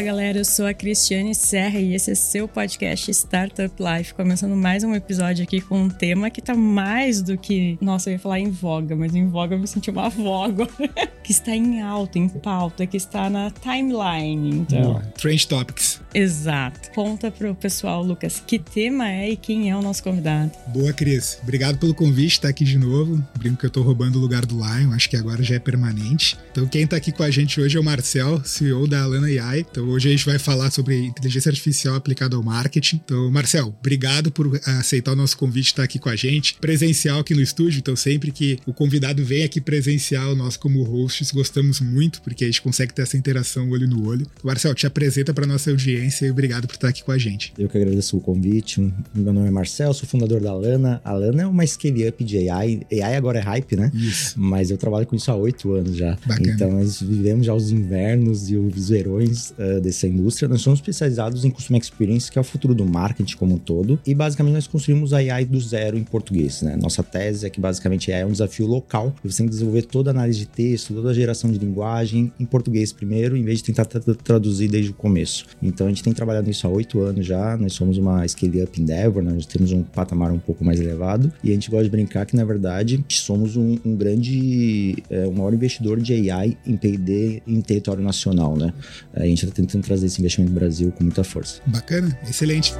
Fala 0.00 0.12
galera, 0.12 0.38
eu 0.38 0.46
sou 0.46 0.66
a 0.66 0.72
Cristiane 0.72 1.34
Serra 1.34 1.78
e 1.78 1.94
esse 1.94 2.10
é 2.10 2.14
seu 2.14 2.48
podcast 2.48 3.10
Startup 3.10 3.70
Life. 3.78 4.14
Começando 4.14 4.56
mais 4.56 4.82
um 4.82 4.94
episódio 4.94 5.42
aqui 5.42 5.60
com 5.60 5.78
um 5.78 5.88
tema 5.90 6.30
que 6.30 6.40
tá 6.40 6.54
mais 6.54 7.20
do 7.20 7.36
que. 7.36 7.76
Nossa, 7.82 8.08
eu 8.08 8.14
ia 8.14 8.18
falar 8.18 8.40
em 8.40 8.48
voga, 8.48 8.96
mas 8.96 9.14
em 9.14 9.28
voga 9.28 9.56
eu 9.56 9.58
me 9.58 9.66
senti 9.66 9.90
uma 9.90 10.06
agora. 10.06 10.66
que 11.22 11.32
está 11.32 11.54
em 11.54 11.82
alta, 11.82 12.18
em 12.18 12.30
pauta, 12.30 12.86
que 12.86 12.96
está 12.96 13.28
na 13.28 13.50
timeline. 13.50 14.60
Então. 14.60 15.02
Trend 15.18 15.46
Topics. 15.46 15.99
Exato. 16.14 16.90
Conta 16.92 17.30
pro 17.30 17.54
pessoal, 17.54 18.02
Lucas, 18.02 18.42
que 18.44 18.58
tema 18.58 19.08
é 19.08 19.30
e 19.30 19.36
quem 19.36 19.70
é 19.70 19.76
o 19.76 19.82
nosso 19.82 20.02
convidado. 20.02 20.50
Boa, 20.68 20.92
Cris. 20.92 21.38
Obrigado 21.42 21.78
pelo 21.78 21.94
convite, 21.94 22.32
estar 22.32 22.48
tá 22.48 22.48
aqui 22.48 22.64
de 22.64 22.78
novo. 22.78 23.24
Brinco 23.38 23.58
que 23.58 23.66
eu 23.66 23.70
tô 23.70 23.82
roubando 23.82 24.16
o 24.16 24.20
lugar 24.20 24.44
do 24.44 24.56
Lion, 24.56 24.92
acho 24.92 25.08
que 25.08 25.16
agora 25.16 25.42
já 25.42 25.56
é 25.56 25.58
permanente. 25.58 26.36
Então, 26.50 26.66
quem 26.66 26.86
tá 26.86 26.96
aqui 26.96 27.12
com 27.12 27.22
a 27.22 27.30
gente 27.30 27.60
hoje 27.60 27.76
é 27.76 27.80
o 27.80 27.84
Marcel, 27.84 28.42
CEO 28.44 28.86
da 28.86 29.02
Alana 29.02 29.28
AI. 29.28 29.60
Então, 29.70 29.88
hoje 29.88 30.08
a 30.08 30.10
gente 30.10 30.26
vai 30.26 30.38
falar 30.38 30.70
sobre 30.70 30.98
inteligência 31.06 31.48
artificial 31.48 31.94
aplicada 31.94 32.36
ao 32.36 32.42
marketing. 32.42 33.00
Então, 33.04 33.30
Marcel, 33.30 33.74
obrigado 33.78 34.30
por 34.32 34.60
aceitar 34.66 35.12
o 35.12 35.16
nosso 35.16 35.36
convite 35.36 35.66
estar 35.66 35.84
aqui 35.84 35.98
com 35.98 36.08
a 36.08 36.16
gente, 36.16 36.54
presencial 36.54 37.20
aqui 37.20 37.34
no 37.34 37.40
estúdio. 37.40 37.78
Então, 37.78 37.94
sempre 37.94 38.32
que 38.32 38.58
o 38.66 38.72
convidado 38.72 39.24
vem 39.24 39.44
aqui 39.44 39.60
presencial, 39.60 40.34
nós 40.34 40.56
como 40.56 40.82
hosts 40.82 41.30
gostamos 41.30 41.80
muito, 41.80 42.20
porque 42.22 42.44
a 42.44 42.46
gente 42.46 42.62
consegue 42.62 42.92
ter 42.92 43.02
essa 43.02 43.16
interação 43.16 43.70
olho 43.70 43.86
no 43.86 44.06
olho. 44.06 44.26
Marcel, 44.42 44.74
te 44.74 44.86
apresenta 44.86 45.32
para 45.32 45.46
nossa 45.46 45.70
audiência 45.70 45.99
e 46.02 46.30
obrigado 46.30 46.66
por 46.66 46.74
estar 46.74 46.88
aqui 46.88 47.04
com 47.04 47.12
a 47.12 47.18
gente. 47.18 47.52
Eu 47.58 47.68
que 47.68 47.76
agradeço 47.76 48.16
o 48.16 48.20
convite. 48.20 48.80
Meu 49.14 49.32
nome 49.32 49.48
é 49.48 49.50
Marcel, 49.50 49.92
sou 49.92 50.08
fundador 50.08 50.40
da 50.40 50.54
Lana. 50.54 51.00
A 51.04 51.12
Lana 51.12 51.42
é 51.42 51.46
uma 51.46 51.66
scale-up 51.66 52.24
de 52.24 52.48
AI. 52.48 52.80
AI 52.90 53.16
agora 53.16 53.38
é 53.38 53.42
hype, 53.42 53.76
né? 53.76 53.90
Isso. 53.94 54.34
Mas 54.40 54.70
eu 54.70 54.78
trabalho 54.78 55.06
com 55.06 55.14
isso 55.14 55.30
há 55.30 55.36
oito 55.36 55.72
anos 55.74 55.96
já. 55.96 56.16
Bacana. 56.26 56.52
Então, 56.52 56.70
nós 56.70 57.02
vivemos 57.02 57.44
já 57.44 57.54
os 57.54 57.70
invernos 57.70 58.50
e 58.50 58.56
os 58.56 58.88
verões 58.88 59.50
uh, 59.50 59.80
dessa 59.80 60.06
indústria. 60.06 60.48
Nós 60.48 60.62
somos 60.62 60.78
especializados 60.78 61.44
em 61.44 61.50
Customer 61.50 61.80
Experience, 61.80 62.30
que 62.30 62.38
é 62.38 62.40
o 62.40 62.44
futuro 62.44 62.74
do 62.74 62.86
marketing 62.86 63.36
como 63.36 63.56
um 63.56 63.58
todo. 63.58 64.00
E 64.06 64.14
basicamente 64.14 64.54
nós 64.54 64.66
construímos 64.66 65.12
a 65.12 65.18
AI 65.18 65.44
do 65.44 65.60
zero 65.60 65.98
em 65.98 66.04
português, 66.04 66.62
né? 66.62 66.76
Nossa 66.76 67.02
tese 67.02 67.46
é 67.46 67.50
que 67.50 67.60
basicamente 67.60 68.10
é 68.10 68.24
um 68.24 68.32
desafio 68.32 68.66
local. 68.66 69.14
Você 69.22 69.38
tem 69.38 69.46
que 69.46 69.52
desenvolver 69.52 69.82
toda 69.82 70.10
a 70.10 70.12
análise 70.12 70.38
de 70.38 70.46
texto, 70.46 70.94
toda 70.94 71.10
a 71.10 71.14
geração 71.14 71.52
de 71.52 71.58
linguagem 71.58 72.32
em 72.40 72.44
português 72.46 72.92
primeiro, 72.92 73.36
em 73.36 73.42
vez 73.42 73.58
de 73.58 73.64
tentar 73.64 73.84
traduzir 73.84 74.68
desde 74.68 74.90
o 74.90 74.94
começo. 74.94 75.44
Então 75.62 75.89
a 75.90 75.94
gente 75.94 76.02
tem 76.02 76.12
trabalhado 76.12 76.46
nisso 76.46 76.66
há 76.66 76.70
oito 76.70 77.00
anos 77.00 77.26
já. 77.26 77.56
Nós 77.56 77.72
somos 77.72 77.98
uma 77.98 78.26
scale 78.26 78.62
up 78.62 78.80
endeavor, 78.80 79.22
nós 79.22 79.44
temos 79.44 79.72
um 79.72 79.82
patamar 79.82 80.32
um 80.32 80.38
pouco 80.38 80.64
mais 80.64 80.80
elevado. 80.80 81.32
E 81.42 81.50
a 81.50 81.52
gente 81.52 81.70
gosta 81.70 81.84
de 81.84 81.90
brincar 81.90 82.24
que, 82.24 82.36
na 82.36 82.44
verdade, 82.44 83.04
somos 83.08 83.56
um, 83.56 83.78
um 83.84 83.94
grande, 83.94 85.02
é, 85.10 85.26
um 85.26 85.32
maior 85.32 85.52
investidor 85.52 86.00
de 86.00 86.30
AI 86.30 86.56
em 86.66 86.76
PD 86.76 87.42
em 87.46 87.60
território 87.60 88.02
nacional, 88.02 88.56
né? 88.56 88.72
A 89.14 89.26
gente 89.26 89.44
está 89.44 89.54
tentando 89.54 89.82
trazer 89.82 90.06
esse 90.06 90.20
investimento 90.20 90.52
no 90.52 90.58
Brasil 90.58 90.92
com 90.92 91.04
muita 91.04 91.24
força. 91.24 91.60
Bacana, 91.66 92.16
excelente. 92.28 92.72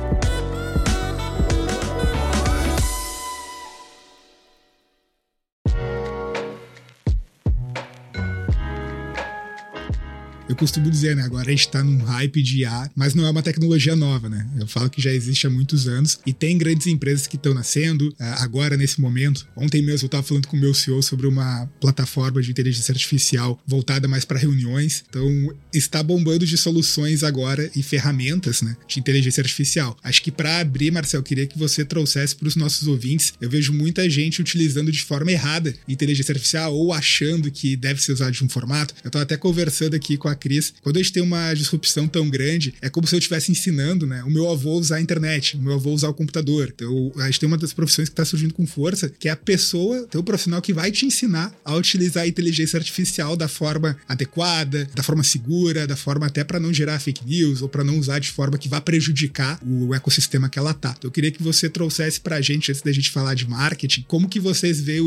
Costumo 10.60 10.90
dizer, 10.90 11.16
né? 11.16 11.22
Agora 11.22 11.48
a 11.48 11.50
gente 11.50 11.70
tá 11.70 11.82
num 11.82 12.04
hype 12.04 12.42
de 12.42 12.58
IA, 12.58 12.90
mas 12.94 13.14
não 13.14 13.24
é 13.24 13.30
uma 13.30 13.42
tecnologia 13.42 13.96
nova, 13.96 14.28
né? 14.28 14.46
Eu 14.58 14.66
falo 14.66 14.90
que 14.90 15.00
já 15.00 15.10
existe 15.10 15.46
há 15.46 15.50
muitos 15.50 15.88
anos 15.88 16.20
e 16.26 16.34
tem 16.34 16.58
grandes 16.58 16.86
empresas 16.86 17.26
que 17.26 17.36
estão 17.36 17.54
nascendo 17.54 18.14
ah, 18.20 18.44
agora 18.44 18.76
nesse 18.76 19.00
momento. 19.00 19.48
Ontem 19.56 19.80
mesmo 19.80 20.04
eu 20.04 20.10
tava 20.10 20.22
falando 20.22 20.46
com 20.46 20.58
o 20.58 20.60
meu 20.60 20.74
CEO 20.74 21.02
sobre 21.02 21.26
uma 21.26 21.66
plataforma 21.80 22.42
de 22.42 22.50
inteligência 22.50 22.92
artificial 22.92 23.58
voltada 23.66 24.06
mais 24.06 24.26
para 24.26 24.38
reuniões. 24.38 25.02
Então, 25.08 25.24
está 25.72 26.02
bombando 26.02 26.44
de 26.44 26.58
soluções 26.58 27.24
agora 27.24 27.70
e 27.74 27.82
ferramentas, 27.82 28.60
né, 28.60 28.76
de 28.86 29.00
inteligência 29.00 29.40
artificial. 29.40 29.96
Acho 30.02 30.22
que 30.22 30.30
para 30.30 30.58
abrir, 30.58 30.90
Marcel, 30.90 31.22
queria 31.22 31.46
que 31.46 31.58
você 31.58 31.86
trouxesse 31.86 32.36
para 32.36 32.48
os 32.48 32.56
nossos 32.56 32.86
ouvintes. 32.86 33.32
Eu 33.40 33.48
vejo 33.48 33.72
muita 33.72 34.10
gente 34.10 34.42
utilizando 34.42 34.92
de 34.92 35.02
forma 35.02 35.32
errada 35.32 35.74
inteligência 35.88 36.32
artificial 36.32 36.74
ou 36.74 36.92
achando 36.92 37.50
que 37.50 37.76
deve 37.76 38.02
ser 38.02 38.12
usado 38.12 38.32
de 38.32 38.44
um 38.44 38.48
formato. 38.48 38.94
Eu 39.02 39.10
tava 39.10 39.22
até 39.22 39.38
conversando 39.38 39.94
aqui 39.94 40.18
com 40.18 40.28
a 40.28 40.34
Cris, 40.34 40.49
quando 40.82 40.96
a 40.96 41.02
gente 41.02 41.12
tem 41.12 41.22
uma 41.22 41.52
disrupção 41.54 42.08
tão 42.08 42.28
grande, 42.28 42.74
é 42.80 42.88
como 42.88 43.06
se 43.06 43.14
eu 43.14 43.18
estivesse 43.18 43.52
ensinando, 43.52 44.06
né? 44.06 44.22
O 44.24 44.30
meu 44.30 44.50
avô 44.50 44.78
usar 44.78 44.96
a 44.96 45.00
internet, 45.00 45.56
o 45.56 45.60
meu 45.60 45.74
avô 45.74 45.92
usar 45.92 46.08
o 46.08 46.14
computador. 46.14 46.72
Então, 46.74 47.12
a 47.16 47.26
gente 47.26 47.40
tem 47.40 47.46
uma 47.46 47.58
das 47.58 47.72
profissões 47.72 48.08
que 48.08 48.12
está 48.12 48.24
surgindo 48.24 48.54
com 48.54 48.66
força, 48.66 49.08
que 49.08 49.28
é 49.28 49.30
a 49.30 49.36
pessoa, 49.36 50.06
tem 50.06 50.20
o 50.20 50.24
profissional 50.24 50.60
que 50.60 50.72
vai 50.72 50.90
te 50.90 51.06
ensinar 51.06 51.52
a 51.64 51.74
utilizar 51.74 52.24
a 52.24 52.28
inteligência 52.28 52.76
artificial 52.76 53.36
da 53.36 53.48
forma 53.48 53.96
adequada, 54.08 54.88
da 54.94 55.02
forma 55.02 55.22
segura, 55.22 55.86
da 55.86 55.96
forma 55.96 56.26
até 56.26 56.44
para 56.44 56.60
não 56.60 56.72
gerar 56.72 56.98
fake 56.98 57.24
news 57.24 57.62
ou 57.62 57.68
para 57.68 57.84
não 57.84 57.98
usar 57.98 58.18
de 58.18 58.30
forma 58.30 58.58
que 58.58 58.68
vá 58.68 58.80
prejudicar 58.80 59.60
o 59.64 59.94
ecossistema 59.94 60.48
que 60.48 60.58
ela 60.58 60.74
tá. 60.74 60.94
Então, 60.96 61.08
eu 61.08 61.12
queria 61.12 61.30
que 61.30 61.42
você 61.42 61.68
trouxesse 61.68 62.20
para 62.20 62.36
a 62.36 62.40
gente, 62.40 62.70
antes 62.70 62.82
da 62.82 62.92
gente 62.92 63.10
falar 63.10 63.34
de 63.34 63.48
marketing, 63.48 64.04
como 64.06 64.28
que 64.28 64.40
vocês 64.40 64.80
veem 64.80 65.00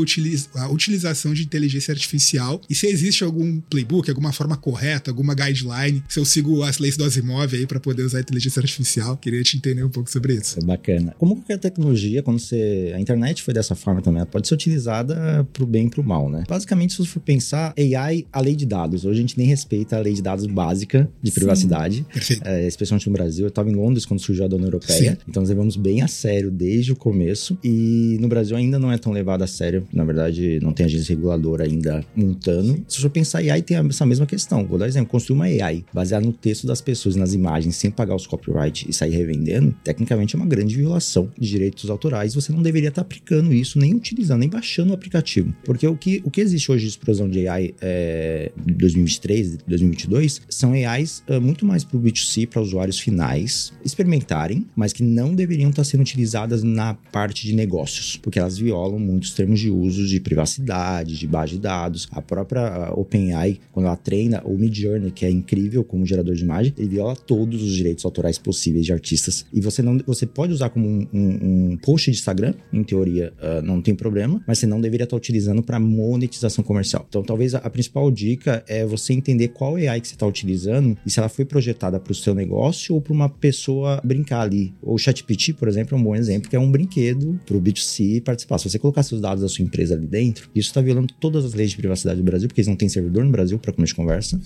a 0.54 0.68
utilização 0.68 1.34
de 1.34 1.42
inteligência 1.42 1.92
artificial 1.92 2.60
e 2.68 2.74
se 2.74 2.86
existe 2.86 3.24
algum 3.24 3.60
playbook, 3.60 4.08
alguma 4.08 4.32
forma 4.32 4.56
correta, 4.56 5.10
alguma 5.10 5.33
alguma 5.34 5.46
guideline, 5.46 6.02
se 6.08 6.18
eu 6.18 6.24
sigo 6.24 6.62
as 6.62 6.78
leis 6.78 6.96
do 6.96 7.04
Asimov 7.04 7.54
aí 7.54 7.66
para 7.66 7.80
poder 7.80 8.02
usar 8.02 8.18
a 8.18 8.20
inteligência 8.20 8.60
artificial. 8.60 9.16
Queria 9.16 9.42
te 9.42 9.56
entender 9.56 9.84
um 9.84 9.90
pouco 9.90 10.10
sobre 10.10 10.34
isso. 10.34 10.58
É 10.60 10.64
bacana. 10.64 11.14
Como 11.18 11.36
qualquer 11.36 11.58
tecnologia, 11.58 12.22
quando 12.22 12.38
você. 12.38 12.92
A 12.94 13.00
internet 13.00 13.42
foi 13.42 13.52
dessa 13.52 13.74
forma 13.74 14.00
também, 14.00 14.20
ela 14.20 14.26
pode 14.26 14.46
ser 14.46 14.54
utilizada 14.54 15.46
pro 15.52 15.66
bem 15.66 15.86
e 15.86 15.90
pro 15.90 16.04
mal, 16.04 16.30
né? 16.30 16.44
Basicamente, 16.48 16.92
se 16.92 16.98
você 16.98 17.10
for 17.10 17.20
pensar, 17.20 17.74
AI, 17.76 18.26
a 18.32 18.40
lei 18.40 18.54
de 18.54 18.64
dados. 18.64 19.04
Hoje 19.04 19.18
a 19.18 19.20
gente 19.20 19.36
nem 19.36 19.46
respeita 19.46 19.96
a 19.96 20.00
lei 20.00 20.14
de 20.14 20.22
dados 20.22 20.46
básica 20.46 21.08
de 21.22 21.30
Sim. 21.30 21.34
privacidade. 21.34 22.06
Perfeito. 22.12 22.46
É, 22.46 22.66
especialmente 22.66 23.06
no 23.06 23.12
Brasil. 23.12 23.44
Eu 23.44 23.48
estava 23.48 23.70
em 23.70 23.74
Londres 23.74 24.06
quando 24.06 24.20
surgiu 24.20 24.44
a 24.44 24.48
Dona 24.48 24.66
Europeia. 24.66 25.12
Sim. 25.12 25.18
Então 25.28 25.42
nós 25.42 25.50
levamos 25.50 25.76
bem 25.76 26.02
a 26.02 26.08
sério 26.08 26.50
desde 26.50 26.92
o 26.92 26.96
começo. 26.96 27.58
E 27.62 28.16
no 28.20 28.28
Brasil 28.28 28.56
ainda 28.56 28.78
não 28.78 28.92
é 28.92 28.98
tão 28.98 29.12
levado 29.12 29.42
a 29.42 29.46
sério. 29.46 29.86
Na 29.92 30.04
verdade, 30.04 30.58
não 30.62 30.72
tem 30.72 30.86
agência 30.86 31.14
reguladora 31.14 31.64
ainda 31.64 32.04
montando. 32.14 32.84
Se 32.88 32.96
você 32.96 33.02
for 33.02 33.10
pensar, 33.10 33.38
AI 33.38 33.62
tem 33.62 33.76
essa 33.76 34.06
mesma 34.06 34.26
questão. 34.26 34.64
Vou 34.66 34.78
dar 34.78 34.86
exemplo 34.86 35.10
construir 35.24 35.36
uma 35.36 35.44
AI 35.44 35.84
baseada 35.92 36.24
no 36.24 36.32
texto 36.32 36.66
das 36.66 36.80
pessoas, 36.80 37.16
nas 37.16 37.32
imagens, 37.32 37.76
sem 37.76 37.90
pagar 37.90 38.14
os 38.14 38.26
copyright 38.26 38.86
e 38.88 38.92
sair 38.92 39.12
revendendo, 39.12 39.74
tecnicamente 39.82 40.36
é 40.36 40.38
uma 40.38 40.46
grande 40.46 40.76
violação 40.76 41.30
de 41.38 41.48
direitos 41.48 41.88
autorais. 41.88 42.34
Você 42.34 42.52
não 42.52 42.62
deveria 42.62 42.90
estar 42.90 43.02
aplicando 43.02 43.52
isso, 43.52 43.78
nem 43.78 43.94
utilizando, 43.94 44.40
nem 44.40 44.48
baixando 44.48 44.90
o 44.90 44.94
aplicativo. 44.94 45.54
Porque 45.64 45.86
o 45.86 45.96
que, 45.96 46.20
o 46.24 46.30
que 46.30 46.40
existe 46.40 46.70
hoje 46.70 46.84
de 46.84 46.90
explosão 46.90 47.28
de 47.28 47.48
AI 47.48 47.74
é, 47.80 48.52
2023, 48.66 49.58
2022, 49.66 50.42
são 50.48 50.72
AIs 50.72 51.22
é, 51.26 51.38
muito 51.38 51.64
mais 51.64 51.84
para 51.84 51.96
o 51.96 52.00
B2C, 52.00 52.46
para 52.46 52.60
usuários 52.60 52.98
finais, 52.98 53.72
experimentarem, 53.84 54.66
mas 54.76 54.92
que 54.92 55.02
não 55.02 55.34
deveriam 55.34 55.70
estar 55.70 55.84
sendo 55.84 56.00
utilizadas 56.00 56.62
na 56.62 56.94
parte 56.94 57.46
de 57.46 57.54
negócios, 57.54 58.16
porque 58.16 58.38
elas 58.38 58.58
violam 58.58 58.98
muitos 58.98 59.32
termos 59.32 59.60
de 59.60 59.70
uso 59.70 60.06
de 60.06 60.20
privacidade, 60.20 61.18
de 61.18 61.26
base 61.26 61.52
de 61.52 61.60
dados. 61.60 62.08
A 62.10 62.20
própria 62.20 62.92
OpenAI, 62.92 63.58
quando 63.72 63.86
ela 63.86 63.96
treina 63.96 64.42
o 64.44 64.56
Midjourney, 64.58 65.03
que 65.10 65.24
é 65.24 65.30
incrível 65.30 65.84
como 65.84 66.06
gerador 66.06 66.34
de 66.34 66.42
imagem, 66.42 66.72
ele 66.78 66.88
viola 66.88 67.16
todos 67.16 67.62
os 67.62 67.72
direitos 67.72 68.04
autorais 68.04 68.38
possíveis 68.38 68.86
de 68.86 68.92
artistas. 68.92 69.46
E 69.52 69.60
você 69.60 69.82
não 69.82 69.98
você 70.06 70.26
pode 70.26 70.52
usar 70.52 70.70
como 70.70 70.86
um, 70.86 71.06
um, 71.12 71.72
um 71.72 71.76
post 71.76 72.10
de 72.10 72.16
Instagram, 72.16 72.54
em 72.72 72.82
teoria 72.82 73.32
uh, 73.38 73.62
não 73.62 73.80
tem 73.80 73.94
problema, 73.94 74.42
mas 74.46 74.58
você 74.58 74.66
não 74.66 74.80
deveria 74.80 75.04
estar 75.04 75.16
utilizando 75.16 75.62
para 75.62 75.78
monetização 75.78 76.62
comercial. 76.64 77.04
Então 77.08 77.22
talvez 77.22 77.54
a, 77.54 77.58
a, 77.58 77.70
principal 77.70 78.10
dica 78.10 78.64
é 78.68 78.84
você 78.84 79.12
entender 79.12 79.48
qual 79.48 79.76
AI 79.76 80.00
que 80.00 80.08
você 80.08 80.14
está 80.14 80.26
utilizando 80.26 80.96
e 81.04 81.10
se 81.10 81.18
ela 81.18 81.28
foi 81.28 81.44
projetada 81.44 81.98
para 81.98 82.12
o 82.12 82.14
seu 82.14 82.34
negócio 82.34 82.94
ou 82.94 83.00
para 83.00 83.12
uma 83.12 83.28
pessoa 83.28 84.00
brincar 84.04 84.40
ali. 84.40 84.74
O 84.82 84.98
ChatGPT, 84.98 85.54
por 85.54 85.68
exemplo, 85.68 85.96
é 85.96 86.00
um 86.00 86.02
bom 86.02 86.14
exemplo, 86.14 86.48
que 86.48 86.56
é 86.56 86.58
um 86.58 86.70
brinquedo 86.70 87.38
para 87.46 87.56
o 87.56 87.60
B2C 87.60 88.22
participar. 88.22 88.58
Se 88.58 88.68
você 88.68 88.78
colocar 88.78 89.02
seus 89.02 89.20
dados 89.20 89.42
da 89.42 89.48
sua 89.48 89.64
empresa 89.64 89.94
ali 89.94 90.06
dentro, 90.06 90.48
isso 90.54 90.68
está 90.68 90.80
violando 90.80 91.12
todas 91.20 91.44
as 91.44 91.54
leis 91.54 91.70
de 91.70 91.76
privacidade 91.76 92.18
do 92.18 92.24
Brasil, 92.24 92.48
porque 92.48 92.60
eles 92.60 92.68
não 92.68 92.76
têm 92.76 92.88
servidor 92.88 93.24
no 93.24 93.30
Brasil 93.30 93.58
para 93.58 93.72
começo 93.72 93.92
de 93.92 93.96
conversa. 93.96 94.40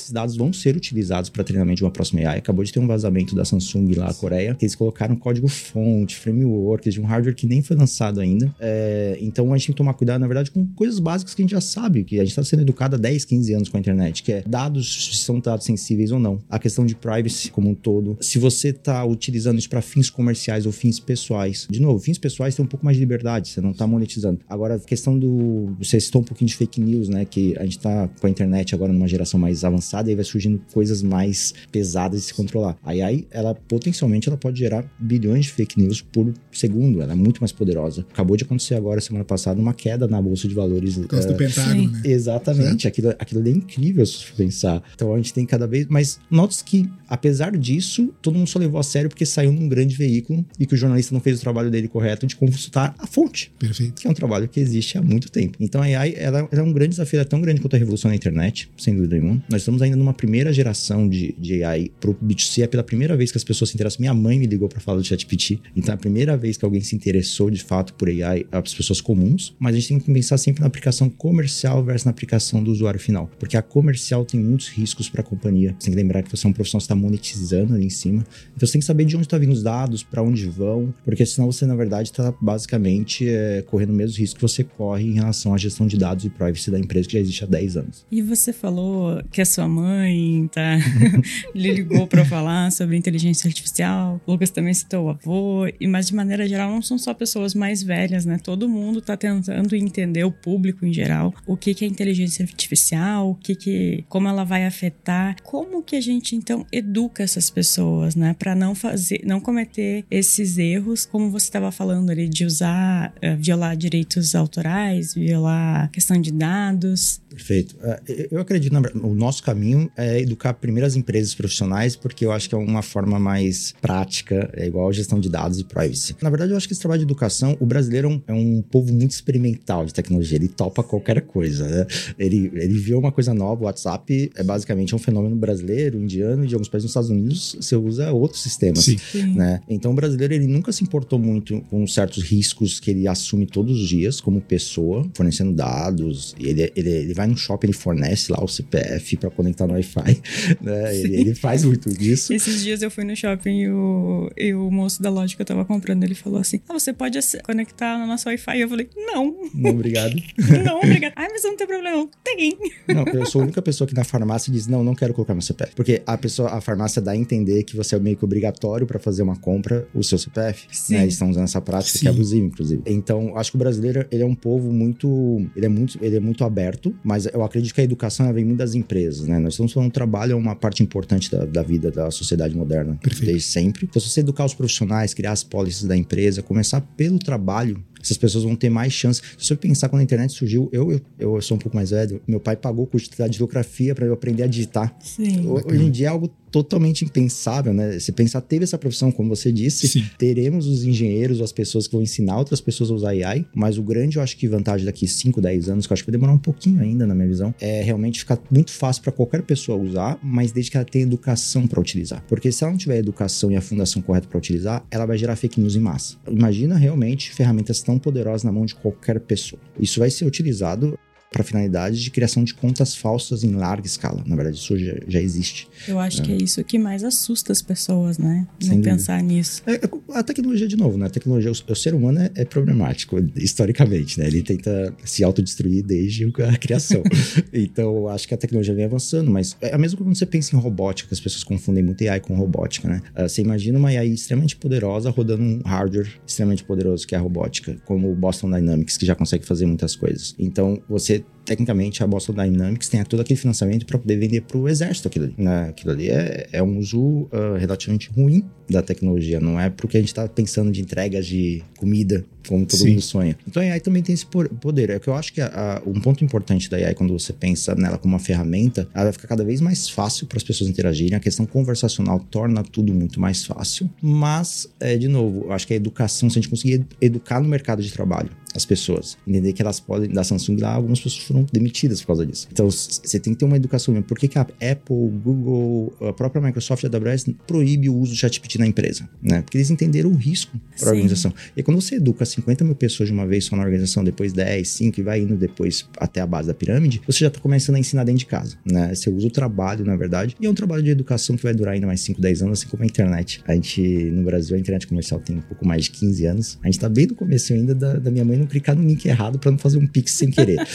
Esses 0.00 0.10
dados 0.10 0.36
vão 0.36 0.52
ser 0.52 0.76
utilizados 0.76 1.30
para 1.30 1.44
treinamento 1.44 1.78
de 1.78 1.84
uma 1.84 1.90
próxima 1.90 2.20
AI. 2.20 2.38
Acabou 2.38 2.64
de 2.64 2.72
ter 2.72 2.80
um 2.80 2.86
vazamento 2.86 3.34
da 3.34 3.44
Samsung 3.44 3.94
lá, 3.94 4.12
Coreia, 4.14 4.54
que 4.54 4.64
eles 4.64 4.74
colocaram 4.74 5.14
código-fonte, 5.16 6.16
frameworks 6.16 6.94
de 6.94 7.00
um 7.00 7.04
hardware 7.04 7.34
que 7.34 7.46
nem 7.46 7.62
foi 7.62 7.76
lançado 7.76 8.20
ainda. 8.20 8.52
É, 8.58 9.18
então 9.20 9.52
a 9.52 9.56
gente 9.56 9.68
tem 9.68 9.74
que 9.74 9.78
tomar 9.78 9.94
cuidado, 9.94 10.20
na 10.20 10.26
verdade, 10.26 10.50
com 10.50 10.66
coisas 10.74 10.98
básicas 10.98 11.34
que 11.34 11.42
a 11.42 11.44
gente 11.44 11.52
já 11.52 11.60
sabe, 11.60 12.04
que 12.04 12.16
a 12.16 12.24
gente 12.24 12.30
está 12.30 12.42
sendo 12.42 12.62
educado 12.62 12.96
há 12.96 12.98
10, 12.98 13.24
15 13.24 13.54
anos 13.54 13.68
com 13.68 13.76
a 13.76 13.80
internet, 13.80 14.22
que 14.22 14.32
é 14.32 14.42
dados 14.46 15.10
se 15.10 15.16
são 15.16 15.38
dados 15.40 15.66
sensíveis 15.66 16.10
ou 16.10 16.18
não. 16.18 16.40
A 16.48 16.58
questão 16.58 16.84
de 16.86 16.94
privacy 16.94 17.50
como 17.50 17.70
um 17.70 17.74
todo. 17.74 18.16
Se 18.20 18.38
você 18.38 18.68
está 18.68 19.04
utilizando 19.04 19.58
isso 19.58 19.68
para 19.68 19.82
fins 19.82 20.10
comerciais 20.10 20.66
ou 20.66 20.72
fins 20.72 20.98
pessoais. 20.98 21.66
De 21.70 21.80
novo, 21.80 21.98
fins 21.98 22.18
pessoais 22.18 22.54
tem 22.54 22.64
um 22.64 22.68
pouco 22.68 22.84
mais 22.84 22.96
de 22.96 23.00
liberdade, 23.00 23.48
você 23.48 23.60
não 23.60 23.70
está 23.70 23.86
monetizando. 23.86 24.40
Agora, 24.48 24.76
a 24.76 24.78
questão 24.78 25.18
do. 25.18 25.74
Você 25.78 26.00
citou 26.00 26.22
um 26.22 26.24
pouquinho 26.24 26.48
de 26.48 26.56
fake 26.56 26.80
news, 26.80 27.08
né? 27.08 27.24
Que 27.24 27.56
a 27.58 27.62
gente 27.62 27.78
está 27.78 28.08
com 28.20 28.26
a 28.26 28.30
internet 28.30 28.74
agora 28.74 28.92
numa 28.92 29.08
geração 29.08 29.38
mais 29.38 29.64
avançada 29.64 29.89
e 30.08 30.10
aí 30.10 30.16
vai 30.16 30.24
surgindo 30.24 30.60
coisas 30.72 31.02
mais 31.02 31.54
pesadas 31.70 32.20
de 32.20 32.26
se 32.26 32.34
controlar. 32.34 32.76
A 32.82 32.90
AI, 32.90 33.26
ela 33.30 33.54
potencialmente 33.54 34.28
ela 34.28 34.36
pode 34.36 34.58
gerar 34.58 34.84
bilhões 34.98 35.46
de 35.46 35.52
fake 35.52 35.80
news 35.80 36.00
por 36.00 36.32
segundo, 36.52 37.02
ela 37.02 37.12
é 37.12 37.16
muito 37.16 37.40
mais 37.40 37.52
poderosa. 37.52 38.06
Acabou 38.10 38.36
de 38.36 38.44
acontecer 38.44 38.74
agora, 38.74 39.00
semana 39.00 39.24
passada, 39.24 39.60
uma 39.60 39.74
queda 39.74 40.06
na 40.06 40.20
bolsa 40.20 40.46
de 40.46 40.54
valores. 40.54 40.96
Por 40.96 41.08
causa 41.08 41.28
uh, 41.28 41.32
do 41.32 41.36
Pentágono, 41.36 41.90
né? 41.90 42.02
Exatamente, 42.04 42.86
aquilo, 42.86 43.10
aquilo 43.18 43.46
é 43.46 43.50
incrível 43.50 44.04
se 44.06 44.32
pensar. 44.32 44.82
Então 44.94 45.12
a 45.14 45.16
gente 45.16 45.32
tem 45.32 45.46
cada 45.46 45.66
vez. 45.66 45.86
Mas 45.88 46.20
note 46.30 46.62
que, 46.64 46.88
apesar 47.10 47.56
disso, 47.56 48.14
todo 48.22 48.38
mundo 48.38 48.48
só 48.48 48.58
levou 48.58 48.78
a 48.78 48.82
sério 48.84 49.08
porque 49.08 49.26
saiu 49.26 49.52
num 49.52 49.68
grande 49.68 49.96
veículo 49.96 50.46
e 50.58 50.64
que 50.64 50.74
o 50.74 50.76
jornalista 50.76 51.12
não 51.12 51.20
fez 51.20 51.38
o 51.38 51.40
trabalho 51.40 51.70
dele 51.70 51.88
correto 51.88 52.26
de 52.26 52.36
consultar 52.36 52.94
a 52.98 53.06
fonte. 53.06 53.52
Perfeito. 53.58 54.00
Que 54.00 54.06
é 54.06 54.10
um 54.10 54.14
trabalho 54.14 54.48
que 54.48 54.60
existe 54.60 54.96
há 54.96 55.02
muito 55.02 55.30
tempo. 55.30 55.58
Então 55.60 55.82
a 55.82 55.84
AI 55.84 56.14
ela, 56.16 56.48
ela 56.50 56.60
é 56.60 56.62
um 56.62 56.72
grande 56.72 56.90
desafio, 56.90 57.16
ela 57.16 57.26
é 57.26 57.28
tão 57.28 57.40
grande 57.40 57.60
quanto 57.60 57.74
a 57.74 57.78
revolução 57.78 58.08
na 58.08 58.14
internet, 58.14 58.70
sem 58.78 58.94
dúvida 58.94 59.16
nenhuma. 59.16 59.42
Nós 59.48 59.62
estamos 59.62 59.82
ainda 59.82 59.96
numa 59.96 60.14
primeira 60.14 60.52
geração 60.52 61.08
de, 61.08 61.34
de 61.38 61.64
AI 61.64 61.90
pro 62.00 62.14
B2C. 62.14 62.62
É 62.62 62.66
pela 62.66 62.84
primeira 62.84 63.16
vez 63.16 63.32
que 63.32 63.38
as 63.38 63.44
pessoas 63.44 63.70
se 63.70 63.76
interessam. 63.76 64.00
Minha 64.00 64.14
mãe 64.14 64.38
me 64.38 64.46
ligou 64.46 64.68
para 64.68 64.80
falar 64.80 64.98
do 64.98 65.04
ChatGPT. 65.04 65.60
Então 65.76 65.92
é 65.92 65.96
a 65.96 65.98
primeira 65.98 66.36
vez 66.36 66.56
que 66.56 66.64
alguém 66.64 66.80
se 66.80 66.94
interessou 66.94 67.50
de 67.50 67.62
fato 67.62 67.94
por 67.94 68.08
AI, 68.08 68.46
as 68.52 68.74
pessoas 68.74 69.00
comuns. 69.00 69.54
Mas 69.58 69.74
a 69.74 69.78
gente 69.78 69.88
tem 69.88 69.98
que 69.98 70.12
pensar 70.12 70.38
sempre 70.38 70.60
na 70.60 70.66
aplicação 70.66 71.10
comercial 71.10 71.82
versus 71.82 72.04
na 72.04 72.10
aplicação 72.10 72.62
do 72.62 72.70
usuário 72.70 73.00
final. 73.00 73.30
Porque 73.38 73.56
a 73.56 73.62
comercial 73.62 74.24
tem 74.24 74.38
muitos 74.38 74.68
riscos 74.68 75.08
para 75.08 75.22
a 75.22 75.24
companhia. 75.24 75.74
Você 75.78 75.86
tem 75.86 75.94
que 75.94 76.00
lembrar 76.00 76.22
que 76.22 76.30
você 76.30 76.46
é 76.46 76.50
um 76.50 76.52
profissional 76.52 76.80
que 76.80 76.84
está 76.84 76.94
monetizando 77.00 77.74
ali 77.74 77.86
em 77.86 77.90
cima. 77.90 78.24
Então 78.54 78.66
você 78.66 78.72
tem 78.72 78.80
que 78.80 78.86
saber 78.86 79.04
de 79.04 79.16
onde 79.16 79.26
está 79.26 79.38
vindo 79.38 79.52
os 79.52 79.62
dados, 79.62 80.02
para 80.02 80.22
onde 80.22 80.46
vão, 80.46 80.92
porque 81.04 81.24
senão 81.24 81.50
você, 81.50 81.66
na 81.66 81.74
verdade, 81.74 82.10
está 82.10 82.32
basicamente 82.40 83.28
é, 83.28 83.62
correndo 83.62 83.90
o 83.90 83.94
mesmo 83.94 84.18
risco 84.18 84.36
que 84.36 84.42
você 84.42 84.62
corre 84.64 85.08
em 85.08 85.14
relação 85.14 85.54
à 85.54 85.58
gestão 85.58 85.86
de 85.86 85.96
dados 85.96 86.24
e 86.24 86.30
privacy 86.30 86.70
da 86.70 86.78
empresa 86.78 87.08
que 87.08 87.14
já 87.14 87.20
existe 87.20 87.44
há 87.44 87.46
10 87.46 87.76
anos. 87.76 88.06
E 88.10 88.22
você 88.22 88.52
falou 88.52 89.22
que 89.30 89.40
a 89.40 89.46
sua 89.46 89.68
mãe 89.68 90.48
tá, 90.52 90.78
lhe 91.54 91.72
ligou 91.72 92.06
para 92.06 92.24
falar 92.24 92.70
sobre 92.72 92.96
inteligência 92.96 93.48
artificial. 93.48 94.20
O 94.26 94.32
Lucas 94.32 94.50
também 94.50 94.74
citou 94.74 95.06
o 95.06 95.08
avô, 95.10 95.66
mas 95.88 96.08
de 96.08 96.14
maneira 96.14 96.46
geral 96.46 96.70
não 96.70 96.82
são 96.82 96.98
só 96.98 97.14
pessoas 97.14 97.54
mais 97.54 97.82
velhas, 97.82 98.24
né? 98.24 98.38
Todo 98.42 98.68
mundo 98.68 98.98
está 98.98 99.16
tentando 99.16 99.74
entender 99.74 100.24
o 100.24 100.32
público 100.32 100.84
em 100.84 100.92
geral, 100.92 101.34
o 101.46 101.56
que, 101.56 101.74
que 101.74 101.84
é 101.84 101.88
inteligência 101.88 102.44
artificial, 102.44 103.30
o 103.30 103.34
que, 103.34 103.54
que 103.54 104.04
como 104.08 104.28
ela 104.28 104.44
vai 104.44 104.64
afetar, 104.64 105.36
como 105.42 105.82
que 105.82 105.96
a 105.96 106.00
gente 106.00 106.36
então 106.36 106.66
educa 106.72 106.89
essas 107.18 107.50
pessoas, 107.50 108.14
né, 108.14 108.34
para 108.38 108.54
não 108.54 108.74
fazer, 108.74 109.22
não 109.24 109.40
cometer 109.40 110.04
esses 110.10 110.58
erros, 110.58 111.04
como 111.04 111.30
você 111.30 111.46
estava 111.46 111.70
falando 111.70 112.10
ali 112.10 112.28
de 112.28 112.44
usar, 112.44 113.12
uh, 113.16 113.36
violar 113.38 113.76
direitos 113.76 114.34
autorais, 114.34 115.14
violar 115.14 115.90
questão 115.90 116.20
de 116.20 116.32
dados. 116.32 117.20
Perfeito. 117.30 117.76
É, 117.82 118.28
eu 118.30 118.40
acredito, 118.40 118.74
o 119.02 119.14
nosso 119.14 119.42
caminho 119.42 119.90
é 119.96 120.20
educar 120.20 120.54
primeiro 120.54 120.86
as 120.86 120.96
empresas 120.96 121.34
profissionais, 121.34 121.94
porque 121.94 122.24
eu 122.24 122.32
acho 122.32 122.48
que 122.48 122.54
é 122.54 122.58
uma 122.58 122.82
forma 122.82 123.18
mais 123.18 123.72
prática, 123.80 124.50
é 124.54 124.66
igual 124.66 124.92
gestão 124.92 125.20
de 125.20 125.28
dados 125.28 125.60
e 125.60 125.64
privacy. 125.64 126.16
Na 126.20 126.28
verdade, 126.28 126.52
eu 126.52 126.56
acho 126.56 126.66
que 126.66 126.72
esse 126.72 126.80
trabalho 126.80 126.98
de 126.98 127.04
educação, 127.04 127.56
o 127.60 127.66
brasileiro 127.66 128.22
é 128.26 128.32
um 128.32 128.60
povo 128.62 128.92
muito 128.92 129.12
experimental 129.12 129.84
de 129.84 129.94
tecnologia, 129.94 130.36
ele 130.36 130.48
topa 130.48 130.82
qualquer 130.82 131.22
coisa, 131.22 131.66
né? 131.66 131.86
Ele, 132.18 132.50
ele 132.54 132.78
viu 132.78 132.98
uma 132.98 133.12
coisa 133.12 133.32
nova, 133.32 133.62
o 133.62 133.64
WhatsApp 133.66 134.30
é 134.34 134.42
basicamente 134.42 134.94
um 134.94 134.98
fenômeno 134.98 135.36
brasileiro, 135.36 135.98
indiano, 135.98 136.46
de 136.46 136.54
alguns 136.54 136.68
países 136.68 136.79
nos 136.82 136.90
Estados 136.90 137.10
Unidos, 137.10 137.56
você 137.60 137.76
usa 137.76 138.12
outros 138.12 138.42
sistemas, 138.42 138.84
Sim. 138.84 139.34
né? 139.34 139.60
Então, 139.68 139.92
o 139.92 139.94
brasileiro, 139.94 140.34
ele 140.34 140.46
nunca 140.46 140.72
se 140.72 140.82
importou 140.82 141.18
muito 141.18 141.60
com 141.70 141.86
certos 141.86 142.22
riscos 142.22 142.80
que 142.80 142.90
ele 142.90 143.06
assume 143.06 143.46
todos 143.46 143.80
os 143.80 143.88
dias 143.88 144.20
como 144.20 144.40
pessoa, 144.40 145.08
fornecendo 145.14 145.52
dados, 145.52 146.34
ele, 146.38 146.72
ele, 146.74 146.90
ele 146.90 147.14
vai 147.14 147.26
no 147.26 147.36
shopping, 147.36 147.68
ele 147.68 147.76
fornece 147.76 148.32
lá 148.32 148.42
o 148.42 148.48
CPF 148.48 149.16
para 149.16 149.30
conectar 149.30 149.66
no 149.66 149.74
Wi-Fi, 149.74 150.20
né? 150.60 150.96
Ele, 150.96 151.16
ele, 151.16 151.34
faz 151.34 151.64
muito 151.64 151.90
disso. 151.92 152.32
Esses 152.32 152.62
dias 152.62 152.82
eu 152.82 152.90
fui 152.90 153.04
no 153.04 153.14
shopping 153.14 153.60
e 153.60 153.70
o, 153.70 154.30
e 154.36 154.54
o 154.54 154.70
moço 154.70 155.02
da 155.02 155.10
loja 155.10 155.34
que 155.34 155.42
eu 155.42 155.46
tava 155.46 155.64
comprando, 155.64 156.04
ele 156.04 156.14
falou 156.14 156.40
assim, 156.40 156.60
ah, 156.68 156.72
você 156.72 156.92
pode 156.92 157.18
conectar 157.44 157.98
no 157.98 158.06
nosso 158.06 158.28
Wi-Fi? 158.28 158.58
E 158.58 158.60
eu 158.60 158.68
falei, 158.68 158.88
não. 158.96 159.36
Não, 159.54 159.70
obrigado. 159.70 160.14
não, 160.64 160.78
obrigado. 160.78 161.12
Ai, 161.16 161.28
mas 161.30 161.42
não 161.42 161.56
tem 161.56 161.66
problema, 161.66 161.96
não. 161.96 162.10
Tem. 162.24 162.56
Não, 162.88 163.04
eu 163.12 163.26
sou 163.26 163.40
a 163.40 163.44
única 163.44 163.62
pessoa 163.62 163.86
que 163.86 163.94
na 163.94 164.04
farmácia 164.04 164.52
diz, 164.52 164.66
não, 164.66 164.82
não 164.84 164.94
quero 164.94 165.14
colocar 165.14 165.34
meu 165.34 165.42
CPF. 165.42 165.74
Porque 165.74 166.02
a 166.06 166.16
pessoa, 166.16 166.50
a 166.50 166.60
farmácia 166.70 167.02
dá 167.02 167.12
a 167.12 167.16
entender 167.16 167.64
que 167.64 167.76
você 167.76 167.96
é 167.96 167.98
meio 167.98 168.16
que 168.16 168.24
obrigatório 168.24 168.86
para 168.86 168.98
fazer 168.98 169.22
uma 169.22 169.36
compra 169.36 169.88
o 169.94 170.02
seu 170.02 170.18
CPF. 170.18 170.66
Sim. 170.70 170.94
Né? 170.94 171.02
Eles 171.02 171.14
estão 171.14 171.30
usando 171.30 171.44
essa 171.44 171.60
prática 171.60 171.98
Sim. 171.98 172.00
que 172.00 172.08
é 172.08 172.10
abusiva, 172.10 172.46
inclusive. 172.46 172.82
Então, 172.86 173.36
acho 173.36 173.50
que 173.50 173.56
o 173.56 173.58
brasileiro, 173.58 174.06
ele 174.10 174.22
é 174.22 174.26
um 174.26 174.34
povo 174.34 174.72
muito, 174.72 175.08
ele 175.56 175.66
é 175.66 175.68
muito, 175.68 175.98
ele 176.00 176.16
é 176.16 176.20
muito 176.20 176.44
aberto, 176.44 176.94
mas 177.02 177.26
eu 177.26 177.42
acredito 177.42 177.74
que 177.74 177.80
a 177.80 177.84
educação 177.84 178.32
vem 178.32 178.44
muito 178.44 178.58
das 178.58 178.74
empresas, 178.74 179.26
né? 179.26 179.38
Nós 179.38 179.54
estamos 179.54 179.72
falando 179.72 179.88
um 179.88 179.92
trabalho 179.92 180.32
é 180.32 180.36
uma 180.36 180.54
parte 180.54 180.82
importante 180.82 181.30
da, 181.30 181.44
da 181.44 181.62
vida 181.62 181.90
da 181.90 182.10
sociedade 182.10 182.56
moderna, 182.56 182.96
Perfeito. 183.02 183.26
desde 183.26 183.48
sempre. 183.48 183.86
Então, 183.88 184.00
se 184.00 184.08
você 184.08 184.20
educar 184.20 184.44
os 184.44 184.54
profissionais, 184.54 185.12
criar 185.12 185.32
as 185.32 185.42
policies 185.42 185.84
da 185.84 185.96
empresa, 185.96 186.42
começar 186.42 186.80
pelo 186.80 187.18
trabalho, 187.18 187.82
essas 188.02 188.16
pessoas 188.16 188.44
vão 188.44 188.56
ter 188.56 188.70
mais 188.70 188.92
chance. 188.92 189.20
Se 189.38 189.46
você 189.46 189.56
pensar 189.56 189.88
quando 189.88 190.00
a 190.00 190.04
internet 190.04 190.32
surgiu, 190.32 190.68
eu, 190.72 190.92
eu, 190.92 191.00
eu 191.18 191.42
sou 191.42 191.56
um 191.56 191.60
pouco 191.60 191.76
mais 191.76 191.90
velho, 191.90 192.20
meu 192.26 192.40
pai 192.40 192.56
pagou 192.56 192.84
o 192.84 192.86
curso 192.86 193.10
de 193.10 193.16
datilografia 193.16 193.94
para 193.94 194.06
eu 194.06 194.12
aprender 194.12 194.42
a 194.42 194.46
digitar. 194.46 194.94
Sim. 195.00 195.46
Hoje 195.48 195.84
em 195.84 195.90
dia 195.90 196.06
é 196.06 196.10
algo 196.10 196.30
totalmente 196.50 197.04
impensável, 197.04 197.72
né? 197.72 197.98
Se 197.98 198.12
pensar, 198.12 198.40
teve 198.40 198.64
essa 198.64 198.76
profissão, 198.76 199.10
como 199.10 199.28
você 199.28 199.52
disse, 199.52 199.88
Sim. 199.88 200.04
teremos 200.18 200.66
os 200.66 200.84
engenheiros, 200.84 201.40
as 201.40 201.52
pessoas 201.52 201.86
que 201.86 201.92
vão 201.92 202.02
ensinar 202.02 202.36
outras 202.38 202.60
pessoas 202.60 202.90
a 202.90 202.94
usar 202.94 203.10
AI, 203.10 203.46
mas 203.54 203.78
o 203.78 203.82
grande, 203.82 204.16
eu 204.16 204.22
acho 204.22 204.36
que 204.36 204.48
vantagem 204.48 204.84
daqui 204.84 205.06
5, 205.06 205.40
10 205.40 205.68
anos, 205.68 205.86
que 205.86 205.92
eu 205.92 205.94
acho 205.94 206.02
que 206.02 206.10
vai 206.10 206.18
demorar 206.18 206.32
um 206.32 206.38
pouquinho 206.38 206.80
ainda, 206.80 207.06
na 207.06 207.14
minha 207.14 207.28
visão, 207.28 207.54
é 207.60 207.82
realmente 207.82 208.20
ficar 208.20 208.38
muito 208.50 208.72
fácil 208.72 209.02
para 209.02 209.12
qualquer 209.12 209.42
pessoa 209.42 209.78
usar, 209.78 210.18
mas 210.22 210.52
desde 210.52 210.70
que 210.70 210.76
ela 210.76 210.86
tenha 210.86 211.04
educação 211.04 211.66
para 211.66 211.80
utilizar. 211.80 212.22
Porque 212.28 212.50
se 212.50 212.64
ela 212.64 212.72
não 212.72 212.78
tiver 212.78 212.98
educação 212.98 213.50
e 213.50 213.56
a 213.56 213.60
fundação 213.60 214.02
correta 214.02 214.26
para 214.26 214.38
utilizar, 214.38 214.84
ela 214.90 215.06
vai 215.06 215.16
gerar 215.16 215.36
fake 215.36 215.60
news 215.60 215.76
em 215.76 215.80
massa. 215.80 216.16
Imagina 216.28 216.76
realmente 216.76 217.32
ferramentas 217.32 217.80
tão 217.90 217.98
poderosas 217.98 218.44
na 218.44 218.52
mão 218.52 218.64
de 218.64 218.74
qualquer 218.74 219.18
pessoa. 219.18 219.60
Isso 219.78 219.98
vai 219.98 220.10
ser 220.10 220.24
utilizado 220.24 220.96
para 221.30 221.44
finalidade 221.44 222.02
de 222.02 222.10
criação 222.10 222.42
de 222.42 222.52
contas 222.52 222.94
falsas 222.94 223.44
em 223.44 223.52
larga 223.52 223.86
escala. 223.86 224.22
Na 224.26 224.34
verdade, 224.34 224.58
isso 224.58 224.76
já, 224.76 224.94
já 225.06 225.20
existe. 225.20 225.68
Eu 225.86 226.00
acho 226.00 226.20
é. 226.22 226.24
que 226.24 226.32
é 226.32 226.36
isso 226.36 226.62
que 226.64 226.78
mais 226.78 227.04
assusta 227.04 227.52
as 227.52 227.62
pessoas, 227.62 228.18
né? 228.18 228.48
Sem 228.58 228.76
Não 228.76 228.82
pensar 228.82 229.22
nisso. 229.22 229.62
É, 229.64 229.74
é, 229.74 229.88
a 230.12 230.22
tecnologia, 230.24 230.66
de 230.66 230.76
novo, 230.76 230.98
né? 230.98 231.06
A 231.06 231.10
tecnologia, 231.10 231.50
o, 231.50 231.72
o 231.72 231.76
ser 231.76 231.94
humano 231.94 232.18
é, 232.20 232.30
é, 232.34 232.44
problemático, 232.44 233.16
historicamente, 233.36 234.18
né? 234.18 234.26
Ele 234.26 234.42
tenta 234.42 234.92
se 235.04 235.22
autodestruir 235.22 235.84
desde 235.84 236.24
a 236.24 236.58
criação. 236.58 237.02
então, 237.52 238.08
acho 238.08 238.26
que 238.26 238.34
a 238.34 238.36
tecnologia 238.36 238.74
vem 238.74 238.84
avançando, 238.84 239.30
mas 239.30 239.56
é 239.60 239.72
a 239.72 239.78
mesma 239.78 239.98
coisa 239.98 240.10
quando 240.10 240.18
você 240.18 240.26
pensa 240.26 240.56
em 240.56 240.58
robótica, 240.58 241.14
as 241.14 241.20
pessoas 241.20 241.44
confundem 241.44 241.84
muito 241.84 242.02
AI 242.08 242.18
com 242.18 242.34
robótica, 242.34 242.88
né? 242.88 243.02
Uh, 243.16 243.28
você 243.28 243.40
imagina 243.40 243.78
uma 243.78 243.88
AI 243.88 244.08
extremamente 244.08 244.56
poderosa 244.56 245.10
rodando 245.10 245.44
um 245.44 245.62
hardware 245.64 246.08
extremamente 246.26 246.64
poderoso 246.64 247.06
que 247.06 247.14
é 247.14 247.18
a 247.18 247.20
robótica, 247.20 247.76
como 247.84 248.10
o 248.10 248.16
Boston 248.16 248.50
Dynamics, 248.50 248.96
que 248.96 249.06
já 249.06 249.14
consegue 249.14 249.46
fazer 249.46 249.66
muitas 249.66 249.94
coisas. 249.94 250.34
Então, 250.38 250.82
você 250.88 251.19
it 251.20 251.39
tecnicamente, 251.44 252.02
a 252.02 252.06
Boston 252.06 252.32
Dynamics 252.32 252.88
tem 252.88 253.02
todo 253.04 253.20
aquele 253.20 253.38
financiamento 253.38 253.86
para 253.86 253.98
poder 253.98 254.16
vender 254.16 254.42
para 254.42 254.58
o 254.58 254.68
exército 254.68 255.08
aquilo 255.08 255.26
ali. 255.26 255.34
Né? 255.36 255.68
Aquilo 255.68 255.92
ali 255.92 256.08
é, 256.08 256.48
é 256.52 256.62
um 256.62 256.78
uso 256.78 257.00
uh, 257.00 257.56
relativamente 257.58 258.10
ruim 258.10 258.44
da 258.68 258.82
tecnologia, 258.82 259.40
não 259.40 259.58
é 259.58 259.68
porque 259.68 259.96
a 259.96 260.00
gente 260.00 260.10
está 260.10 260.28
pensando 260.28 260.70
de 260.70 260.80
entregas 260.80 261.26
de 261.26 261.62
comida, 261.76 262.24
como 262.46 262.64
todo 262.64 262.78
Sim. 262.78 262.90
mundo 262.90 263.02
sonha. 263.02 263.36
Então 263.46 263.62
a 263.62 263.66
AI 263.66 263.80
também 263.80 264.02
tem 264.02 264.14
esse 264.14 264.24
poder. 264.24 264.90
É 264.90 264.98
que 264.98 265.08
eu 265.08 265.14
acho 265.14 265.32
que 265.32 265.40
a, 265.40 265.48
a, 265.84 265.88
um 265.88 266.00
ponto 266.00 266.24
importante 266.24 266.70
da 266.70 266.76
AI, 266.76 266.94
quando 266.94 267.12
você 267.12 267.32
pensa 267.32 267.74
nela 267.74 267.98
como 267.98 268.14
uma 268.14 268.20
ferramenta, 268.20 268.88
ela 268.94 269.04
vai 269.04 269.12
ficar 269.12 269.28
cada 269.28 269.44
vez 269.44 269.60
mais 269.60 269.88
fácil 269.88 270.26
para 270.26 270.36
as 270.36 270.44
pessoas 270.44 270.70
interagirem. 270.70 271.16
A 271.16 271.20
questão 271.20 271.44
conversacional 271.44 272.20
torna 272.30 272.62
tudo 272.62 272.94
muito 272.94 273.20
mais 273.20 273.44
fácil. 273.44 273.90
Mas, 274.00 274.68
é, 274.78 274.96
de 274.96 275.08
novo, 275.08 275.46
eu 275.46 275.52
acho 275.52 275.66
que 275.66 275.72
a 275.72 275.76
educação, 275.76 276.30
se 276.30 276.38
a 276.38 276.40
gente 276.40 276.50
conseguir 276.50 276.86
educar 277.00 277.40
no 277.40 277.48
mercado 277.48 277.82
de 277.82 277.92
trabalho, 277.92 278.30
as 278.54 278.64
pessoas. 278.64 279.16
Entender 279.26 279.52
que 279.52 279.62
elas 279.62 279.80
podem, 279.80 280.10
da 280.10 280.24
Samsung 280.24 280.56
lá, 280.56 280.74
algumas 280.74 281.00
pessoas 281.00 281.24
foram 281.30 281.46
demitidas 281.52 282.00
por 282.00 282.08
causa 282.08 282.26
disso. 282.26 282.48
Então, 282.52 282.68
você 282.70 283.20
tem 283.20 283.32
que 283.32 283.38
ter 283.38 283.44
uma 283.44 283.56
educação 283.56 283.94
mesmo. 283.94 284.06
Por 284.06 284.18
que, 284.18 284.28
que 284.28 284.38
a 284.38 284.42
Apple, 284.42 285.08
Google, 285.22 285.92
a 286.00 286.12
própria 286.12 286.42
Microsoft 286.42 286.82
e 286.82 286.86
a 286.86 286.90
AWS 286.90 287.26
proíbe 287.46 287.88
o 287.88 287.96
uso 287.96 288.12
do 288.12 288.16
ChatGPT 288.16 288.58
na 288.58 288.66
empresa? 288.66 289.08
Né? 289.22 289.42
Porque 289.42 289.56
eles 289.56 289.70
entenderam 289.70 290.10
o 290.10 290.14
risco 290.14 290.58
para 290.78 290.88
a 290.88 290.92
organização. 290.92 291.32
E 291.56 291.62
quando 291.62 291.80
você 291.80 291.96
educa 291.96 292.24
50 292.24 292.64
mil 292.64 292.74
pessoas 292.74 293.08
de 293.08 293.12
uma 293.12 293.26
vez 293.26 293.44
só 293.44 293.56
na 293.56 293.62
organização, 293.62 294.02
depois 294.02 294.32
10, 294.32 294.68
5 294.68 295.00
e 295.00 295.02
vai 295.02 295.20
indo 295.20 295.36
depois 295.36 295.86
até 295.98 296.20
a 296.20 296.26
base 296.26 296.48
da 296.48 296.54
pirâmide, 296.54 297.00
você 297.06 297.20
já 297.20 297.28
está 297.28 297.40
começando 297.40 297.76
a 297.76 297.78
ensinar 297.78 298.04
dentro 298.04 298.20
de 298.20 298.26
casa. 298.26 298.56
Né? 298.64 298.94
Você 298.94 299.08
usa 299.08 299.26
o 299.26 299.30
trabalho, 299.30 299.84
na 299.84 299.96
verdade, 299.96 300.36
e 300.40 300.46
é 300.46 300.50
um 300.50 300.54
trabalho 300.54 300.82
de 300.82 300.90
educação 300.90 301.36
que 301.36 301.42
vai 301.42 301.54
durar 301.54 301.74
ainda 301.74 301.86
mais 301.86 302.00
5, 302.00 302.20
10 302.20 302.42
anos, 302.42 302.60
assim 302.60 302.68
como 302.68 302.82
a 302.82 302.86
internet. 302.86 303.42
A 303.46 303.54
gente, 303.54 303.80
no 303.80 304.24
Brasil, 304.24 304.56
a 304.56 304.58
internet 304.58 304.86
comercial 304.86 305.20
tem 305.20 305.36
um 305.36 305.42
pouco 305.42 305.66
mais 305.66 305.84
de 305.84 305.90
15 305.92 306.26
anos. 306.26 306.58
A 306.62 306.66
gente 306.66 306.74
está 306.74 306.88
bem 306.88 307.06
no 307.06 307.14
começo 307.14 307.52
ainda 307.52 307.74
da, 307.74 307.94
da, 307.94 308.10
minha 308.10 308.24
mãe 308.24 308.36
não 308.36 308.46
clicar 308.46 308.76
no 308.76 308.82
link 308.86 309.06
errado 309.06 309.38
para 309.38 309.50
não 309.50 309.58
fazer 309.58 309.78
um 309.78 309.86
pix 309.86 310.12
sem 310.12 310.30
querer. 310.30 310.58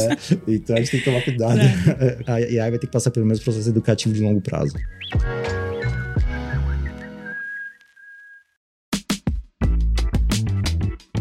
né? 0.00 0.16
Então 0.48 0.76
a 0.76 0.80
gente 0.80 0.90
tem 0.90 1.00
que 1.00 1.04
tomar 1.04 1.22
cuidado. 1.22 1.58
É. 1.60 2.18
A 2.30 2.34
AI 2.34 2.70
vai 2.70 2.78
ter 2.78 2.86
que 2.86 2.92
passar 2.92 3.10
pelo 3.10 3.26
mesmo 3.26 3.44
processo 3.44 3.68
educativo 3.68 4.14
de 4.14 4.22
longo 4.22 4.40
prazo. 4.40 4.74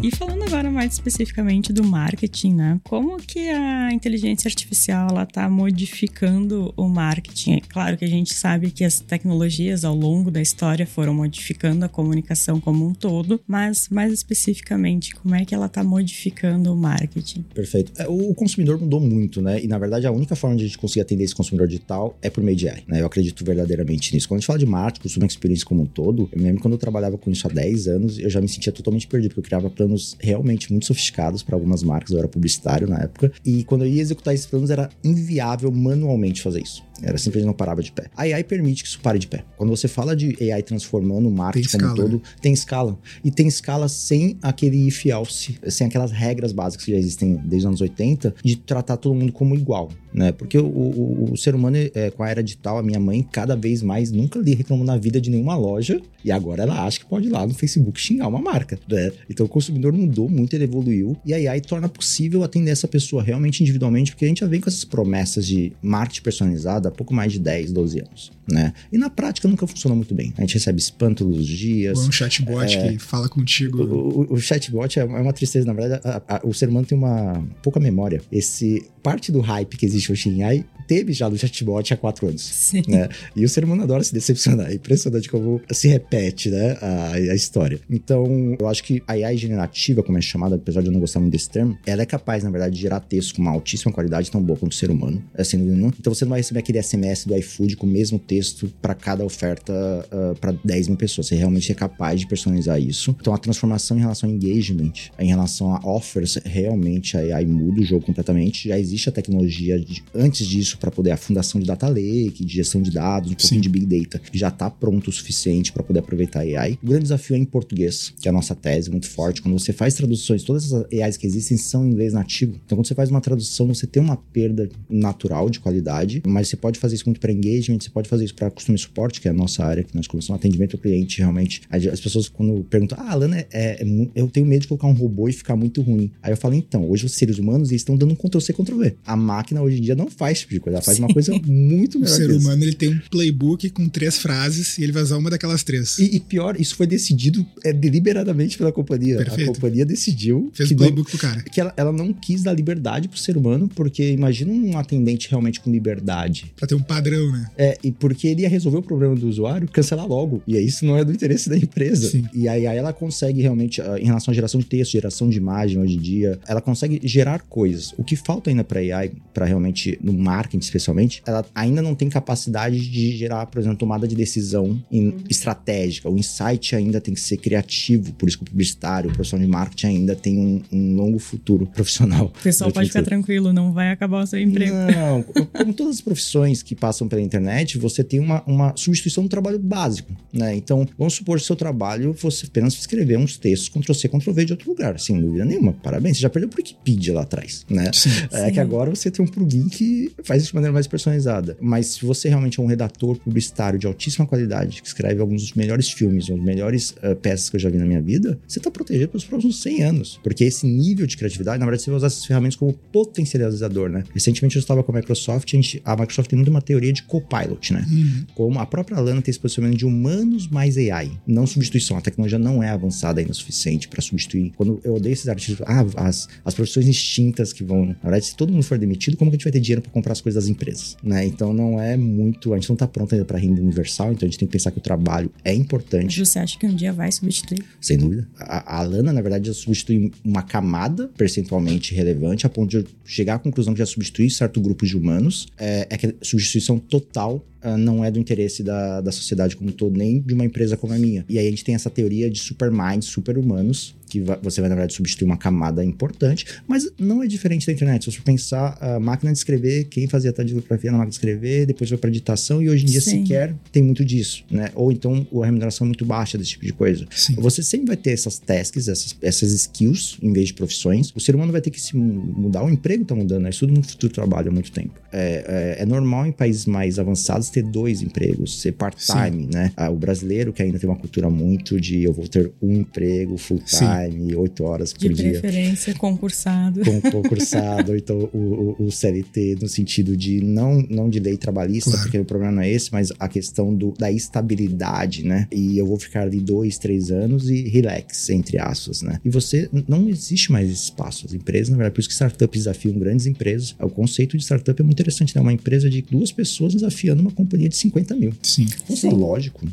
E 0.07 0.15
falando 0.15 0.43
agora 0.43 0.71
mais 0.71 0.93
especificamente 0.93 1.73
do 1.73 1.83
marketing, 1.83 2.53
né? 2.53 2.79
Como 2.85 3.17
que 3.17 3.49
a 3.49 3.91
inteligência 3.91 4.47
artificial 4.47 5.09
ela 5.09 5.25
tá 5.25 5.49
modificando 5.49 6.73
o 6.77 6.87
marketing? 6.87 7.55
É 7.55 7.59
claro 7.59 7.97
que 7.97 8.05
a 8.05 8.07
gente 8.07 8.33
sabe 8.33 8.71
que 8.71 8.85
as 8.85 9.01
tecnologias 9.01 9.83
ao 9.83 9.93
longo 9.93 10.31
da 10.31 10.41
história 10.41 10.87
foram 10.87 11.13
modificando 11.13 11.83
a 11.83 11.89
comunicação 11.89 12.61
como 12.61 12.87
um 12.87 12.93
todo, 12.93 13.41
mas 13.45 13.89
mais 13.89 14.13
especificamente, 14.13 15.13
como 15.13 15.35
é 15.35 15.43
que 15.43 15.53
ela 15.53 15.67
tá 15.67 15.83
modificando 15.83 16.71
o 16.71 16.77
marketing? 16.77 17.41
Perfeito. 17.53 17.91
É, 17.97 18.07
o 18.07 18.33
consumidor 18.33 18.79
mudou 18.79 19.01
muito, 19.01 19.41
né? 19.41 19.61
E 19.61 19.67
na 19.67 19.77
verdade 19.77 20.07
a 20.07 20.11
única 20.11 20.37
forma 20.37 20.55
de 20.55 20.63
a 20.63 20.67
gente 20.67 20.77
conseguir 20.77 21.01
atender 21.01 21.25
esse 21.25 21.35
consumidor 21.35 21.67
digital 21.67 22.17
é 22.21 22.29
por 22.29 22.41
meio 22.41 22.55
de 22.55 22.69
AI, 22.69 22.81
né? 22.87 23.01
Eu 23.01 23.07
acredito 23.07 23.43
verdadeiramente 23.43 24.15
nisso. 24.15 24.29
Quando 24.29 24.37
a 24.37 24.39
gente 24.39 24.47
fala 24.47 24.59
de 24.59 24.65
marketing, 24.65 25.03
customer 25.03 25.27
experience 25.27 25.65
como 25.65 25.83
um 25.83 25.85
todo, 25.85 26.29
eu 26.31 26.37
me 26.37 26.45
lembro 26.45 26.61
quando 26.61 26.75
eu 26.75 26.79
trabalhava 26.79 27.17
com 27.17 27.29
isso 27.29 27.45
há 27.45 27.51
10 27.51 27.87
anos, 27.89 28.19
eu 28.19 28.29
já 28.29 28.39
me 28.39 28.47
sentia 28.47 28.71
totalmente 28.71 29.05
perdido, 29.05 29.31
porque 29.31 29.41
eu 29.41 29.43
criava 29.43 29.69
planos 29.69 29.96
planos 29.97 30.15
realmente 30.19 30.71
muito 30.71 30.85
sofisticados 30.85 31.41
para 31.41 31.55
algumas 31.55 31.83
marcas, 31.83 32.11
eu 32.11 32.19
era 32.19 32.27
publicitário 32.27 32.87
na 32.87 32.99
época, 32.99 33.31
e 33.43 33.63
quando 33.63 33.83
eu 33.83 33.89
ia 33.89 34.01
executar 34.01 34.33
esses 34.33 34.45
planos 34.45 34.69
era 34.69 34.89
inviável 35.03 35.71
manualmente 35.71 36.41
fazer 36.41 36.61
isso. 36.61 36.85
Era 37.01 37.17
simplesmente 37.17 37.45
não 37.45 37.53
parava 37.53 37.81
de 37.81 37.91
pé. 37.91 38.09
A 38.15 38.23
AI 38.23 38.43
permite 38.43 38.83
que 38.83 38.89
isso 38.89 38.99
pare 38.99 39.19
de 39.19 39.27
pé. 39.27 39.43
Quando 39.55 39.69
você 39.69 39.87
fala 39.87 40.15
de 40.15 40.35
AI 40.51 40.63
transformando 40.63 41.27
o 41.27 41.31
marketing 41.31 41.77
como 41.77 41.91
um 41.91 41.95
todo, 41.95 42.13
né? 42.17 42.21
tem 42.41 42.53
escala. 42.53 42.97
E 43.23 43.29
tem 43.29 43.47
escala 43.47 43.87
sem 43.87 44.37
aquele 44.41 44.87
if 44.87 45.05
else, 45.05 45.59
sem 45.67 45.87
aquelas 45.87 46.11
regras 46.11 46.51
básicas 46.51 46.85
que 46.85 46.91
já 46.91 46.97
existem 46.97 47.35
desde 47.35 47.59
os 47.59 47.65
anos 47.65 47.81
80, 47.81 48.35
de 48.43 48.55
tratar 48.55 48.97
todo 48.97 49.13
mundo 49.13 49.31
como 49.31 49.53
igual. 49.53 49.89
Né? 50.13 50.31
Porque 50.31 50.57
o, 50.57 50.65
o, 50.65 51.33
o 51.33 51.37
ser 51.37 51.53
humano, 51.53 51.77
é, 51.77 52.09
com 52.09 52.23
a 52.23 52.29
era 52.29 52.41
digital, 52.41 52.79
a 52.79 52.83
minha 52.83 52.99
mãe, 52.99 53.21
cada 53.21 53.55
vez 53.55 53.83
mais, 53.83 54.11
nunca 54.11 54.39
li 54.39 54.55
reclamou 54.55 54.85
na 54.85 54.97
vida 54.97 55.21
de 55.21 55.29
nenhuma 55.29 55.55
loja, 55.55 56.01
e 56.25 56.31
agora 56.31 56.63
ela 56.63 56.85
acha 56.85 56.99
que 56.99 57.05
pode 57.05 57.27
ir 57.27 57.29
lá 57.29 57.45
no 57.45 57.53
Facebook 57.53 57.99
xingar 58.01 58.27
uma 58.27 58.41
marca. 58.41 58.79
Né? 58.89 59.11
Então 59.29 59.45
o 59.45 59.49
consumidor 59.49 59.76
mudou 59.79 60.29
muito, 60.29 60.53
ele 60.53 60.63
evoluiu, 60.63 61.17
e 61.25 61.33
a 61.33 61.51
AI 61.51 61.61
torna 61.61 61.87
possível 61.89 62.43
atender 62.43 62.71
essa 62.71 62.87
pessoa 62.87 63.21
realmente 63.23 63.61
individualmente, 63.61 64.11
porque 64.11 64.25
a 64.25 64.27
gente 64.27 64.39
já 64.39 64.47
vem 64.47 64.59
com 64.59 64.69
essas 64.69 64.83
promessas 64.83 65.45
de 65.45 65.73
marketing 65.81 66.21
personalizado 66.21 66.87
há 66.87 66.91
pouco 66.91 67.13
mais 67.13 67.31
de 67.33 67.39
10, 67.39 67.71
12 67.71 67.99
anos, 67.99 68.31
né? 68.49 68.73
E 68.91 68.97
na 68.97 69.09
prática 69.09 69.47
nunca 69.47 69.65
funciona 69.67 69.95
muito 69.95 70.13
bem. 70.13 70.33
A 70.37 70.41
gente 70.41 70.55
recebe 70.55 70.79
spam 70.79 71.13
todos 71.13 71.39
os 71.39 71.47
dias. 71.47 71.97
Ou 71.97 72.05
um 72.05 72.11
chatbot 72.11 72.75
é, 72.75 72.93
que 72.93 72.99
fala 72.99 73.29
contigo. 73.29 73.83
O, 73.83 74.21
o, 74.21 74.33
o 74.33 74.37
chatbot 74.39 74.99
é, 74.99 75.01
é 75.01 75.05
uma 75.05 75.33
tristeza, 75.33 75.65
na 75.65 75.73
verdade, 75.73 76.01
a, 76.05 76.37
a, 76.37 76.41
o 76.47 76.53
ser 76.53 76.69
humano 76.69 76.85
tem 76.85 76.97
uma 76.97 77.43
pouca 77.61 77.79
memória. 77.79 78.21
Esse 78.31 78.85
parte 79.03 79.31
do 79.31 79.39
hype 79.39 79.77
que 79.77 79.85
existe 79.85 80.11
hoje 80.11 80.29
em 80.29 80.43
AI 80.43 80.65
teve 80.87 81.13
já 81.13 81.29
no 81.29 81.37
chatbot 81.37 81.93
há 81.93 81.97
quatro 81.97 82.27
anos. 82.27 82.41
Sim. 82.41 82.81
Né? 82.87 83.09
E 83.35 83.43
o 83.43 83.49
ser 83.49 83.63
humano 83.63 83.83
adora 83.83 84.03
se 84.03 84.13
decepcionar. 84.13 84.71
É 84.71 84.75
impressionante 84.75 85.29
como 85.29 85.61
se 85.71 85.87
repete 85.87 86.49
né, 86.49 86.77
a, 86.81 87.11
a 87.13 87.35
história. 87.35 87.79
Então, 87.89 88.55
eu 88.59 88.67
acho 88.67 88.83
que 88.83 89.03
a 89.07 89.13
AI 89.13 89.37
generativa, 89.37 90.01
como 90.01 90.17
é 90.17 90.21
chamada, 90.21 90.55
apesar 90.55 90.81
de 90.81 90.87
eu 90.87 90.93
não 90.93 90.99
gostar 90.99 91.19
muito 91.19 91.33
desse 91.33 91.49
termo, 91.49 91.77
ela 91.85 92.01
é 92.01 92.05
capaz, 92.05 92.43
na 92.43 92.49
verdade, 92.49 92.75
de 92.75 92.81
gerar 92.81 92.99
texto 93.01 93.35
com 93.35 93.41
uma 93.41 93.51
altíssima 93.51 93.91
qualidade, 93.91 94.31
tão 94.31 94.41
boa 94.41 94.57
quanto 94.57 94.71
o 94.71 94.75
ser 94.75 94.89
humano. 94.89 95.23
Assim, 95.37 95.57
então 95.99 96.13
você 96.13 96.25
não 96.25 96.31
vai 96.31 96.39
receber 96.39 96.59
aquele 96.59 96.81
SMS 96.81 97.25
do 97.25 97.35
iFood 97.35 97.75
com 97.75 97.85
o 97.85 97.89
mesmo 97.89 98.17
texto 98.17 98.71
para 98.81 98.93
cada 98.93 99.25
oferta 99.25 99.73
uh, 99.73 100.35
para 100.39 100.51
10 100.63 100.89
mil 100.89 100.97
pessoas. 100.97 101.27
Você 101.27 101.35
realmente 101.35 101.71
é 101.71 101.75
capaz 101.75 102.19
de 102.19 102.27
personalizar 102.27 102.79
isso. 102.79 103.15
Então 103.19 103.33
a 103.33 103.37
transformação 103.37 103.97
em 103.97 104.01
relação 104.01 104.29
ao 104.29 104.35
engagement, 104.35 104.93
em 105.19 105.27
relação 105.27 105.73
a 105.73 105.79
offers, 105.83 106.37
realmente 106.45 107.17
a 107.17 107.37
AI 107.37 107.45
muda 107.45 107.81
o 107.81 107.83
jogo 107.83 108.05
completamente. 108.05 108.69
Já 108.69 108.79
existe 108.79 109.09
a 109.09 109.11
tecnologia 109.11 109.79
de, 109.79 110.03
antes 110.13 110.45
disso 110.45 110.76
para 110.77 110.91
poder 110.91 111.11
a 111.11 111.17
fundação 111.17 111.59
de 111.59 111.67
data 111.67 111.87
lake, 111.87 112.45
de 112.45 112.53
gestão 112.53 112.81
de 112.81 112.91
dados, 112.91 113.31
um 113.31 113.35
pouquinho 113.35 113.55
Sim. 113.55 113.61
de 113.61 113.69
big 113.69 113.85
data, 113.85 114.21
já 114.31 114.49
está 114.49 114.69
pronto 114.69 115.09
o 115.09 115.11
suficiente 115.11 115.71
para 115.71 115.83
poder 115.83 115.99
aproveitar 115.99 116.39
a 116.39 116.43
AI. 116.43 116.79
O 116.81 116.87
grande 116.87 117.03
desafio 117.03 117.35
é 117.35 117.39
em 117.39 117.45
português, 117.45 118.13
que 118.19 118.27
é 118.27 118.31
a 118.31 118.33
nossa 118.33 118.55
tese 118.55 118.89
muito 118.89 119.07
forte. 119.07 119.41
Quando 119.41 119.57
você 119.57 119.73
faz 119.73 119.93
traduções, 119.93 120.43
todas 120.43 120.65
essas 120.65 120.85
AIs 120.91 121.17
que 121.17 121.27
existem 121.27 121.57
são 121.57 121.85
em 121.85 121.91
inglês 121.91 122.13
nativo. 122.13 122.59
Então 122.65 122.77
quando 122.77 122.87
você 122.87 122.95
faz 122.95 123.09
uma 123.09 123.21
tradução, 123.21 123.67
você 123.67 123.87
tem 123.87 124.01
uma 124.01 124.17
perda 124.17 124.69
natural 124.89 125.49
de 125.49 125.59
qualidade, 125.59 126.21
mas 126.25 126.47
você 126.47 126.55
pode 126.55 126.79
fazer 126.79 126.95
isso 126.95 127.05
muito 127.05 127.19
para 127.19 127.31
engagement, 127.31 127.79
você 127.79 127.89
pode 127.89 128.07
fazer 128.07 128.25
isso 128.25 128.35
para 128.35 128.49
customer 128.49 128.79
support, 128.79 129.19
que 129.19 129.27
é 129.27 129.31
a 129.31 129.33
nossa 129.33 129.63
área 129.63 129.83
que 129.83 129.95
nós 129.95 130.07
começamos 130.07 130.39
atendimento 130.39 130.75
ao 130.75 130.81
cliente, 130.81 131.19
realmente. 131.19 131.61
As 131.69 131.99
pessoas 131.99 132.29
quando 132.29 132.63
perguntam, 132.63 132.97
ah, 133.01 133.11
Alana, 133.11 133.39
é, 133.39 133.47
é, 133.51 133.85
eu 134.15 134.27
tenho 134.27 134.45
medo 134.45 134.61
de 134.61 134.67
colocar 134.67 134.87
um 134.87 134.93
robô 134.93 135.27
e 135.27 135.33
ficar 135.33 135.55
muito 135.55 135.81
ruim. 135.81 136.11
Aí 136.21 136.31
eu 136.31 136.37
falo, 136.37 136.53
então, 136.53 136.89
hoje 136.89 137.05
os 137.05 137.13
seres 137.13 137.37
humanos 137.37 137.69
eles 137.69 137.81
estão 137.81 137.95
dando 137.95 138.13
um 138.13 138.15
Ctrl-C, 138.15 138.53
Ctrl-V. 138.53 138.95
A 139.05 139.15
máquina 139.15 139.61
hoje 139.61 139.77
em 139.77 139.81
dia 139.81 139.95
não 139.95 140.09
faz 140.09 140.39
tipo 140.41 140.53
de 140.53 140.59
coisa, 140.67 140.77
ela 140.77 140.81
faz 140.81 140.97
Sim. 140.97 141.03
uma 141.03 141.13
coisa 141.13 141.33
muito 141.45 141.99
melhor. 141.99 142.13
O 142.13 142.15
ser 142.15 142.31
humano 142.31 142.63
ele 142.63 142.73
tem 142.73 142.89
um 142.89 142.99
playbook 143.09 143.69
com 143.69 143.87
três 143.87 144.17
frases 144.17 144.77
e 144.77 144.83
ele 144.83 144.91
vai 144.91 145.03
usar 145.03 145.17
uma 145.17 145.29
daquelas 145.29 145.63
três. 145.63 145.97
E, 145.97 146.17
e 146.17 146.19
pior, 146.19 146.59
isso 146.59 146.75
foi 146.75 146.87
decidido 146.87 147.45
é, 147.63 147.73
deliberadamente 147.73 148.57
pela 148.57 148.71
companhia. 148.71 149.17
Perfeito. 149.17 149.51
A 149.51 149.53
companhia 149.53 149.85
decidiu. 149.85 150.51
Fez 150.53 150.71
o 150.71 150.75
playbook 150.75 151.11
não, 151.11 151.19
pro 151.19 151.27
cara. 151.27 151.41
Que 151.43 151.61
ela, 151.61 151.73
ela 151.77 151.91
não 151.91 152.13
quis 152.13 152.43
dar 152.43 152.53
liberdade 152.53 153.07
pro 153.07 153.17
ser 153.17 153.37
humano, 153.37 153.69
porque 153.73 154.11
imagina 154.11 154.51
um 154.51 154.77
atendente 154.77 155.29
realmente 155.29 155.59
com 155.59 155.71
liberdade. 155.71 156.51
Pra 156.55 156.67
ter 156.67 156.75
um 156.75 156.81
padrão, 156.81 157.31
né? 157.31 157.49
É, 157.57 157.77
e 157.83 157.91
porque 157.91 158.27
ele 158.27 158.41
ia 158.41 158.49
resolver 158.49 158.77
o 158.77 158.83
problema 158.83 159.15
do 159.15 159.27
usuário, 159.27 159.67
cancelar 159.67 160.07
logo. 160.07 160.41
E 160.47 160.57
aí 160.57 160.65
isso 160.65 160.85
não 160.85 160.97
é 160.97 161.03
do 161.03 161.11
interesse 161.11 161.49
da 161.49 161.57
empresa. 161.57 162.09
Sim. 162.09 162.25
E 162.33 162.47
aí, 162.47 162.67
aí 162.67 162.77
ela 162.77 162.93
consegue 162.93 163.41
realmente, 163.41 163.81
ah, 163.81 163.99
em 163.99 164.05
relação 164.05 164.31
à 164.31 164.35
geração 164.35 164.59
de 164.59 164.65
texto, 164.65 164.91
geração 164.91 165.29
de 165.29 165.37
imagem 165.37 165.79
hoje 165.79 165.95
em 165.95 165.99
dia, 165.99 166.39
ela 166.47 166.61
consegue 166.61 166.99
gerar 167.03 167.41
coisas. 167.41 167.93
O 167.97 168.03
que 168.03 168.15
falta 168.15 168.49
ainda 168.49 168.63
para 168.63 168.79
AI, 168.79 169.11
para 169.33 169.45
realmente, 169.45 169.97
no 170.01 170.13
marketing 170.13 170.56
especialmente, 170.63 171.21
ela 171.25 171.45
ainda 171.53 171.81
não 171.81 171.95
tem 171.95 172.09
capacidade 172.09 172.79
de 172.79 173.15
gerar, 173.15 173.45
por 173.47 173.59
exemplo, 173.59 173.77
tomada 173.77 174.07
de 174.07 174.15
decisão 174.15 174.81
em, 174.91 175.15
estratégica. 175.29 176.09
O 176.09 176.17
insight 176.17 176.75
ainda 176.75 176.99
tem 176.99 177.13
que 177.13 177.19
ser 177.19 177.37
criativo, 177.37 178.13
por 178.13 178.27
isso 178.27 178.37
que 178.37 178.43
o 178.43 178.47
publicitário, 178.47 179.09
o 179.09 179.13
profissional 179.13 179.45
de 179.45 179.51
marketing 179.51 179.87
ainda 179.87 180.15
tem 180.15 180.37
um, 180.37 180.61
um 180.71 180.95
longo 180.95 181.19
futuro 181.19 181.65
profissional. 181.73 182.25
O 182.25 182.43
pessoal 182.43 182.71
pode 182.71 182.87
ficar 182.87 183.03
tranquilo, 183.03 183.53
não 183.53 183.73
vai 183.73 183.91
acabar 183.91 184.23
o 184.23 184.27
seu 184.27 184.39
emprego. 184.39 184.75
Não, 184.75 185.23
como 185.53 185.73
todas 185.73 185.95
as 185.95 186.01
profissões 186.01 186.61
que 186.63 186.75
passam 186.75 187.07
pela 187.07 187.21
internet, 187.21 187.77
você 187.77 188.03
tem 188.03 188.19
uma, 188.19 188.43
uma 188.45 188.73
substituição 188.75 189.23
do 189.23 189.29
trabalho 189.29 189.59
básico, 189.59 190.11
né? 190.33 190.55
Então, 190.55 190.87
vamos 190.97 191.13
supor 191.15 191.39
que 191.39 191.45
seu 191.45 191.55
trabalho 191.55 192.13
fosse 192.13 192.45
apenas 192.45 192.73
escrever 192.73 193.17
uns 193.17 193.37
textos 193.37 193.69
Ctrl-C, 193.69 194.07
Ctrl-V 194.07 194.45
de 194.45 194.53
outro 194.53 194.69
lugar, 194.69 194.99
sem 194.99 195.19
dúvida 195.19 195.45
nenhuma. 195.45 195.73
Parabéns, 195.73 196.17
você 196.17 196.21
já 196.21 196.29
perdeu 196.29 196.49
o 196.49 196.53
Wikipedia 196.57 197.13
lá 197.13 197.21
atrás, 197.21 197.65
né? 197.69 197.91
Sim, 197.93 198.09
é 198.31 198.45
sim. 198.45 198.53
que 198.53 198.59
agora 198.59 198.89
você 198.89 199.11
tem 199.11 199.23
um 199.23 199.27
plugin 199.27 199.67
que 199.67 200.11
faz 200.23 200.46
de 200.49 200.55
maneira 200.55 200.73
mais 200.73 200.87
personalizada. 200.87 201.57
Mas 201.59 201.87
se 201.87 202.05
você 202.05 202.29
realmente 202.29 202.59
é 202.59 202.63
um 202.63 202.65
redator 202.65 203.17
publicitário 203.17 203.79
de 203.79 203.87
altíssima 203.87 204.25
qualidade, 204.25 204.81
que 204.81 204.87
escreve 204.87 205.21
alguns 205.21 205.41
dos 205.41 205.53
melhores 205.53 205.89
filmes, 205.89 206.29
os 206.29 206.41
melhores 206.41 206.91
uh, 207.03 207.15
peças 207.15 207.49
que 207.49 207.55
eu 207.55 207.59
já 207.59 207.69
vi 207.69 207.77
na 207.77 207.85
minha 207.85 208.01
vida, 208.01 208.39
você 208.47 208.59
está 208.59 208.69
protegido 208.69 209.09
pelos 209.09 209.25
próximos 209.25 209.61
100 209.61 209.83
anos. 209.83 210.19
Porque 210.23 210.43
esse 210.43 210.65
nível 210.65 211.05
de 211.05 211.17
criatividade, 211.17 211.59
na 211.59 211.65
verdade, 211.65 211.83
você 211.83 211.89
vai 211.89 211.97
usar 211.97 212.07
essas 212.07 212.25
ferramentas 212.25 212.55
como 212.55 212.73
potencializador, 212.91 213.89
né? 213.89 214.03
Recentemente 214.13 214.55
eu 214.55 214.59
estava 214.59 214.83
com 214.83 214.91
a 214.91 214.95
Microsoft, 214.95 215.53
a, 215.53 215.55
gente, 215.55 215.81
a 215.83 215.95
Microsoft 215.95 216.29
tem 216.29 216.37
muito 216.37 216.49
uma 216.49 216.61
teoria 216.61 216.93
de 216.93 217.03
copilot, 217.03 217.73
né? 217.73 217.85
Uhum. 217.89 218.25
Como 218.35 218.59
a 218.59 218.65
própria 218.65 218.99
Lana 218.99 219.21
tem 219.21 219.31
esse 219.31 219.39
posicionamento 219.39 219.79
de 219.79 219.85
humanos 219.85 220.47
mais 220.47 220.77
AI, 220.77 221.11
não 221.25 221.45
substituição. 221.47 221.97
A 221.97 222.01
tecnologia 222.01 222.39
não 222.39 222.61
é 222.61 222.69
avançada 222.69 223.19
ainda 223.19 223.31
o 223.31 223.35
suficiente 223.35 223.87
para 223.87 224.01
substituir. 224.01 224.51
Quando 224.55 224.79
eu 224.83 224.95
odeio 224.95 225.13
esses 225.13 225.27
artigos, 225.27 225.61
ah, 225.65 225.85
as, 225.97 226.27
as 226.43 226.53
profissões 226.53 226.87
extintas 226.87 227.53
que 227.53 227.63
vão. 227.63 227.85
Na 227.85 227.95
verdade, 228.03 228.25
se 228.25 228.35
todo 228.35 228.51
mundo 228.51 228.63
for 228.63 228.77
demitido, 228.77 229.17
como 229.17 229.31
que 229.31 229.35
a 229.35 229.37
gente 229.37 229.45
vai 229.45 229.53
ter 229.53 229.59
dinheiro 229.59 229.81
para 229.81 229.91
comprar 229.91 230.13
as 230.13 230.21
coisas 230.21 230.26
das 230.35 230.47
empresas, 230.47 230.97
né? 231.03 231.25
Então 231.25 231.53
não 231.53 231.79
é 231.79 231.95
muito. 231.97 232.53
A 232.53 232.57
gente 232.57 232.69
não 232.69 232.75
está 232.75 232.87
pronto 232.87 233.13
ainda 233.13 233.25
para 233.25 233.37
renda 233.37 233.61
universal, 233.61 234.11
então 234.11 234.27
a 234.27 234.29
gente 234.29 234.39
tem 234.39 234.47
que 234.47 234.51
pensar 234.51 234.71
que 234.71 234.77
o 234.77 234.81
trabalho 234.81 235.31
é 235.43 235.53
importante. 235.53 236.23
Você 236.23 236.39
acha 236.39 236.57
que 236.57 236.65
um 236.65 236.75
dia 236.75 236.93
vai 236.93 237.11
substituir? 237.11 237.63
Sem 237.81 237.97
dúvida. 237.97 238.27
A, 238.39 238.79
a 238.79 238.81
Lana, 238.83 239.13
na 239.13 239.21
verdade, 239.21 239.47
já 239.47 239.53
substitui 239.53 240.11
uma 240.23 240.41
camada 240.41 241.09
percentualmente 241.17 241.93
relevante, 241.93 242.45
a 242.45 242.49
ponto 242.49 242.69
de 242.69 242.77
eu 242.77 242.85
chegar 243.05 243.35
à 243.35 243.39
conclusão 243.39 243.73
que 243.73 243.79
já 243.79 243.85
substitui 243.85 244.29
certo 244.29 244.59
grupo 244.61 244.85
de 244.85 244.95
humanos. 244.95 245.47
É, 245.57 245.87
é 245.89 245.97
que 245.97 246.07
a 246.07 246.13
substituição 246.21 246.79
total 246.79 247.45
não 247.77 248.03
é 248.03 248.11
do 248.11 248.19
interesse 248.19 248.63
da, 248.63 249.01
da 249.01 249.11
sociedade 249.11 249.55
como 249.55 249.69
um 249.69 249.73
todo, 249.73 249.97
nem 249.97 250.19
de 250.19 250.33
uma 250.33 250.45
empresa 250.45 250.77
como 250.77 250.93
a 250.93 250.97
minha. 250.97 251.25
E 251.27 251.37
aí 251.37 251.47
a 251.47 251.49
gente 251.49 251.63
tem 251.63 251.75
essa 251.75 251.89
teoria 251.89 252.29
de 252.29 252.39
superminds, 252.39 253.07
super-humanos, 253.07 253.95
que 254.09 254.21
você 254.41 254.61
vai, 254.61 254.69
na 254.69 254.75
verdade, 254.75 254.93
substituir 254.93 255.25
uma 255.25 255.37
camada 255.37 255.83
importante, 255.83 256.45
mas 256.67 256.89
não 256.97 257.21
é 257.21 257.27
diferente 257.27 257.67
da 257.67 257.73
internet. 257.73 258.05
Se 258.05 258.11
você 258.11 258.21
pensar, 258.21 258.77
a 258.79 258.99
máquina 258.99 259.31
de 259.31 259.37
escrever, 259.37 259.85
quem 259.85 260.07
fazia 260.07 260.31
taquografia 260.31 260.91
na 260.91 260.97
máquina 260.97 261.09
de 261.09 261.15
escrever, 261.15 261.65
depois 261.65 261.89
foi 261.89 261.97
para 261.97 262.09
editação, 262.09 262.61
e 262.61 262.69
hoje 262.69 262.83
em 262.83 262.87
dia 262.87 263.01
Sim. 263.01 263.23
sequer 263.23 263.53
tem 263.71 263.83
muito 263.83 264.05
disso, 264.05 264.45
né? 264.49 264.69
Ou 264.75 264.91
então 264.91 265.27
a 265.41 265.45
remuneração 265.45 265.85
é 265.85 265.87
muito 265.89 266.05
baixa 266.05 266.37
desse 266.37 266.51
tipo 266.51 266.65
de 266.65 266.73
coisa. 266.73 267.05
Sim. 267.11 267.35
Você 267.35 267.61
sempre 267.61 267.87
vai 267.87 267.97
ter 267.97 268.11
essas 268.11 268.39
tasks, 268.39 268.87
essas, 268.87 269.15
essas 269.21 269.51
skills, 269.51 270.17
em 270.21 270.31
vez 270.31 270.47
de 270.47 270.53
profissões. 270.53 271.11
O 271.15 271.19
ser 271.19 271.35
humano 271.35 271.51
vai 271.51 271.61
ter 271.61 271.69
que 271.69 271.81
se 271.81 271.95
mudar, 271.95 272.63
o 272.63 272.69
emprego 272.69 273.03
tá 273.03 273.13
mudando, 273.13 273.43
né? 273.43 273.49
Isso 273.49 273.67
tudo 273.67 273.73
no 273.73 273.83
futuro 273.83 274.13
trabalho 274.13 274.49
há 274.49 274.53
muito 274.53 274.71
tempo. 274.71 274.93
É, 275.11 275.75
é, 275.79 275.83
é, 275.83 275.85
normal 275.85 276.25
em 276.25 276.31
países 276.31 276.65
mais 276.65 276.99
avançados 276.99 277.46
ter 277.51 277.63
dois 277.63 278.01
empregos, 278.01 278.61
ser 278.61 278.73
part-time, 278.73 279.47
né? 279.51 279.71
Ah, 279.75 279.89
o 279.89 279.95
brasileiro 279.95 280.53
que 280.53 280.61
ainda 280.61 280.79
tem 280.79 280.89
uma 280.89 280.97
cultura 280.97 281.29
muito 281.29 281.79
de 281.79 282.03
eu 282.03 282.13
vou 282.13 282.27
ter 282.27 282.51
um 282.61 282.73
emprego 282.73 283.37
full-time, 283.37 284.09
time, 284.09 284.35
oito 284.35 284.63
horas 284.63 284.93
por 284.93 284.99
de 284.99 285.13
dia. 285.13 285.33
De 285.33 285.39
preferência, 285.39 285.93
concursado. 285.95 286.81
Com, 286.81 287.01
concursado, 287.11 287.95
então 287.95 288.29
o, 288.33 288.75
o, 288.79 288.85
o, 288.85 288.91
CLT 288.91 289.57
no 289.61 289.67
sentido 289.67 290.15
de 290.15 290.41
não, 290.43 290.81
não 290.89 291.09
de 291.09 291.19
lei 291.19 291.37
trabalhista, 291.37 291.91
claro. 291.91 292.03
porque 292.03 292.19
o 292.19 292.25
problema 292.25 292.53
não 292.53 292.61
é 292.61 292.71
esse, 292.71 292.91
mas 292.91 293.11
a 293.19 293.27
questão 293.27 293.73
do, 293.73 293.93
da 293.97 294.11
estabilidade, 294.11 295.25
né? 295.25 295.47
E 295.51 295.77
eu 295.77 295.85
vou 295.85 295.97
ficar 295.97 296.23
ali 296.23 296.39
dois, 296.39 296.77
três 296.77 297.11
anos 297.11 297.49
e 297.49 297.67
relax, 297.67 298.29
entre 298.29 298.59
aspas, 298.59 299.01
né? 299.01 299.19
E 299.23 299.29
você, 299.29 299.69
não 299.87 300.07
existe 300.09 300.51
mais 300.51 300.69
espaço. 300.69 301.25
As 301.25 301.33
empresas, 301.33 301.69
na 301.69 301.77
verdade, 301.77 301.93
por 301.93 301.99
isso 301.99 302.09
que 302.09 302.13
startups 302.13 302.59
desafiam 302.59 302.97
grandes 302.97 303.25
empresas. 303.25 303.75
O 303.79 303.89
conceito 303.89 304.37
de 304.37 304.43
startup 304.43 304.79
é 304.79 304.83
muito 304.83 304.97
interessante, 304.97 305.35
né? 305.35 305.41
Uma 305.41 305.53
empresa 305.53 305.89
de 305.89 306.01
duas 306.01 306.31
pessoas 306.31 306.73
desafiando 306.73 307.21
uma 307.21 307.31
companhia 307.37 307.69
de 307.69 307.77
50 307.77 308.15
mil. 308.15 308.33
Sim. 308.41 308.65
Então, 308.83 308.95
Sim. 308.95 309.09
lógico. 309.11 309.67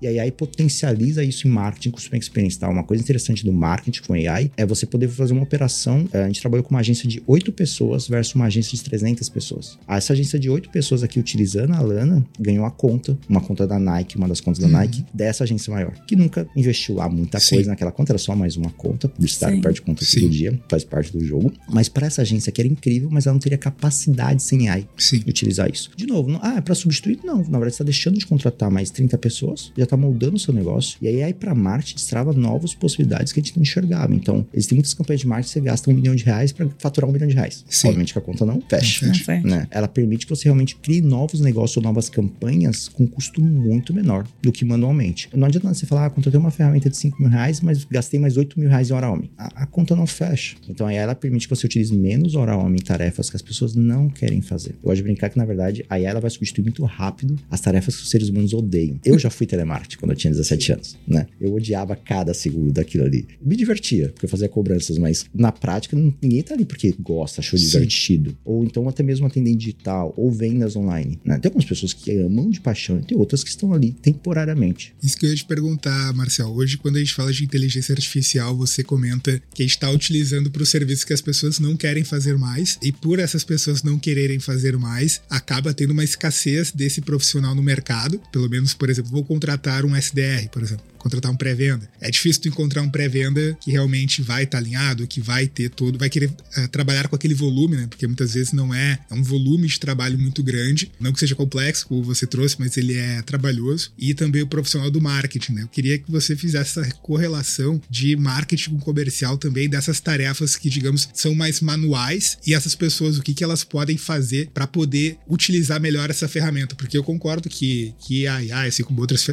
E 0.00 0.06
aí, 0.06 0.18
aí 0.20 0.30
potencializa 0.30 1.24
isso 1.24 1.46
em 1.48 1.50
marketing, 1.50 1.90
customer 1.90 2.20
experience, 2.20 2.58
tá? 2.58 2.68
Uma 2.68 2.84
coisa 2.84 3.02
interessante 3.02 3.44
do 3.44 3.52
marketing 3.52 4.02
com 4.02 4.14
AI 4.14 4.50
é 4.56 4.64
você 4.64 4.86
poder 4.86 5.08
fazer 5.08 5.32
uma 5.32 5.42
operação. 5.42 6.08
É, 6.12 6.22
a 6.22 6.26
gente 6.26 6.40
trabalhou 6.40 6.62
com 6.62 6.70
uma 6.70 6.80
agência 6.80 7.08
de 7.08 7.22
8 7.26 7.52
pessoas 7.52 8.06
versus 8.06 8.34
uma 8.34 8.46
agência 8.46 8.76
de 8.76 8.84
300 8.84 9.28
pessoas. 9.28 9.78
Essa 9.88 10.12
agência 10.12 10.38
de 10.38 10.48
8 10.48 10.70
pessoas 10.70 11.02
aqui 11.02 11.18
utilizando 11.18 11.72
a 11.72 11.80
Lana 11.80 12.24
ganhou 12.38 12.64
a 12.64 12.70
conta, 12.70 13.18
uma 13.28 13.40
conta 13.40 13.66
da 13.66 13.78
Nike, 13.78 14.16
uma 14.16 14.28
das 14.28 14.40
contas 14.40 14.60
da 14.60 14.66
uhum. 14.66 14.72
Nike, 14.72 15.04
dessa 15.12 15.44
agência 15.44 15.72
maior, 15.72 15.92
que 16.06 16.14
nunca 16.14 16.46
investiu 16.56 16.96
lá 16.96 17.08
muita 17.08 17.40
Sim. 17.40 17.56
coisa 17.56 17.70
naquela 17.70 17.90
conta, 17.90 18.12
era 18.12 18.18
só 18.18 18.34
mais 18.36 18.56
uma 18.56 18.70
conta, 18.70 19.08
publicitário 19.08 19.60
perde 19.60 19.82
conta 19.82 20.04
Sim. 20.04 20.20
todo 20.20 20.30
dia, 20.30 20.60
faz 20.68 20.84
parte 20.84 21.12
do 21.12 21.24
jogo. 21.24 21.52
Mas 21.68 21.88
para 21.88 22.06
essa 22.06 22.22
agência 22.22 22.52
que 22.52 22.60
era 22.60 22.68
incrível, 22.68 23.08
mas 23.10 23.26
ela 23.26 23.34
não 23.34 23.40
teria 23.40 23.58
capacidade 23.58 24.42
sem 24.42 24.68
AI 24.68 24.86
Sim. 24.96 25.20
de 25.20 25.30
utilizar 25.30 25.70
isso. 25.70 25.90
De 25.96 26.06
novo, 26.06 26.30
não, 26.30 26.40
ah, 26.42 26.56
é 26.56 26.60
para 26.60 26.74
substituir? 26.84 27.20
Não, 27.24 27.38
na 27.38 27.42
verdade, 27.58 27.60
você 27.60 27.68
está 27.68 27.84
deixando 27.84 28.18
de 28.18 28.26
contratar 28.26 28.70
mais 28.70 28.90
30 28.90 29.18
pessoas, 29.18 29.72
já 29.76 29.84
está 29.84 29.96
moldando 29.96 30.36
o 30.36 30.38
seu 30.38 30.54
negócio, 30.54 30.98
e 31.00 31.08
aí 31.08 31.22
aí 31.22 31.34
para 31.34 31.54
marketing 31.54 31.96
destrava 31.96 32.32
novas 32.32 32.74
possibilidades 32.74 33.32
que 33.32 33.40
a 33.40 33.42
gente 33.42 33.56
não 33.56 33.62
enxergava. 33.62 34.14
Então, 34.14 34.46
existem 34.52 34.76
muitas 34.76 34.94
campanhas 34.94 35.20
de 35.20 35.26
marketing 35.26 35.48
que 35.48 35.52
você 35.52 35.60
gasta 35.60 35.90
um 35.90 35.94
milhão 35.94 36.14
de 36.14 36.24
reais 36.24 36.52
para 36.52 36.68
faturar 36.78 37.08
um 37.08 37.12
milhão 37.12 37.28
de 37.28 37.34
reais. 37.34 37.64
Sim. 37.68 37.88
Obviamente 37.88 38.12
que 38.12 38.18
a 38.18 38.22
conta 38.22 38.44
não 38.46 38.60
fecha. 38.60 39.06
Não 39.06 39.14
fecha. 39.14 39.46
Né? 39.46 39.66
Ela 39.70 39.88
permite 39.88 40.26
que 40.26 40.30
você 40.30 40.44
realmente 40.44 40.76
crie 40.76 41.00
novos 41.00 41.40
negócios 41.40 41.76
ou 41.76 41.82
novas 41.82 42.08
campanhas 42.08 42.88
com 42.88 43.06
custo 43.06 43.42
muito 43.42 43.92
menor 43.92 44.26
do 44.42 44.52
que 44.52 44.64
manualmente. 44.64 45.28
Não 45.34 45.46
adianta 45.46 45.72
você 45.72 45.86
falar, 45.86 46.06
ah, 46.06 46.10
contratei 46.10 46.38
uma 46.38 46.50
ferramenta 46.50 46.90
de 46.90 46.96
5 46.96 47.20
mil 47.20 47.30
reais, 47.30 47.60
mas 47.60 47.84
gastei 47.84 48.20
mais 48.20 48.36
8 48.36 48.58
mil 48.58 48.68
reais 48.68 48.90
em 48.90 48.92
hora 48.92 49.10
homem. 49.10 49.30
A, 49.36 49.62
a, 49.62 49.66
conta 49.66 49.96
não 49.96 50.06
fecha. 50.06 50.56
Então, 50.68 50.86
aí 50.86 50.96
ela 50.96 51.14
permite 51.14 51.48
que 51.48 51.54
você 51.54 51.66
utilize 51.66 51.94
menos 51.94 52.34
hora 52.34 52.56
homem 52.56 52.76
em 52.80 52.84
tarefas 52.84 53.30
que 53.30 53.36
as 53.36 53.42
pessoas 53.42 53.74
não 53.74 54.08
querem 54.08 54.40
fazer. 54.40 54.70
Eu 54.70 54.88
gosto 54.88 54.96
de 54.96 55.02
brincar 55.04 55.30
que, 55.30 55.38
na 55.38 55.44
verdade, 55.44 55.84
aí 55.88 56.04
ela 56.04 56.20
vai 56.20 56.30
substituir 56.30 56.64
muito 56.74 56.84
rápido 56.84 57.38
as 57.50 57.60
tarefas 57.60 57.96
que 57.96 58.02
os 58.02 58.10
seres 58.10 58.28
humanos 58.28 58.52
odeiam. 58.52 58.98
Eu 59.04 59.18
já 59.18 59.30
fui 59.30 59.46
telemarketing 59.46 59.98
quando 59.98 60.10
eu 60.10 60.16
tinha 60.16 60.32
17 60.32 60.72
anos, 60.72 60.96
né? 61.06 61.26
Eu 61.40 61.54
odiava 61.54 61.94
cada 61.94 62.34
segundo 62.34 62.72
daquilo 62.72 63.04
ali. 63.04 63.26
Me 63.40 63.56
divertia, 63.56 64.08
porque 64.08 64.26
eu 64.26 64.28
fazia 64.28 64.48
cobranças, 64.48 64.98
mas 64.98 65.24
na 65.32 65.52
prática 65.52 65.96
ninguém 65.96 66.42
tá 66.42 66.54
ali 66.54 66.64
porque 66.64 66.94
gosta, 66.98 67.40
achou 67.40 67.58
Sim. 67.58 67.66
divertido. 67.66 68.36
Ou 68.44 68.64
então 68.64 68.88
até 68.88 69.02
mesmo 69.02 69.26
atender 69.26 69.54
digital, 69.54 70.12
ou 70.16 70.30
vendas 70.30 70.74
online. 70.74 71.18
Né? 71.24 71.38
Tem 71.38 71.48
algumas 71.48 71.64
pessoas 71.64 71.92
que 71.92 72.10
amam 72.18 72.50
de 72.50 72.60
paixão 72.60 72.98
e 72.98 73.02
tem 73.02 73.16
outras 73.16 73.44
que 73.44 73.50
estão 73.50 73.72
ali 73.72 73.92
temporariamente. 73.92 74.94
Isso 75.02 75.16
que 75.16 75.26
eu 75.26 75.30
ia 75.30 75.36
te 75.36 75.44
perguntar, 75.44 76.12
Marcel. 76.14 76.48
Hoje, 76.48 76.76
quando 76.76 76.96
a 76.96 76.98
gente 76.98 77.14
fala 77.14 77.32
de 77.32 77.44
inteligência 77.44 77.92
artificial, 77.92 78.56
você 78.56 78.82
comenta 78.82 79.40
que 79.54 79.62
a 79.62 79.66
gente 79.66 79.76
está 79.76 79.90
utilizando 79.90 80.50
para 80.50 80.62
os 80.62 80.68
serviços 80.68 81.04
que 81.04 81.12
as 81.12 81.20
pessoas 81.20 81.58
não 81.58 81.76
querem 81.76 82.04
fazer 82.04 82.36
mais, 82.36 82.78
e 82.82 82.90
por 82.90 83.18
essas 83.18 83.44
pessoas 83.44 83.82
não 83.82 83.98
quererem 83.98 84.38
fazer 84.38 84.76
mais, 84.76 85.20
acaba 85.30 85.72
tendo 85.72 85.92
uma 85.92 86.04
escassez 86.04 86.63
desse 86.70 87.00
profissional 87.00 87.54
no 87.54 87.62
mercado. 87.62 88.20
Pelo 88.32 88.48
menos, 88.48 88.74
por 88.74 88.88
exemplo, 88.88 89.10
vou 89.10 89.24
contratar 89.24 89.84
um 89.84 89.94
SDR, 89.94 90.48
por 90.50 90.62
exemplo 90.62 90.93
contratar 91.04 91.30
um 91.30 91.36
pré-venda. 91.36 91.86
É 92.00 92.10
difícil 92.10 92.40
tu 92.40 92.48
encontrar 92.48 92.80
um 92.80 92.88
pré-venda 92.88 93.54
que 93.60 93.70
realmente 93.70 94.22
vai 94.22 94.44
estar 94.44 94.56
tá 94.56 94.64
alinhado, 94.64 95.06
que 95.06 95.20
vai 95.20 95.46
ter 95.46 95.68
todo, 95.68 95.98
vai 95.98 96.08
querer 96.08 96.30
uh, 96.30 96.68
trabalhar 96.68 97.08
com 97.08 97.14
aquele 97.14 97.34
volume, 97.34 97.76
né? 97.76 97.86
Porque 97.86 98.06
muitas 98.06 98.32
vezes 98.32 98.52
não 98.54 98.74
é, 98.74 98.98
é 99.10 99.14
um 99.14 99.22
volume 99.22 99.68
de 99.68 99.78
trabalho 99.78 100.18
muito 100.18 100.42
grande, 100.42 100.90
não 100.98 101.12
que 101.12 101.20
seja 101.20 101.34
complexo, 101.34 101.86
como 101.86 102.02
você 102.02 102.26
trouxe, 102.26 102.56
mas 102.58 102.78
ele 102.78 102.96
é 102.96 103.20
trabalhoso. 103.20 103.92
E 103.98 104.14
também 104.14 104.40
o 104.40 104.46
profissional 104.46 104.90
do 104.90 105.00
marketing, 105.00 105.52
né? 105.52 105.62
Eu 105.62 105.68
queria 105.68 105.98
que 105.98 106.10
você 106.10 106.34
fizesse 106.34 106.80
essa 106.80 106.90
correlação 106.96 107.80
de 107.90 108.16
marketing 108.16 108.70
com 108.70 108.80
comercial 108.80 109.36
também, 109.36 109.68
dessas 109.68 110.00
tarefas 110.00 110.56
que, 110.56 110.70
digamos, 110.70 111.10
são 111.12 111.34
mais 111.34 111.60
manuais 111.60 112.38
e 112.46 112.54
essas 112.54 112.74
pessoas, 112.74 113.18
o 113.18 113.22
que, 113.22 113.34
que 113.34 113.44
elas 113.44 113.62
podem 113.62 113.98
fazer 113.98 114.48
para 114.54 114.66
poder 114.66 115.18
utilizar 115.28 115.78
melhor 115.78 116.08
essa 116.08 116.26
ferramenta. 116.26 116.74
Porque 116.74 116.96
eu 116.96 117.04
concordo 117.04 117.50
que, 117.50 117.94
que 118.00 118.26
a 118.26 118.36
AI, 118.36 118.68
assim 118.68 118.82
como 118.82 119.02
outras 119.02 119.26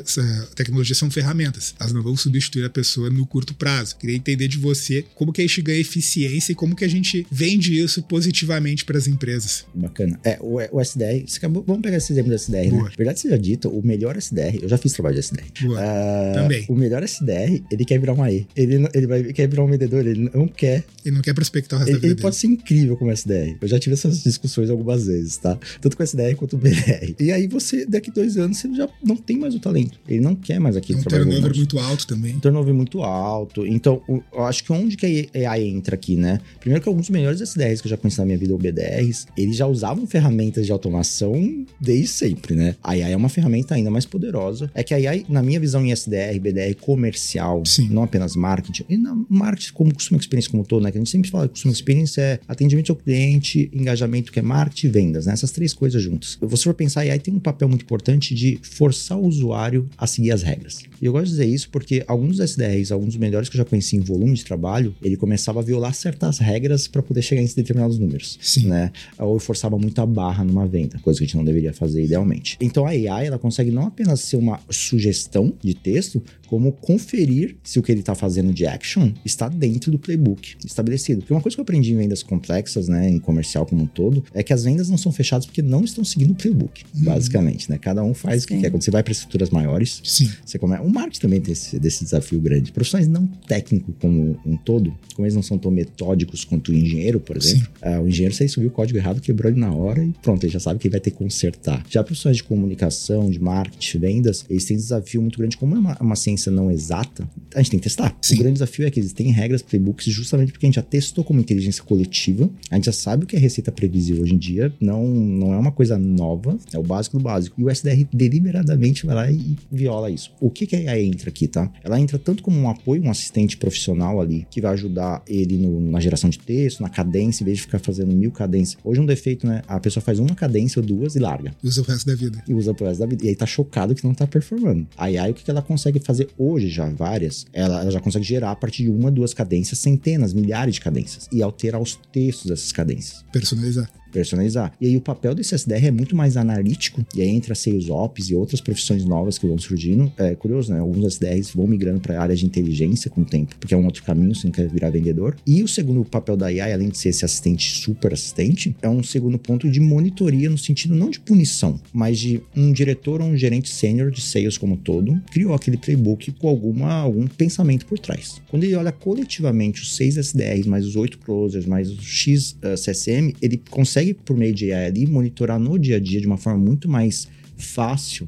tecnologias, 0.53 0.97
são 0.97 1.09
ferramentas 1.09 1.60
ferramentas. 1.61 1.75
Elas 1.79 1.93
não 1.93 2.01
vão 2.01 2.17
substituir 2.17 2.65
a 2.65 2.69
pessoa 2.69 3.09
no 3.09 3.25
curto 3.25 3.53
prazo. 3.53 3.95
Queria 3.97 4.15
entender 4.15 4.47
de 4.47 4.57
você 4.57 5.05
como 5.15 5.31
que 5.31 5.41
a 5.41 5.47
gente 5.47 5.61
ganha 5.61 5.79
eficiência 5.79 6.51
e 6.51 6.55
como 6.55 6.75
que 6.75 6.83
a 6.83 6.87
gente 6.87 7.25
vende 7.31 7.79
isso 7.79 8.01
positivamente 8.03 8.83
para 8.83 8.97
as 8.97 9.07
empresas. 9.07 9.65
Bacana. 9.73 10.19
É, 10.23 10.37
o, 10.41 10.55
o 10.71 10.81
SDR, 10.81 11.23
acabou, 11.37 11.63
vamos 11.65 11.81
pegar 11.81 11.97
esse 11.97 12.11
exemplo 12.11 12.31
do 12.31 12.35
SDR, 12.35 12.69
Boa. 12.69 12.83
né? 12.83 12.91
Verdade 12.97 13.19
seja 13.19 13.37
dito, 13.37 13.69
o 13.69 13.85
melhor 13.85 14.17
SDR, 14.17 14.59
eu 14.61 14.67
já 14.69 14.77
fiz 14.77 14.93
trabalho 14.93 15.15
de 15.15 15.19
SDR. 15.19 15.43
Uh, 15.63 16.33
Também. 16.33 16.65
O 16.67 16.75
melhor 16.75 17.03
SDR, 17.03 17.61
ele 17.71 17.85
quer 17.85 17.99
virar 17.99 18.13
um 18.13 18.23
AE. 18.23 18.47
Ele, 18.55 18.87
ele 18.93 19.07
vai, 19.07 19.23
quer 19.25 19.47
virar 19.47 19.63
um 19.63 19.67
vendedor, 19.67 20.05
ele 20.05 20.29
não 20.33 20.47
quer. 20.47 20.83
Ele 21.05 21.15
não 21.15 21.21
quer 21.21 21.33
prospectar 21.33 21.77
o 21.77 21.79
resto 21.79 21.91
ele, 21.91 21.99
da 21.99 22.07
vida 22.07 22.13
Ele 22.13 22.21
pode 22.21 22.35
ser 22.35 22.47
incrível 22.47 22.97
como 22.97 23.11
SDR. 23.11 23.57
Eu 23.61 23.67
já 23.67 23.79
tive 23.79 23.93
essas 23.93 24.23
discussões 24.23 24.69
algumas 24.69 25.05
vezes, 25.05 25.37
tá? 25.37 25.57
Tanto 25.79 25.95
com 25.95 26.03
o 26.03 26.05
SDR 26.05 26.35
quanto 26.35 26.55
o 26.55 26.59
BDR. 26.59 27.15
E 27.19 27.31
aí 27.31 27.47
você, 27.47 27.85
daqui 27.85 28.11
dois 28.11 28.37
anos, 28.37 28.57
você 28.57 28.73
já 28.73 28.89
não 29.03 29.15
tem 29.15 29.37
mais 29.37 29.55
o 29.55 29.59
talento. 29.59 29.99
Ele 30.07 30.21
não 30.21 30.35
quer 30.35 30.59
mais 30.59 30.77
aquele 30.77 30.99
um 30.99 31.03
trabalho 31.03 31.50
turnover 31.51 31.57
muito 31.57 31.79
alto 31.79 32.07
também. 32.07 32.39
Turnover 32.39 32.73
muito 32.73 33.01
alto. 33.01 33.65
Então, 33.65 34.01
eu 34.07 34.43
acho 34.45 34.63
que 34.63 34.71
onde 34.71 34.97
que 34.97 35.29
a 35.33 35.51
AI 35.51 35.67
entra 35.67 35.95
aqui, 35.95 36.15
né? 36.15 36.39
Primeiro 36.59 36.81
que 36.81 36.89
alguns 36.89 37.07
dos 37.07 37.09
melhores 37.09 37.41
SDRs 37.41 37.81
que 37.81 37.87
eu 37.87 37.89
já 37.89 37.97
conheci 37.97 38.19
na 38.19 38.25
minha 38.25 38.37
vida, 38.37 38.53
ou 38.53 38.59
BDRs, 38.59 39.27
eles 39.37 39.55
já 39.55 39.67
usavam 39.67 40.05
ferramentas 40.07 40.65
de 40.65 40.71
automação 40.71 41.65
desde 41.79 42.07
sempre, 42.07 42.55
né? 42.55 42.75
A 42.83 42.91
AI 42.91 43.13
é 43.13 43.17
uma 43.17 43.29
ferramenta 43.29 43.75
ainda 43.75 43.89
mais 43.89 44.05
poderosa. 44.05 44.71
É 44.73 44.83
que 44.83 44.93
a 44.93 44.97
AI, 44.97 45.25
na 45.27 45.41
minha 45.41 45.59
visão 45.59 45.85
em 45.85 45.91
SDR, 45.91 46.39
BDR 46.39 46.75
comercial, 46.79 47.63
Sim. 47.65 47.89
não 47.89 48.03
apenas 48.03 48.35
marketing, 48.35 48.85
e 48.89 48.97
na 48.97 49.15
marketing 49.29 49.73
como 49.73 49.93
customer 49.93 50.19
experience 50.19 50.49
como 50.49 50.63
todo, 50.63 50.83
né? 50.83 50.91
Que 50.91 50.97
a 50.97 51.01
gente 51.01 51.09
sempre 51.09 51.29
fala 51.29 51.47
que 51.47 51.53
customer 51.53 51.73
experience 51.73 52.19
é 52.19 52.39
atendimento 52.47 52.91
ao 52.91 52.95
cliente, 52.95 53.69
engajamento 53.73 54.31
que 54.31 54.39
é 54.39 54.41
marketing 54.41 54.87
e 54.87 54.89
vendas, 54.89 55.25
né? 55.25 55.33
Essas 55.33 55.51
três 55.51 55.73
coisas 55.73 56.01
juntas. 56.01 56.37
Se 56.39 56.45
você 56.45 56.63
for 56.63 56.73
pensar, 56.73 57.01
a 57.01 57.03
AI 57.03 57.19
tem 57.19 57.33
um 57.33 57.39
papel 57.39 57.67
muito 57.67 57.83
importante 57.83 58.33
de 58.33 58.59
forçar 58.61 59.17
o 59.17 59.25
usuário 59.25 59.89
a 59.97 60.07
seguir 60.07 60.31
as 60.31 60.43
regras. 60.43 60.83
E 61.01 61.05
eu 61.05 61.11
gosto 61.11 61.25
de 61.25 61.31
dizer 61.31 61.40
isso 61.45 61.69
porque 61.69 62.03
alguns 62.07 62.39
SDRs, 62.39 62.91
alguns 62.91 63.09
dos 63.09 63.17
melhores 63.17 63.49
que 63.49 63.55
eu 63.55 63.59
já 63.59 63.65
conheci 63.65 63.95
em 63.95 63.99
volume 63.99 64.33
de 64.33 64.45
trabalho, 64.45 64.95
ele 65.01 65.17
começava 65.17 65.59
a 65.59 65.63
violar 65.63 65.93
certas 65.93 66.39
regras 66.39 66.87
para 66.87 67.01
poder 67.01 67.21
chegar 67.21 67.41
em 67.41 67.45
determinados 67.45 67.97
números, 67.97 68.37
Sim. 68.41 68.67
né? 68.67 68.91
Ou 69.17 69.39
forçava 69.39 69.77
muito 69.77 69.99
a 69.99 70.05
barra 70.05 70.43
numa 70.43 70.67
venda, 70.67 70.99
coisa 70.99 71.19
que 71.19 71.25
a 71.25 71.27
gente 71.27 71.37
não 71.37 71.45
deveria 71.45 71.73
fazer 71.73 72.03
idealmente. 72.03 72.57
Então 72.61 72.85
a 72.85 72.89
AI, 72.89 73.27
ela 73.27 73.39
consegue 73.39 73.71
não 73.71 73.87
apenas 73.87 74.21
ser 74.21 74.37
uma 74.37 74.59
sugestão 74.69 75.53
de 75.61 75.73
texto, 75.73 76.21
como 76.51 76.73
conferir 76.73 77.55
se 77.63 77.79
o 77.79 77.81
que 77.81 77.89
ele 77.89 78.01
está 78.01 78.13
fazendo 78.13 78.51
de 78.51 78.65
action 78.65 79.13
está 79.23 79.47
dentro 79.47 79.89
do 79.89 79.97
playbook 79.97 80.55
estabelecido. 80.65 81.21
Porque 81.21 81.33
uma 81.33 81.39
coisa 81.39 81.55
que 81.55 81.61
eu 81.61 81.63
aprendi 81.63 81.93
em 81.93 81.95
vendas 81.95 82.21
complexas, 82.21 82.89
né, 82.89 83.09
em 83.09 83.19
comercial 83.19 83.65
como 83.65 83.83
um 83.83 83.87
todo, 83.87 84.21
é 84.33 84.43
que 84.43 84.51
as 84.51 84.65
vendas 84.65 84.89
não 84.89 84.97
são 84.97 85.13
fechadas 85.13 85.45
porque 85.45 85.61
não 85.61 85.85
estão 85.85 86.03
seguindo 86.03 86.31
o 86.31 86.35
playbook, 86.35 86.83
uhum. 86.93 87.03
basicamente, 87.05 87.69
né? 87.69 87.77
Cada 87.77 88.03
um 88.03 88.13
faz 88.13 88.43
Sim. 88.43 88.45
o 88.45 88.47
que 88.49 88.61
quer. 88.63 88.69
Quando 88.69 88.83
você 88.83 88.91
vai 88.91 89.01
para 89.01 89.13
estruturas 89.13 89.49
maiores, 89.49 90.01
Sim. 90.03 90.29
você 90.45 90.59
começa. 90.59 90.83
O 90.83 90.89
marketing 90.89 91.21
também 91.21 91.30
tem 91.39 91.53
esse, 91.53 91.79
desse 91.79 92.03
desafio 92.03 92.39
grande. 92.39 92.71
Profissionais 92.71 93.07
não 93.07 93.25
técnicos 93.25 93.93
como 93.99 94.39
um 94.45 94.57
todo, 94.57 94.93
como 95.15 95.25
eles 95.25 95.35
não 95.35 95.43
são 95.43 95.57
tão 95.57 95.71
metódicos 95.71 96.43
quanto 96.43 96.71
o 96.71 96.75
engenheiro, 96.75 97.19
por 97.19 97.37
exemplo, 97.37 97.69
uh, 97.83 98.01
o 98.01 98.07
engenheiro, 98.07 98.33
se 98.35 98.43
ele 98.43 98.49
subiu 98.49 98.69
o 98.69 98.71
código 98.71 98.97
errado, 98.97 99.21
quebrou 99.21 99.51
ele 99.51 99.59
na 99.59 99.73
hora 99.73 100.03
e 100.03 100.13
pronto, 100.21 100.43
ele 100.43 100.51
já 100.51 100.59
sabe 100.59 100.79
que 100.79 100.87
ele 100.87 100.93
vai 100.93 101.01
ter 101.01 101.11
que 101.11 101.17
consertar. 101.17 101.85
Já 101.89 102.03
profissionais 102.03 102.37
de 102.37 102.43
comunicação, 102.43 103.29
de 103.29 103.39
marketing, 103.39 103.99
vendas, 103.99 104.45
eles 104.49 104.65
têm 104.65 104.75
um 104.75 104.79
desafio 104.79 105.21
muito 105.21 105.37
grande. 105.37 105.57
Como 105.57 105.75
é 105.75 105.79
uma, 105.79 105.97
uma 105.99 106.15
ciência 106.15 106.51
não 106.51 106.71
exata, 106.71 107.29
a 107.53 107.59
gente 107.61 107.71
tem 107.71 107.79
que 107.79 107.83
testar. 107.83 108.17
Sim. 108.21 108.35
O 108.35 108.37
grande 108.39 108.53
desafio 108.53 108.85
é 108.85 108.91
que 108.91 108.99
existem 108.99 109.31
regras, 109.31 109.61
playbooks, 109.61 110.05
justamente 110.05 110.51
porque 110.51 110.65
a 110.65 110.67
gente 110.67 110.75
já 110.75 110.81
testou 110.81 111.23
como 111.23 111.39
inteligência 111.39 111.83
coletiva, 111.83 112.49
a 112.69 112.75
gente 112.75 112.85
já 112.85 112.91
sabe 112.91 113.23
o 113.23 113.27
que 113.27 113.35
é 113.35 113.39
receita 113.39 113.71
previsível 113.71 114.23
hoje 114.23 114.33
em 114.33 114.37
dia, 114.37 114.73
não, 114.79 115.07
não 115.07 115.53
é 115.53 115.57
uma 115.57 115.71
coisa 115.71 115.97
nova, 115.97 116.57
é 116.73 116.77
o 116.77 116.83
básico 116.83 117.17
do 117.17 117.23
básico. 117.23 117.59
E 117.59 117.63
o 117.63 117.69
SDR 117.69 118.05
deliberadamente 118.11 119.05
vai 119.05 119.15
lá 119.15 119.31
e 119.31 119.55
viola 119.71 120.09
isso. 120.09 120.31
O 120.39 120.49
que, 120.49 120.65
que 120.65 120.75
a 120.75 120.91
AI 120.91 121.10
entra 121.11 121.29
aqui, 121.29 121.47
tá? 121.47 121.71
Ela 121.83 121.99
entra 121.99 122.17
tanto 122.17 122.41
como 122.43 122.59
um 122.59 122.69
apoio, 122.69 123.03
um 123.03 123.11
assistente 123.11 123.57
profissional 123.57 124.19
ali, 124.19 124.47
que 124.49 124.61
vai 124.61 124.73
ajudar 124.73 125.21
ele 125.27 125.57
no, 125.57 125.91
na 125.91 125.99
geração 125.99 126.29
de 126.29 126.39
texto, 126.39 126.81
na 126.81 126.89
cadência, 126.89 127.43
em 127.43 127.45
vez 127.45 127.57
de 127.57 127.63
ficar 127.63 127.79
fazendo 127.79 128.15
mil 128.15 128.31
cadências. 128.31 128.77
Hoje 128.83 128.99
um 128.99 129.05
defeito, 129.05 129.45
né? 129.45 129.61
A 129.67 129.79
pessoa 129.79 130.01
faz 130.01 130.19
uma 130.19 130.35
cadência 130.35 130.79
ou 130.79 130.85
duas 130.85 131.15
e 131.15 131.19
larga. 131.19 131.53
Usa 131.63 131.81
o 131.81 131.83
resto 131.83 132.05
da 132.07 132.15
vida. 132.15 132.43
E 132.47 132.53
usa 132.53 132.73
pro 132.73 132.85
resto 132.85 132.99
da 132.99 133.05
vida. 133.05 133.25
E 133.25 133.29
aí 133.29 133.35
tá 133.35 133.45
chocado 133.45 133.93
que 133.95 134.03
não 134.03 134.13
tá 134.13 134.25
performando. 134.25 134.87
A 134.97 135.05
AI, 135.05 135.31
o 135.31 135.33
que, 135.33 135.43
que 135.43 135.51
ela 135.51 135.61
consegue 135.61 135.99
fazer 135.99 136.29
hoje 136.37 136.69
já, 136.69 136.87
várias, 136.89 137.45
ela, 137.53 137.81
ela 137.81 137.91
já 137.91 137.99
consegue 137.99 138.25
gerar 138.25 138.51
a 138.51 138.55
partir 138.55 138.83
de 138.83 138.89
uma, 138.89 139.11
duas 139.11 139.33
cadências, 139.33 139.79
centenas, 139.79 140.33
milhares 140.33 140.75
de 140.75 140.81
cadências. 140.81 141.27
E 141.31 141.41
alterar 141.41 141.81
os 141.81 141.99
textos 142.11 142.47
dessas 142.47 142.71
cadências. 142.71 143.23
Personalizar 143.31 143.89
personalizar. 144.11 144.73
E 144.79 144.87
aí 144.87 144.97
o 144.97 145.01
papel 145.01 145.33
desse 145.33 145.55
SDR 145.55 145.87
é 145.87 145.91
muito 145.91 146.15
mais 146.15 146.37
analítico, 146.37 147.05
e 147.15 147.21
aí 147.21 147.29
entra 147.29 147.55
Sales 147.55 147.89
Ops 147.89 148.29
e 148.29 148.35
outras 148.35 148.61
profissões 148.61 149.05
novas 149.05 149.37
que 149.37 149.47
vão 149.47 149.57
surgindo. 149.57 150.11
É 150.17 150.35
curioso, 150.35 150.71
né? 150.71 150.79
Alguns 150.79 151.05
SDRs 151.05 151.51
vão 151.55 151.67
migrando 151.67 151.99
para 151.99 152.17
a 152.19 152.21
área 152.21 152.35
de 152.35 152.45
inteligência 152.45 153.09
com 153.09 153.21
o 153.21 153.25
tempo, 153.25 153.55
porque 153.59 153.73
é 153.73 153.77
um 153.77 153.85
outro 153.85 154.03
caminho 154.03 154.35
se 154.35 154.45
não 154.45 154.51
quer 154.51 154.67
virar 154.67 154.89
vendedor. 154.89 155.35
E 155.45 155.63
o 155.63 155.67
segundo 155.67 156.03
papel 156.03 156.37
da 156.37 156.47
AI, 156.47 156.73
além 156.73 156.89
de 156.89 156.97
ser 156.97 157.09
esse 157.09 157.25
assistente 157.25 157.75
super 157.77 158.13
assistente, 158.13 158.75
é 158.81 158.89
um 158.89 159.03
segundo 159.03 159.37
ponto 159.37 159.69
de 159.69 159.79
monitoria 159.79 160.49
no 160.49 160.57
sentido 160.57 160.95
não 160.95 161.09
de 161.09 161.19
punição, 161.19 161.79
mas 161.93 162.19
de 162.19 162.41
um 162.55 162.71
diretor 162.71 163.21
ou 163.21 163.27
um 163.27 163.37
gerente 163.37 163.69
sênior 163.69 164.11
de 164.11 164.21
sales 164.21 164.57
como 164.57 164.77
todo 164.77 165.21
criou 165.31 165.53
aquele 165.53 165.77
playbook 165.77 166.31
com 166.33 166.47
alguma, 166.47 166.93
algum 166.93 167.27
pensamento 167.27 167.85
por 167.85 167.99
trás. 167.99 168.41
Quando 168.49 168.63
ele 168.63 168.75
olha 168.75 168.91
coletivamente 168.91 169.81
os 169.81 169.95
seis 169.95 170.17
SDRs, 170.17 170.67
mais 170.67 170.85
os 170.85 170.95
oito 170.95 171.17
closers, 171.19 171.65
mais 171.65 171.89
os 171.89 172.03
X 172.03 172.51
uh, 172.51 172.75
CSM, 172.75 173.33
ele 173.41 173.61
consegue 173.69 174.00
consegue, 174.01 174.13
por 174.13 174.35
meio 174.35 174.53
de 174.53 174.71
AI 174.71 174.85
ali, 174.87 175.07
monitorar 175.07 175.59
no 175.59 175.77
dia 175.77 175.97
a 175.97 175.99
dia 175.99 176.19
de 176.19 176.27
uma 176.27 176.37
forma 176.37 176.59
muito 176.59 176.89
mais 176.89 177.27
fácil 177.57 178.27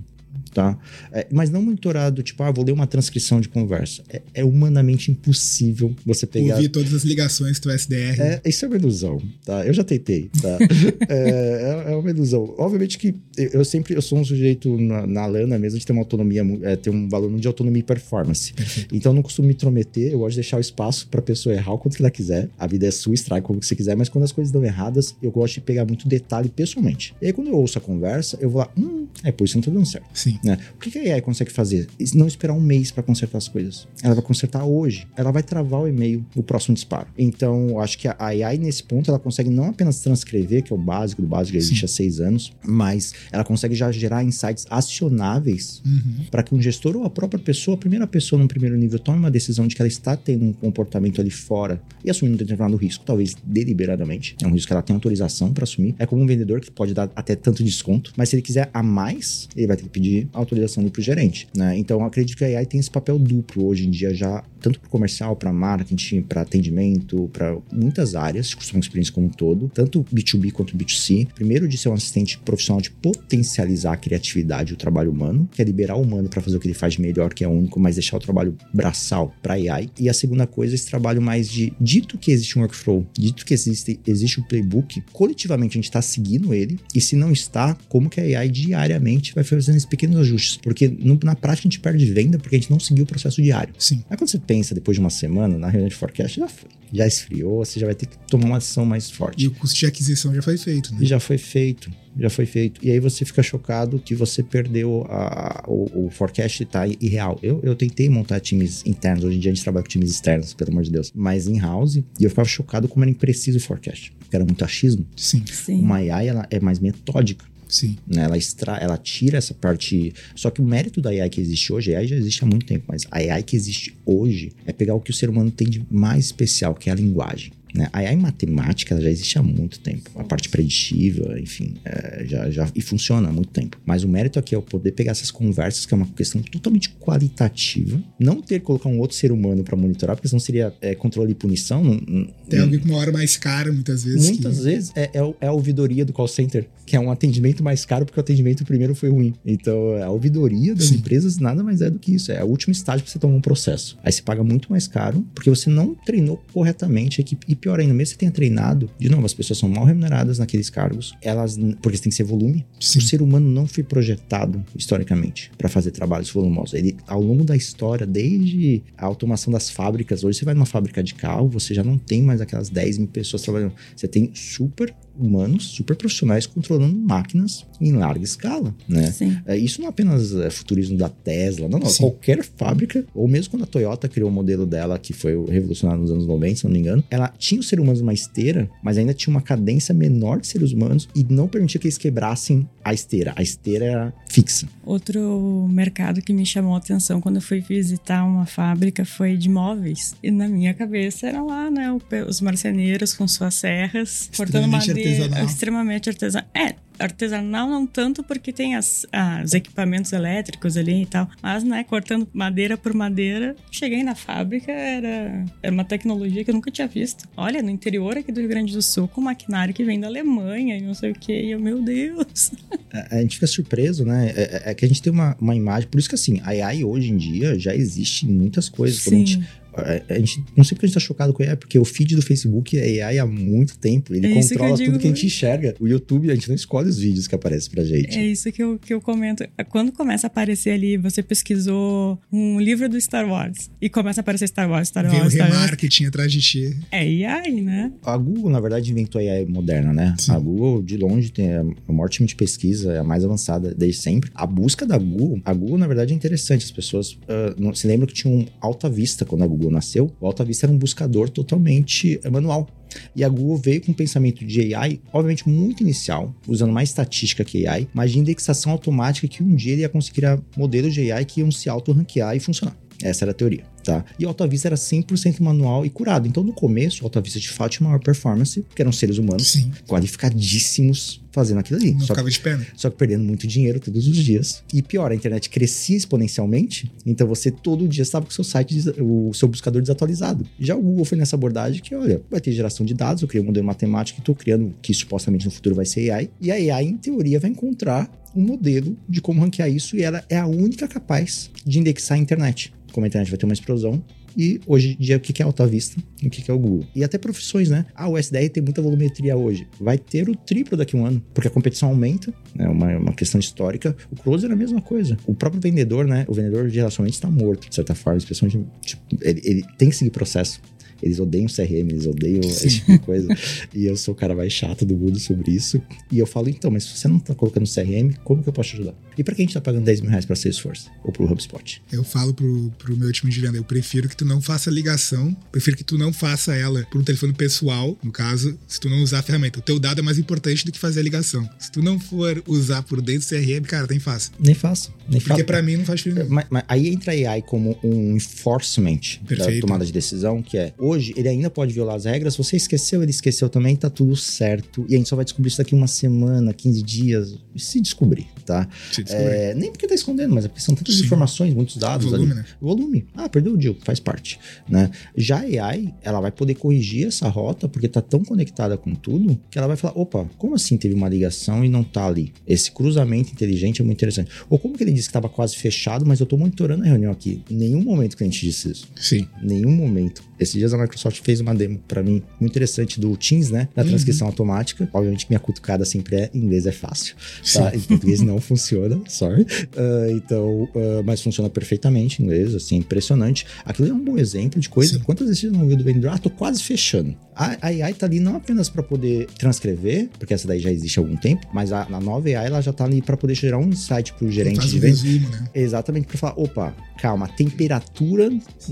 tá? 0.54 0.78
É, 1.12 1.28
mas 1.32 1.50
não 1.50 1.62
monitorado, 1.62 2.22
tipo, 2.22 2.42
ah, 2.44 2.52
vou 2.52 2.64
ler 2.64 2.72
uma 2.72 2.86
transcrição 2.86 3.42
de 3.42 3.50
conversa. 3.50 4.04
É, 4.08 4.22
é 4.36 4.46
humanamente 4.46 5.12
impossível 5.12 5.96
você 6.06 6.26
pegar... 6.28 6.56
Ouvir 6.56 6.70
todas 6.70 6.94
as 6.94 7.04
ligações 7.04 7.60
do 7.60 7.72
SDR. 7.72 8.20
É, 8.20 8.42
isso 8.46 8.64
é 8.64 8.68
uma 8.68 8.78
ilusão, 8.78 9.22
tá? 9.44 9.66
Eu 9.66 9.74
já 9.74 9.84
tentei, 9.84 10.30
tá? 10.42 10.58
é, 11.10 11.86
é, 11.88 11.96
uma 11.96 12.10
ilusão. 12.10 12.54
Obviamente 12.58 12.98
que 12.98 13.16
eu 13.38 13.66
sempre, 13.66 13.96
eu 13.96 14.02
sou 14.02 14.20
um 14.20 14.26
sujeito 14.26 14.78
na, 14.78 15.08
na 15.08 15.26
lana 15.26 15.58
mesmo 15.58 15.80
de 15.80 15.86
ter 15.86 15.92
uma 15.92 16.02
autonomia, 16.02 16.44
é, 16.64 16.76
ter 16.76 16.90
um 16.90 17.08
valor 17.10 17.32
de 17.40 17.48
autonomia 17.48 17.80
e 17.80 17.84
performance. 17.84 18.54
Perfeito. 18.54 18.96
Então 18.96 19.12
eu 19.12 19.16
não 19.16 19.24
costumo 19.24 19.48
me 19.48 19.54
intrometer, 19.54 20.12
eu 20.12 20.20
gosto 20.20 20.32
de 20.32 20.38
deixar 20.38 20.58
o 20.58 20.60
espaço 20.60 21.08
pra 21.08 21.22
pessoa 21.22 21.54
errar 21.56 21.74
o 21.74 21.78
quanto 21.78 21.96
que 21.96 22.02
ela 22.02 22.12
quiser. 22.12 22.50
A 22.58 22.68
vida 22.68 22.88
é 22.88 22.92
sua, 22.92 23.14
estraga 23.14 23.42
como 23.42 23.62
você 23.62 23.76
quiser, 23.76 23.96
mas 23.96 24.10
quando 24.10 24.24
as 24.24 24.32
coisas 24.32 24.52
dão 24.52 24.64
erradas, 24.64 25.16
eu 25.22 25.32
gosto 25.32 25.56
de 25.56 25.62
pegar 25.62 25.86
muito 25.86 26.08
detalhe 26.08 26.50
pessoalmente. 26.50 27.16
E 27.22 27.28
aí 27.28 27.34
quando 27.34 27.48
eu 27.48 27.56
ouço 27.56 27.78
a 27.78 27.82
conversa, 27.82 28.38
eu 28.40 28.50
vou 28.50 28.62
lá, 28.62 28.70
hum, 28.78 29.08
é, 29.24 29.32
por 29.32 29.46
isso 29.46 29.58
não 29.58 29.64
tá 29.64 29.72
dando 29.72 29.86
certo. 29.86 30.08
Sim. 30.14 30.40
Né? 30.44 30.58
O 30.76 30.80
que 30.80 30.98
a 30.98 31.14
AI 31.14 31.22
consegue 31.22 31.52
fazer? 31.52 31.88
Não 32.14 32.28
esperar 32.28 32.54
um 32.54 32.62
mês 32.62 32.92
para 32.92 33.04
consertar 33.04 33.38
as 33.38 33.48
coisas. 33.48 33.88
Ela 34.02 34.16
vai 34.16 34.24
consertar 34.24 34.66
hoje. 34.66 35.08
Ela 35.16 35.32
vai 35.32 35.44
travar 35.44 35.82
o 35.82 35.88
e-mail, 35.88 36.26
o 36.36 36.44
próximo 36.44 36.76
disparo. 36.76 37.08
Então, 37.18 37.80
acho 37.80 37.98
que 37.98 38.08
a 38.08 38.16
AI, 38.20 38.58
nesse 38.58 38.84
ponto, 38.84 39.10
ela 39.10 39.20
consegue 39.20 39.50
não 39.50 39.66
apenas 39.66 40.00
transcrever, 40.00 40.64
que 40.64 40.72
é 40.72 40.76
o 40.76 40.80
básico 40.80 41.22
do 41.22 41.28
básico, 41.28 41.54
que 41.54 41.58
existe 41.58 41.80
Sim. 41.80 41.86
há 41.86 41.88
seis 41.88 42.20
anos, 42.20 42.54
mas 42.66 43.14
ela 43.32 43.44
consegue 43.44 43.76
já 43.76 43.92
gerar 43.92 44.24
insights 44.24 44.66
acionáveis 44.70 45.82
uhum. 45.86 46.26
para 46.32 46.44
que 46.44 46.54
um 46.54 46.62
gestor 46.62 46.96
ou 46.96 47.06
a 47.06 47.10
própria 47.10 47.40
pessoa, 47.40 47.76
a 47.76 47.78
primeira 47.78 48.08
pessoa 48.08 48.42
no 48.42 48.48
primeiro 48.48 48.78
nível, 48.78 49.00
tome 49.00 49.20
uma 49.20 49.32
decisão 49.32 49.68
de 49.68 49.76
que 49.76 49.82
ela 49.82 49.88
está 49.88 50.16
tendo 50.16 50.46
um 50.46 50.54
comportamento 50.54 51.20
ali 51.22 51.30
fora 51.30 51.82
e 52.04 52.10
assumindo 52.10 52.36
um 52.36 52.38
determinado 52.38 52.76
risco, 52.76 53.04
talvez 53.06 53.36
deliberadamente. 53.44 54.36
É 54.42 54.48
um 54.48 54.52
risco 54.52 54.68
que 54.68 54.74
ela 54.74 54.82
tem 54.82 54.94
autorização 54.94 55.54
para 55.54 55.64
assumir. 55.64 55.96
É 56.00 56.06
como 56.06 56.22
um 56.22 56.26
vendedor 56.26 56.60
que 56.60 56.72
pode 56.72 56.94
dar 56.94 57.10
até 57.16 57.36
tanto 57.36 57.64
desconto, 57.64 58.14
mas 58.16 58.30
se 58.30 58.36
ele 58.36 58.42
quiser 58.42 58.70
a 58.74 58.84
mais, 58.84 59.48
ele 59.56 59.68
vai 59.68 59.78
ter 59.78 59.84
que 59.84 59.90
pedir 59.90 60.28
autorização 60.34 60.88
para 60.90 61.00
o 61.00 61.04
gerente. 61.04 61.48
Né? 61.56 61.78
Então, 61.78 62.04
acredito 62.04 62.38
que 62.38 62.44
a 62.44 62.48
AI 62.48 62.66
tem 62.66 62.80
esse 62.80 62.92
papel 62.92 63.18
duplo 63.18 63.68
hoje 63.68 63.88
em 63.88 63.92
dia 63.92 64.14
já, 64.14 64.44
tanto 64.60 64.80
para 64.80 64.90
comercial, 64.90 65.36
para 65.36 65.52
marketing, 65.52 66.22
para 66.22 66.42
atendimento, 66.42 67.30
para 67.34 67.58
muitas 67.72 68.16
áreas, 68.16 68.54
customer 68.54 68.82
experience 68.82 69.12
como 69.12 69.28
um 69.28 69.30
todo, 69.30 69.70
tanto 69.74 70.04
B2B 70.14 70.52
quanto 70.52 70.78
B2C. 70.78 71.28
Primeiro, 71.34 71.68
de 71.68 71.78
ser 71.78 71.90
um 71.90 71.94
assistente 71.94 72.38
profissional 72.40 72.82
de 72.82 72.92
potencializar 73.14 73.94
a 73.94 73.98
criatividade 73.98 74.72
e 74.72 74.74
o 74.74 74.78
trabalho 74.78 75.12
humano, 75.12 75.48
que 75.52 75.62
é 75.62 75.66
liberar 75.66 75.96
o 75.96 76.02
humano 76.02 76.30
para 76.30 76.42
fazer 76.42 76.58
o 76.58 76.60
que 76.60 76.68
ele 76.68 76.74
faz 76.74 76.94
de 76.94 77.02
melhor, 77.02 77.34
que 77.34 77.44
é 77.44 77.48
único, 77.48 77.80
mas 77.80 77.96
deixar 77.96 78.18
o 78.18 78.20
trabalho 78.20 78.56
braçal 78.74 79.34
para 79.42 79.54
AI. 79.54 79.90
E 80.00 80.10
a 80.10 80.14
segunda 80.14 80.48
coisa, 80.48 80.76
esse 80.76 80.88
trabalho 80.88 81.22
mais 81.22 81.50
de, 81.50 81.74
dito 81.80 82.18
que 82.18 82.32
existe 82.32 82.58
um 82.58 82.62
workflow, 82.62 83.06
dito 83.14 83.46
que 83.46 83.54
existe, 83.54 84.00
existe 84.06 84.40
um 84.40 84.44
playbook, 84.44 85.02
coletivamente 85.12 85.78
a 85.78 85.80
gente 85.80 85.86
está 85.86 86.02
seguindo 86.02 86.54
ele, 86.54 86.80
e 86.94 87.02
se 87.02 87.16
não 87.16 87.32
está, 87.32 87.76
como 87.88 88.10
que 88.10 88.20
a 88.20 88.40
AI 88.40 88.50
diariamente 88.50 89.34
vai 89.34 89.44
fazendo 89.44 89.76
esses 89.76 89.88
pequenos 89.88 90.18
ajustes? 90.18 90.58
Porque 90.58 90.88
no, 90.88 91.20
na 91.24 91.36
prática 91.36 91.68
a 91.68 91.70
gente 91.70 91.80
perde 91.80 92.06
venda 92.06 92.38
porque 92.38 92.56
a 92.56 92.60
gente 92.60 92.72
não 92.72 92.80
seguiu 92.80 93.04
o 93.04 93.08
processo 93.08 93.42
diário. 93.42 93.74
Sim. 93.78 94.04
Aí 94.10 94.18
quando 94.18 94.30
você 94.30 94.40
pensa 94.40 94.76
depois 94.76 94.96
de 94.96 95.02
uma 95.02 95.10
semana 95.10 95.58
na 95.58 95.70
reunião 95.70 95.90
de 95.90 95.96
forecast, 95.96 96.40
já 96.40 96.48
foi. 96.48 96.70
Já 96.92 97.08
esfriou, 97.08 97.66
você 97.66 97.80
já 97.80 97.88
vai 97.88 97.96
ter 97.96 98.06
que 98.06 98.18
tomar 98.28 98.46
uma 98.46 98.58
ação 98.58 98.86
mais 98.86 99.10
forte. 99.10 99.44
E 99.44 99.48
o 99.48 99.52
custo 99.52 99.78
de 99.78 99.86
aquisição 99.86 100.34
já 100.34 100.42
foi 100.42 100.58
feito, 100.58 100.94
né? 100.94 101.00
E 101.02 101.06
já 101.06 101.20
foi 101.20 101.38
feito 101.38 101.92
já 102.18 102.30
foi 102.30 102.46
feito. 102.46 102.80
E 102.84 102.92
aí 102.92 103.00
você 103.00 103.26
fica 103.26 103.42
chocado 103.42 104.00
que 104.00 104.16
você 104.16 104.44
perdeu 104.44 105.06
a, 105.10 105.64
o, 105.68 106.06
o 106.06 106.10
forecast 106.10 106.64
tá 106.66 106.88
irreal. 106.88 107.40
Eu, 107.42 107.60
eu 107.64 107.76
tentei 107.76 108.10
montar 108.10 108.40
times 108.40 108.86
internos, 108.86 109.24
hoje 109.24 109.38
em 109.38 109.40
dia 109.40 109.52
a 109.52 109.56
gente 109.56 109.64
trabalha 109.64 109.84
com 109.84 109.90
times 109.90 110.12
externos, 110.12 110.54
pelo 110.54 110.72
amor 110.72 110.84
de 110.84 110.92
Deus, 110.92 111.12
mas 111.16 111.48
in-house, 111.48 111.96
e 111.96 112.04
eu 112.20 112.30
ficava 112.30 112.48
chocado 112.48 112.88
como 112.88 113.04
era 113.04 113.12
impreciso 113.12 113.58
o 113.58 113.62
forecast. 113.62 114.14
Porque 114.20 114.36
era 114.36 114.46
muito 114.46 114.64
achismo. 114.64 115.06
Sim. 115.16 115.44
Sim. 115.46 115.80
Uma 115.82 115.98
AI 115.98 116.28
ela 116.28 116.48
é 116.50 116.60
mais 116.60 116.80
metódica. 116.80 117.46
Sim. 117.68 117.98
Né? 118.08 118.24
Ela, 118.24 118.38
extra, 118.38 118.78
ela 118.78 118.98
tira 118.98 119.38
essa 119.38 119.54
parte. 119.54 120.14
Só 120.36 120.52
que 120.52 120.62
o 120.62 120.66
mérito 120.66 121.02
da 121.02 121.10
AI 121.10 121.30
que 121.30 121.42
existe 121.42 121.74
hoje, 121.74 121.96
a 121.96 122.00
AI 122.00 122.08
já 122.08 122.16
existe 122.16 122.44
há 122.44 122.48
muito 122.48 122.66
tempo, 122.66 122.86
mas 122.88 123.08
a 123.10 123.18
AI 123.18 123.42
que 123.42 123.56
existe 123.56 123.98
hoje 124.06 124.52
é 124.66 124.72
pegar 124.72 124.94
o 124.94 125.02
que 125.02 125.10
o 125.10 125.14
ser 125.14 125.30
humano 125.30 125.50
tem 125.50 125.68
de 125.68 125.84
mais 125.90 126.26
especial, 126.26 126.76
que 126.76 126.90
é 126.90 126.94
a 126.94 126.96
linguagem. 126.96 127.52
Né? 127.74 127.88
A 127.92 128.00
AI 128.00 128.16
matemática 128.16 129.00
já 129.00 129.10
existe 129.10 129.38
há 129.38 129.44
muito 129.44 129.80
tempo. 129.80 130.10
A 130.16 130.24
parte 130.24 130.50
preditiva, 130.50 131.40
enfim, 131.40 131.76
é, 131.84 132.24
já, 132.28 132.50
já 132.50 132.72
e 132.76 132.82
funciona 132.82 133.30
há 133.30 133.32
muito 133.32 133.50
tempo. 133.50 133.78
Mas 133.86 134.04
o 134.04 134.08
mérito 134.08 134.38
aqui 134.38 134.54
é 134.54 134.58
o 134.58 134.62
poder 134.62 134.92
pegar 134.92 135.12
essas 135.12 135.32
conversas, 135.32 135.86
que 135.86 135.94
é 135.94 135.98
uma 135.98 136.06
questão 136.08 136.42
totalmente 136.42 136.90
qualitativa, 137.00 138.02
não 138.20 138.42
ter 138.42 138.60
que 138.60 138.66
colocar 138.66 138.90
um 138.90 139.00
outro 139.00 139.18
ser 139.18 139.32
humano 139.32 139.64
para 139.64 139.76
monitorar, 139.76 140.16
porque 140.16 140.28
senão 140.28 140.40
seria 140.40 140.74
é, 140.82 140.94
controle 140.94 141.32
e 141.32 141.36
punição. 141.36 141.84
Não, 141.84 142.00
não, 142.08 142.28
Tem 142.48 142.60
alguém 142.60 142.80
com 142.80 142.90
uma 142.90 142.98
hora 142.98 143.12
mais 143.12 143.38
cara, 143.38 143.72
muitas 143.72 144.04
vezes. 144.04 144.30
Muitas 144.30 144.58
que... 144.58 144.64
vezes 144.64 144.92
é, 144.96 145.10
é, 145.14 145.36
é, 145.42 145.48
a 145.48 145.52
ouvidoria 145.52 146.06
do 146.06 146.14
call 146.14 146.28
center, 146.28 146.68
que 146.86 146.96
é 146.96 147.00
um 147.00 147.10
atendimento 147.10 147.64
mais 147.64 147.86
caro 147.86 148.06
porque 148.06 148.20
o 148.20 148.22
atendimento 148.22 148.64
primeiro 148.64 148.94
foi 148.94 149.10
ruim. 149.10 149.34
Então, 149.46 149.98
a 150.04 150.10
ouvidoria 150.10 150.76
das 150.76 150.88
Sim. 150.88 150.96
empresas 150.96 151.40
nada 151.40 151.64
mais 151.64 151.82
é 151.82 151.90
do 151.90 151.98
que 151.98 152.14
isso. 152.14 152.32
É 152.32 152.44
o 152.44 152.48
último 152.48 152.72
estágio 152.72 153.04
para 153.04 153.12
você 153.12 153.20
tomar 153.20 153.36
um 153.36 153.42
processo. 153.42 153.98
Aí 154.04 154.12
você 154.12 154.22
paga 154.22 154.44
muito 154.44 154.70
mais 154.70 154.88
caro 154.88 155.26
porque 155.34 155.50
você 155.50 155.70
não 155.70 155.96
treinou 155.96 156.44
corretamente 156.54 157.20
a 157.20 157.22
equipe 157.22 157.46
pior 157.64 157.80
ainda, 157.80 157.94
mesmo 157.94 158.10
que 158.10 158.16
você 158.16 158.20
tenha 158.20 158.32
treinado, 158.32 158.90
de 159.00 159.10
novo, 159.10 159.26
as 159.26 159.34
pessoas 159.34 159.58
são 159.58 159.70
mal 159.70 159.86
remuneradas 159.86 160.38
naqueles 160.38 160.70
cargos, 160.70 161.16
elas, 161.22 161.58
porque 161.82 161.98
tem 161.98 162.10
que 162.10 162.16
ser 162.16 162.26
volume. 162.26 162.66
Sim. 162.78 163.00
O 163.00 163.02
ser 163.02 163.22
humano 163.22 163.50
não 163.50 163.66
foi 163.66 163.84
projetado 163.84 164.62
historicamente 164.76 165.50
para 165.58 165.70
fazer 165.70 165.92
trabalhos 165.92 166.30
volumosos. 166.30 166.74
Ele, 166.74 166.98
ao 167.08 167.22
longo 167.22 167.46
da 167.46 167.56
história, 167.56 168.06
desde 168.06 168.84
a 168.98 169.06
automação 169.06 169.54
das 169.54 169.70
fábricas, 169.70 170.26
hoje 170.26 170.40
você 170.40 170.46
vai 170.46 170.54
numa 170.54 170.66
fábrica 170.66 171.02
de 171.02 171.16
carro, 171.16 171.48
você 171.48 171.74
já 171.74 171.86
não 171.86 171.98
tem 171.98 172.22
mais 172.22 172.42
aquelas 172.42 172.68
10 172.68 172.98
mil 172.98 173.08
pessoas 173.08 173.42
trabalhando. 173.42 173.74
Você 173.96 174.10
tem 174.10 174.32
super 174.34 174.94
humanos, 175.18 175.66
super 175.66 175.96
profissionais 175.96 176.46
controlando 176.46 176.96
máquinas 176.96 177.66
em 177.80 177.94
larga 177.94 178.24
escala, 178.24 178.74
né? 178.88 179.12
Sim. 179.12 179.38
É, 179.46 179.58
isso 179.58 179.80
não 179.80 179.88
é 179.88 179.90
apenas 179.90 180.34
é, 180.34 180.50
futurismo 180.50 180.98
da 180.98 181.10
Tesla, 181.10 181.68
não, 181.68 181.80
não. 181.80 181.88
Sim. 181.88 182.04
Qualquer 182.04 182.44
fábrica, 182.44 183.06
ou 183.14 183.28
mesmo 183.28 183.52
quando 183.52 183.64
a 183.64 183.68
Toyota 183.68 184.08
criou 184.08 184.30
o 184.30 184.34
modelo 184.34 184.66
dela, 184.66 184.98
que 184.98 185.14
foi 185.14 185.34
revolucionário 185.46 186.02
nos 186.02 186.12
anos 186.12 186.26
90, 186.26 186.56
se 186.56 186.64
não 186.66 186.72
me 186.72 186.80
engano, 186.80 187.04
ela 187.10 187.34
tinha 187.38 187.60
os 187.60 187.68
seres 187.68 187.84
humanos 187.84 188.02
uma 188.02 188.14
esteira, 188.14 188.70
mas 188.82 188.98
ainda 188.98 189.14
tinha 189.14 189.32
uma 189.32 189.42
cadência 189.42 189.94
menor 189.94 190.40
de 190.40 190.48
seres 190.48 190.72
humanos 190.72 191.08
e 191.16 191.24
não 191.24 191.48
permitia 191.48 191.80
que 191.80 191.88
eles 191.88 191.98
quebrassem 191.98 192.68
a 192.84 192.94
esteira. 192.94 193.34
A 193.36 193.44
esteira 193.44 193.86
era 193.86 194.14
fixa. 194.30 194.68
Outro 194.86 195.68
mercado 195.70 196.22
que 196.22 196.34
me 196.34 196.46
chamou 196.46 196.76
a 196.76 196.78
atenção 196.78 197.22
quando 197.22 197.36
eu 197.36 197.42
fui 197.42 197.62
visitar 197.62 198.26
uma 198.26 198.46
fábrica 198.46 199.06
foi 199.06 199.38
de 199.38 199.50
móveis. 199.50 200.16
E 200.22 200.32
na 200.32 200.48
minha 200.48 200.74
cabeça 200.74 201.28
era 201.28 201.42
lá, 201.42 201.70
né, 201.70 201.96
os 202.28 202.42
marceneiros 202.42 203.14
com 203.14 203.28
suas 203.28 203.56
serras, 203.56 204.30
cortando 204.36 204.68
madeira 204.68 205.03
artesanal. 205.10 205.46
extremamente 205.46 206.10
artesanal. 206.10 206.50
É, 206.54 206.76
artesanal 207.00 207.70
não 207.70 207.86
tanto 207.86 208.24
porque 208.24 208.52
tem 208.54 208.76
as, 208.76 209.06
os 209.44 209.54
equipamentos 209.54 210.12
elétricos 210.14 210.78
ali 210.78 211.04
e 211.04 211.06
tal, 211.06 211.30
mas, 211.42 211.64
né, 211.64 211.84
cortando 211.84 212.28
madeira 212.34 212.78
por 212.78 212.94
madeira, 212.94 213.56
cheguei 213.72 214.04
na 214.04 214.16
fábrica, 214.16 214.72
era, 214.72 215.46
era 215.62 215.74
uma 215.74 215.84
tecnologia 215.84 216.44
que 216.44 216.50
eu 216.50 216.56
nunca 216.56 216.72
tinha 216.72 216.88
visto. 216.88 217.28
Olha, 217.36 217.62
no 217.62 217.70
interior 217.70 218.18
aqui 218.18 218.32
do 218.32 218.40
Rio 218.40 218.50
Grande 218.50 218.74
do 218.74 218.82
Sul, 218.82 219.08
com 219.08 219.22
maquinário 219.22 219.74
que 219.74 219.84
vem 219.84 220.00
da 220.00 220.08
Alemanha 220.08 220.78
e 220.78 220.82
não 220.82 220.94
sei 220.94 221.12
o 221.12 221.16
que, 221.16 221.34
e 221.34 221.52
eu, 221.52 221.60
meu 221.60 221.82
Deus. 221.82 222.52
A, 222.92 223.18
a 223.18 223.22
gente 223.22 223.36
fica 223.36 223.48
surpreso, 223.48 224.06
né? 224.06 224.32
É, 224.36 224.42
é, 224.42 224.62
é, 224.72 224.74
que 224.74 224.86
a 224.86 224.88
gente 224.88 225.02
tem 225.02 225.12
uma, 225.12 225.36
uma 225.40 225.56
imagem, 225.56 225.90
por 225.90 226.00
isso 226.00 226.10
que 226.10 226.16
assim, 226.16 226.40
a 226.44 226.50
AI 226.50 226.84
hoje 226.84 227.12
em 227.12 227.18
dia 227.18 227.58
já 227.58 227.76
existe 227.76 228.26
em 228.26 228.32
muitas 228.32 228.70
coisas. 228.70 229.00
Sim. 229.00 229.10
Quando 229.10 229.16
a 229.16 229.26
gente 229.26 229.63
a 229.76 230.20
gente 230.20 230.44
não 230.56 230.64
sei 230.64 230.76
porque 230.76 230.86
a 230.86 230.88
gente 230.88 230.94
tá 230.94 231.00
chocado 231.00 231.34
com 231.34 231.44
AI, 231.44 231.56
porque 231.56 231.78
o 231.80 231.86
feed 231.86 232.16
do 232.16 232.22
Facebook 232.22 232.78
é 232.78 233.04
AI 233.04 233.20
há 233.20 233.26
muito 233.26 233.78
tempo. 233.78 234.14
Ele 234.14 234.28
é 234.28 234.34
controla 234.34 234.78
que 234.78 234.86
tudo 234.86 235.00
que 235.00 235.08
a 235.08 235.10
gente 235.10 235.26
enxerga. 235.26 235.76
O 235.80 235.88
YouTube, 235.88 236.30
a 236.32 236.36
gente 236.36 236.48
não 236.48 236.56
escolhe 236.56 236.90
os 236.90 237.00
vídeos 237.00 237.28
que 237.28 237.36
aparecem 237.36 237.72
pra 237.72 237.84
gente. 237.84 238.18
É 238.18 238.26
isso 238.26 238.52
que 238.52 238.62
eu, 238.62 238.78
que 238.78 238.94
eu 238.94 239.02
comento. 239.02 239.44
Quando 239.70 239.92
começa 239.92 240.28
a 240.28 240.30
aparecer 240.30 240.72
ali, 240.72 240.98
você 240.98 241.24
pesquisou 241.24 242.20
um 242.32 242.60
livro 242.60 242.88
do 242.88 243.00
Star 243.00 243.28
Wars 243.28 243.70
e 243.82 243.90
começa 243.90 244.20
a 244.20 244.22
aparecer 244.22 244.48
Star 244.48 244.70
Wars, 244.70 244.90
Star 244.90 245.06
Wars. 245.06 245.18
Vem 245.18 245.28
o 245.28 245.32
Star 245.32 245.52
remarketing 245.52 246.06
atrás 246.06 246.32
de 246.32 246.42
ti. 246.42 246.78
É 246.92 247.00
AI, 247.26 247.52
né? 247.62 247.92
A 248.04 248.18
Google, 248.18 248.50
na 248.50 248.60
verdade, 248.60 248.92
inventou 248.92 249.20
a 249.20 249.24
AI 249.24 249.46
moderna, 249.46 249.94
né? 249.94 250.16
Sim. 250.18 250.32
A 250.32 250.40
Google, 250.40 250.84
de 250.84 250.98
longe, 250.98 251.32
tem 251.32 251.50
o 251.88 251.94
maior 251.94 252.10
time 252.10 252.28
de 252.28 252.36
pesquisa, 252.36 252.94
é 252.94 253.00
a 253.00 253.04
mais 253.04 253.24
avançada 253.24 253.74
desde 253.74 254.02
sempre. 254.02 254.30
A 254.34 254.46
busca 254.46 254.86
da 254.86 254.98
Google, 254.98 255.42
a 255.44 255.54
Google, 255.54 255.78
na 255.78 255.88
verdade, 255.88 256.14
é 256.14 256.16
interessante. 256.16 256.64
As 256.66 256.72
pessoas 256.72 257.14
uh, 257.14 257.56
não, 257.58 257.74
se 257.74 257.88
lembram 257.88 258.08
que 258.08 258.14
tinha 258.14 258.34
um 258.34 258.46
Alta 258.60 258.90
Vista 258.90 259.26
quando 259.26 259.44
a 259.44 259.48
Google 259.48 259.63
nasceu. 259.72 260.12
O 260.20 260.26
Alta 260.26 260.44
Vista 260.44 260.66
era 260.66 260.74
um 260.74 260.78
buscador 260.78 261.30
totalmente 261.30 262.20
eh, 262.24 262.30
manual. 262.30 262.68
E 263.16 263.24
a 263.24 263.30
Google 263.30 263.58
veio 263.58 263.82
com 263.82 263.92
um 263.92 263.96
pensamento 263.96 264.46
de 264.46 264.76
AI, 264.76 265.00
obviamente 265.12 265.50
muito 265.50 265.82
inicial, 265.82 266.34
usando 266.48 266.72
mais 266.72 266.90
estatística 266.90 267.44
que 267.44 267.66
AI, 267.66 267.88
mas 267.94 268.12
de 268.12 268.20
indexação 268.20 268.72
automática 268.72 269.28
que 269.28 269.42
um 269.42 269.56
dia 269.56 269.74
ele 269.74 269.82
ia 269.82 269.90
conseguir 269.90 270.40
modelos 270.56 270.94
de 270.94 271.12
AI 271.12 271.26
que 271.26 271.40
iam 271.40 271.52
se 271.52 271.70
auto-ranquear 271.70 272.36
e 272.36 272.40
funcionar. 272.40 272.78
Essa 273.02 273.26
era 273.26 273.32
a 273.32 273.34
teoria, 273.34 273.66
tá? 273.84 274.06
E 274.18 274.26
o 274.26 274.28
Alta 274.28 274.48
Vista 274.48 274.68
era 274.68 274.76
100% 274.76 275.42
manual 275.42 275.86
e 275.86 275.90
curado. 275.90 276.28
Então, 276.28 276.44
no 276.44 276.54
começo, 276.54 277.04
o 277.04 277.06
Alta 277.06 277.22
Vista 277.22 277.40
de 277.40 277.50
fato 277.50 277.74
tinha 277.74 277.88
maior 277.88 278.00
performance, 278.00 278.62
porque 278.62 278.82
eram 278.82 278.92
seres 278.92 279.18
humanos 279.18 279.52
Sim. 279.52 279.72
qualificadíssimos 279.88 281.22
fazendo 281.34 281.60
aquilo 281.60 281.80
ali. 281.80 281.94
Não 281.94 282.02
só, 282.02 282.08
ficava 282.08 282.30
de 282.30 282.40
pé, 282.40 282.56
né? 282.56 282.68
Só 282.76 282.90
que 282.90 282.96
perdendo 282.96 283.24
muito 283.24 283.48
dinheiro 283.48 283.80
todos 283.80 284.08
os 284.08 284.16
dias. 284.16 284.64
E 284.72 284.82
pior, 284.82 285.12
a 285.12 285.16
internet 285.16 285.50
crescia 285.50 285.98
exponencialmente, 285.98 286.92
então 287.06 287.28
você 287.28 287.50
todo 287.50 287.88
dia 287.88 288.04
estava 288.04 288.24
com 288.24 288.32
o 288.32 288.34
seu 288.34 288.44
site, 288.44 288.78
o 289.02 289.34
seu 289.34 289.48
buscador 289.48 289.82
desatualizado. 289.82 290.46
Já 290.60 290.76
o 290.76 290.82
Google 290.82 291.04
foi 291.04 291.18
nessa 291.18 291.36
abordagem 291.36 291.82
que, 291.82 291.96
olha, 291.96 292.22
vai 292.30 292.40
ter 292.40 292.52
geração 292.52 292.86
de 292.86 292.94
dados, 292.94 293.24
eu 293.24 293.28
criei 293.28 293.44
um 293.44 293.48
modelo 293.48 293.66
matemático 293.66 294.20
e 294.20 294.22
estou 294.22 294.36
criando, 294.36 294.74
que 294.82 294.94
supostamente 294.94 295.46
no 295.46 295.52
futuro 295.52 295.76
vai 295.76 295.86
ser 295.86 296.12
AI, 296.12 296.30
e 296.40 296.52
a 296.52 296.76
AI, 296.76 296.86
em 296.86 296.98
teoria, 296.98 297.40
vai 297.40 297.50
encontrar 297.50 298.10
um 298.36 298.42
modelo 298.42 298.96
de 299.10 299.20
como 299.22 299.42
ranquear 299.42 299.70
isso, 299.70 299.96
e 299.96 300.04
ela 300.04 300.24
é 300.30 300.38
a 300.38 300.46
única 300.46 300.88
capaz 300.88 301.50
de 301.66 301.80
indexar 301.80 302.18
a 302.18 302.22
internet 302.22 302.74
como 302.94 303.06
a 303.06 303.08
internet 303.08 303.30
vai 303.30 303.38
ter 303.38 303.46
uma 303.46 303.54
explosão. 303.54 304.02
E 304.38 304.60
hoje 304.66 304.96
em 305.00 305.04
dia, 305.04 305.18
o 305.18 305.20
que 305.20 305.42
é 305.42 305.46
Alta 305.46 305.66
Vista 305.68 306.02
e 306.22 306.28
o 306.28 306.30
que 306.30 306.50
é 306.50 306.54
o 306.54 306.58
Google? 306.58 306.88
E 306.96 307.04
até 307.04 307.18
profissões, 307.18 307.70
né? 307.70 307.86
Ah, 307.94 308.08
o 308.08 308.18
SDR 308.18 308.50
tem 308.50 308.64
muita 308.64 308.82
volumetria 308.82 309.36
hoje. 309.36 309.68
Vai 309.80 309.98
ter 309.98 310.30
o 310.30 310.36
triplo 310.36 310.78
daqui 310.78 310.96
a 310.96 311.00
um 311.00 311.06
ano, 311.06 311.24
porque 311.34 311.48
a 311.48 311.52
competição 311.52 311.90
aumenta, 311.90 312.34
é 312.58 312.64
né? 312.64 312.70
uma, 312.70 312.98
uma 312.98 313.14
questão 313.14 313.40
histórica. 313.40 313.96
O 314.12 314.16
closer 314.16 314.50
é 314.50 314.54
a 314.54 314.56
mesma 314.56 314.82
coisa. 314.82 315.18
O 315.28 315.34
próprio 315.34 315.62
vendedor, 315.62 316.06
né? 316.06 316.26
O 316.28 316.34
vendedor 316.34 316.70
de 316.70 316.78
relacionamento 316.78 317.16
está 317.16 317.30
morto, 317.30 317.68
de 317.70 317.76
certa 317.76 317.94
forma. 317.94 318.18
Especialmente, 318.18 318.66
tipo, 318.82 319.04
ele, 319.22 319.42
ele 319.44 319.64
tem 319.78 319.90
que 319.90 319.96
seguir 319.96 320.12
processo. 320.12 320.62
Eles 321.04 321.20
odeiam 321.20 321.48
CRM, 321.48 321.90
eles 321.90 322.08
odeiam 322.08 322.40
esse 322.40 322.70
tipo 322.70 322.92
de 322.94 323.00
coisa. 323.00 323.28
e 323.74 323.86
eu 323.86 323.98
sou 323.98 324.14
o 324.14 324.18
cara 324.18 324.34
mais 324.34 324.54
chato 324.54 324.86
do 324.86 324.96
mundo 324.96 325.20
sobre 325.20 325.52
isso. 325.52 325.82
E 326.12 326.18
eu 326.18 326.26
falo, 326.26 326.50
então, 326.50 326.72
mas 326.72 326.86
se 326.86 326.98
você 326.98 327.08
não 327.08 327.20
tá 327.20 327.36
colocando 327.36 327.68
CRM, 327.68 328.14
como 328.24 328.42
que 328.42 328.50
eu 328.50 328.54
posso 328.54 328.70
te 328.70 328.76
ajudar? 328.76 328.96
E 329.18 329.24
para 329.24 329.36
quem 329.36 329.44
a 329.44 329.46
gente 329.46 329.54
tá 329.54 329.62
pagando 329.62 329.84
10 329.84 330.02
mil 330.02 330.10
reais 330.10 330.26
pra 330.26 330.36
Salesforce? 330.36 330.88
Ou 331.04 331.12
pro 331.12 331.26
HubSpot? 331.32 331.82
Eu 331.92 332.04
falo 332.04 332.34
pro, 332.34 332.72
pro 332.78 332.98
meu 332.98 333.12
time 333.12 333.32
de 333.32 333.40
venda, 333.40 333.58
eu 333.58 333.64
prefiro 333.64 334.10
que 334.10 334.16
tu 334.16 334.26
não 334.26 334.42
faça 334.42 334.72
ligação, 334.72 335.36
prefiro 335.52 335.78
que 335.78 335.84
tu 335.84 335.98
não 335.98 336.12
faça 336.12 336.56
ela 336.56 336.86
por 336.90 337.00
um 337.00 337.04
telefone 337.04 337.34
pessoal, 337.34 337.98
no 338.04 338.12
caso, 338.12 338.58
se 338.68 338.80
tu 338.80 338.90
não 338.90 339.04
usar 339.04 339.20
a 339.20 339.22
ferramenta. 339.22 339.60
O 339.60 339.62
teu 339.62 339.80
dado 339.80 340.00
é 340.00 340.02
mais 340.02 340.18
importante 340.18 340.66
do 340.66 340.72
que 340.72 340.80
fazer 340.80 341.02
a 341.02 341.04
ligação. 341.04 341.48
Se 341.60 341.72
tu 341.72 341.82
não 341.82 342.00
for 342.00 342.42
usar 342.48 342.82
por 342.84 343.02
dentro 343.02 343.28
do 343.28 343.30
CRM, 343.30 343.64
cara, 343.64 343.88
nem 343.90 344.00
faço. 344.00 344.32
Nem 344.40 344.56
faço. 344.56 344.94
Nem 345.08 345.22
Porque 345.22 345.44
para 345.44 345.62
mim 345.62 345.78
não 345.78 345.86
faz 345.86 346.02
diferença. 346.02 346.30
Mas, 346.30 346.46
mas, 346.50 346.64
aí 346.68 346.88
entra 346.88 347.12
a 347.12 347.32
AI 347.32 347.42
como 347.42 347.78
um 347.84 348.16
enforcement 348.16 349.20
Perfeito. 349.28 349.62
da 349.62 349.62
tomada 349.62 349.86
de 349.86 349.92
decisão, 349.92 350.42
que 350.42 350.58
é, 350.58 350.74
hoje 350.94 351.14
ele 351.16 351.28
ainda 351.28 351.50
pode 351.50 351.74
violar 351.74 351.96
as 351.96 352.06
regras, 352.06 352.36
você 352.36 352.56
esqueceu, 352.56 353.02
ele 353.02 353.12
esqueceu 353.12 353.50
também, 353.50 353.76
tá 353.76 353.90
tudo 353.90 354.16
certo. 354.16 354.86
E 354.88 354.96
a 354.96 354.98
gente 354.98 355.10
só 355.10 355.16
vai 355.16 355.26
descobrir 355.26 355.50
isso 355.50 355.58
daqui 355.58 355.76
uma 355.76 355.88
semana, 355.88 356.54
15 356.54 356.82
dias, 356.84 357.38
se 357.56 357.82
descobrir, 357.82 358.28
tá? 358.46 358.68
Se 358.92 359.04
descobrir. 359.04 359.28
É, 359.28 359.54
nem 359.54 359.72
porque 359.72 359.88
tá 359.88 359.96
escondendo, 359.96 360.34
mas 360.34 360.46
é 360.46 360.48
porque 360.48 360.62
são 360.62 360.76
tantas 360.76 360.96
Sim. 360.96 361.06
informações, 361.06 361.54
muitos 361.54 361.78
dados 361.78 362.10
volume, 362.10 362.32
ali. 362.32 362.36
Né? 362.36 362.46
Volume. 362.62 363.06
Ah, 363.16 363.28
perdeu 363.28 363.54
o 363.54 363.58
deal, 363.58 363.76
faz 363.84 364.00
parte, 364.00 364.40
né? 364.70 364.90
Já 365.16 365.38
a 365.38 365.66
AI, 365.66 365.94
ela 366.02 366.22
vai 366.22 366.32
poder 366.32 366.56
corrigir 366.56 367.08
essa 367.08 367.28
rota, 367.28 367.68
porque 367.68 367.88
tá 367.88 368.02
tão 368.02 368.24
conectada 368.24 368.78
com 368.78 368.94
tudo, 368.94 369.40
que 369.50 369.58
ela 369.58 369.68
vai 369.68 369.78
falar, 369.78 369.98
opa, 369.98 370.30
como 370.38 370.56
assim 370.56 370.78
teve 370.78 370.94
uma 370.94 371.10
ligação 371.10 371.64
e 371.66 371.70
não 371.70 371.84
tá 371.84 372.06
ali? 372.06 372.34
Esse 372.48 372.72
cruzamento 372.72 373.32
inteligente 373.32 373.82
é 373.82 373.86
muito 373.86 373.98
interessante. 373.98 374.32
Ou 374.50 374.60
como 374.60 374.78
que 374.78 374.84
ele 374.84 374.92
disse 374.92 375.08
que 375.08 375.14
tava 375.14 375.30
quase 375.30 375.56
fechado, 375.56 376.06
mas 376.06 376.20
eu 376.20 376.26
tô 376.26 376.38
monitorando 376.38 376.84
a 376.84 376.88
reunião 376.88 377.12
aqui. 377.12 377.42
Em 377.50 377.56
nenhum 377.56 377.82
momento 377.82 378.14
o 378.14 378.18
cliente 378.18 378.46
disse 378.46 378.72
isso. 378.72 378.88
Sim. 378.96 379.28
Nenhum 379.42 379.72
momento. 379.72 380.24
Esses 380.40 380.56
dias 380.56 380.74
a 380.74 380.78
Microsoft 380.84 381.22
fez 381.24 381.40
uma 381.40 381.54
demo 381.54 381.80
para 381.88 382.04
mim 382.04 382.24
muito 382.40 382.52
interessante 382.52 383.00
do 383.00 383.16
Teams, 383.18 383.50
né? 383.50 383.68
Da 383.76 383.82
uhum. 383.82 383.90
transcrição 383.90 384.28
uhum. 384.28 384.32
automática. 384.32 384.90
Obviamente, 384.94 385.26
minha 385.30 385.40
cutucada 385.40 385.86
sempre 385.86 386.16
é 386.16 386.30
em 386.34 386.40
inglês 386.40 386.66
é 386.66 386.72
fácil. 386.72 387.16
Tá? 387.54 387.76
Em 387.76 387.80
português 387.80 388.22
não 388.22 388.40
funciona, 388.40 389.02
sorry. 389.08 389.42
Uh, 389.44 390.12
então, 390.12 390.64
uh, 390.64 391.04
mas 391.06 391.22
funciona 391.22 391.50
perfeitamente 391.50 392.22
em 392.22 392.26
inglês, 392.26 392.56
assim, 392.56 392.78
impressionante. 392.78 393.46
Aquilo 393.66 393.90
é 393.90 393.94
um 393.94 394.04
bom 394.04 394.18
exemplo 394.18 394.60
de 394.60 394.70
coisa. 394.70 394.94
Sim. 394.94 395.00
Quantas 395.00 395.28
vezes 395.28 395.52
não 395.52 395.62
ouviu 395.62 395.78
do 395.78 395.84
vendedor? 395.84 396.12
Ah, 396.14 396.18
tô 396.18 396.30
quase 396.30 396.62
fechando. 396.62 397.16
A, 397.36 397.58
a 397.62 397.68
AI 397.68 397.94
tá 397.94 398.06
ali 398.06 398.20
não 398.20 398.36
apenas 398.36 398.70
para 398.70 398.84
poder 398.84 399.28
transcrever, 399.38 400.10
porque 400.20 400.34
essa 400.34 400.48
daí 400.48 400.60
já 400.60 400.72
existe 400.72 401.00
há 401.00 401.02
algum 401.02 401.16
tempo, 401.16 401.48
mas 401.54 401.72
a, 401.72 401.84
a 401.84 402.00
nova 402.00 402.28
AI 402.28 402.46
ela 402.46 402.62
já 402.62 402.72
tá 402.72 402.86
ali 402.86 403.02
para 403.02 403.18
poder 403.18 403.36
gerar 403.36 403.58
um 403.58 403.70
insight 403.70 404.14
pro 404.14 404.30
gerente 404.32 404.68
de 404.68 404.80
vendas. 404.80 405.04
Né? 405.04 405.50
Exatamente, 405.54 406.08
para 406.08 406.18
falar, 406.18 406.34
opa, 406.38 406.74
calma, 407.00 407.26
a 407.26 407.30
temperatura 407.30 408.30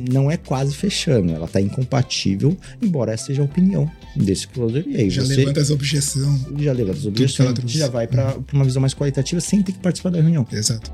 não 0.09 0.29
é 0.29 0.37
quase 0.37 0.75
fechando, 0.75 1.31
ela 1.31 1.47
tá 1.47 1.59
incompatível, 1.59 2.00
embora 2.81 3.13
essa 3.13 3.27
seja 3.27 3.41
a 3.41 3.45
opinião 3.45 3.89
desse 4.15 4.47
closer. 4.47 4.85
E 4.87 4.97
aí 4.97 5.09
já 5.09 5.23
você 5.23 5.35
levanta 5.35 5.61
as 5.61 5.69
objeções. 5.69 6.39
Já 6.59 6.73
levanta 6.73 6.97
as 6.97 7.05
objeções, 7.05 7.57
já 7.67 7.87
vai 7.87 8.07
para 8.07 8.37
uma 8.53 8.65
visão 8.65 8.81
mais 8.81 8.93
qualitativa 8.93 9.39
sem 9.41 9.61
ter 9.61 9.71
que 9.71 9.79
participar 9.79 10.09
da 10.09 10.21
reunião. 10.21 10.45
Exato. 10.51 10.91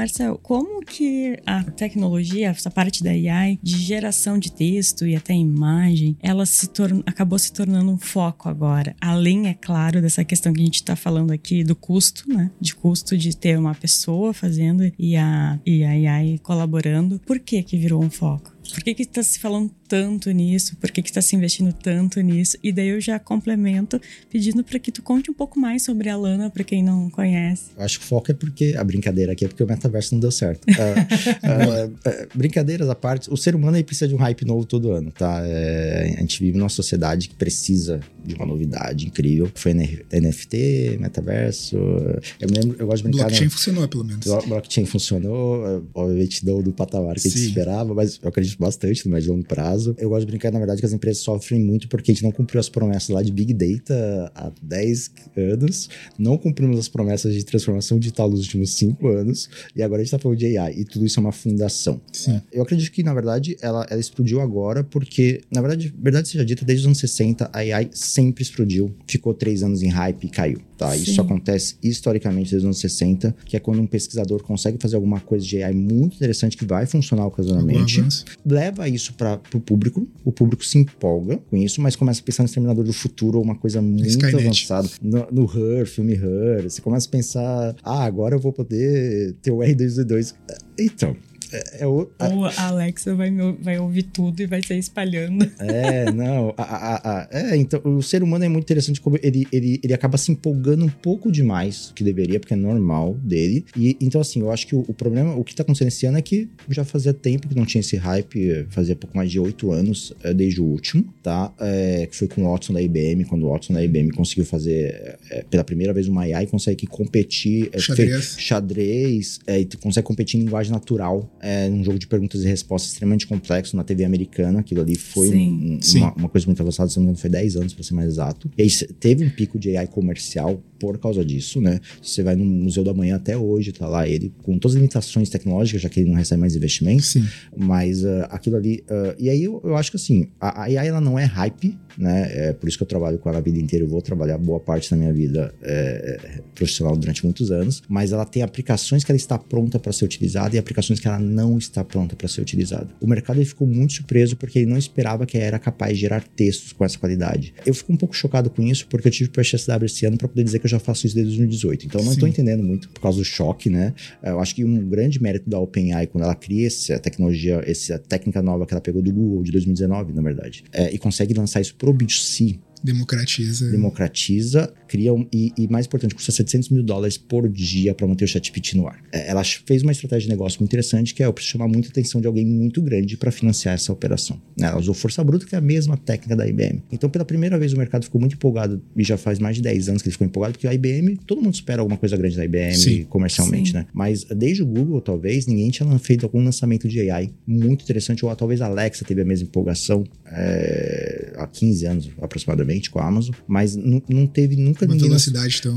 Marcel, 0.00 0.40
como 0.42 0.80
que 0.80 1.38
a 1.44 1.62
tecnologia, 1.62 2.48
essa 2.48 2.70
parte 2.70 3.04
da 3.04 3.10
AI, 3.10 3.58
de 3.62 3.76
geração 3.76 4.38
de 4.38 4.50
texto 4.50 5.06
e 5.06 5.14
até 5.14 5.34
imagem, 5.34 6.16
ela 6.22 6.46
se 6.46 6.68
torna, 6.68 7.02
acabou 7.04 7.38
se 7.38 7.52
tornando 7.52 7.90
um 7.90 7.98
foco 7.98 8.48
agora? 8.48 8.96
Além, 8.98 9.48
é 9.48 9.52
claro, 9.52 10.00
dessa 10.00 10.24
questão 10.24 10.54
que 10.54 10.62
a 10.62 10.64
gente 10.64 10.76
está 10.76 10.96
falando 10.96 11.32
aqui 11.32 11.62
do 11.62 11.76
custo, 11.76 12.24
né? 12.26 12.50
De 12.58 12.74
custo 12.74 13.14
de 13.14 13.36
ter 13.36 13.58
uma 13.58 13.74
pessoa 13.74 14.32
fazendo 14.32 14.90
e 14.98 15.16
a, 15.16 15.60
e 15.66 15.84
a 15.84 15.90
AI 15.90 16.38
colaborando. 16.38 17.20
Por 17.26 17.38
que 17.38 17.62
que 17.62 17.76
virou 17.76 18.02
um 18.02 18.08
foco? 18.08 18.56
Por 18.72 18.82
que 18.82 19.02
está 19.02 19.22
se 19.22 19.38
falando 19.38 19.70
tanto 19.88 20.30
nisso? 20.30 20.76
Por 20.76 20.90
que 20.90 21.00
está 21.00 21.20
se 21.20 21.34
investindo 21.34 21.72
tanto 21.72 22.20
nisso? 22.20 22.56
E 22.62 22.72
daí 22.72 22.88
eu 22.88 23.00
já 23.00 23.18
complemento 23.18 24.00
pedindo 24.30 24.62
para 24.62 24.78
que 24.78 24.92
tu 24.92 25.02
conte 25.02 25.30
um 25.30 25.34
pouco 25.34 25.58
mais 25.58 25.82
sobre 25.82 26.08
a 26.08 26.16
Lana 26.16 26.48
para 26.50 26.62
quem 26.62 26.82
não 26.82 27.10
conhece. 27.10 27.70
Eu 27.76 27.84
acho 27.84 27.98
que 27.98 28.04
o 28.04 28.08
foco 28.08 28.30
é 28.30 28.34
porque 28.34 28.74
a 28.76 28.84
brincadeira 28.84 29.32
aqui 29.32 29.44
é 29.44 29.48
porque 29.48 29.62
o 29.62 29.66
metaverso 29.66 30.14
não 30.14 30.20
deu 30.20 30.30
certo. 30.30 30.64
uh, 30.66 30.72
uh, 31.88 32.28
brincadeiras 32.34 32.88
à 32.88 32.94
parte, 32.94 33.30
o 33.30 33.36
ser 33.36 33.54
humano 33.54 33.76
aí 33.76 33.84
precisa 33.84 34.06
de 34.06 34.14
um 34.14 34.18
hype 34.18 34.44
novo 34.44 34.64
todo 34.64 34.92
ano, 34.92 35.10
tá? 35.10 35.42
É, 35.44 36.14
a 36.16 36.20
gente 36.20 36.40
vive 36.40 36.58
numa 36.58 36.68
sociedade 36.68 37.28
que 37.28 37.34
precisa 37.34 38.00
de 38.24 38.34
uma 38.34 38.46
novidade 38.46 39.06
incrível. 39.06 39.50
Foi 39.54 39.74
NFT, 39.74 40.98
metaverso. 41.00 41.76
Eu 41.76 42.48
me 42.48 42.58
lembro, 42.58 42.76
eu 42.78 42.86
gosto 42.86 43.02
de 43.02 43.08
brincar. 43.08 43.24
Blockchain 43.24 43.46
no... 43.46 43.50
funcionou, 43.50 43.88
pelo 43.88 44.04
menos. 44.04 44.26
Blockchain 44.46 44.86
funcionou, 44.86 45.84
obviamente 45.94 46.44
não 46.44 46.62
do 46.62 46.72
patamar 46.72 47.14
que 47.14 47.22
Sim. 47.22 47.28
a 47.28 47.32
gente 47.32 47.48
esperava, 47.48 47.94
mas 47.94 48.18
eu 48.22 48.28
acredito 48.28 48.56
bastante 48.60 49.06
no 49.06 49.12
médio 49.12 49.28
e 49.28 49.30
longo 49.30 49.46
prazo. 49.46 49.94
Eu 49.98 50.10
gosto 50.10 50.20
de 50.20 50.26
brincar, 50.26 50.52
na 50.52 50.58
verdade, 50.58 50.80
que 50.80 50.86
as 50.86 50.92
empresas 50.92 51.22
sofrem 51.22 51.60
muito 51.60 51.88
porque 51.88 52.10
a 52.10 52.14
gente 52.14 52.22
não 52.22 52.30
cumpriu 52.30 52.60
as 52.60 52.68
promessas 52.68 53.08
lá 53.08 53.22
de 53.22 53.32
Big 53.32 53.54
Data 53.54 54.30
há 54.34 54.52
10 54.62 55.10
anos, 55.36 55.88
não 56.18 56.36
cumprimos 56.36 56.78
as 56.78 56.88
promessas 56.88 57.34
de 57.34 57.44
transformação 57.44 57.98
digital 57.98 58.28
nos 58.30 58.40
últimos 58.40 58.74
5 58.74 59.08
anos, 59.08 59.48
e 59.74 59.82
agora 59.82 60.02
a 60.02 60.04
gente 60.04 60.12
tá 60.12 60.18
falando 60.18 60.38
de 60.38 60.56
AI, 60.56 60.74
e 60.78 60.84
tudo 60.84 61.06
isso 61.06 61.18
é 61.18 61.22
uma 61.22 61.32
fundação. 61.32 62.00
Sim. 62.12 62.40
Eu 62.52 62.62
acredito 62.62 62.92
que, 62.92 63.02
na 63.02 63.14
verdade, 63.14 63.56
ela, 63.60 63.86
ela 63.88 64.00
explodiu 64.00 64.40
agora 64.40 64.84
porque, 64.84 65.40
na 65.50 65.60
verdade, 65.60 65.92
verdade 65.98 66.28
seja 66.28 66.44
dita, 66.44 66.64
desde 66.64 66.82
os 66.82 66.86
anos 66.86 66.98
60, 66.98 67.50
a 67.52 67.58
AI 67.58 67.90
sempre 67.92 68.42
explodiu, 68.42 68.94
ficou 69.06 69.32
3 69.32 69.62
anos 69.62 69.82
em 69.82 69.88
hype 69.88 70.24
e 70.24 70.28
caiu. 70.28 70.69
Tá? 70.80 70.92
Sim. 70.92 71.02
Isso 71.02 71.20
acontece 71.20 71.76
historicamente 71.82 72.52
desde 72.52 72.56
os 72.56 72.64
anos 72.64 72.78
60, 72.78 73.36
que 73.44 73.54
é 73.54 73.60
quando 73.60 73.82
um 73.82 73.86
pesquisador 73.86 74.42
consegue 74.42 74.78
fazer 74.80 74.96
alguma 74.96 75.20
coisa 75.20 75.44
de 75.44 75.62
AI 75.62 75.74
muito 75.74 76.16
interessante 76.16 76.56
que 76.56 76.64
vai 76.64 76.86
funcionar 76.86 77.26
ocasionalmente, 77.26 78.02
leva 78.46 78.88
isso 78.88 79.12
para 79.12 79.38
o 79.52 79.60
público, 79.60 80.08
o 80.24 80.32
público 80.32 80.64
se 80.64 80.78
empolga 80.78 81.36
com 81.50 81.56
isso, 81.58 81.82
mas 81.82 81.94
começa 81.94 82.22
a 82.22 82.24
pensar 82.24 82.44
no 82.44 82.46
Exterminador 82.46 82.82
do 82.82 82.94
Futuro 82.94 83.36
ou 83.36 83.44
uma 83.44 83.56
coisa 83.56 83.82
muito 83.82 84.08
Skynet. 84.08 84.36
avançada. 84.36 84.88
No, 85.02 85.26
no 85.30 85.44
Her, 85.44 85.86
filme 85.86 86.14
Her, 86.14 86.62
você 86.62 86.80
começa 86.80 87.06
a 87.06 87.10
pensar, 87.10 87.76
ah, 87.82 88.02
agora 88.04 88.36
eu 88.36 88.40
vou 88.40 88.50
poder 88.50 89.34
ter 89.42 89.50
o 89.50 89.58
R2D2. 89.58 90.34
Então, 90.78 91.14
é, 91.52 91.82
é 91.82 91.86
o- 91.86 92.10
a- 92.18 92.28
Ou 92.28 92.44
a 92.46 92.62
Alexa 92.68 93.14
vai, 93.14 93.30
vai 93.60 93.78
ouvir 93.78 94.04
tudo 94.04 94.40
e 94.40 94.46
vai 94.46 94.62
sair 94.62 94.78
espalhando. 94.78 95.48
É, 95.60 96.10
não. 96.12 96.54
a- 96.56 96.62
a- 96.62 97.10
a- 97.22 97.28
é, 97.30 97.56
então, 97.56 97.80
o 97.84 98.02
ser 98.02 98.22
humano 98.22 98.44
é 98.44 98.48
muito 98.48 98.64
interessante 98.64 99.00
como 99.00 99.18
ele, 99.22 99.46
ele, 99.52 99.80
ele 99.82 99.92
acaba 99.94 100.16
se 100.18 100.30
empolgando 100.32 100.84
um 100.84 100.88
pouco 100.88 101.30
demais 101.30 101.88
do 101.88 101.94
que 101.94 102.04
deveria, 102.04 102.38
porque 102.40 102.54
é 102.54 102.56
normal 102.56 103.14
dele. 103.14 103.64
E 103.76 103.96
então, 104.00 104.20
assim, 104.20 104.40
eu 104.40 104.50
acho 104.50 104.66
que 104.66 104.74
o, 104.74 104.84
o 104.88 104.94
problema, 104.94 105.34
o 105.34 105.44
que 105.44 105.54
tá 105.54 105.62
acontecendo 105.62 105.88
esse 105.88 106.06
ano 106.06 106.18
é 106.18 106.22
que 106.22 106.48
já 106.68 106.84
fazia 106.84 107.12
tempo 107.12 107.48
que 107.48 107.54
não 107.54 107.64
tinha 107.66 107.80
esse 107.80 107.96
hype, 107.96 108.66
fazia 108.70 108.96
pouco 108.96 109.16
mais 109.16 109.30
de 109.30 109.38
oito 109.38 109.70
anos 109.70 110.12
é, 110.22 110.32
desde 110.34 110.60
o 110.60 110.64
último, 110.64 111.04
tá? 111.22 111.52
É, 111.60 112.06
que 112.06 112.16
foi 112.16 112.28
com 112.28 112.42
o 112.44 112.50
Watson 112.50 112.72
da 112.72 112.82
IBM, 112.82 113.24
quando 113.24 113.44
o 113.46 113.50
Watson 113.50 113.72
da 113.74 113.82
IBM 113.84 114.10
conseguiu 114.12 114.44
fazer 114.44 115.18
é, 115.30 115.44
pela 115.50 115.64
primeira 115.64 115.92
vez 115.92 116.08
uma 116.08 116.22
AI, 116.22 116.46
consegue 116.46 116.86
competir. 116.86 117.68
é, 117.72 117.78
Xadrez. 117.78 118.34
fe- 118.34 118.40
xadrez, 118.42 119.38
e 119.46 119.64
tu 119.64 119.78
consegue 119.78 120.06
competir 120.06 120.38
em 120.40 120.44
linguagem 120.44 120.72
natural, 120.72 121.30
é, 121.40 121.68
num 121.68 121.82
jogo 121.82 121.98
de 121.98 122.06
perguntas 122.06 122.42
e 122.44 122.46
respostas 122.46 122.92
extremamente 122.92 123.26
complexo 123.26 123.76
na 123.76 123.82
TV 123.84 124.04
americana. 124.04 124.60
Aquilo 124.60 124.80
ali 124.82 124.96
foi 124.96 125.28
um- 125.28 125.32
Sim. 125.32 125.76
um- 125.76 125.82
Sim. 125.82 125.98
Uma, 126.00 126.12
uma 126.14 126.28
coisa 126.28 126.46
muito 126.46 126.60
avançada, 126.60 126.88
se 126.88 126.96
não 126.96 127.02
me 127.04 127.06
engano, 127.08 127.18
foi 127.18 127.30
10 127.30 127.56
anos, 127.56 127.72
pra 127.74 127.82
ser 127.82 127.94
mais 127.94 128.08
exato. 128.08 128.50
E 128.56 128.62
aí 128.62 128.68
teve 128.98 129.24
um 129.24 129.30
pico 129.30 129.58
de 129.58 129.76
AI 129.76 129.86
comercial 129.86 130.62
por 130.78 130.96
causa 130.98 131.22
disso, 131.24 131.60
né? 131.60 131.78
Você 132.00 132.22
vai 132.22 132.34
no 132.34 132.44
Museu 132.44 132.82
da 132.82 132.94
Manhã 132.94 133.16
até 133.16 133.36
hoje, 133.36 133.70
tá 133.72 133.86
lá 133.86 134.08
ele 134.08 134.32
com 134.42 134.58
todas 134.58 134.74
as 134.74 134.76
limitações 134.76 135.28
tecnológicas, 135.28 135.82
já 135.82 135.88
que 135.90 136.00
ele 136.00 136.08
não 136.08 136.16
recebe 136.16 136.40
mais 136.40 136.56
investimentos. 136.56 137.08
Sim. 137.08 137.26
Mas 137.56 138.04
ah, 138.04 138.28
aquilo 138.30 138.56
ali. 138.56 138.82
ah, 138.88 139.14
e 139.18 139.28
aí 139.28 139.44
eu, 139.44 139.60
eu 139.64 139.76
acho 139.76 139.90
que 139.90 139.96
assim, 139.96 140.28
a, 140.40 140.62
a 140.62 140.64
AI 140.64 140.88
ela 140.88 141.00
não 141.00 141.18
é 141.18 141.24
hype, 141.24 141.76
né? 141.96 142.48
É 142.48 142.52
por 142.52 142.68
isso 142.68 142.78
que 142.78 142.82
eu 142.82 142.88
trabalho 142.88 143.18
com 143.18 143.28
ela 143.28 143.38
a 143.38 143.40
vida 143.40 143.58
inteira. 143.58 143.84
Eu 143.84 143.88
vou 143.88 144.02
trabalhar 144.02 144.38
boa 144.38 144.60
parte 144.60 144.90
da 144.90 144.96
minha 144.96 145.12
vida 145.12 145.54
é, 145.62 146.40
profissional 146.54 146.96
durante 146.96 147.24
muitos 147.24 147.50
anos. 147.50 147.82
Mas 147.88 148.12
ela 148.12 148.24
tem 148.24 148.42
aplicações 148.42 149.04
que 149.04 149.10
ela 149.10 149.16
está 149.16 149.38
pronta 149.38 149.78
para 149.78 149.92
ser 149.92 150.04
utilizada 150.04 150.54
e 150.54 150.58
aplicações 150.58 151.00
que 151.00 151.08
ela 151.08 151.18
não 151.18 151.58
está 151.58 151.84
pronta 151.84 152.16
para 152.16 152.28
ser 152.28 152.40
utilizada. 152.40 152.88
O 153.00 153.06
mercado 153.06 153.38
ele 153.38 153.46
ficou 153.46 153.66
muito 153.66 153.94
surpreso 153.94 154.36
porque 154.36 154.60
ele 154.60 154.70
não 154.70 154.76
esperava 154.76 155.26
que 155.26 155.38
era 155.38 155.58
capaz 155.58 155.94
de 155.94 156.00
gerar 156.00 156.22
textos 156.22 156.72
com 156.72 156.84
essa 156.84 156.98
qualidade. 156.98 157.54
Eu 157.64 157.74
fico 157.74 157.92
um 157.92 157.96
pouco 157.96 158.14
chocado 158.14 158.50
com 158.50 158.62
isso 158.62 158.86
porque 158.88 159.08
eu 159.08 159.12
tive 159.12 159.30
para 159.30 159.42
SW 159.42 159.84
esse 159.84 160.06
ano 160.06 160.16
para 160.16 160.28
poder 160.28 160.44
dizer 160.44 160.58
que 160.58 160.66
eu 160.66 160.70
já 160.70 160.78
faço 160.78 161.06
isso 161.06 161.14
desde 161.14 161.30
2018. 161.30 161.86
Então 161.86 162.00
eu 162.00 162.04
não 162.04 162.12
estou 162.12 162.28
entendendo 162.28 162.62
muito 162.62 162.88
por 162.88 163.00
causa 163.00 163.18
do 163.18 163.24
choque, 163.24 163.70
né? 163.70 163.94
Eu 164.22 164.40
acho 164.40 164.54
que 164.54 164.64
um 164.64 164.88
grande 164.88 165.20
mérito 165.22 165.48
da 165.48 165.58
OpenAI 165.58 166.06
quando 166.06 166.24
ela 166.24 166.34
cria 166.34 166.66
essa 166.66 166.98
tecnologia, 166.98 167.62
essa 167.66 167.98
técnica 167.98 168.42
nova 168.42 168.66
que 168.66 168.74
ela 168.74 168.80
pegou 168.80 169.02
do 169.02 169.12
Google 169.12 169.42
de 169.42 169.52
2019, 169.52 170.12
na 170.12 170.22
verdade, 170.22 170.64
é, 170.72 170.92
e 170.92 170.98
consegue 170.98 171.34
lançar 171.34 171.60
isso 171.60 171.74
pro 171.74 171.89
B2C, 171.92 172.60
Democratiza. 172.82 173.70
democratiza, 173.70 174.72
cria 174.88 175.12
um, 175.12 175.26
e, 175.32 175.52
e 175.56 175.68
mais 175.68 175.86
importante, 175.86 176.14
custa 176.14 176.32
700 176.32 176.70
mil 176.70 176.82
dólares 176.82 177.16
por 177.16 177.48
dia 177.48 177.94
para 177.94 178.06
manter 178.06 178.24
o 178.24 178.28
ChatGPT 178.28 178.76
no 178.76 178.88
ar. 178.88 179.02
É, 179.12 179.30
ela 179.30 179.42
fez 179.44 179.82
uma 179.82 179.92
estratégia 179.92 180.22
de 180.22 180.28
negócio 180.28 180.58
muito 180.60 180.70
interessante 180.70 181.14
que 181.14 181.22
é 181.22 181.26
eu 181.26 181.32
preciso 181.32 181.52
chamar 181.52 181.68
muita 181.68 181.88
atenção 181.88 182.20
de 182.20 182.26
alguém 182.26 182.46
muito 182.46 182.80
grande 182.80 183.16
para 183.16 183.30
financiar 183.30 183.74
essa 183.74 183.92
operação. 183.92 184.40
né? 184.56 184.68
Ela 184.68 184.78
usou 184.78 184.94
força 184.94 185.22
bruta, 185.22 185.46
que 185.46 185.54
é 185.54 185.58
a 185.58 185.60
mesma 185.60 185.96
técnica 185.96 186.34
da 186.34 186.46
IBM. 186.46 186.82
Então, 186.90 187.10
pela 187.10 187.24
primeira 187.24 187.58
vez, 187.58 187.72
o 187.72 187.76
mercado 187.76 188.04
ficou 188.04 188.20
muito 188.20 188.34
empolgado 188.34 188.82
e 188.96 189.04
já 189.04 189.16
faz 189.16 189.38
mais 189.38 189.56
de 189.56 189.62
10 189.62 189.88
anos 189.90 190.02
que 190.02 190.08
ele 190.08 190.12
ficou 190.12 190.26
empolgado, 190.26 190.54
porque 190.54 190.66
a 190.66 190.74
IBM, 190.74 191.16
todo 191.26 191.42
mundo 191.42 191.54
espera 191.54 191.82
alguma 191.82 191.98
coisa 191.98 192.16
grande 192.16 192.36
da 192.36 192.44
IBM 192.44 192.74
Sim. 192.74 193.04
comercialmente, 193.04 193.70
Sim. 193.70 193.78
né? 193.78 193.86
Mas 193.92 194.24
desde 194.24 194.62
o 194.62 194.66
Google, 194.66 195.00
talvez, 195.00 195.46
ninguém 195.46 195.70
tinha 195.70 195.98
feito 195.98 196.24
algum 196.24 196.42
lançamento 196.42 196.88
de 196.88 197.10
AI 197.10 197.32
muito 197.46 197.82
interessante, 197.82 198.24
ou 198.24 198.34
talvez 198.34 198.60
a 198.60 198.66
Alexa 198.66 199.04
teve 199.04 199.20
a 199.20 199.24
mesma 199.24 199.46
empolgação 199.46 200.04
é, 200.26 201.32
há 201.36 201.46
15 201.46 201.86
anos 201.86 202.10
aproximadamente 202.20 202.69
com 202.90 202.98
a 203.00 203.06
Amazon, 203.06 203.34
mas 203.48 203.74
não 203.74 204.26
teve 204.26 204.54
nunca 204.56 204.84
Uma 204.84 204.94
ninguém. 204.94 205.08
velocidade 205.08 205.60
tão. 205.62 205.76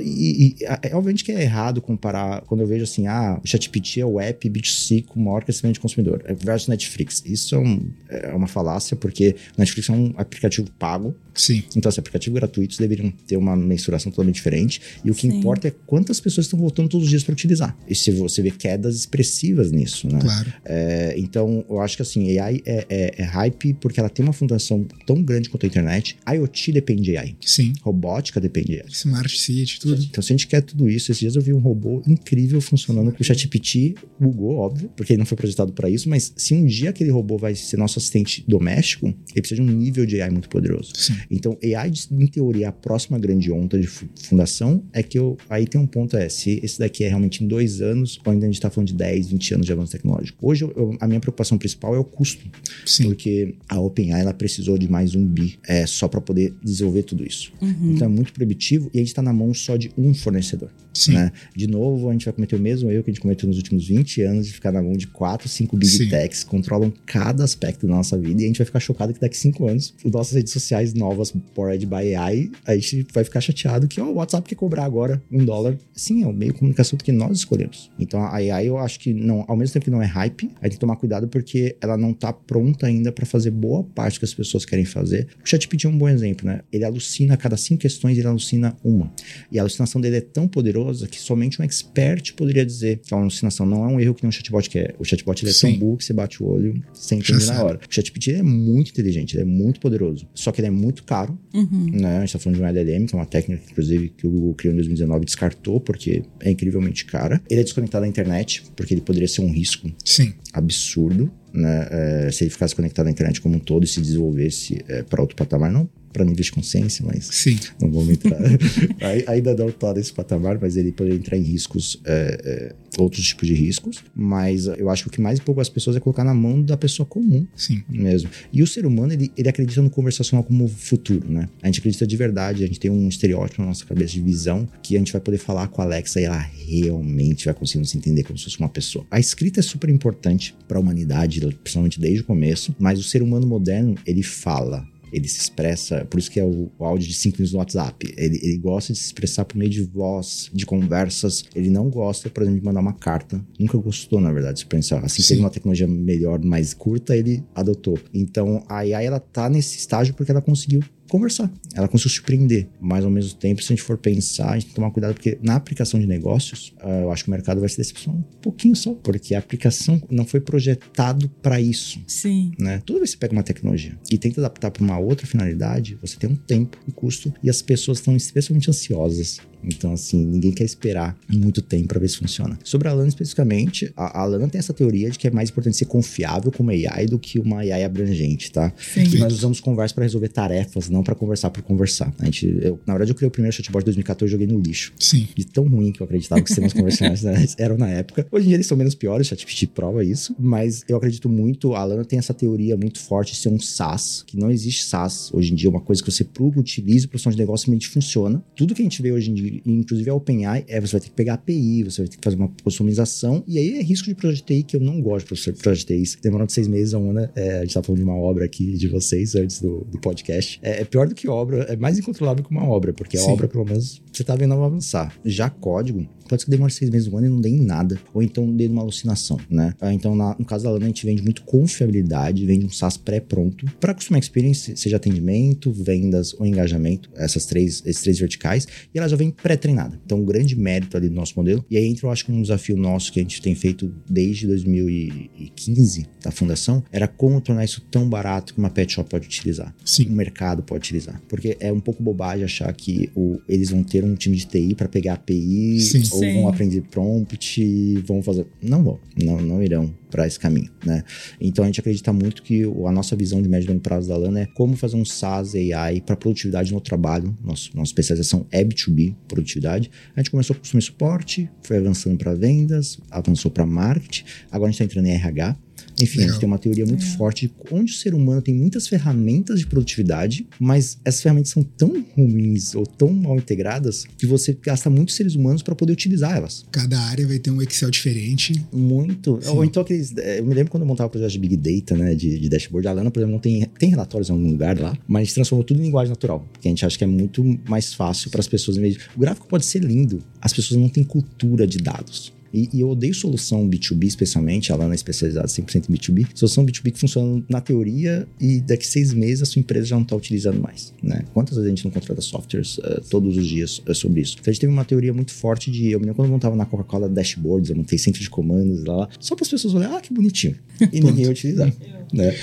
E, 0.00 0.54
e, 0.60 0.64
é, 0.82 0.94
obviamente 0.94 1.24
que 1.24 1.32
é 1.32 1.42
errado 1.42 1.80
comparar 1.80 2.42
quando 2.42 2.60
eu 2.60 2.66
vejo 2.66 2.84
assim, 2.84 3.06
ah, 3.06 3.40
o 3.42 3.46
ChatGPT 3.46 4.00
é 4.00 4.06
o 4.06 4.20
app 4.20 4.48
B2C 4.50 5.04
com 5.06 5.20
maior 5.20 5.42
crescimento 5.44 5.74
de 5.74 5.80
consumidor 5.80 6.22
é 6.26 6.34
versus 6.34 6.68
Netflix. 6.68 7.22
Isso 7.24 7.54
é, 7.54 7.58
um- 7.58 7.86
é 8.08 8.34
uma 8.34 8.46
falácia, 8.46 8.96
porque 8.96 9.36
o 9.56 9.60
Netflix 9.60 9.88
é 9.88 9.92
um 9.92 10.12
aplicativo 10.16 10.68
pago, 10.78 11.14
Sim. 11.34 11.62
então, 11.76 11.88
assim, 11.88 12.00
aplicativos 12.00 12.38
gratuitos 12.38 12.76
deveriam 12.78 13.10
ter 13.26 13.36
uma 13.36 13.56
mensuração 13.56 14.10
totalmente 14.12 14.34
diferente. 14.36 14.80
E 15.04 15.10
o 15.10 15.14
que 15.14 15.28
Sim. 15.30 15.38
importa 15.38 15.68
é 15.68 15.72
quantas 15.86 16.20
pessoas 16.20 16.46
estão 16.46 16.58
voltando 16.58 16.88
todos 16.88 17.04
os 17.04 17.10
dias 17.10 17.22
para 17.24 17.32
utilizar. 17.32 17.76
E 17.88 17.94
se 17.94 18.10
você 18.10 18.42
vê 18.42 18.50
quedas 18.50 18.96
expressivas 18.96 19.70
nisso, 19.72 20.08
né? 20.08 20.18
Claro. 20.20 20.52
É, 20.64 21.14
então, 21.18 21.64
eu 21.68 21.80
acho 21.80 21.96
que 21.96 22.02
assim, 22.02 22.38
AI 22.38 22.60
é, 22.64 22.86
é- 22.88 23.14
é 23.18 23.22
hype 23.24 23.74
porque 23.74 24.00
ela 24.00 24.08
tem 24.08 24.24
uma 24.24 24.32
fundação 24.32 24.86
tão 25.06 25.22
grande 25.22 25.48
quanto 25.48 25.64
a 25.64 25.66
internet. 25.68 26.16
IoT 26.34 26.72
depende 26.72 27.02
de 27.02 27.16
AI. 27.16 27.36
Sim. 27.40 27.72
Robótica 27.82 28.40
depende 28.40 28.68
de 28.72 28.80
AI. 28.80 28.86
Smart 28.90 29.38
City, 29.38 29.78
tudo. 29.80 30.02
Então, 30.02 30.22
se 30.22 30.32
a 30.32 30.36
gente 30.36 30.46
quer 30.46 30.60
tudo 30.62 30.88
isso, 30.88 31.10
esses 31.10 31.18
dias 31.20 31.36
eu 31.36 31.42
vi 31.42 31.52
um 31.52 31.58
robô 31.58 32.02
incrível 32.06 32.60
funcionando 32.60 33.12
com 33.12 33.20
o 33.20 33.24
ChatGPT, 33.24 33.94
bugou, 34.18 34.56
óbvio, 34.56 34.90
porque 34.96 35.12
ele 35.12 35.18
não 35.18 35.26
foi 35.26 35.36
projetado 35.36 35.72
para 35.72 35.88
isso, 35.88 36.08
mas 36.08 36.32
se 36.36 36.54
um 36.54 36.64
dia 36.66 36.90
aquele 36.90 37.10
robô 37.10 37.36
vai 37.38 37.54
ser 37.54 37.76
nosso 37.76 37.98
assistente 37.98 38.44
doméstico, 38.48 39.06
ele 39.06 39.40
precisa 39.40 39.62
de 39.62 39.66
um 39.68 39.70
nível 39.74 40.06
de 40.06 40.20
AI 40.20 40.30
muito 40.30 40.48
poderoso. 40.48 40.92
Sim. 40.94 41.14
Então, 41.30 41.56
AI, 41.62 41.92
em 42.12 42.26
teoria, 42.26 42.68
a 42.68 42.72
próxima 42.72 43.18
grande 43.18 43.50
onda 43.52 43.78
de 43.80 43.86
fu- 43.86 44.06
fundação 44.22 44.82
é 44.92 45.02
que 45.02 45.18
eu. 45.18 45.36
Aí 45.48 45.66
tem 45.66 45.80
um 45.80 45.86
ponto: 45.86 46.16
é 46.16 46.28
se 46.28 46.60
esse 46.62 46.78
daqui 46.78 47.04
é 47.04 47.08
realmente 47.08 47.44
em 47.44 47.48
dois 47.48 47.80
anos 47.80 48.18
ou 48.24 48.32
ainda 48.32 48.46
a 48.46 48.48
gente 48.50 48.60
tá 48.60 48.70
falando 48.70 48.88
de 48.88 48.94
10, 48.94 49.28
20 49.28 49.54
anos 49.54 49.66
de 49.66 49.72
avanço 49.72 49.92
tecnológico. 49.92 50.46
Hoje, 50.48 50.64
eu- 50.64 50.96
a 51.00 51.06
minha 51.06 51.20
preocupação 51.20 51.58
principal 51.58 51.94
é 51.94 51.98
o 51.98 52.04
custo, 52.04 52.44
Sim. 52.86 53.04
porque 53.04 53.54
a 53.68 53.80
OpenAI 53.80 54.20
ela 54.22 54.34
precisou 54.34 54.78
de 54.78 54.88
mais 54.90 55.14
um 55.14 55.24
bi 55.24 55.58
é, 55.66 55.86
só 55.86 56.08
para 56.08 56.20
poder 56.24 56.54
desenvolver 56.62 57.04
tudo 57.04 57.26
isso. 57.26 57.52
Então, 57.94 58.06
é 58.06 58.10
muito 58.10 58.32
proibitivo 58.32 58.90
e 58.92 58.98
a 58.98 59.02
gente 59.02 59.14
tá 59.14 59.22
na 59.22 59.32
mão 59.32 59.52
só 59.54 59.76
de 59.76 59.92
um 59.96 60.12
fornecedor. 60.14 60.70
Sim. 60.94 61.14
Né? 61.14 61.32
De 61.54 61.66
novo, 61.66 62.08
a 62.08 62.12
gente 62.12 62.24
vai 62.24 62.32
cometer 62.32 62.56
o 62.56 62.60
mesmo 62.60 62.90
erro 62.90 63.02
que 63.02 63.10
a 63.10 63.12
gente 63.12 63.20
cometeu 63.20 63.48
nos 63.48 63.56
últimos 63.56 63.86
20 63.86 64.22
anos 64.22 64.46
de 64.46 64.52
ficar 64.52 64.72
na 64.72 64.82
mão 64.82 64.92
de 64.92 65.06
4, 65.08 65.48
5 65.48 65.76
big 65.76 65.90
Sim. 65.90 66.08
techs, 66.08 66.44
controlam 66.44 66.92
cada 67.04 67.44
aspecto 67.44 67.86
da 67.86 67.94
nossa 67.94 68.16
vida 68.16 68.40
e 68.40 68.44
a 68.44 68.46
gente 68.46 68.58
vai 68.58 68.66
ficar 68.66 68.80
chocado 68.80 69.12
que 69.12 69.20
daqui 69.20 69.36
5 69.36 69.68
anos, 69.68 69.94
as 70.04 70.10
nossas 70.10 70.34
redes 70.34 70.52
sociais 70.52 70.94
novas, 70.94 71.32
powered 71.54 71.84
by 71.86 72.14
AI, 72.14 72.50
a 72.66 72.74
gente 72.74 73.06
vai 73.12 73.24
ficar 73.24 73.40
chateado 73.40 73.88
que 73.88 74.00
ó, 74.00 74.06
o 74.06 74.14
WhatsApp 74.14 74.48
quer 74.48 74.54
cobrar 74.54 74.84
agora 74.84 75.22
um 75.30 75.44
dólar. 75.44 75.76
Sim, 75.92 76.22
é 76.22 76.26
o 76.26 76.32
meio 76.32 76.52
de 76.52 76.58
comunicação 76.58 76.98
que 76.98 77.12
nós 77.12 77.38
escolhemos. 77.38 77.90
Então 77.98 78.20
a 78.20 78.34
AI 78.36 78.68
eu 78.68 78.78
acho 78.78 79.00
que 79.00 79.12
não, 79.12 79.44
ao 79.48 79.56
mesmo 79.56 79.72
tempo 79.74 79.84
que 79.84 79.90
não 79.90 80.02
é 80.02 80.06
hype, 80.06 80.44
a 80.44 80.46
gente 80.46 80.60
tem 80.60 80.70
que 80.70 80.78
tomar 80.78 80.96
cuidado 80.96 81.28
porque 81.28 81.76
ela 81.80 81.96
não 81.96 82.12
tá 82.12 82.32
pronta 82.32 82.86
ainda 82.86 83.10
para 83.12 83.26
fazer 83.26 83.50
boa 83.50 83.82
parte 83.82 84.18
que 84.18 84.24
as 84.24 84.34
pessoas 84.34 84.64
querem 84.64 84.84
fazer. 84.84 85.28
O 85.44 85.48
ChatGPT 85.48 85.86
é 85.86 85.90
um 85.90 85.98
bom 85.98 86.08
exemplo, 86.08 86.46
né? 86.46 86.60
Ele 86.72 86.84
alucina 86.84 87.34
a 87.34 87.36
cada 87.36 87.56
cinco 87.56 87.82
questões, 87.82 88.16
ele 88.18 88.26
alucina 88.26 88.76
uma. 88.84 89.12
E 89.50 89.58
a 89.58 89.62
alucinação 89.62 90.00
dele 90.00 90.16
é 90.16 90.20
tão 90.20 90.46
poderosa 90.46 90.83
que 91.08 91.18
somente 91.20 91.60
um 91.60 91.64
expert 91.64 92.32
poderia 92.34 92.64
dizer 92.64 92.98
que 93.04 93.12
é 93.12 93.16
uma 93.16 93.24
alucinação. 93.24 93.64
Não 93.66 93.84
é 93.84 93.88
um 93.88 94.00
erro 94.00 94.14
que 94.14 94.22
nem 94.22 94.28
um 94.28 94.32
chatbot 94.32 94.68
que 94.68 94.78
é. 94.78 94.94
O 94.98 95.04
chatbot 95.04 95.42
ele 95.44 95.50
é 95.50 95.54
tão 95.54 95.70
Sim. 95.70 95.78
burro 95.78 95.96
que 95.96 96.04
você 96.04 96.12
bate 96.12 96.42
o 96.42 96.46
olho 96.46 96.82
sem 96.92 97.18
entender 97.18 97.46
na 97.46 97.62
hora. 97.62 97.78
O 97.88 97.94
ChatGPT 97.94 98.30
ele 98.30 98.38
é 98.40 98.42
muito 98.42 98.90
inteligente, 98.90 99.34
ele 99.34 99.42
é 99.42 99.46
muito 99.46 99.80
poderoso. 99.80 100.26
Só 100.34 100.50
que 100.52 100.60
ele 100.60 100.68
é 100.68 100.70
muito 100.70 101.04
caro, 101.04 101.38
Uhum. 101.54 101.90
né? 101.92 102.18
A 102.18 102.20
gente 102.20 102.32
tá 102.32 102.38
falando 102.38 102.56
de 102.58 102.62
um 102.64 102.66
LLM, 102.66 103.06
que 103.06 103.14
é 103.14 103.18
uma 103.18 103.26
técnica, 103.26 103.62
inclusive, 103.70 104.08
que 104.16 104.26
o 104.26 104.30
Google 104.30 104.54
criou 104.54 104.72
em 104.72 104.76
2019 104.76 105.22
e 105.22 105.26
descartou, 105.26 105.80
porque 105.80 106.22
é 106.40 106.50
incrivelmente 106.50 107.04
cara. 107.04 107.40
Ele 107.48 107.60
é 107.60 107.64
desconectado 107.64 108.02
da 108.02 108.08
internet, 108.08 108.64
porque 108.76 108.94
ele 108.94 109.00
poderia 109.00 109.28
ser 109.28 109.40
um 109.40 109.50
risco 109.52 109.90
Sim. 110.04 110.32
absurdo, 110.52 111.30
né? 111.52 111.88
É, 111.90 112.30
se 112.32 112.44
ele 112.44 112.50
ficasse 112.50 112.74
conectado 112.74 113.06
à 113.06 113.10
internet 113.10 113.40
como 113.40 113.56
um 113.56 113.60
todo 113.60 113.84
e 113.84 113.86
se 113.86 114.00
desenvolvesse 114.00 114.78
para 115.08 115.20
outro 115.20 115.36
patamar, 115.36 115.70
não 115.70 115.88
para 116.14 116.24
nível 116.24 116.42
de 116.44 116.52
consciência, 116.52 117.04
mas 117.04 117.26
Sim. 117.30 117.58
não 117.80 117.90
vamos 117.90 118.10
entrar. 118.10 118.38
Ai- 119.02 119.24
Ainda 119.26 119.54
não 119.54 119.70
tá 119.70 119.92
nesse 119.92 120.12
patamar, 120.12 120.58
mas 120.60 120.76
ele 120.76 120.92
poderia 120.92 121.18
entrar 121.18 121.36
em 121.36 121.42
riscos, 121.42 122.00
é, 122.04 122.72
é, 122.96 123.00
outros 123.02 123.26
tipos 123.26 123.46
de 123.48 123.52
riscos. 123.54 124.02
Mas 124.14 124.66
eu 124.66 124.88
acho 124.88 125.02
que 125.02 125.08
o 125.08 125.12
que 125.12 125.20
mais 125.20 125.40
empolga 125.40 125.60
as 125.60 125.68
pessoas 125.68 125.96
é 125.96 126.00
colocar 126.00 126.22
na 126.24 126.32
mão 126.32 126.62
da 126.62 126.76
pessoa 126.76 127.04
comum 127.04 127.46
Sim. 127.56 127.82
mesmo. 127.88 128.30
E 128.52 128.62
o 128.62 128.66
ser 128.66 128.86
humano, 128.86 129.12
ele, 129.12 129.30
ele 129.36 129.48
acredita 129.48 129.82
no 129.82 129.90
conversacional 129.90 130.44
como 130.44 130.68
futuro, 130.68 131.28
né? 131.30 131.48
A 131.60 131.66
gente 131.66 131.80
acredita 131.80 132.06
de 132.06 132.16
verdade, 132.16 132.62
a 132.62 132.66
gente 132.66 132.78
tem 132.78 132.90
um 132.90 133.08
estereótipo 133.08 133.60
na 133.60 133.68
nossa 133.68 133.84
cabeça 133.84 134.12
de 134.12 134.20
visão 134.20 134.68
que 134.82 134.94
a 134.94 134.98
gente 135.00 135.12
vai 135.12 135.20
poder 135.20 135.38
falar 135.38 135.66
com 135.68 135.82
a 135.82 135.84
Alexa 135.84 136.20
e 136.20 136.24
ela 136.24 136.38
realmente 136.38 137.44
vai 137.46 137.54
conseguir 137.54 137.80
nos 137.80 137.94
entender 137.94 138.22
como 138.22 138.38
se 138.38 138.44
fosse 138.44 138.58
uma 138.60 138.68
pessoa. 138.68 139.04
A 139.10 139.18
escrita 139.18 139.58
é 139.58 139.62
super 139.62 139.90
importante 139.90 140.54
para 140.68 140.78
a 140.78 140.80
humanidade, 140.80 141.40
principalmente 141.62 142.00
desde 142.00 142.20
o 142.20 142.24
começo, 142.24 142.74
mas 142.78 142.98
o 143.00 143.02
ser 143.02 143.22
humano 143.22 143.46
moderno, 143.46 143.96
ele 144.06 144.22
fala. 144.22 144.86
Ele 145.14 145.28
se 145.28 145.40
expressa, 145.40 146.04
por 146.04 146.18
isso 146.18 146.30
que 146.30 146.40
é 146.40 146.44
o, 146.44 146.70
o 146.78 146.84
áudio 146.84 147.06
de 147.06 147.14
5 147.14 147.36
minutos 147.36 147.52
no 147.52 147.58
WhatsApp. 147.60 148.14
Ele, 148.16 148.40
ele 148.42 148.58
gosta 148.58 148.92
de 148.92 148.98
se 148.98 149.06
expressar 149.06 149.44
por 149.44 149.56
meio 149.56 149.70
de 149.70 149.82
voz, 149.82 150.50
de 150.52 150.66
conversas. 150.66 151.44
Ele 151.54 151.70
não 151.70 151.88
gosta, 151.88 152.28
por 152.28 152.42
exemplo, 152.42 152.60
de 152.60 152.66
mandar 152.66 152.80
uma 152.80 152.92
carta. 152.92 153.40
Nunca 153.58 153.78
gostou, 153.78 154.20
na 154.20 154.32
verdade, 154.32 154.58
se 154.58 154.66
pensar. 154.66 155.04
Assim 155.04 155.22
Sim. 155.22 155.28
teve 155.28 155.40
uma 155.40 155.50
tecnologia 155.50 155.86
melhor, 155.86 156.42
mais 156.42 156.74
curta, 156.74 157.16
ele 157.16 157.44
adotou. 157.54 157.98
Então, 158.12 158.64
a 158.68 158.78
AI, 158.78 159.06
ela 159.06 159.20
tá 159.20 159.48
nesse 159.48 159.78
estágio 159.78 160.14
porque 160.14 160.32
ela 160.32 160.42
conseguiu 160.42 160.82
conversar. 161.14 161.48
Ela 161.74 161.86
conseguiu 161.86 162.16
surpreender. 162.16 162.66
Mas 162.80 163.04
ao 163.04 163.10
mesmo 163.10 163.38
tempo, 163.38 163.62
se 163.62 163.72
a 163.72 163.76
gente 163.76 163.84
for 163.84 163.96
pensar, 163.96 164.50
a 164.50 164.54
gente 164.54 164.64
tem 164.64 164.70
que 164.70 164.74
tomar 164.74 164.90
cuidado, 164.90 165.14
porque 165.14 165.38
na 165.40 165.54
aplicação 165.54 166.00
de 166.00 166.06
negócios, 166.08 166.74
uh, 166.82 167.02
eu 167.02 167.12
acho 167.12 167.22
que 167.22 167.30
o 167.30 167.30
mercado 167.30 167.60
vai 167.60 167.68
se 167.68 167.76
decepcionar 167.76 168.18
um 168.18 168.22
pouquinho 168.42 168.74
só, 168.74 168.94
porque 168.94 169.32
a 169.32 169.38
aplicação 169.38 170.02
não 170.10 170.24
foi 170.24 170.40
projetado 170.40 171.28
para 171.40 171.60
isso. 171.60 172.02
Sim. 172.08 172.52
Né? 172.58 172.82
Toda 172.84 172.98
vez 172.98 173.10
que 173.10 173.14
você 173.14 173.20
pega 173.20 173.32
uma 173.32 173.44
tecnologia 173.44 173.96
e 174.10 174.18
tenta 174.18 174.40
adaptar 174.40 174.72
para 174.72 174.82
uma 174.82 174.98
outra 174.98 175.24
finalidade, 175.24 175.96
você 176.00 176.16
tem 176.16 176.28
um 176.28 176.34
tempo 176.34 176.76
e 176.88 176.90
custo, 176.90 177.32
e 177.40 177.48
as 177.48 177.62
pessoas 177.62 177.98
estão 177.98 178.16
especialmente 178.16 178.68
ansiosas 178.68 179.38
então, 179.66 179.92
assim, 179.92 180.24
ninguém 180.24 180.52
quer 180.52 180.64
esperar 180.64 181.16
muito 181.28 181.62
tempo 181.62 181.88
para 181.88 182.00
ver 182.00 182.08
se 182.08 182.18
funciona. 182.18 182.58
Sobre 182.64 182.88
a 182.88 182.92
Lana 182.92 183.08
especificamente, 183.08 183.92
a, 183.96 184.20
a 184.20 184.24
Lana 184.24 184.48
tem 184.48 184.58
essa 184.58 184.72
teoria 184.72 185.10
de 185.10 185.18
que 185.18 185.26
é 185.26 185.30
mais 185.30 185.50
importante 185.50 185.76
ser 185.76 185.86
confiável 185.86 186.50
com 186.50 186.62
uma 186.62 186.72
AI 186.72 187.06
do 187.06 187.18
que 187.18 187.38
uma 187.38 187.60
AI 187.60 187.84
abrangente, 187.84 188.50
tá? 188.50 188.72
Sim. 188.76 189.18
Nós 189.18 189.32
usamos 189.32 189.60
conversa 189.60 189.94
para 189.94 190.04
resolver 190.04 190.28
tarefas, 190.28 190.88
não 190.88 191.02
para 191.02 191.14
conversar 191.14 191.50
por 191.50 191.62
conversar. 191.62 192.12
A 192.18 192.24
gente, 192.24 192.46
eu, 192.60 192.78
na 192.86 192.94
verdade, 192.94 193.10
eu 193.10 193.14
criei 193.14 193.28
o 193.28 193.30
primeiro 193.30 193.54
chatbot 193.54 193.82
em 193.82 193.86
2014 193.86 194.30
e 194.30 194.32
joguei 194.32 194.46
no 194.46 194.60
lixo. 194.60 194.92
Sim. 194.98 195.28
De 195.34 195.46
tão 195.46 195.66
ruim 195.68 195.92
que 195.92 196.00
eu 196.00 196.04
acreditava 196.04 196.40
que 196.42 196.48
sistemas 196.48 196.72
conversacionais 196.72 197.54
eram 197.58 197.76
na 197.76 197.88
época. 197.88 198.26
Hoje 198.30 198.46
em 198.46 198.48
dia 198.48 198.56
eles 198.56 198.66
são 198.66 198.76
menos 198.76 198.94
piores, 198.94 199.26
o 199.26 199.30
ChatGPT 199.30 199.68
prova 199.68 200.04
isso. 200.04 200.34
Mas 200.38 200.84
eu 200.88 200.96
acredito 200.96 201.28
muito, 201.28 201.74
a 201.74 201.84
Lana 201.84 202.04
tem 202.04 202.18
essa 202.18 202.34
teoria 202.34 202.76
muito 202.76 202.98
forte 202.98 203.32
de 203.32 203.38
ser 203.38 203.48
um 203.48 203.58
SaaS, 203.58 204.24
que 204.26 204.36
não 204.36 204.50
existe 204.50 204.84
SaaS 204.84 205.32
hoje 205.32 205.52
em 205.52 205.56
dia, 205.56 205.68
uma 205.68 205.80
coisa 205.80 206.02
que 206.02 206.10
você 206.10 206.24
pluga, 206.24 206.60
utiliza, 206.60 207.08
produção 207.08 207.32
de 207.32 207.38
negócio 207.38 207.66
realmente 207.66 207.88
funciona. 207.88 208.42
Tudo 208.56 208.74
que 208.74 208.82
a 208.82 208.84
gente 208.84 209.00
vê 209.00 209.12
hoje 209.12 209.30
em 209.30 209.34
dia, 209.34 209.53
inclusive 209.64 210.08
a 210.10 210.14
OpenAI, 210.14 210.64
é 210.68 210.80
você 210.80 210.92
vai 210.92 211.00
ter 211.00 211.08
que 211.08 211.14
pegar 211.14 211.34
API, 211.34 211.84
você 211.84 212.02
vai 212.02 212.08
ter 212.08 212.16
que 212.16 212.24
fazer 212.24 212.36
uma 212.36 212.50
customização, 212.62 213.44
e 213.46 213.58
aí 213.58 213.78
é 213.78 213.82
risco 213.82 214.08
de 214.08 214.14
projeto 214.14 214.46
TI 214.46 214.62
que 214.62 214.76
eu 214.76 214.80
não 214.80 215.00
gosto 215.00 215.34
de 215.34 215.52
projeto 215.52 215.86
TI. 215.86 216.04
Demorando 216.22 216.52
seis 216.52 216.68
meses 216.68 216.94
a 216.94 216.98
ano, 216.98 217.12
né? 217.12 217.30
é, 217.34 217.58
a 217.58 217.60
gente 217.62 217.74
tá 217.74 217.82
falando 217.82 217.98
de 217.98 218.04
uma 218.04 218.16
obra 218.16 218.44
aqui 218.44 218.72
de 218.76 218.88
vocês 218.88 219.34
antes 219.34 219.60
do, 219.60 219.84
do 219.90 219.98
podcast. 220.00 220.58
É, 220.62 220.80
é, 220.80 220.84
pior 220.84 221.08
do 221.08 221.14
que 221.14 221.28
obra, 221.28 221.64
é 221.64 221.76
mais 221.76 221.98
incontrolável 221.98 222.44
que 222.44 222.50
uma 222.50 222.66
obra, 222.68 222.92
porque 222.92 223.16
Sim. 223.16 223.28
a 223.28 223.32
obra, 223.32 223.48
pelo 223.48 223.64
menos, 223.64 224.02
você 224.12 224.24
tá 224.24 224.34
vendo 224.34 224.54
ela 224.54 224.66
avançar. 224.66 225.14
Já 225.24 225.50
código, 225.50 226.06
pode 226.28 226.42
ser 226.42 226.46
que 226.46 226.50
demore 226.50 226.72
seis 226.72 226.90
meses, 226.90 227.08
um 227.08 227.16
ano 227.16 227.26
e 227.26 227.30
não 227.30 227.40
dê 227.40 227.48
em 227.48 227.60
nada. 227.60 227.98
Ou 228.12 228.22
então 228.22 228.50
dê 228.54 228.66
uma 228.66 228.82
alucinação, 228.82 229.38
né? 229.48 229.74
Ah, 229.80 229.92
então, 229.92 230.14
na, 230.14 230.36
no 230.38 230.44
caso 230.44 230.64
da 230.64 230.70
Lana, 230.70 230.84
a 230.84 230.88
gente 230.88 231.04
vende 231.04 231.22
muito 231.22 231.42
confiabilidade, 231.42 232.46
vende 232.46 232.66
um 232.66 232.70
SaaS 232.70 232.96
pré-pronto. 232.96 233.66
Para 233.80 233.94
Customer 233.94 234.20
Experience, 234.20 234.76
seja 234.76 234.96
atendimento, 234.96 235.72
vendas 235.72 236.34
ou 236.34 236.46
engajamento, 236.46 237.10
essas 237.14 237.46
três, 237.46 237.82
esses 237.84 238.02
três 238.02 238.18
verticais, 238.18 238.66
e 238.94 238.98
ela 238.98 239.08
já 239.08 239.16
vem 239.16 239.30
pré-treinada. 239.30 240.00
Então, 240.04 240.18
um 240.18 240.24
grande 240.24 240.56
mérito 240.56 240.96
ali 240.96 241.08
do 241.08 241.14
nosso 241.14 241.34
modelo. 241.36 241.64
E 241.70 241.76
aí 241.76 241.84
entra, 241.86 242.06
eu 242.06 242.10
acho 242.10 242.30
um 242.30 242.42
desafio 242.42 242.76
nosso 242.76 243.12
que 243.12 243.20
a 243.20 243.22
gente 243.22 243.40
tem 243.40 243.54
feito 243.54 243.92
desde 244.08 244.46
2015 244.46 246.06
da 246.22 246.30
fundação, 246.30 246.82
era 246.90 247.06
como 247.06 247.40
tornar 247.40 247.64
isso 247.64 247.80
tão 247.90 248.08
barato 248.08 248.54
que 248.54 248.58
uma 248.58 248.70
pet 248.70 248.92
shop 248.92 249.08
pode 249.08 249.26
utilizar. 249.26 249.74
Sim. 249.84 250.06
O 250.06 250.12
mercado 250.12 250.62
pode 250.62 250.80
utilizar. 250.80 251.20
Porque 251.28 251.56
é 251.60 251.72
um 251.72 251.80
pouco 251.80 252.02
bobagem 252.02 252.44
achar 252.44 252.72
que 252.72 253.10
o, 253.14 253.40
eles 253.48 253.70
vão 253.70 253.82
ter 253.82 254.04
um 254.04 254.14
time 254.14 254.36
de 254.36 254.46
TI 254.46 254.74
para 254.74 254.88
pegar 254.88 255.14
API, 255.14 255.80
Sim. 255.80 256.02
Ou 256.14 256.32
vão 256.34 256.48
aprender 256.48 256.82
prompt, 256.82 257.62
e 257.62 257.96
vão 257.98 258.22
fazer. 258.22 258.46
Não 258.62 258.82
vão, 258.82 258.98
não, 259.22 259.40
não 259.40 259.62
irão 259.62 259.92
para 260.10 260.26
esse 260.26 260.38
caminho, 260.38 260.70
né? 260.84 261.02
Então 261.40 261.64
a 261.64 261.66
gente 261.66 261.80
acredita 261.80 262.12
muito 262.12 262.42
que 262.42 262.62
a 262.62 262.92
nossa 262.92 263.16
visão 263.16 263.42
de 263.42 263.48
médio 263.48 263.66
e 263.66 263.70
longo 263.70 263.80
prazo 263.80 264.08
da 264.08 264.16
Lana 264.16 264.40
é 264.40 264.46
como 264.46 264.76
fazer 264.76 264.96
um 264.96 265.04
SaaS 265.04 265.54
AI 265.54 266.00
para 266.00 266.14
produtividade 266.14 266.72
no 266.72 266.80
trabalho. 266.80 267.36
Nosso, 267.42 267.76
nossa 267.76 267.90
especialização 267.90 268.46
é 268.50 268.64
B2B, 268.64 269.14
produtividade. 269.26 269.90
A 270.14 270.20
gente 270.20 270.30
começou 270.30 270.54
com 270.54 270.60
customer 270.60 270.84
suporte, 270.84 271.50
foi 271.62 271.78
avançando 271.78 272.16
para 272.16 272.34
vendas, 272.34 272.98
avançou 273.10 273.50
para 273.50 273.66
marketing, 273.66 274.24
agora 274.50 274.68
a 274.68 274.72
gente 274.72 274.82
está 274.82 274.84
entrando 274.84 275.06
em 275.06 275.14
RH. 275.14 275.56
Enfim, 276.00 276.18
Legal. 276.18 276.28
a 276.28 276.32
gente 276.32 276.40
tem 276.40 276.46
uma 276.48 276.58
teoria 276.58 276.84
muito 276.86 277.02
Legal. 277.02 277.16
forte 277.18 277.46
de 277.46 277.52
onde 277.70 277.92
o 277.92 277.94
ser 277.96 278.14
humano 278.14 278.42
tem 278.42 278.54
muitas 278.54 278.88
ferramentas 278.88 279.60
de 279.60 279.66
produtividade, 279.66 280.46
mas 280.58 280.98
essas 281.04 281.22
ferramentas 281.22 281.50
são 281.52 281.62
tão 281.62 282.04
ruins 282.16 282.74
ou 282.74 282.84
tão 282.86 283.12
mal 283.12 283.36
integradas 283.36 284.04
que 284.18 284.26
você 284.26 284.56
gasta 284.60 284.90
muitos 284.90 285.14
seres 285.14 285.34
humanos 285.34 285.62
para 285.62 285.74
poder 285.74 285.92
utilizar 285.92 286.36
elas. 286.36 286.64
Cada 286.72 286.98
área 287.00 287.26
vai 287.26 287.38
ter 287.38 287.50
um 287.50 287.60
Excel 287.62 287.90
diferente. 287.90 288.64
Muito. 288.72 289.38
Sim. 289.42 289.50
Ou 289.50 289.64
então 289.64 289.82
aqueles. 289.82 290.12
eh, 290.16 290.40
Eu 290.40 290.46
me 290.46 290.54
lembro 290.54 290.70
quando 290.70 290.82
eu 290.82 290.86
montava 290.86 291.06
o 291.08 291.10
projeto 291.10 291.30
de 291.32 291.38
Big 291.38 291.56
Data, 291.56 291.96
né? 291.96 292.14
De, 292.14 292.38
de 292.38 292.48
dashboard. 292.48 292.88
A 292.88 292.92
Lana, 292.92 293.10
por 293.10 293.20
exemplo, 293.20 293.32
não 293.32 293.40
tem, 293.40 293.64
tem 293.78 293.90
relatórios 293.90 294.28
em 294.28 294.32
algum 294.32 294.50
lugar 294.50 294.78
lá, 294.78 294.96
mas 295.06 295.22
a 295.22 295.24
gente 295.24 295.34
transformou 295.34 295.64
tudo 295.64 295.80
em 295.80 295.84
linguagem 295.84 296.10
natural. 296.10 296.46
Porque 296.52 296.68
a 296.68 296.70
gente 296.70 296.84
acha 296.84 296.98
que 296.98 297.04
é 297.04 297.06
muito 297.06 297.42
mais 297.68 297.94
fácil 297.94 298.30
para 298.30 298.40
as 298.40 298.48
pessoas. 298.48 298.76
em 298.76 298.80
vez 298.80 298.94
de- 298.94 299.00
O 299.16 299.20
gráfico 299.20 299.46
pode 299.46 299.64
ser 299.64 299.82
lindo, 299.82 300.22
as 300.40 300.52
pessoas 300.52 300.80
não 300.80 300.88
têm 300.88 301.04
cultura 301.04 301.66
de 301.66 301.78
dados. 301.78 302.32
E, 302.54 302.68
e 302.72 302.80
eu 302.80 302.88
odeio 302.88 303.12
solução 303.12 303.68
B2B, 303.68 304.04
especialmente, 304.04 304.72
a 304.72 304.76
Lana 304.76 304.94
é 304.94 304.96
especializada 304.96 305.48
100% 305.48 305.90
em 305.90 305.92
B2B. 305.92 306.28
Solução 306.34 306.64
B2B 306.64 306.92
que 306.92 307.00
funciona 307.00 307.42
na 307.48 307.60
teoria 307.60 308.28
e 308.40 308.60
daqui 308.60 308.86
seis 308.86 309.12
meses 309.12 309.42
a 309.42 309.46
sua 309.46 309.58
empresa 309.58 309.86
já 309.86 309.96
não 309.96 310.04
está 310.04 310.14
utilizando 310.14 310.60
mais, 310.60 310.94
né? 311.02 311.24
Quantas 311.34 311.56
vezes 311.56 311.66
a 311.66 311.74
gente 311.74 311.84
não 311.84 311.90
contrata 311.90 312.20
softwares 312.20 312.78
eh, 312.82 313.00
todos 313.10 313.36
os 313.36 313.46
dias 313.46 313.82
eh, 313.86 313.94
sobre 313.94 314.20
isso? 314.20 314.36
Então 314.40 314.50
a 314.50 314.52
gente 314.52 314.60
teve 314.60 314.72
uma 314.72 314.84
teoria 314.84 315.12
muito 315.12 315.32
forte 315.32 315.70
de... 315.70 315.90
Eu 315.90 315.98
me 315.98 316.06
lembro 316.06 316.16
quando 316.16 316.28
eu 316.28 316.32
montava 316.32 316.54
na 316.54 316.64
Coca-Cola 316.64 317.08
dashboards, 317.08 317.70
eu 317.70 317.76
montei 317.76 317.98
centro 317.98 318.20
de 318.20 318.30
comandos 318.30 318.84
lá, 318.84 319.08
só 319.18 319.34
para 319.34 319.44
as 319.44 319.50
pessoas 319.50 319.74
olharem, 319.74 319.96
ah, 319.96 320.00
que 320.00 320.14
bonitinho. 320.14 320.56
E 320.92 321.00
ninguém 321.00 321.24
ia 321.24 321.30
utilizar, 321.30 321.72
né? 322.12 322.34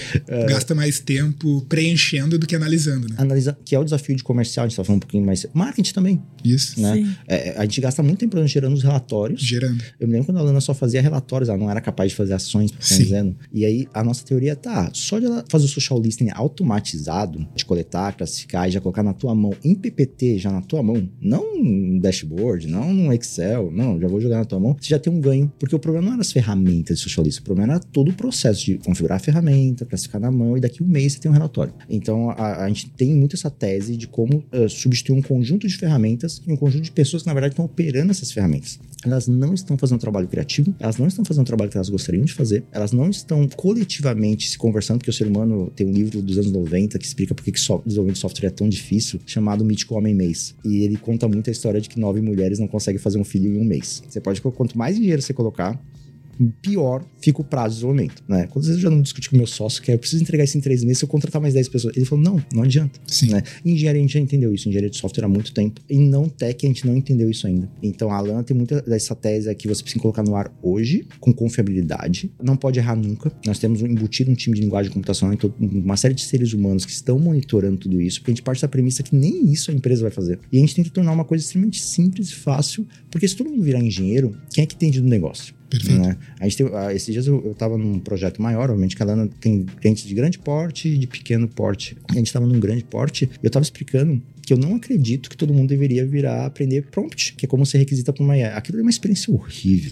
Gasta 0.48 0.74
mais 0.74 1.00
tempo 1.00 1.66
preenchendo 1.68 2.38
do 2.38 2.48
que 2.48 2.56
analisando, 2.56 3.08
né? 3.08 3.16
Analisar, 3.18 3.58
que 3.64 3.76
é 3.76 3.80
o 3.80 3.84
desafio 3.84 4.16
de 4.16 4.24
comercial, 4.24 4.66
a 4.66 4.70
gente 4.70 4.78
tá 4.78 4.84
falando 4.84 4.98
um 4.98 5.02
pouquinho 5.02 5.26
mais... 5.26 5.46
Marketing 5.54 5.94
também, 5.94 6.22
Isso. 6.44 6.80
né? 6.82 7.16
É, 7.28 7.56
a 7.58 7.64
gente 7.64 7.82
gasta 7.82 8.02
muito 8.02 8.20
tempo 8.20 8.42
gerando 8.48 8.74
os 8.74 8.84
relatórios, 8.84 9.42
Gerando. 9.42 9.84
Eu 10.00 10.08
me 10.08 10.14
lembro 10.14 10.28
quando 10.28 10.38
a 10.38 10.42
Lana 10.42 10.62
só 10.62 10.74
fazia 10.74 11.02
relatórios, 11.02 11.50
ela 11.50 11.58
não 11.58 11.70
era 11.70 11.82
capaz 11.82 12.12
de 12.12 12.16
fazer 12.16 12.34
ações, 12.34 12.72
por 12.72 12.84
Sim. 12.84 13.04
dizendo. 13.04 13.36
E 13.52 13.66
aí 13.66 13.88
a 13.94 14.04
nossa 14.04 14.24
teoria 14.24 14.56
tá, 14.56 14.90
só 14.94 15.20
de 15.20 15.26
ela 15.26 15.44
fazer 15.50 15.66
o 15.66 15.68
social 15.68 16.02
listening 16.02 16.32
automatizado, 16.34 17.46
de 17.56 17.66
coletar, 17.66 18.16
classificar 18.16 18.68
e 18.68 18.72
já 18.72 18.80
colocar 18.80 19.04
na 19.04 19.14
tua 19.14 19.36
mão, 19.36 19.54
em 19.64 19.76
PPT, 19.76 20.38
já 20.40 20.52
na 20.52 20.62
tua 20.62 20.82
mão, 20.82 21.10
não 21.22 21.58
num 21.58 22.00
dashboard, 22.00 22.68
não 22.68 22.94
num 22.94 23.12
Excel, 23.12 23.72
não, 23.72 24.00
já 24.00 24.08
vou 24.08 24.22
jogar 24.22 24.38
na 24.38 24.46
tua 24.46 24.60
mão, 24.60 24.76
você 24.80 24.90
já 24.90 25.00
tem 25.00 25.12
um 25.12 25.20
ganho. 25.20 25.52
Porque 25.60 25.76
o 25.76 25.80
problema 25.80 26.08
não 26.08 26.14
era 26.14 26.22
as 26.22 26.32
ferramentas 26.32 26.98
de 26.98 27.04
social 27.04 27.26
listening, 27.26 27.42
o 27.42 27.46
problema 27.46 27.74
era 27.74 27.80
todo 27.80 28.12
o 28.12 28.14
processo 28.14 28.66
de 28.66 28.78
configurar 28.78 29.18
a 29.18 29.20
ferramenta, 29.20 29.52
classificar 29.86 30.20
na 30.22 30.32
mão 30.32 30.58
e 30.58 30.60
daqui 30.60 30.84
um 30.84 30.88
mês 30.88 31.14
você 31.14 31.20
tem 31.20 31.30
um 31.32 31.34
relatório. 31.34 31.74
Então 31.90 32.30
a, 32.32 32.64
a 32.64 32.68
gente 32.68 32.90
tem 32.92 33.14
muito 33.16 33.36
essa 33.36 33.50
tese 33.50 33.96
de 33.98 34.08
como 34.08 34.44
eh, 34.52 34.68
substituir 34.68 35.16
um 35.18 35.22
conjunto 35.22 35.68
de 35.68 35.76
ferramentas 35.78 36.42
e 36.46 36.52
um 36.52 36.56
conjunto 36.58 36.84
de 36.84 36.92
pessoas 36.92 37.24
que 37.24 37.28
na 37.28 37.34
verdade 37.34 37.54
estão 37.54 37.66
operando 37.66 38.12
essas 38.12 38.32
ferramentas. 38.32 38.80
Elas 39.04 39.28
não 39.28 39.54
estão 39.54 39.78
fazendo 39.78 39.98
um 39.98 40.00
trabalho 40.02 40.28
criativo, 40.28 40.76
elas 40.80 40.98
não 40.98 41.08
estão 41.08 41.26
fazendo 41.26 41.44
o 41.44 41.48
trabalho 41.48 41.72
que 41.72 41.78
elas 41.78 41.90
gostariam 41.90 42.24
de 42.24 42.34
fazer, 42.34 42.64
elas 42.72 42.92
não 42.92 43.10
estão 43.10 43.48
coletivamente 43.48 44.48
se 44.50 44.58
conversando, 44.58 45.00
porque 45.00 45.10
o 45.10 45.14
ser 45.14 45.28
humano 45.28 45.72
tem 45.76 45.88
um 45.88 45.92
livro 45.92 46.22
dos 46.22 46.38
anos 46.38 46.52
90 46.52 47.00
que 47.00 47.06
explica 47.06 47.34
por 47.34 47.44
que 47.44 47.60
so- 47.60 47.82
desenvolvimento 47.86 48.16
de 48.16 48.22
software 48.22 48.48
é 48.48 48.52
tão 48.52 48.70
difícil, 48.70 49.20
chamado 49.26 49.66
Mítico 49.66 49.96
Homem 49.96 50.14
Mês. 50.14 50.54
E 50.64 50.84
ele 50.84 50.98
conta 50.98 51.28
muito 51.28 51.50
a 51.50 51.52
história 51.52 51.82
de 51.82 51.90
que 51.90 52.00
nove 52.00 52.22
mulheres 52.22 52.60
não 52.60 52.68
conseguem 52.68 53.00
fazer 53.00 53.18
um 53.18 53.24
filho 53.24 53.56
em 53.56 53.60
um 53.60 53.66
mês. 53.66 54.04
Você 54.08 54.22
pode, 54.22 54.40
quanto 54.42 54.78
mais 54.78 54.96
dinheiro 54.98 55.22
você 55.22 55.34
colocar, 55.34 55.80
pior 56.50 57.04
fica 57.22 57.42
o 57.42 57.44
prazo 57.44 57.70
de 57.70 57.76
desenvolvimento, 57.76 58.24
né? 58.28 58.48
Quantas 58.48 58.68
vezes 58.68 58.84
eu 58.84 58.90
já 58.90 58.96
não 58.96 59.02
discuti 59.02 59.30
com 59.30 59.38
meu 59.38 59.48
sócio 59.48 59.82
que 59.82 59.92
é, 59.92 59.94
eu 59.94 60.00
preciso 60.00 60.22
entregar 60.22 60.44
isso 60.44 60.58
em 60.58 60.62
três 60.62 60.84
meses 60.84 61.00
se 61.00 61.06
eu 61.06 61.10
contratar 61.10 61.42
mais 61.42 61.54
10 61.54 61.70
pessoas? 61.70 61.96
Ele 61.96 62.06
falou, 62.06 62.24
não, 62.24 62.44
não 62.54 62.64
adianta. 62.64 63.00
Sim. 63.08 63.30
Né? 63.30 63.44
Engenharia 63.64 64.00
a 64.00 64.04
gente 64.04 64.14
já 64.14 64.20
entendeu 64.20 64.54
isso, 64.54 64.68
engenharia 64.68 64.90
de 64.90 64.98
software 64.98 65.26
há 65.26 65.28
muito 65.28 65.54
tempo. 65.54 65.82
E 65.90 65.98
não 65.98 66.28
tech 66.28 66.66
a 66.66 66.68
gente 66.68 66.86
não 66.86 66.96
entendeu 66.96 67.30
isso 67.30 67.48
ainda. 67.48 67.70
Então 67.82 68.12
a 68.12 68.20
Lana 68.20 68.44
tem 68.44 68.56
muita 68.56 68.82
dessa 68.82 69.16
tese 69.16 69.54
que 69.56 69.68
você 69.68 69.82
precisa 69.82 70.02
colocar 70.02 70.24
no 70.24 70.36
ar 70.36 70.52
hoje, 70.62 71.06
com 71.20 71.34
confiabilidade. 71.34 72.32
Não 72.42 72.56
pode 72.56 72.80
errar 72.80 72.96
nunca. 72.96 73.32
Nós 73.46 73.60
temos 73.60 73.82
embutido 73.82 74.32
um 74.32 74.36
time 74.36 74.56
de 74.56 74.62
linguagem 74.62 74.92
computacional, 74.92 75.34
então 75.34 75.54
uma 75.60 75.98
série 75.98 76.14
de 76.14 76.22
seres 76.22 76.54
humanos 76.54 76.86
que 76.86 76.92
estão 76.92 77.20
monitorando 77.20 77.78
tudo 77.78 78.02
isso, 78.02 78.20
porque 78.20 78.32
a 78.32 78.34
gente 78.34 78.44
parte 78.44 78.62
da 78.62 78.68
premissa 78.68 79.04
que 79.04 79.16
nem 79.16 79.52
isso 79.52 79.72
a 79.72 79.74
empresa 79.74 80.02
vai 80.02 80.12
fazer. 80.12 80.40
E 80.52 80.58
a 80.58 80.60
gente 80.60 80.76
tenta 80.76 80.90
tornar 80.90 81.12
uma 81.12 81.26
coisa 81.26 81.44
extremamente 81.44 81.82
simples 81.82 82.30
e 82.30 82.36
fácil, 82.36 82.88
porque 83.10 83.28
se 83.28 83.36
todo 83.36 83.50
mundo 83.50 83.64
virar 83.64 83.80
engenheiro, 83.80 84.36
quem 84.54 84.64
é 84.64 84.68
que 84.68 84.76
entende 84.76 85.02
do 85.02 85.08
negócio? 85.08 85.54
Perfeito. 85.72 86.02
né? 86.02 86.18
A 86.40 86.48
gente 86.48 86.64
ah, 86.74 86.94
esses 86.94 87.14
dias 87.14 87.26
eu, 87.26 87.42
eu 87.46 87.56
tava 87.56 87.78
num 87.78 87.98
projeto 87.98 88.42
maior, 88.42 88.70
obviamente 88.70 88.96
que 88.96 89.02
a 89.02 89.06
Lana 89.06 89.30
tem 89.40 89.66
clientes 89.80 90.04
de 90.04 90.14
grande 90.14 90.38
porte 90.38 90.90
e 90.90 90.98
de 90.98 91.08
pequeno 91.08 91.48
porte. 91.48 91.96
A 92.10 92.14
gente 92.14 92.32
tava 92.32 92.46
num 92.46 92.60
grande 92.60 92.84
porte 92.84 93.30
e 93.42 93.46
eu 93.46 93.50
tava 93.50 93.64
explicando 93.64 94.22
que 94.46 94.52
eu 94.52 94.58
não 94.58 94.76
acredito 94.76 95.30
que 95.30 95.38
todo 95.38 95.54
mundo 95.54 95.70
deveria 95.70 96.06
virar 96.06 96.46
aprender 96.46 96.84
prompt, 96.92 97.36
que 97.36 97.46
é 97.46 97.48
como 97.48 97.66
você 97.66 97.78
requisita 97.78 98.12
para 98.12 98.24
uma. 98.24 98.36
Aquilo 98.36 98.80
é 98.80 98.82
uma 98.82 98.90
experiência 98.90 99.34
horrível. 99.34 99.92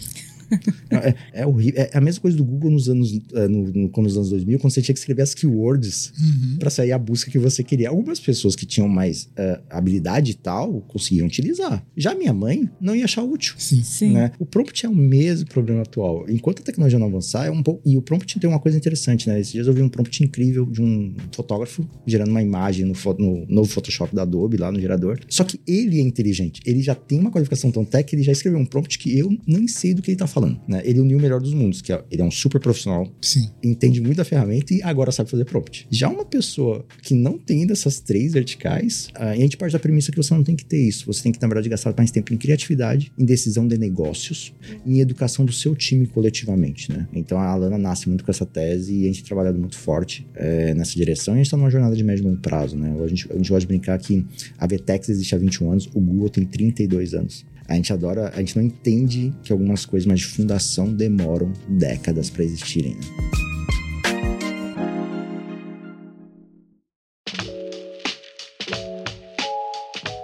É, 0.92 1.42
é 1.42 1.46
horrível. 1.48 1.82
É 1.82 1.98
a 1.98 2.02
mesma 2.02 2.22
coisa 2.22 2.36
do 2.36 2.44
Google 2.44 2.72
nos 2.72 2.90
anos, 2.90 3.14
eh, 3.34 3.48
no, 3.48 3.64
no, 3.72 3.92
nos 3.96 4.18
anos 4.18 4.30
2000, 4.32 4.58
quando 4.60 4.74
você 4.74 4.82
tinha 4.82 4.94
que 4.94 5.00
escrever 5.00 5.22
as 5.22 5.34
keywords 5.36 6.12
Uhum. 6.20 6.58
para 6.58 6.70
sair 6.70 6.92
a 6.92 6.98
busca 6.98 7.30
que 7.30 7.38
você 7.38 7.64
queria. 7.64 7.90
Algumas 7.90 8.20
pessoas 8.20 8.56
que 8.56 8.66
tinham 8.66 8.88
mais 8.88 9.30
eh, 9.38 9.60
habilidade 9.70 10.32
e 10.32 10.34
tal 10.34 10.82
conseguiam 10.88 11.28
utilizar. 11.28 11.86
Já 11.96 12.16
minha 12.16 12.34
mãe 12.34 12.70
não 12.82 12.96
ia 12.96 13.06
achar 13.06 13.24
útil. 13.24 13.54
Sim. 13.58 13.84
Sim. 13.84 14.14
Né? 14.14 14.32
O 14.40 14.46
prompt 14.46 14.86
é 14.86 14.90
o 14.90 14.96
mesmo 14.96 15.48
problema 15.48 15.82
atual. 15.84 16.26
Enquanto 16.30 16.62
a 16.62 16.64
tecnologia 16.64 16.98
não 17.00 17.08
avançar, 17.08 17.46
é 17.46 17.52
um 17.52 17.62
pouco. 17.62 17.82
E 17.88 17.96
o 17.96 18.02
prompt 18.02 18.40
tem 18.40 18.50
uma 18.50 18.60
coisa 18.60 18.78
interessante, 18.78 19.28
né? 19.30 19.40
Esses 19.40 19.54
dias 19.54 19.68
eu 19.68 19.74
vi 19.74 19.82
um 19.84 19.90
prompt 19.90 20.24
incrível 20.24 20.66
de 20.66 20.82
um 20.82 21.14
fotógrafo 21.32 21.88
gerando 22.06 22.30
uma 22.32 22.42
imagem 22.42 22.86
no, 22.86 22.96
fo- 22.96 23.16
no 23.18 23.46
novo 23.48 23.70
Photoshop 23.70 24.16
da 24.16 24.24
Adobe, 24.24 24.58
lá 24.58 24.72
no 24.72 24.80
gerador. 24.80 25.20
Só 25.30 25.44
que 25.44 25.60
ele 25.68 26.00
é 26.00 26.02
inteligente. 26.02 26.62
Ele 26.66 26.82
já 26.82 26.96
tem 26.96 27.20
uma 27.20 27.32
qualificação 27.32 27.72
tão 27.72 27.86
tech 27.86 28.10
que 28.10 28.16
ele 28.16 28.24
já 28.24 28.32
escreveu 28.32 28.60
um 28.60 28.66
prompt 28.66 28.98
que 28.98 29.18
eu 29.18 29.30
nem 29.48 29.68
sei 29.68 29.94
do 29.94 30.02
que 30.02 30.10
ele 30.12 30.18
tá 30.18 30.26
falando. 30.28 30.39
Falando, 30.40 30.60
né? 30.68 30.82
Ele 30.86 31.00
uniu 31.00 31.18
o 31.18 31.22
melhor 31.22 31.42
dos 31.42 31.54
mundos, 31.54 31.82
que 31.82 31.92
é, 31.92 32.02
ele 32.10 32.22
é 32.22 32.26
um 32.26 32.32
super 32.32 32.60
profissional, 32.60 33.12
Sim. 33.22 33.50
entende 33.64 34.02
muito 34.02 34.18
da 34.18 34.26
ferramenta 34.26 34.74
e 34.74 34.82
agora 34.82 35.12
sabe 35.12 35.30
fazer 35.30 35.46
prompt. 35.46 35.88
Já 35.90 36.10
uma 36.10 36.26
pessoa 36.26 36.86
que 37.02 37.14
não 37.14 37.38
tem 37.38 37.68
dessas 37.68 38.00
três 38.00 38.34
verticais, 38.34 39.10
a 39.16 39.36
gente 39.36 39.58
parte 39.58 39.74
da 39.74 39.80
premissa 39.80 40.12
que 40.12 40.18
você 40.18 40.34
não 40.34 40.44
tem 40.44 40.56
que 40.56 40.66
ter 40.66 40.80
isso. 40.82 41.06
Você 41.08 41.24
tem 41.24 41.32
que, 41.32 41.42
na 41.42 41.48
verdade, 41.48 41.68
gastar 41.70 41.94
mais 41.98 42.12
tempo 42.12 42.34
em 42.34 42.38
criatividade, 42.38 43.12
em 43.18 43.26
decisão 43.26 43.68
de 43.68 43.78
negócios, 43.78 44.54
em 44.86 45.00
educação 45.00 45.46
do 45.46 45.52
seu 45.52 45.76
time 45.76 46.08
coletivamente, 46.08 46.92
né? 46.92 47.08
Então 47.14 47.38
a 47.38 47.48
Alana 47.48 47.78
nasce 47.78 48.08
muito 48.08 48.24
com 48.24 48.32
essa 48.32 48.46
tese 48.46 48.94
e 48.94 49.04
a 49.04 49.08
gente 49.08 49.22
tem 49.22 49.28
trabalhado 49.28 49.60
muito 49.60 49.78
forte 49.78 50.26
é, 50.36 50.74
nessa 50.74 50.96
direção. 50.96 51.34
E 51.34 51.36
a 51.36 51.38
gente 51.38 51.48
está 51.48 51.58
numa 51.58 51.70
jornada 51.70 51.96
de 51.96 52.04
médio 52.04 52.24
e 52.24 52.26
longo 52.26 52.40
prazo, 52.40 52.78
né? 52.78 52.96
A 53.04 53.08
gente, 53.08 53.28
a 53.32 53.36
gente 53.36 53.50
gosta 53.50 53.62
de 53.62 53.68
brincar 53.68 53.98
que 54.00 54.26
a 54.58 54.66
Vtex 54.66 55.10
existe 55.10 55.36
há 55.36 55.38
21 55.38 55.72
anos, 55.72 55.90
o 55.94 56.00
Google 56.00 56.30
tem 56.30 56.46
32 56.46 57.14
anos. 57.14 57.46
A 57.70 57.76
gente 57.76 57.94
adora, 57.94 58.32
a 58.36 58.40
gente 58.40 58.58
não 58.58 58.64
entende 58.64 59.32
que 59.44 59.54
algumas 59.54 59.86
coisas 59.86 60.08
mais 60.08 60.22
de 60.22 60.26
fundação 60.26 60.92
demoram 60.92 61.54
décadas 61.68 62.30
para 62.30 62.44
existirem. 62.44 62.96
Né? 62.96 63.59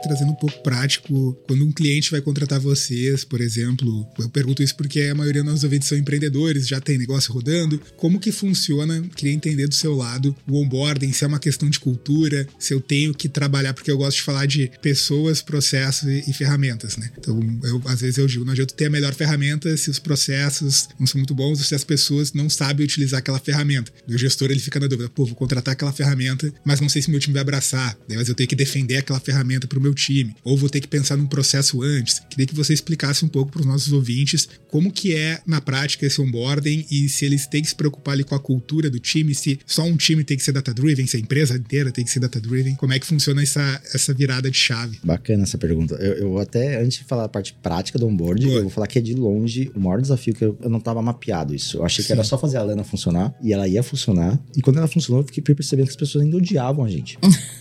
Trazendo 0.07 0.31
um 0.31 0.35
pouco 0.35 0.61
prático, 0.61 1.33
quando 1.47 1.65
um 1.65 1.71
cliente 1.71 2.11
vai 2.11 2.21
contratar 2.21 2.59
vocês, 2.59 3.23
por 3.23 3.41
exemplo, 3.41 4.07
eu 4.19 4.29
pergunto 4.29 4.61
isso 4.61 4.75
porque 4.75 5.01
a 5.01 5.15
maioria 5.15 5.41
dos 5.41 5.51
nossos 5.51 5.63
ouvintes 5.63 5.87
são 5.87 5.97
empreendedores, 5.97 6.67
já 6.67 6.79
tem 6.79 6.97
negócio 6.97 7.33
rodando, 7.33 7.81
como 7.97 8.19
que 8.19 8.31
funciona? 8.31 9.01
Queria 9.15 9.33
entender 9.33 9.67
do 9.67 9.73
seu 9.73 9.95
lado 9.95 10.35
o 10.47 10.61
onboarding, 10.61 11.11
se 11.11 11.23
é 11.23 11.27
uma 11.27 11.39
questão 11.39 11.69
de 11.69 11.79
cultura, 11.79 12.47
se 12.59 12.73
eu 12.73 12.79
tenho 12.79 13.13
que 13.13 13.27
trabalhar, 13.27 13.73
porque 13.73 13.91
eu 13.91 13.97
gosto 13.97 14.17
de 14.17 14.23
falar 14.23 14.45
de 14.45 14.71
pessoas, 14.81 15.41
processos 15.41 16.07
e, 16.07 16.29
e 16.29 16.33
ferramentas, 16.33 16.97
né? 16.97 17.11
Então, 17.17 17.39
eu, 17.63 17.81
às 17.85 18.01
vezes 18.01 18.17
eu 18.17 18.27
digo, 18.27 18.45
não 18.45 18.53
adianta 18.53 18.73
ter 18.73 18.85
a 18.85 18.89
melhor 18.89 19.13
ferramenta 19.13 19.75
se 19.75 19.89
os 19.89 19.99
processos 19.99 20.87
não 20.99 21.07
são 21.07 21.19
muito 21.19 21.33
bons 21.33 21.65
se 21.65 21.75
as 21.75 21.83
pessoas 21.83 22.33
não 22.33 22.49
sabem 22.49 22.85
utilizar 22.85 23.19
aquela 23.19 23.39
ferramenta. 23.39 23.91
O 24.07 24.17
gestor, 24.17 24.51
ele 24.51 24.59
fica 24.59 24.79
na 24.79 24.87
dúvida, 24.87 25.09
pô, 25.09 25.25
vou 25.25 25.35
contratar 25.35 25.73
aquela 25.73 25.91
ferramenta, 25.91 26.53
mas 26.63 26.79
não 26.79 26.89
sei 26.89 27.01
se 27.01 27.09
meu 27.09 27.19
time 27.19 27.33
vai 27.33 27.41
abraçar, 27.41 27.97
mas 28.09 28.29
eu 28.29 28.35
tenho 28.35 28.47
que 28.47 28.55
defender 28.55 28.97
aquela 28.97 29.19
ferramenta 29.19 29.67
para 29.67 29.79
o 29.79 29.81
meu 29.81 29.93
time, 29.95 30.35
ou 30.43 30.55
vou 30.55 30.69
ter 30.69 30.79
que 30.79 30.87
pensar 30.87 31.17
num 31.17 31.25
processo 31.25 31.81
antes. 31.81 32.21
Queria 32.29 32.45
que 32.45 32.53
você 32.53 32.73
explicasse 32.73 33.25
um 33.25 33.27
pouco 33.27 33.51
para 33.51 33.61
os 33.61 33.65
nossos 33.65 33.91
ouvintes 33.91 34.47
como 34.69 34.91
que 34.91 35.15
é 35.15 35.39
na 35.47 35.61
prática 35.61 36.05
esse 36.05 36.21
onboarding 36.21 36.85
e 36.91 37.09
se 37.09 37.25
eles 37.25 37.47
têm 37.47 37.61
que 37.61 37.69
se 37.69 37.75
preocupar 37.75 38.13
ali 38.13 38.23
com 38.23 38.35
a 38.35 38.39
cultura 38.39 38.89
do 38.89 38.99
time, 38.99 39.33
se 39.33 39.59
só 39.65 39.83
um 39.83 39.95
time 39.95 40.23
tem 40.23 40.37
que 40.37 40.43
ser 40.43 40.51
data-driven, 40.51 41.07
se 41.07 41.17
a 41.17 41.19
empresa 41.19 41.55
inteira 41.55 41.91
tem 41.91 42.03
que 42.03 42.11
ser 42.11 42.19
data-driven, 42.19 42.75
como 42.75 42.93
é 42.93 42.99
que 42.99 43.05
funciona 43.05 43.41
essa, 43.41 43.81
essa 43.93 44.13
virada 44.13 44.51
de 44.51 44.57
chave? 44.57 44.99
Bacana 45.03 45.43
essa 45.43 45.57
pergunta. 45.57 45.95
Eu, 45.95 46.13
eu 46.13 46.37
até, 46.39 46.81
antes 46.81 46.99
de 46.99 47.03
falar 47.05 47.25
a 47.25 47.29
parte 47.29 47.53
prática 47.63 47.97
do 47.97 48.07
onboarding, 48.07 48.51
eu 48.51 48.61
vou 48.63 48.69
falar 48.69 48.87
que 48.87 48.99
é 48.99 49.01
de 49.01 49.13
longe 49.13 49.71
o 49.73 49.79
maior 49.79 50.01
desafio 50.01 50.33
que 50.33 50.43
eu, 50.43 50.57
eu 50.61 50.69
não 50.69 50.79
estava 50.79 51.01
mapeado 51.01 51.55
isso. 51.55 51.77
Eu 51.77 51.85
achei 51.85 52.03
Sim. 52.03 52.07
que 52.07 52.13
era 52.13 52.23
só 52.23 52.37
fazer 52.37 52.57
a 52.57 52.63
Lana 52.63 52.83
funcionar 52.83 53.33
e 53.41 53.53
ela 53.53 53.67
ia 53.67 53.81
funcionar. 53.81 54.39
E 54.55 54.61
quando 54.61 54.77
ela 54.77 54.87
funcionou, 54.87 55.21
eu 55.21 55.25
fiquei 55.25 55.41
percebendo 55.43 55.85
que 55.85 55.91
as 55.91 55.95
pessoas 55.95 56.23
ainda 56.23 56.37
odiavam 56.37 56.83
a 56.83 56.89
gente. 56.89 57.17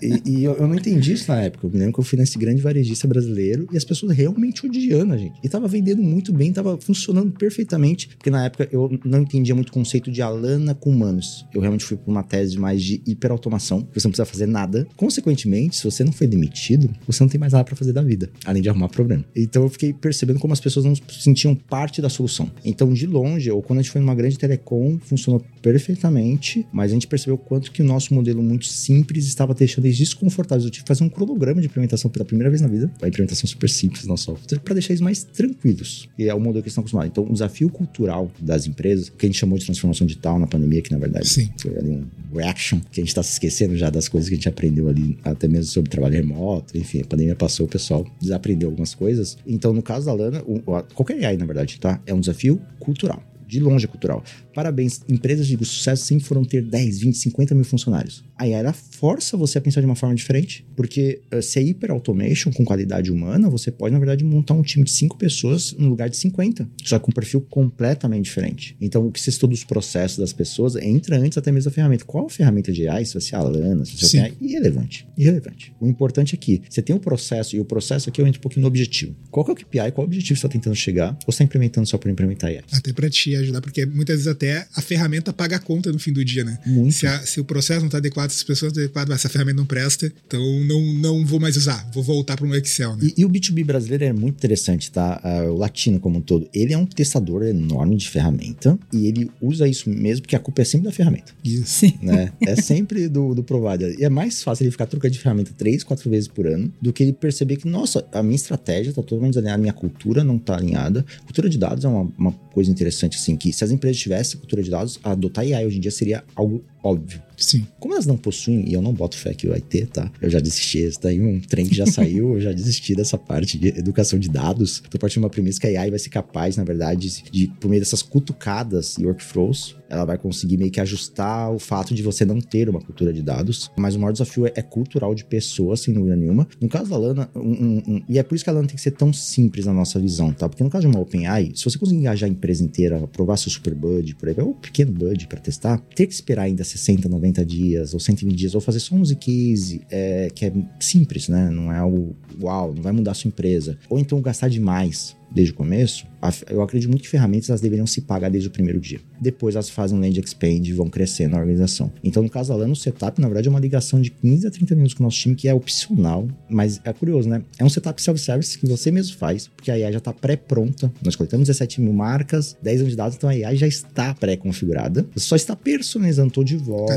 E, 0.00 0.22
e 0.30 0.44
eu, 0.44 0.54
eu, 0.54 0.66
não 0.66 0.74
entendi 0.74 1.12
isso 1.12 1.30
na 1.30 1.40
época. 1.40 1.66
Eu 1.66 1.70
me 1.70 1.78
lembro 1.78 1.94
que 1.94 2.00
eu 2.00 2.04
fui 2.04 2.18
nesse 2.18 2.38
grande 2.38 2.62
varejista 2.62 3.06
brasileiro 3.06 3.66
e 3.72 3.76
as 3.76 3.84
pessoas 3.84 4.16
realmente 4.16 4.64
odiando 4.64 5.12
a 5.12 5.16
gente. 5.16 5.38
E 5.42 5.48
tava 5.48 5.68
vendendo 5.68 6.02
muito 6.02 6.32
bem, 6.32 6.52
tava 6.52 6.78
funcionando 6.78 7.32
perfeitamente. 7.32 8.08
Porque 8.08 8.30
na 8.30 8.44
época 8.44 8.68
eu 8.70 8.98
não 9.04 9.22
entendia 9.22 9.54
muito 9.54 9.68
o 9.68 9.72
conceito 9.72 10.10
de 10.10 10.22
Alana 10.22 10.74
com 10.74 10.90
humanos. 10.90 11.46
Eu 11.52 11.60
realmente 11.60 11.84
fui 11.84 11.96
por 11.96 12.10
uma 12.10 12.22
tese 12.22 12.58
mais 12.58 12.82
de 12.82 13.02
hiperautomação. 13.06 13.86
Você 13.92 14.06
não 14.06 14.12
precisa 14.12 14.24
fazer 14.24 14.46
nada. 14.46 14.86
Consequentemente, 14.96 15.76
se 15.76 15.84
você 15.84 16.04
não 16.04 16.12
foi 16.12 16.26
demitido, 16.26 16.90
você 17.06 17.22
não 17.22 17.28
tem 17.28 17.38
mais 17.38 17.52
nada 17.52 17.64
para 17.64 17.76
fazer 17.76 17.92
da 17.92 18.02
vida, 18.02 18.30
além 18.44 18.62
de 18.62 18.68
arrumar 18.68 18.88
problema. 18.88 19.24
Então 19.34 19.62
eu 19.62 19.68
fiquei 19.68 19.92
percebendo 19.92 20.38
como 20.38 20.52
as 20.52 20.60
pessoas 20.60 20.84
não 20.84 20.94
se 20.94 21.02
sentiam 21.20 21.54
parte 21.54 22.00
da 22.00 22.08
solução. 22.08 22.50
Então, 22.64 22.92
de 22.92 23.06
longe, 23.06 23.50
ou 23.50 23.62
quando 23.62 23.80
a 23.80 23.82
gente 23.82 23.90
foi 23.90 24.00
numa 24.00 24.14
grande 24.14 24.38
telecom, 24.38 24.98
funcionou 25.00 25.44
perfeitamente, 25.60 26.66
mas 26.72 26.90
a 26.90 26.94
gente 26.94 27.06
percebeu 27.06 27.36
quanto 27.36 27.70
que 27.70 27.82
o 27.82 27.84
nosso 27.84 28.14
modelo 28.14 28.42
muito 28.42 28.66
simples 28.66 29.26
estava 29.26 29.54
deixando 29.54 29.81
eles 29.86 29.98
desconfortáveis. 29.98 30.64
Eu 30.64 30.70
tive 30.70 30.84
que 30.84 30.88
fazer 30.88 31.04
um 31.04 31.08
cronograma 31.08 31.60
de 31.60 31.66
implementação 31.66 32.10
pela 32.10 32.24
primeira 32.24 32.50
vez 32.50 32.60
na 32.60 32.68
vida, 32.68 32.90
a 33.00 33.08
implementação 33.08 33.46
super 33.48 33.68
simples 33.68 34.06
no 34.06 34.16
software, 34.16 34.58
para 34.60 34.74
deixar 34.74 34.92
eles 34.92 35.00
mais 35.00 35.22
tranquilos. 35.24 36.08
E 36.18 36.28
é 36.28 36.34
o 36.34 36.38
modelo 36.40 36.62
que 36.62 36.68
eles 36.68 36.72
estão 36.72 36.82
acostumados. 36.82 37.10
Então, 37.10 37.24
o 37.24 37.32
desafio 37.32 37.68
cultural 37.68 38.30
das 38.40 38.66
empresas, 38.66 39.08
que 39.08 39.26
a 39.26 39.28
gente 39.28 39.38
chamou 39.38 39.58
de 39.58 39.64
transformação 39.64 40.06
digital 40.06 40.38
na 40.38 40.46
pandemia, 40.46 40.82
que 40.82 40.92
na 40.92 40.98
verdade 40.98 41.28
Sim. 41.28 41.50
foi 41.60 41.76
ali 41.76 41.90
um 41.90 42.36
reaction, 42.36 42.80
que 42.90 43.00
a 43.00 43.02
gente 43.02 43.08
está 43.08 43.22
se 43.22 43.32
esquecendo 43.32 43.76
já 43.76 43.90
das 43.90 44.08
coisas 44.08 44.28
que 44.28 44.34
a 44.34 44.36
gente 44.36 44.48
aprendeu 44.48 44.88
ali, 44.88 45.18
até 45.24 45.48
mesmo 45.48 45.70
sobre 45.70 45.90
trabalho 45.90 46.14
remoto, 46.14 46.76
enfim, 46.76 47.00
a 47.00 47.04
pandemia 47.04 47.36
passou, 47.36 47.66
o 47.66 47.68
pessoal 47.68 48.06
desaprendeu 48.20 48.68
algumas 48.68 48.94
coisas. 48.94 49.36
Então, 49.46 49.72
no 49.72 49.82
caso 49.82 50.06
da 50.06 50.12
Lana, 50.12 50.42
o, 50.46 50.60
qualquer 50.94 51.24
AI, 51.24 51.36
na 51.36 51.46
verdade, 51.46 51.78
tá? 51.78 52.00
É 52.06 52.14
um 52.14 52.20
desafio 52.20 52.60
cultural 52.78 53.22
de 53.52 53.60
longe 53.60 53.84
é 53.84 53.88
cultural. 53.88 54.24
Parabéns, 54.54 55.00
empresas 55.08 55.46
de 55.46 55.56
sucesso 55.64 56.04
sempre 56.04 56.24
foram 56.24 56.44
ter 56.44 56.62
10, 56.62 57.00
20, 57.00 57.18
50 57.18 57.54
mil 57.54 57.64
funcionários. 57.64 58.24
Aí 58.36 58.50
ela 58.52 58.72
força 58.72 59.36
você 59.36 59.58
a 59.58 59.60
pensar 59.60 59.80
de 59.80 59.86
uma 59.86 59.94
forma 59.94 60.14
diferente, 60.14 60.66
porque 60.74 61.20
uh, 61.32 61.40
se 61.40 61.58
é 61.58 61.62
hiper 61.62 61.90
automation 61.90 62.50
com 62.50 62.64
qualidade 62.64 63.10
humana, 63.10 63.48
você 63.48 63.70
pode, 63.70 63.92
na 63.92 63.98
verdade, 63.98 64.24
montar 64.24 64.54
um 64.54 64.62
time 64.62 64.84
de 64.84 64.90
5 64.90 65.16
pessoas 65.16 65.72
no 65.78 65.88
lugar 65.88 66.10
de 66.10 66.16
50, 66.16 66.68
só 66.84 66.98
com 66.98 67.10
um 67.10 67.14
perfil 67.14 67.40
completamente 67.40 68.24
diferente. 68.24 68.76
Então, 68.80 69.06
o 69.06 69.12
que 69.12 69.20
você 69.20 69.30
estuda 69.30 69.54
os 69.54 69.64
processos 69.64 70.18
das 70.18 70.32
pessoas 70.32 70.76
entra 70.76 71.16
antes 71.18 71.38
até 71.38 71.52
mesmo 71.52 71.70
da 71.70 71.74
ferramenta. 71.74 72.04
Qual 72.04 72.26
a 72.26 72.30
ferramenta 72.30 72.72
de 72.72 72.88
AI? 72.88 73.04
Se 73.04 73.14
você 73.14 73.34
é 73.34 73.38
a 73.38 73.42
Lana, 73.42 73.84
se 73.84 73.96
você 73.96 74.18
é 74.18 74.32
irrelevante. 74.40 75.06
Irrelevante. 75.16 75.72
O 75.80 75.86
importante 75.86 76.34
é 76.34 76.38
que 76.38 76.62
você 76.68 76.82
tem 76.82 76.94
o 76.94 76.98
um 76.98 77.00
processo, 77.00 77.54
e 77.54 77.60
o 77.60 77.64
processo 77.64 78.08
aqui 78.08 78.20
eu 78.20 78.26
entro 78.26 78.40
um 78.40 78.42
pouquinho 78.42 78.62
no 78.62 78.68
objetivo. 78.68 79.14
Qual 79.30 79.46
é 79.48 79.52
o 79.52 79.54
KPI? 79.54 79.92
Qual 79.92 80.04
o 80.04 80.08
objetivo 80.08 80.34
que 80.34 80.40
você 80.40 80.46
está 80.46 80.48
tentando 80.48 80.74
chegar? 80.74 81.10
Ou 81.26 81.32
você 81.32 81.36
está 81.36 81.44
implementando 81.44 81.86
só 81.86 81.96
por 81.96 82.10
implementar 82.10 82.50
AI? 82.50 82.62
Até 82.72 82.92
para 82.92 83.08
te 83.08 83.36
ajudar, 83.36 83.60
porque 83.60 83.86
muitas 83.86 84.16
vezes 84.16 84.26
até 84.26 84.41
a 84.50 84.80
ferramenta 84.80 85.32
paga 85.32 85.56
a 85.56 85.58
conta 85.58 85.90
no 85.92 85.98
fim 85.98 86.12
do 86.12 86.24
dia, 86.24 86.44
né? 86.44 86.58
Muito. 86.66 86.92
Se, 86.92 87.06
a, 87.06 87.20
se 87.20 87.40
o 87.40 87.44
processo 87.44 87.80
não 87.80 87.86
está 87.86 87.98
adequado, 87.98 88.30
se 88.30 88.38
as 88.38 88.42
pessoas 88.42 88.72
estão 88.72 88.84
adequadas, 88.84 89.14
essa 89.14 89.28
ferramenta 89.28 89.56
não 89.56 89.66
presta, 89.66 90.12
então 90.26 90.42
não, 90.64 90.80
não 90.94 91.26
vou 91.26 91.40
mais 91.40 91.56
usar, 91.56 91.88
vou 91.92 92.02
voltar 92.02 92.36
para 92.36 92.44
o 92.44 92.48
meu 92.48 92.58
Excel, 92.58 92.96
né? 92.96 93.10
E, 93.16 93.22
e, 93.22 93.24
o 93.24 93.28
B2B 93.28 93.64
brasileiro 93.64 94.04
é 94.04 94.12
muito 94.12 94.36
interessante, 94.36 94.90
tá? 94.90 95.20
Uh, 95.24 95.52
o 95.52 95.56
latino 95.56 96.00
como 96.00 96.18
um 96.18 96.20
todo, 96.20 96.48
ele 96.52 96.72
é 96.72 96.78
um 96.78 96.86
testador 96.86 97.42
enorme 97.42 97.96
de 97.96 98.08
ferramenta 98.08 98.78
e 98.92 99.06
ele 99.06 99.30
usa 99.40 99.66
isso 99.68 99.88
mesmo 99.88 100.22
porque 100.22 100.36
a 100.36 100.38
culpa 100.38 100.62
é 100.62 100.64
sempre 100.64 100.86
da 100.86 100.92
ferramenta. 100.92 101.32
Isso. 101.44 101.80
Sim. 101.80 101.98
Né? 102.02 102.32
É 102.40 102.56
sempre 102.56 103.08
do, 103.08 103.34
do 103.34 103.42
provider. 103.42 103.94
E 103.98 104.04
é 104.04 104.08
mais 104.08 104.42
fácil 104.42 104.64
ele 104.64 104.70
ficar 104.70 104.86
trocando 104.86 105.12
de 105.12 105.18
ferramenta 105.18 105.52
três, 105.56 105.82
quatro 105.82 106.08
vezes 106.10 106.28
por 106.28 106.46
ano 106.46 106.72
do 106.80 106.92
que 106.92 107.02
ele 107.02 107.12
perceber 107.12 107.56
que, 107.56 107.68
nossa, 107.68 108.06
a 108.12 108.22
minha 108.22 108.36
estratégia 108.36 108.90
está 108.90 109.02
totalmente 109.02 109.38
alinhada, 109.38 109.56
a 109.56 109.58
minha 109.58 109.72
cultura 109.72 110.24
não 110.24 110.36
está 110.36 110.56
alinhada. 110.56 111.04
Cultura 111.24 111.48
de 111.48 111.58
dados 111.58 111.84
é 111.84 111.88
uma, 111.88 112.10
uma 112.18 112.32
coisa 112.32 112.70
interessante, 112.70 113.16
assim, 113.16 113.36
que 113.36 113.52
se 113.52 113.64
as 113.64 113.70
empresas 113.70 113.98
tivessem 113.98 114.31
cultura 114.36 114.62
de 114.62 114.70
dados, 114.70 114.98
adotar 115.02 115.44
AI 115.44 115.66
hoje 115.66 115.78
em 115.78 115.80
dia 115.80 115.90
seria 115.90 116.24
algo 116.34 116.64
óbvio. 116.82 117.22
Sim. 117.42 117.66
Como 117.80 117.94
elas 117.94 118.06
não 118.06 118.16
possuem, 118.16 118.68
e 118.68 118.72
eu 118.72 118.80
não 118.80 118.94
boto 118.94 119.16
fé 119.16 119.34
que 119.34 119.48
vai 119.48 119.60
ter, 119.60 119.86
tá? 119.88 120.10
Eu 120.20 120.30
já 120.30 120.38
desisti, 120.38 120.78
esse 120.78 121.00
daí 121.00 121.20
um 121.20 121.40
trem 121.40 121.66
que 121.66 121.74
já 121.74 121.84
saiu, 121.86 122.34
eu 122.34 122.40
já 122.40 122.52
desisti 122.52 122.94
dessa 122.94 123.18
parte 123.18 123.58
de 123.58 123.68
educação 123.68 124.18
de 124.18 124.28
dados. 124.28 124.82
Tô 124.88 124.98
partindo 124.98 125.20
de 125.20 125.26
uma 125.26 125.30
premissa 125.30 125.60
que 125.60 125.66
a 125.66 125.80
AI 125.80 125.90
vai 125.90 125.98
ser 125.98 126.08
capaz, 126.08 126.56
na 126.56 126.64
verdade, 126.64 127.24
de, 127.30 127.48
por 127.60 127.68
meio 127.68 127.80
dessas 127.80 128.00
cutucadas 128.00 128.96
e 128.96 129.04
workflows, 129.04 129.76
ela 129.92 130.06
vai 130.06 130.16
conseguir 130.16 130.56
meio 130.56 130.70
que 130.70 130.80
ajustar 130.80 131.52
o 131.52 131.58
fato 131.58 131.94
de 131.94 132.02
você 132.02 132.24
não 132.24 132.40
ter 132.40 132.68
uma 132.68 132.80
cultura 132.80 133.12
de 133.12 133.22
dados. 133.22 133.70
Mas 133.76 133.94
o 133.94 134.00
maior 134.00 134.12
desafio 134.12 134.46
é, 134.46 134.52
é 134.54 134.62
cultural 134.62 135.14
de 135.14 135.24
pessoas, 135.24 135.80
sem 135.80 135.92
dúvida 135.92 136.16
nenhuma. 136.16 136.48
No 136.60 136.68
caso 136.68 136.88
da 136.88 136.96
Lana, 136.96 137.30
um, 137.34 137.40
um, 137.40 137.82
um, 137.86 138.02
e 138.08 138.18
é 138.18 138.22
por 138.22 138.34
isso 138.34 138.42
que 138.42 138.48
a 138.48 138.52
Lana 138.52 138.66
tem 138.66 138.76
que 138.76 138.82
ser 138.82 138.92
tão 138.92 139.12
simples 139.12 139.66
na 139.66 139.72
nossa 139.74 140.00
visão, 140.00 140.32
tá? 140.32 140.48
Porque 140.48 140.64
no 140.64 140.70
caso 140.70 140.88
de 140.88 140.94
uma 140.94 141.00
OpenAI, 141.02 141.52
se 141.54 141.64
você 141.64 141.76
conseguir 141.76 142.00
engajar 142.00 142.28
a 142.28 142.32
empresa 142.32 142.64
inteira, 142.64 143.04
aprovar 143.04 143.36
seu 143.36 143.50
super 143.50 143.74
bud, 143.74 144.14
por 144.14 144.28
aí, 144.28 144.34
ou 144.38 144.54
pequeno 144.54 144.92
bud 144.92 145.26
para 145.26 145.40
testar, 145.40 145.78
ter 145.94 146.06
que 146.06 146.14
esperar 146.14 146.44
ainda 146.44 146.64
60, 146.64 147.08
90 147.08 147.31
dias 147.44 147.94
ou 147.94 148.00
120 148.00 148.36
dias, 148.36 148.54
ou 148.54 148.60
fazer 148.60 148.80
só 148.80 148.94
um 148.94 149.00
use 149.00 149.16
case, 149.16 149.80
é, 149.90 150.28
que 150.34 150.44
é 150.44 150.52
simples, 150.78 151.28
né? 151.28 151.48
Não 151.50 151.72
é 151.72 151.78
algo 151.78 152.14
uau, 152.40 152.74
não 152.74 152.82
vai 152.82 152.92
mudar 152.92 153.12
a 153.12 153.14
sua 153.14 153.28
empresa. 153.28 153.78
Ou 153.88 153.98
então 153.98 154.20
gastar 154.20 154.48
demais 154.48 155.16
desde 155.34 155.52
o 155.52 155.56
começo, 155.56 156.06
eu 156.48 156.62
acredito 156.62 156.88
muito 156.88 157.02
que 157.02 157.08
ferramentas 157.08 157.48
elas 157.48 157.60
deveriam 157.60 157.86
se 157.86 158.02
pagar 158.02 158.30
desde 158.30 158.48
o 158.48 158.50
primeiro 158.50 158.78
dia. 158.78 159.00
Depois 159.20 159.54
elas 159.54 159.68
fazem 159.68 159.98
um 159.98 160.00
land 160.00 160.20
expand 160.20 160.64
e 160.64 160.72
vão 160.72 160.88
crescendo 160.88 161.32
na 161.32 161.38
organização. 161.38 161.92
Então, 162.02 162.22
no 162.22 162.30
caso 162.30 162.50
da 162.50 162.56
Lana, 162.56 162.72
o 162.72 162.76
setup, 162.76 163.20
na 163.20 163.26
verdade, 163.26 163.48
é 163.48 163.50
uma 163.50 163.58
ligação 163.58 164.00
de 164.00 164.10
15 164.10 164.46
a 164.46 164.50
30 164.50 164.74
minutos 164.74 164.94
com 164.94 165.02
o 165.02 165.06
nosso 165.06 165.18
time, 165.18 165.34
que 165.34 165.48
é 165.48 165.54
opcional, 165.54 166.28
mas 166.48 166.80
é 166.84 166.92
curioso, 166.92 167.28
né? 167.28 167.42
É 167.58 167.64
um 167.64 167.68
setup 167.68 168.00
self-service 168.00 168.58
que 168.58 168.66
você 168.66 168.90
mesmo 168.90 169.16
faz, 169.16 169.48
porque 169.48 169.70
a 169.70 169.74
AI 169.74 169.92
já 169.92 169.98
está 169.98 170.12
pré-pronta. 170.12 170.92
Nós 171.02 171.16
coletamos 171.16 171.48
17 171.48 171.80
mil 171.80 171.92
marcas, 171.92 172.56
10 172.62 172.80
anos 172.80 172.92
de 172.92 172.96
dados, 172.96 173.16
então 173.16 173.28
a 173.28 173.32
AI 173.32 173.56
já 173.56 173.66
está 173.66 174.14
pré-configurada. 174.14 175.06
Você 175.14 175.26
só 175.26 175.36
está 175.36 175.56
personalizando 175.56 176.32
todo 176.32 176.46
de 176.46 176.56
voz, 176.56 176.96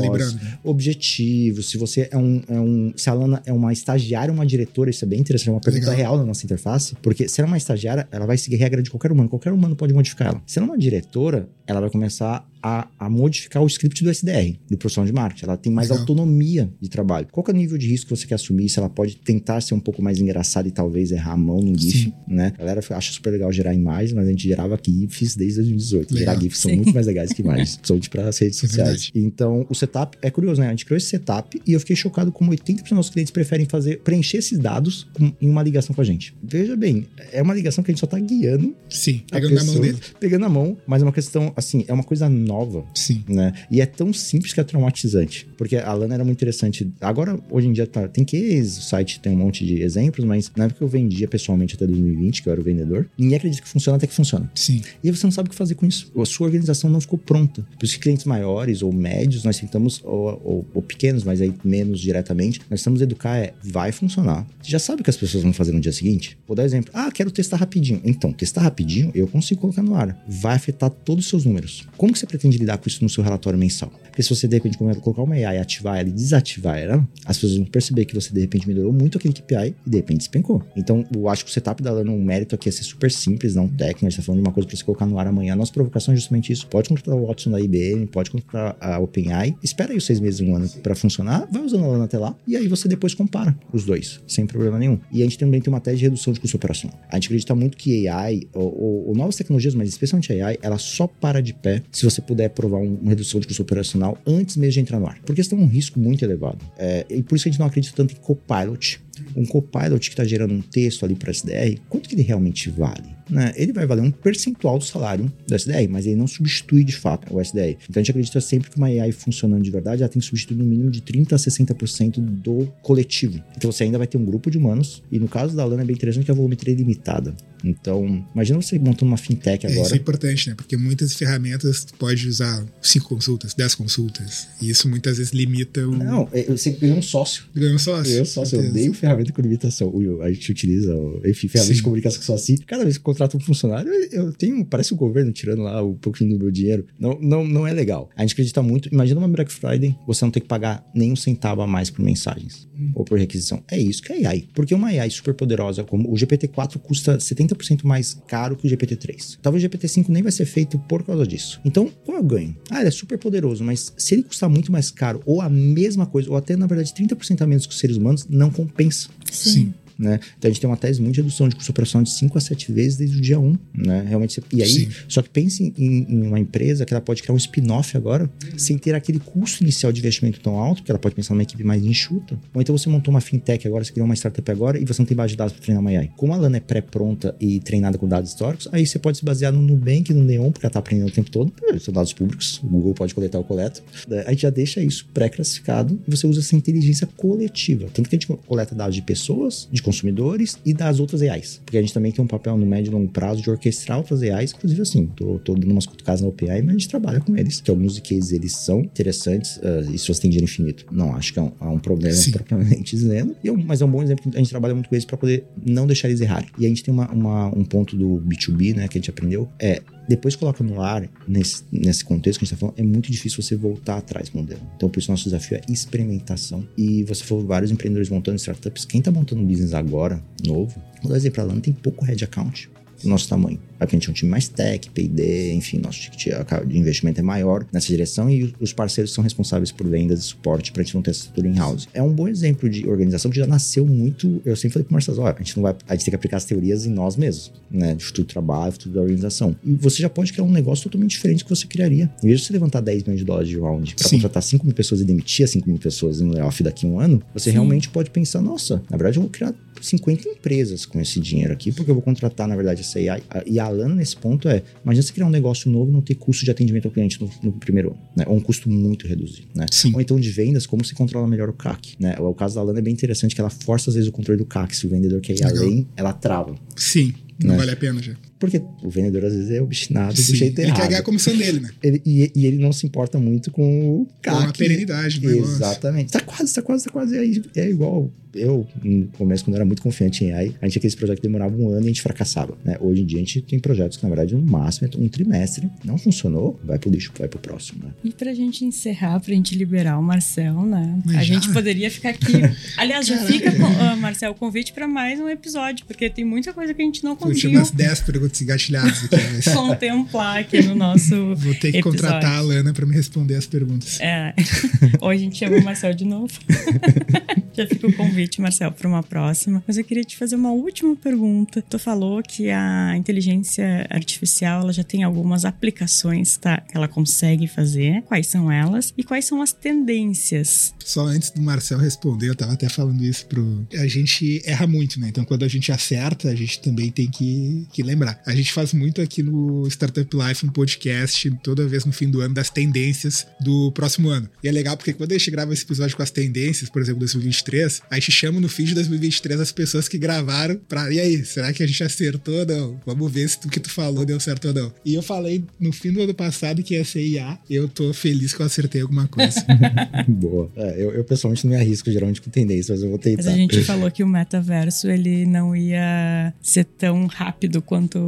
objetivo, 0.62 1.62
se 1.62 1.76
você 1.76 2.08
é 2.10 2.16
um, 2.16 2.42
é 2.48 2.60
um. 2.60 2.92
Se 2.96 3.10
a 3.10 3.14
Lana 3.14 3.42
é 3.44 3.52
uma 3.52 3.72
estagiária 3.72 4.30
ou 4.30 4.36
uma 4.36 4.46
diretora, 4.46 4.90
isso 4.90 5.04
é 5.04 5.08
bem 5.08 5.20
interessante, 5.20 5.48
é 5.48 5.52
uma 5.52 5.60
pergunta 5.60 5.90
Legal. 5.90 5.96
real 5.96 6.18
na 6.18 6.24
nossa 6.24 6.44
interface, 6.44 6.94
porque 7.02 7.28
se 7.28 7.40
ela 7.40 7.48
é 7.48 7.50
uma 7.50 7.56
estagiária, 7.56 8.06
ela 8.10 8.25
vai 8.26 8.36
seguir 8.36 8.56
regra 8.56 8.82
de 8.82 8.90
qualquer 8.90 9.12
humano. 9.12 9.28
Qualquer 9.28 9.52
humano 9.52 9.76
pode 9.76 9.94
modificar 9.94 10.28
ela. 10.28 10.42
Se 10.46 10.58
ela 10.58 10.66
é 10.66 10.70
uma 10.70 10.78
diretora, 10.78 11.48
ela 11.66 11.80
vai 11.80 11.90
começar 11.90 12.46
a, 12.68 12.88
a 12.98 13.08
modificar 13.08 13.62
o 13.62 13.66
script 13.68 14.02
do 14.02 14.10
SDR, 14.10 14.56
do 14.68 14.76
profissional 14.76 15.06
de 15.06 15.12
marketing. 15.12 15.44
Ela 15.44 15.56
tem 15.56 15.72
mais 15.72 15.88
Legal. 15.88 16.00
autonomia 16.02 16.68
de 16.80 16.88
trabalho. 16.90 17.28
Qual 17.30 17.44
que 17.44 17.50
é 17.52 17.54
o 17.54 17.56
nível 17.56 17.78
de 17.78 17.86
risco 17.86 18.08
que 18.08 18.16
você 18.16 18.26
quer 18.26 18.34
assumir? 18.34 18.68
Se 18.68 18.78
ela 18.80 18.88
pode 18.90 19.16
tentar 19.18 19.60
ser 19.60 19.74
um 19.74 19.78
pouco 19.80 20.02
mais 20.02 20.18
engraçada 20.20 20.66
e 20.66 20.72
talvez 20.72 21.12
errar 21.12 21.32
a 21.34 21.36
mão 21.36 21.60
no 21.62 21.78
GIF, 21.78 22.04
Sim. 22.06 22.12
né? 22.26 22.52
A 22.54 22.58
galera 22.58 22.80
acha 22.90 23.12
super 23.12 23.30
legal 23.30 23.52
gerar 23.52 23.72
imagens, 23.72 24.12
mas 24.12 24.26
a 24.26 24.30
gente 24.30 24.42
gerava 24.48 24.76
GIFs 24.84 25.36
desde 25.36 25.56
2018. 25.60 26.14
Legal. 26.14 26.18
Gerar 26.34 26.40
GIFs 26.42 26.58
são 26.58 26.74
muito 26.74 26.92
mais 26.92 27.06
legais 27.06 27.32
que 27.32 27.42
imagens, 27.42 27.76
principalmente 27.76 28.10
para 28.10 28.28
as 28.28 28.38
redes 28.38 28.58
É 28.58 28.66
sociais. 28.66 28.88
verdade. 28.88 29.12
então, 29.14 29.64
o 29.70 29.74
setup 29.74 30.18
é 30.20 30.30
curioso, 30.30 30.60
né? 30.60 30.66
A 30.66 30.70
gente 30.70 30.84
criou 30.84 30.96
esse 30.96 31.06
setup 31.08 31.60
e 31.64 31.72
eu 31.72 31.78
fiquei 31.80 31.94
chocado 31.94 32.32
como 32.32 32.50
80% 32.50 32.82
dos 32.82 32.90
nossos 32.92 33.12
clientes 33.12 33.30
preferem 33.30 33.66
fazer 33.66 34.00
preencher 34.02 34.38
esses 34.38 34.58
dados 34.58 35.06
com- 35.14 35.32
em 35.40 35.48
uma 35.48 35.62
ligação 35.62 35.94
com 35.94 36.00
a 36.00 36.04
gente. 36.04 36.34
Veja 36.42 36.74
bem, 36.76 37.06
é 37.32 37.40
uma 37.42 37.54
ligação 37.54 37.84
que 37.84 37.90
a 37.90 37.92
gente 37.92 38.00
só 38.00 38.06
tá 38.06 38.18
guiando 38.18 38.74
Sim, 38.88 39.22
a 39.30 39.36
pegando 39.36 39.54
na 39.54 39.64
mão 39.64 39.74
pessoa, 39.74 39.86
dele. 39.86 39.98
Pegando 40.18 40.40
na 40.40 40.48
mão, 40.48 40.76
mas 40.86 41.02
é 41.02 41.04
uma 41.04 41.12
questão, 41.12 41.52
assim, 41.56 41.84
é 41.86 41.92
uma 41.92 42.02
coisa 42.02 42.28
nova, 42.28 42.55
Sim. 42.94 43.22
né? 43.28 43.52
E 43.70 43.80
é 43.80 43.86
tão 43.86 44.12
simples 44.12 44.52
que 44.52 44.60
é 44.60 44.64
traumatizante. 44.64 45.46
Porque 45.56 45.76
a 45.76 45.92
Lana 45.92 46.14
era 46.14 46.24
muito 46.24 46.38
interessante. 46.38 46.90
Agora, 47.00 47.38
hoje 47.50 47.68
em 47.68 47.72
dia, 47.72 47.86
tá, 47.86 48.06
tem 48.08 48.24
case, 48.24 48.78
o 48.78 48.82
site 48.82 49.20
tem 49.20 49.32
um 49.32 49.38
monte 49.38 49.64
de 49.64 49.80
exemplos, 49.82 50.24
mas 50.24 50.50
na 50.56 50.64
época 50.64 50.78
que 50.78 50.84
eu 50.84 50.88
vendia 50.88 51.26
pessoalmente 51.28 51.74
até 51.74 51.86
2020, 51.86 52.42
que 52.42 52.48
eu 52.48 52.52
era 52.52 52.60
o 52.60 52.64
vendedor, 52.64 53.08
ninguém 53.18 53.36
acredita 53.36 53.62
que 53.62 53.68
funciona 53.68 53.96
até 53.96 54.06
que 54.06 54.14
funciona. 54.14 54.50
Sim. 54.54 54.80
E 55.02 55.10
você 55.10 55.26
não 55.26 55.30
sabe 55.32 55.48
o 55.48 55.50
que 55.50 55.56
fazer 55.56 55.74
com 55.74 55.86
isso. 55.86 56.10
A 56.16 56.24
sua 56.24 56.46
organização 56.46 56.88
não 56.90 57.00
ficou 57.00 57.18
pronta. 57.18 57.66
Isso 57.82 57.94
que 57.94 58.00
clientes 58.00 58.24
maiores 58.24 58.82
ou 58.82 58.92
médios, 58.92 59.44
nós 59.44 59.58
tentamos, 59.58 60.00
ou, 60.04 60.40
ou- 60.44 60.66
ou 60.74 60.82
pequenos, 60.82 61.24
mas 61.24 61.40
aí 61.40 61.52
menos 61.64 62.00
diretamente, 62.00 62.60
nós 62.70 62.80
tentamos 62.80 63.00
educar 63.00 63.36
é, 63.36 63.52
vai 63.62 63.92
funcionar. 63.92 64.46
Você 64.62 64.70
já 64.70 64.78
sabe 64.78 65.00
o 65.00 65.04
que 65.04 65.10
as 65.10 65.16
pessoas 65.16 65.42
vão 65.42 65.52
fazer 65.52 65.72
no 65.72 65.80
dia 65.80 65.92
seguinte? 65.92 66.36
Vou 66.46 66.54
dar 66.56 66.64
exemplo. 66.64 66.90
Ah, 66.94 67.10
quero 67.12 67.30
testar 67.30 67.56
rapidinho. 67.56 68.00
Então, 68.04 68.32
testar 68.32 68.62
rapidinho, 68.62 69.10
eu 69.14 69.26
consigo 69.26 69.60
colocar 69.60 69.82
no 69.82 69.94
ar. 69.94 70.16
Vai 70.28 70.56
afetar 70.56 70.90
todos 70.90 71.24
os 71.24 71.30
seus 71.30 71.44
números. 71.44 71.86
Como 71.96 72.12
que 72.12 72.18
você 72.18 72.26
pretende 72.36 72.58
lidar 72.58 72.78
com 72.78 72.88
isso 72.88 73.02
no 73.02 73.08
seu 73.08 73.22
relatório 73.24 73.58
mensal? 73.58 73.90
Porque 74.04 74.22
se 74.22 74.28
você, 74.30 74.46
de 74.48 74.56
repente, 74.56 74.78
começar 74.78 74.98
a 74.98 75.02
colocar 75.02 75.22
uma 75.22 75.34
AI, 75.34 75.58
ativar 75.58 75.98
ela 75.98 76.08
e 76.08 76.12
desativar 76.12 76.78
ela, 76.78 77.06
as 77.24 77.36
pessoas 77.36 77.56
vão 77.56 77.66
perceber 77.66 78.04
que 78.04 78.14
você, 78.14 78.32
de 78.32 78.40
repente, 78.40 78.66
melhorou 78.66 78.92
muito 78.92 79.18
aquele 79.18 79.34
KPI 79.34 79.74
e, 79.86 79.90
de 79.90 79.96
repente, 79.96 80.18
despencou. 80.18 80.62
Então, 80.76 81.04
eu 81.14 81.28
acho 81.28 81.44
que 81.44 81.50
o 81.50 81.54
setup 81.54 81.82
da 81.82 81.90
Lana, 81.92 82.10
um 82.10 82.22
mérito 82.22 82.54
aqui 82.54 82.68
é 82.68 82.72
ser 82.72 82.84
super 82.84 83.10
simples, 83.10 83.54
não 83.54 83.68
técnico. 83.68 84.06
A 84.06 84.10
gente 84.10 84.16
tá 84.18 84.22
falando 84.22 84.42
de 84.42 84.48
uma 84.48 84.52
coisa 84.52 84.66
pra 84.68 84.76
você 84.76 84.84
colocar 84.84 85.06
no 85.06 85.18
ar 85.18 85.26
amanhã. 85.26 85.52
A 85.52 85.56
nossa 85.56 85.72
provocação 85.72 86.12
é 86.14 86.16
justamente 86.16 86.52
isso. 86.52 86.66
Pode 86.68 86.88
contratar 86.88 87.14
o 87.14 87.26
Watson 87.26 87.50
da 87.50 87.60
IBM, 87.60 88.06
pode 88.06 88.30
contratar 88.30 88.76
a 88.80 88.98
OpenAI. 88.98 89.54
Espera 89.62 89.92
aí 89.92 89.98
os 89.98 90.04
seis 90.06 90.20
meses, 90.20 90.40
um 90.40 90.54
ano 90.54 90.68
pra 90.82 90.94
funcionar, 90.94 91.46
vai 91.50 91.62
usando 91.62 91.84
a 91.84 91.88
Lana 91.88 92.04
até 92.04 92.18
lá 92.18 92.34
e 92.46 92.56
aí 92.56 92.68
você 92.68 92.88
depois 92.88 93.14
compara 93.14 93.56
os 93.72 93.84
dois, 93.84 94.20
sem 94.26 94.46
problema 94.46 94.78
nenhum. 94.78 94.98
E 95.12 95.20
a 95.22 95.24
gente 95.24 95.38
também 95.38 95.60
tem 95.60 95.72
uma 95.72 95.80
tese 95.80 95.98
de 95.98 96.04
redução 96.04 96.32
de 96.32 96.40
custo 96.40 96.56
operacional. 96.56 96.98
A 97.10 97.16
gente 97.16 97.26
acredita 97.26 97.54
muito 97.54 97.76
que 97.76 98.08
AI, 98.08 98.42
ou, 98.54 98.62
ou- 98.64 99.08
ou 99.08 99.14
novas 99.14 99.36
tecnologias, 99.36 99.74
mas 99.74 99.88
especialmente 99.88 100.32
AI, 100.32 100.58
ela 100.62 100.78
só 100.78 101.06
para 101.06 101.40
de 101.42 101.52
pé 101.54 101.82
se 101.92 102.04
você 102.04 102.20
puder 102.26 102.48
provar 102.50 102.78
um- 102.78 102.94
uma 103.00 103.10
redução 103.10 103.40
de 103.40 103.46
custo 103.46 103.62
operacional 103.62 104.18
antes 104.26 104.56
mesmo 104.56 104.72
de 104.74 104.80
entrar 104.80 104.98
no 105.00 105.06
ar. 105.06 105.18
Porque 105.24 105.40
isso 105.40 105.50
tem 105.50 105.58
um 105.58 105.66
risco 105.66 105.98
muito 105.98 106.24
elevado. 106.24 106.58
É, 106.78 107.06
e 107.08 107.22
por 107.22 107.36
isso 107.36 107.48
a 107.48 107.50
gente 107.50 107.58
não 107.60 107.66
acredita 107.66 107.94
tanto 107.96 108.12
em 108.14 108.16
Copilot. 108.16 109.00
Um 109.34 109.44
Copilot 109.44 109.98
que 110.00 110.08
está 110.14 110.24
gerando 110.24 110.52
um 110.54 110.60
texto 110.62 111.04
ali 111.04 111.14
para 111.14 111.30
SDR, 111.30 111.78
quanto 111.88 112.08
que 112.08 112.14
ele 112.14 112.22
realmente 112.22 112.70
vale? 112.70 113.16
Né? 113.28 113.52
Ele 113.56 113.72
vai 113.72 113.86
valer 113.86 114.02
um 114.02 114.10
percentual 114.10 114.78
do 114.78 114.84
salário 114.84 115.30
do 115.48 115.54
SDR, 115.54 115.88
mas 115.90 116.06
ele 116.06 116.14
não 116.14 116.28
substitui 116.28 116.84
de 116.84 116.94
fato 116.94 117.34
o 117.34 117.40
SDR. 117.40 117.76
Então 117.88 117.96
a 117.96 117.98
gente 117.98 118.10
acredita 118.10 118.40
sempre 118.40 118.70
que 118.70 118.76
uma 118.76 118.86
AI 118.86 119.10
funcionando 119.10 119.62
de 119.62 119.70
verdade, 119.70 120.02
ela 120.02 120.08
tem 120.08 120.20
que 120.20 120.26
substituir 120.26 120.56
no 120.56 120.64
mínimo 120.64 120.90
de 120.90 121.00
30% 121.02 121.32
a 121.32 121.36
60% 121.36 122.20
do 122.20 122.66
coletivo. 122.82 123.42
Então 123.56 123.70
você 123.72 123.84
ainda 123.84 123.98
vai 123.98 124.06
ter 124.06 124.16
um 124.16 124.24
grupo 124.24 124.50
de 124.50 124.58
humanos, 124.58 125.02
e 125.10 125.18
no 125.18 125.26
caso 125.28 125.56
da 125.56 125.64
Lana 125.64 125.82
é 125.82 125.84
bem 125.84 125.96
interessante 125.96 126.24
que 126.24 126.30
a 126.30 126.34
volumetria 126.34 126.72
é 126.72 126.76
limitada. 126.76 127.34
Então, 127.64 128.24
imagina 128.32 128.60
você 128.62 128.78
montando 128.78 129.06
uma 129.06 129.16
fintech 129.16 129.66
É, 129.66 129.70
isso 129.70 129.78
é 129.78 129.82
agora. 129.82 129.96
importante, 129.96 130.48
né? 130.50 130.54
Porque 130.54 130.76
muitas 130.76 131.14
ferramentas 131.14 131.84
tu 131.84 131.94
pode 131.94 132.28
usar 132.28 132.64
cinco 132.80 133.08
consultas, 133.08 133.54
10 133.54 133.74
consultas. 133.74 134.46
E 134.62 134.70
isso 134.70 134.88
muitas 134.88 135.16
vezes 135.18 135.32
limita 135.32 135.80
o 135.86 135.96
Não, 135.96 136.28
é, 136.32 136.44
você 136.44 136.70
ganha 136.70 136.94
um 136.94 137.02
sócio. 137.02 137.44
ganho 137.54 137.78
sócio. 137.78 138.12
Eu 138.12 138.24
sócio, 138.24 138.60
eu 138.60 138.68
odeio 138.70 138.94
ferramenta 139.10 139.32
com 139.32 139.42
limitação. 139.42 139.92
A 140.22 140.30
gente 140.32 140.50
utiliza, 140.50 140.94
o- 140.94 141.20
enfim, 141.24 141.48
ferramenta 141.48 141.72
Sim. 141.74 141.78
de 141.78 141.82
comunicação 141.82 142.22
só 142.22 142.34
assim. 142.34 142.56
Cada 142.66 142.82
vez 142.84 142.96
que 142.96 143.00
eu 143.00 143.04
contrato 143.04 143.36
um 143.36 143.40
funcionário, 143.40 143.90
eu- 144.12 144.32
tenho, 144.32 144.64
parece 144.64 144.92
o 144.92 144.96
governo 144.96 145.32
tirando 145.32 145.62
lá 145.62 145.82
um 145.82 145.94
pouquinho 145.94 146.30
do 146.32 146.38
meu 146.38 146.50
dinheiro. 146.50 146.86
Não, 146.98 147.18
não, 147.20 147.44
não 147.46 147.66
é 147.66 147.72
legal. 147.72 148.10
A 148.16 148.22
gente 148.22 148.32
acredita 148.32 148.62
muito. 148.62 148.88
Imagina 148.92 149.20
uma 149.20 149.28
Black 149.28 149.52
Friday, 149.52 149.96
você 150.06 150.24
não 150.24 150.30
ter 150.32 150.40
que 150.40 150.46
pagar 150.48 150.84
nem 150.94 151.12
um 151.12 151.16
centavo 151.16 151.62
a 151.62 151.66
mais 151.66 151.90
por 151.90 152.02
mensagens 152.04 152.66
ou 152.94 153.04
por 153.04 153.18
requisição. 153.18 153.62
É 153.70 153.78
isso 153.80 154.02
que 154.02 154.12
é 154.12 154.26
AI. 154.26 154.48
Porque 154.54 154.74
uma 154.74 154.88
AI 154.88 155.10
super 155.10 155.34
poderosa, 155.34 155.82
como 155.84 156.10
o 156.12 156.14
GPT-4 156.16 156.78
custa 156.78 157.18
70% 157.18 157.84
mais 157.84 158.14
caro 158.28 158.56
que 158.56 158.66
o 158.66 158.70
GPT-3. 158.70 159.38
Talvez 159.42 159.62
o 159.64 159.68
GPT-5 159.68 160.08
nem 160.08 160.22
vai 160.22 160.32
ser 160.32 160.44
feito 160.44 160.78
por 160.80 161.02
causa 161.02 161.26
disso. 161.26 161.60
Então, 161.64 161.90
qual 162.04 162.18
é 162.18 162.20
o 162.20 162.24
ganho? 162.24 162.56
Ah, 162.70 162.80
ele 162.80 162.88
é 162.88 162.90
super 162.90 163.18
poderoso, 163.18 163.64
mas 163.64 163.92
se 163.96 164.14
ele 164.14 164.22
custar 164.22 164.48
muito 164.50 164.70
mais 164.70 164.90
caro, 164.90 165.22
ou 165.24 165.40
a 165.40 165.48
mesma 165.48 166.06
coisa, 166.06 166.30
ou 166.30 166.36
até 166.36 166.56
na 166.56 166.66
verdade 166.66 166.92
30% 166.94 167.42
a 167.42 167.46
menos 167.46 167.66
que 167.66 167.72
os 167.72 167.78
seres 167.78 167.96
humanos, 167.96 168.26
não 168.28 168.50
compensa 168.50 168.95
Sim. 169.32 169.74
Né? 169.98 170.20
Então 170.38 170.48
a 170.48 170.52
gente 170.52 170.60
tem 170.60 170.68
uma 170.68 170.76
tese 170.76 171.00
muito 171.00 171.14
de 171.14 171.20
redução 171.20 171.48
de 171.48 171.56
custo 171.56 171.70
operacional 171.70 172.04
de 172.04 172.10
5 172.10 172.36
a 172.38 172.40
7 172.40 172.72
vezes 172.72 172.96
desde 172.96 173.16
o 173.16 173.20
dia 173.20 173.38
1, 173.40 173.56
né? 173.74 174.04
Realmente, 174.08 174.34
você- 174.34 174.42
e 174.52 174.62
aí, 174.62 174.68
Sim. 174.68 174.88
só 175.08 175.22
que 175.22 175.28
pense 175.30 175.72
em, 175.76 176.06
em 176.08 176.22
uma 176.26 176.38
empresa 176.38 176.84
que 176.84 176.92
ela 176.92 177.00
pode 177.00 177.22
criar 177.22 177.34
um 177.34 177.38
spin-off 177.38 177.96
agora, 177.96 178.30
sem 178.56 178.76
ter 178.78 178.94
aquele 178.94 179.18
custo 179.18 179.62
inicial 179.62 179.92
de 179.92 180.00
investimento 180.00 180.40
tão 180.40 180.58
alto, 180.58 180.78
porque 180.78 180.90
ela 180.92 180.98
pode 180.98 181.14
pensar 181.14 181.34
numa 181.34 181.42
equipe 181.42 181.62
mais 181.64 181.84
enxuta. 181.84 182.38
Ou 182.54 182.60
então 182.60 182.76
você 182.76 182.88
montou 182.88 183.12
uma 183.12 183.20
fintech 183.20 183.66
agora, 183.66 183.84
você 183.84 183.92
criou 183.92 184.04
uma 184.06 184.14
startup 184.14 184.50
agora 184.50 184.78
e 184.78 184.84
você 184.84 185.00
não 185.00 185.06
tem 185.06 185.16
base 185.16 185.30
de 185.30 185.36
dados 185.36 185.52
para 185.52 185.62
treinar 185.62 185.80
uma 185.80 185.90
AI. 185.90 186.10
Como 186.16 186.32
a 186.32 186.36
Lana 186.36 186.56
é 186.58 186.60
pré-pronta 186.60 187.34
e 187.40 187.60
treinada 187.60 187.96
com 187.98 188.06
dados 188.06 188.30
históricos, 188.30 188.68
aí 188.72 188.86
você 188.86 188.98
pode 188.98 189.18
se 189.18 189.24
basear 189.24 189.52
no 189.52 189.62
Nubank, 189.62 190.12
no 190.12 190.22
Neon, 190.24 190.50
porque 190.52 190.66
ela 190.66 190.72
tá 190.72 190.78
aprendendo 190.78 191.08
o 191.08 191.12
tempo 191.12 191.30
todo. 191.30 191.52
São 191.80 191.92
dados 191.92 192.12
públicos, 192.12 192.60
o 192.62 192.66
Google 192.66 192.94
pode 192.94 193.14
coletar 193.14 193.38
o 193.38 193.44
coleta. 193.44 193.80
Né? 194.08 194.24
A 194.26 194.30
gente 194.30 194.42
já 194.42 194.50
deixa 194.50 194.80
isso 194.82 195.06
pré-classificado 195.12 195.98
e 196.06 196.10
você 196.10 196.26
usa 196.26 196.40
essa 196.40 196.56
inteligência 196.56 197.06
coletiva. 197.16 197.86
Tanto 197.92 198.08
que 198.08 198.16
a 198.16 198.18
gente 198.18 198.26
coleta 198.46 198.74
dados 198.74 198.94
de 198.94 199.02
pessoas, 199.02 199.68
de 199.70 199.82
consumidores 199.86 200.58
e 200.66 200.74
das 200.74 201.00
outras 201.00 201.22
AIs. 201.22 201.60
Porque 201.64 201.78
a 201.78 201.80
gente 201.80 201.94
também 201.94 202.12
tem 202.12 202.22
um 202.24 202.28
papel 202.28 202.56
no 202.58 202.66
médio 202.66 202.90
e 202.90 202.92
longo 202.94 203.08
prazo 203.08 203.40
de 203.40 203.48
orquestrar 203.48 203.98
outras 203.98 204.22
AIs, 204.22 204.52
inclusive 204.52 204.82
assim, 204.82 205.06
tô, 205.16 205.38
tô 205.38 205.54
dando 205.54 205.70
umas 205.70 205.86
cutucadas 205.86 206.20
na 206.20 206.28
OpenAI, 206.28 206.60
mas 206.62 206.70
a 206.70 206.78
gente 206.78 206.88
trabalha 206.88 207.20
com 207.20 207.36
eles. 207.36 207.60
Que 207.60 207.70
alguns 207.70 207.98
cases 208.00 208.32
eles 208.32 208.52
são 208.56 208.80
interessantes 208.80 209.58
ah, 209.62 209.80
e 209.92 209.98
se 209.98 210.08
você 210.08 210.20
tem 210.20 210.30
dinheiro 210.30 210.44
infinito. 210.50 210.84
Não, 210.90 211.14
acho 211.14 211.32
que 211.32 211.38
é 211.38 211.42
um, 211.42 211.52
é 211.60 211.64
um 211.66 211.78
problema 211.78 212.14
Sim. 212.14 212.32
propriamente 212.32 212.94
dizendo. 212.96 213.36
E 213.42 213.48
é 213.48 213.52
um- 213.52 213.62
mas 213.64 213.80
é 213.80 213.84
um 213.84 213.90
bom 213.90 214.02
exemplo 214.02 214.30
que 214.30 214.36
a 214.36 214.40
gente 214.40 214.50
trabalha 214.50 214.74
muito 214.74 214.88
com 214.88 214.94
eles 214.94 215.04
para 215.04 215.16
poder 215.16 215.44
não 215.64 215.86
deixar 215.86 216.08
eles 216.08 216.20
errarem. 216.20 216.48
E 216.58 216.66
a 216.66 216.68
gente 216.68 216.82
tem 216.82 216.92
uma, 216.92 217.10
uma- 217.10 217.46
um 217.56 217.64
ponto 217.64 217.96
do 217.96 218.22
B2B, 218.26 218.74
né, 218.74 218.88
que 218.88 218.98
a 218.98 219.00
gente 219.00 219.10
aprendeu, 219.10 219.48
é 219.58 219.80
depois 220.08 220.36
coloca 220.36 220.62
no 220.62 220.80
ar, 220.80 221.08
nesse, 221.26 221.64
nesse 221.70 222.04
contexto 222.04 222.38
que 222.38 222.44
a 222.44 222.46
gente 222.46 222.54
tá 222.54 222.60
falando, 222.60 222.78
é 222.78 222.82
muito 222.82 223.10
difícil 223.10 223.42
você 223.42 223.56
voltar 223.56 223.98
atrás 223.98 224.30
no 224.32 224.40
modelo. 224.40 224.60
Então, 224.76 224.88
por 224.88 224.98
isso, 224.98 225.10
nosso 225.10 225.24
desafio 225.24 225.58
é 225.58 225.72
experimentação. 225.72 226.66
E 226.76 227.02
você 227.04 227.24
falou 227.24 227.44
vários 227.46 227.70
empreendedores 227.70 228.08
montando 228.08 228.36
startups. 228.36 228.84
Quem 228.84 229.02
tá 229.02 229.10
montando 229.10 229.42
um 229.42 229.46
business 229.46 229.74
agora, 229.74 230.22
novo, 230.44 230.80
vou 231.02 231.10
dar 231.10 231.16
exemplo, 231.16 231.42
a 231.42 231.44
Lana 231.44 231.60
tem 231.60 231.72
pouco 231.72 232.04
head 232.04 232.22
account 232.24 232.70
do 233.02 233.08
nosso 233.08 233.28
tamanho. 233.28 233.58
A 233.78 233.86
gente 233.86 234.08
é 234.08 234.10
um 234.10 234.14
time 234.14 234.30
mais 234.30 234.48
tech, 234.48 234.90
P&D, 234.90 235.52
enfim, 235.52 235.78
nosso 235.78 236.00
ticket 236.00 236.34
de 236.66 236.78
investimento 236.78 237.20
é 237.20 237.22
maior 237.22 237.66
nessa 237.72 237.88
direção 237.88 238.30
e 238.30 238.54
os 238.58 238.72
parceiros 238.72 239.12
são 239.12 239.22
responsáveis 239.22 239.70
por 239.70 239.86
vendas 239.86 240.20
e 240.20 240.22
suporte 240.22 240.72
para 240.72 240.82
a 240.82 240.84
gente 240.84 240.94
não 240.94 241.02
ter 241.02 241.10
essa 241.10 241.20
estrutura 241.20 241.48
in-house. 241.48 241.88
É 241.92 242.02
um 242.02 242.12
bom 242.12 242.26
exemplo 242.26 242.68
de 242.70 242.88
organização 242.88 243.30
que 243.30 243.36
já 243.36 243.46
nasceu 243.46 243.86
muito. 243.86 244.40
Eu 244.44 244.56
sempre 244.56 244.74
falei 244.74 244.84
pro 244.84 244.94
Marcelo, 244.94 245.20
olha, 245.20 245.34
a 245.34 245.38
gente 245.38 245.56
não 245.56 245.62
vai, 245.62 245.76
a 245.86 245.94
gente 245.94 246.04
tem 246.04 246.12
que 246.12 246.16
aplicar 246.16 246.38
as 246.38 246.44
teorias 246.44 246.86
em 246.86 246.90
nós 246.90 247.16
mesmos, 247.16 247.52
né, 247.70 247.94
de 247.94 248.04
futuro 248.04 248.26
do 248.26 248.30
trabalho, 248.30 248.72
futuro 248.72 248.94
da 248.94 249.00
organização. 249.02 249.54
E 249.62 249.74
você 249.74 250.02
já 250.02 250.08
pode 250.08 250.32
criar 250.32 250.44
um 250.44 250.50
negócio 250.50 250.84
totalmente 250.84 251.10
diferente 251.10 251.44
que 251.44 251.50
você 251.50 251.66
criaria. 251.66 252.10
Em 252.22 252.26
vez 252.26 252.40
de 252.40 252.46
você 252.46 252.52
levantar 252.52 252.80
10 252.80 253.02
milhões 253.02 253.18
de 253.18 253.24
dólares 253.24 253.48
de 253.48 253.58
round 253.58 253.94
para 253.94 254.10
contratar 254.10 254.42
5 254.42 254.64
mil 254.64 254.74
pessoas 254.74 255.00
e 255.00 255.04
demitir 255.04 255.44
as 255.44 255.50
5 255.50 255.68
mil 255.68 255.78
pessoas 255.78 256.20
em 256.20 256.30
layoff 256.30 256.62
daqui 256.62 256.86
a 256.86 256.88
um 256.88 256.98
ano, 256.98 257.22
você 257.34 257.50
Sim. 257.50 257.52
realmente 257.52 257.88
pode 257.88 258.10
pensar, 258.10 258.40
nossa, 258.40 258.82
na 258.88 258.96
verdade 258.96 259.18
eu 259.18 259.22
vou 259.22 259.30
criar 259.30 259.54
50 259.80 260.28
empresas 260.28 260.84
com 260.86 261.00
esse 261.00 261.18
dinheiro 261.20 261.52
aqui, 261.52 261.72
porque 261.72 261.90
eu 261.90 261.94
vou 261.94 262.02
contratar, 262.02 262.46
na 262.48 262.54
verdade, 262.56 262.80
essa 262.82 262.98
AI. 262.98 263.22
E 263.46 263.58
a 263.58 263.64
Alana, 263.66 263.94
nesse 263.94 264.16
ponto, 264.16 264.48
é: 264.48 264.62
imagina 264.84 265.02
você 265.02 265.12
criar 265.12 265.26
um 265.26 265.30
negócio 265.30 265.70
novo 265.70 265.90
e 265.90 265.92
não 265.92 266.00
ter 266.02 266.14
custo 266.14 266.44
de 266.44 266.50
atendimento 266.50 266.86
ao 266.86 266.90
cliente 266.92 267.20
no, 267.20 267.30
no 267.42 267.52
primeiro 267.52 267.90
ano, 267.90 267.98
né? 268.16 268.24
Ou 268.26 268.36
um 268.36 268.40
custo 268.40 268.68
muito 268.70 269.06
reduzido, 269.06 269.48
né? 269.54 269.66
Sim. 269.70 269.92
Ou 269.94 270.00
então 270.00 270.18
de 270.18 270.30
vendas, 270.30 270.66
como 270.66 270.84
se 270.84 270.94
controla 270.94 271.26
melhor 271.28 271.48
o 271.48 271.52
CAC, 271.52 271.94
né? 271.98 272.16
O 272.18 272.34
caso 272.34 272.54
da 272.56 272.60
Alana 272.60 272.78
é 272.78 272.82
bem 272.82 272.92
interessante 272.92 273.34
que 273.34 273.40
ela 273.40 273.50
força, 273.50 273.90
às 273.90 273.94
vezes, 273.94 274.08
o 274.08 274.12
controle 274.12 274.38
do 274.38 274.46
CAC. 274.46 274.76
Se 274.76 274.86
o 274.86 274.90
vendedor 274.90 275.20
quer 275.20 275.34
ir 275.34 275.44
Legal. 275.44 275.56
além, 275.56 275.86
ela 275.96 276.12
trava. 276.12 276.54
Sim, 276.76 277.14
não 277.42 277.50
Né? 277.50 277.56
vale 277.58 277.70
a 277.72 277.76
pena 277.76 278.02
já. 278.02 278.14
Porque 278.38 278.60
o 278.82 278.90
vendedor, 278.90 279.24
às 279.24 279.32
vezes, 279.34 279.50
é 279.50 279.62
obstinado 279.62 280.14
do 280.14 280.20
Sim. 280.20 280.34
jeito 280.34 280.58
Ele 280.58 280.68
errado. 280.68 280.80
quer 280.80 280.88
ganhar 280.88 281.00
a 281.00 281.02
comissão 281.02 281.34
dele, 281.36 281.60
né? 281.60 281.70
Ele- 281.82 282.02
e, 282.04 282.30
e 282.34 282.46
ele 282.46 282.58
não 282.58 282.72
se 282.72 282.84
importa 282.86 283.18
muito 283.18 283.50
com 283.50 283.62
o 284.02 284.04
Com 284.06 284.12
CAC. 284.22 284.48
a 284.48 284.52
perenidade 284.52 285.20
do 285.20 285.28
negócio. 285.30 285.54
Exatamente. 285.54 286.12
Tá 286.12 286.20
quase, 286.20 286.52
tá 286.54 286.62
quase, 286.62 286.84
tá 286.84 286.90
quase. 286.90 287.16
aí. 287.18 287.42
É 287.56 287.68
igual. 287.70 288.10
Eu, 288.34 288.66
no 288.84 289.06
começo, 289.16 289.42
quando 289.44 289.54
eu 289.54 289.56
era 289.60 289.64
muito 289.64 289.80
confiante 289.80 290.22
em 290.22 290.30
AI, 290.30 290.48
a 290.60 290.66
gente 290.66 290.72
tinha 290.72 290.80
aqueles 290.80 290.94
projetos 290.94 291.20
que 291.22 291.26
demoravam 291.26 291.58
um 291.58 291.68
ano 291.70 291.80
e 291.80 291.84
a 291.84 291.86
gente 291.86 292.02
fracassava. 292.02 292.58
Né? 292.62 292.76
Hoje 292.80 293.00
em 293.00 293.06
dia, 293.06 293.16
a 293.16 293.20
gente 293.20 293.40
tem 293.40 293.58
projetos 293.58 293.96
que, 293.96 294.02
na 294.02 294.10
verdade, 294.10 294.34
no 294.34 294.42
máximo, 294.42 294.90
é 294.92 294.98
um 294.98 295.08
trimestre. 295.08 295.70
Não 295.82 295.96
funcionou, 295.96 296.60
vai 296.62 296.78
pro 296.78 296.90
lixo, 296.90 297.10
vai 297.18 297.28
pro 297.28 297.38
próximo. 297.38 297.84
Né? 297.84 297.92
E 298.04 298.10
pra 298.12 298.34
gente 298.34 298.62
encerrar, 298.62 299.18
pra 299.20 299.32
gente 299.32 299.54
liberar 299.56 299.98
o 299.98 300.02
Marcel, 300.02 300.66
né? 300.66 301.00
Mas 301.06 301.16
a 301.16 301.22
já? 301.22 301.34
gente 301.34 301.50
poderia 301.50 301.90
ficar 301.90 302.10
aqui. 302.10 302.34
Aliás, 302.76 303.06
já 303.06 303.16
Caraca. 303.16 303.32
fica, 303.32 303.52
com, 303.52 303.64
ah, 303.64 303.96
Marcel, 303.96 304.32
o 304.32 304.34
convite 304.34 304.74
pra 304.74 304.86
mais 304.86 305.18
um 305.18 305.30
episódio, 305.30 305.86
porque 305.86 306.10
tem 306.10 306.24
muita 306.24 306.52
coisa 306.52 306.74
que 306.74 306.82
a 306.82 306.84
gente 306.84 307.02
não 307.02 307.16
conseguiu. 307.16 307.58
umas 307.58 307.70
10 307.70 308.00
perguntas 308.00 308.35
perguntas 308.36 308.42
engatilhadas 308.42 309.04
aqui. 309.04 309.16
Mas... 309.34 309.44
Contemplar 309.54 310.38
aqui 310.38 310.62
no 310.62 310.74
nosso. 310.74 311.34
Vou 311.36 311.54
ter 311.54 311.72
que 311.72 311.78
episódio. 311.78 312.02
contratar 312.02 312.32
a 312.32 312.38
Alana 312.38 312.72
para 312.72 312.86
me 312.86 312.94
responder 312.94 313.34
as 313.36 313.46
perguntas. 313.46 314.00
É. 314.00 314.34
Ou 315.00 315.08
a 315.08 315.16
gente 315.16 315.38
chama 315.38 315.56
o 315.56 315.64
Marcel 315.64 315.94
de 315.94 316.04
novo. 316.04 316.32
Já 317.56 317.66
fica 317.66 317.86
o 317.86 317.92
convite, 317.94 318.38
Marcel, 318.38 318.70
para 318.70 318.86
uma 318.86 319.02
próxima. 319.02 319.64
Mas 319.66 319.78
eu 319.78 319.84
queria 319.84 320.04
te 320.04 320.14
fazer 320.14 320.36
uma 320.36 320.52
última 320.52 320.94
pergunta. 320.94 321.62
Tu 321.62 321.78
falou 321.78 322.22
que 322.22 322.50
a 322.50 322.94
inteligência 322.94 323.86
artificial 323.88 324.60
ela 324.60 324.74
já 324.74 324.84
tem 324.84 325.02
algumas 325.02 325.46
aplicações 325.46 326.36
tá, 326.36 326.60
que 326.60 326.76
ela 326.76 326.86
consegue 326.86 327.46
fazer. 327.46 328.02
Quais 328.02 328.26
são 328.26 328.52
elas? 328.52 328.92
E 328.94 329.02
quais 329.02 329.24
são 329.24 329.40
as 329.40 329.54
tendências? 329.54 330.74
Só 330.84 331.06
antes 331.06 331.30
do 331.30 331.40
Marcel 331.40 331.78
responder, 331.78 332.28
eu 332.28 332.34
tava 332.34 332.52
até 332.52 332.68
falando 332.68 333.02
isso 333.02 333.24
pro. 333.24 333.66
A 333.72 333.86
gente 333.86 334.42
erra 334.44 334.66
muito, 334.66 335.00
né? 335.00 335.08
Então 335.08 335.24
quando 335.24 335.42
a 335.42 335.48
gente 335.48 335.72
acerta, 335.72 336.28
a 336.28 336.34
gente 336.34 336.60
também 336.60 336.90
tem 336.90 337.08
que, 337.08 337.66
que 337.72 337.82
lembrar. 337.82 338.15
A 338.24 338.34
gente 338.34 338.52
faz 338.52 338.72
muito 338.72 339.00
aqui 339.00 339.22
no 339.22 339.66
Startup 339.68 340.08
Life 340.16 340.46
um 340.46 340.50
podcast 340.50 341.30
toda 341.42 341.66
vez 341.66 341.84
no 341.84 341.92
fim 341.92 342.08
do 342.08 342.20
ano 342.20 342.34
das 342.34 342.50
tendências 342.50 343.26
do 343.40 343.70
próximo 343.72 344.08
ano. 344.08 344.28
E 344.42 344.48
é 344.48 344.52
legal 344.52 344.76
porque 344.76 344.92
quando 344.92 345.12
a 345.12 345.18
gente 345.18 345.30
grava 345.30 345.52
esse 345.52 345.64
episódio 345.64 345.96
com 345.96 346.02
as 346.02 346.10
tendências, 346.10 346.70
por 346.70 346.80
exemplo, 346.80 347.00
2023, 347.00 347.82
a 347.90 347.94
gente 347.96 348.12
chama 348.12 348.40
no 348.40 348.48
feed 348.48 348.68
de 348.68 348.74
2023 348.74 349.40
as 349.40 349.52
pessoas 349.52 349.88
que 349.88 349.98
gravaram 349.98 350.58
pra. 350.68 350.90
E 350.92 351.00
aí, 351.00 351.24
será 351.24 351.52
que 351.52 351.62
a 351.62 351.66
gente 351.66 351.82
acertou 351.82 352.34
ou 352.40 352.46
não? 352.46 352.80
Vamos 352.86 353.12
ver 353.12 353.28
se 353.28 353.38
o 353.44 353.48
que 353.48 353.60
tu 353.60 353.70
falou 353.70 354.04
deu 354.04 354.18
certo 354.20 354.48
ou 354.48 354.54
não. 354.54 354.72
E 354.84 354.94
eu 354.94 355.02
falei 355.02 355.44
no 355.58 355.72
fim 355.72 355.92
do 355.92 356.00
ano 356.00 356.14
passado 356.14 356.62
que 356.62 356.74
ia 356.74 356.84
ser 356.84 357.06
IA. 357.06 357.38
Eu 357.48 357.68
tô 357.68 357.92
feliz 357.92 358.32
que 358.32 358.40
eu 358.40 358.46
acertei 358.46 358.80
alguma 358.80 359.06
coisa. 359.08 359.44
Boa. 360.08 360.50
É, 360.56 360.82
eu, 360.82 360.92
eu, 360.92 361.04
pessoalmente 361.04 361.46
não 361.46 361.54
me 361.54 361.60
arrisco 361.60 361.90
geralmente 361.90 362.20
com 362.20 362.30
tendência, 362.30 362.74
mas 362.74 362.82
eu 362.82 362.90
vou 362.90 362.98
tentar. 362.98 363.24
Mas 363.24 363.32
a 363.32 363.36
gente 363.36 363.62
falou 363.64 363.90
que 363.90 364.02
o 364.02 364.06
metaverso 364.06 364.88
ele 364.88 365.26
não 365.26 365.54
ia 365.54 366.32
ser 366.40 366.64
tão 366.64 367.06
rápido 367.06 367.60
quanto. 367.62 367.98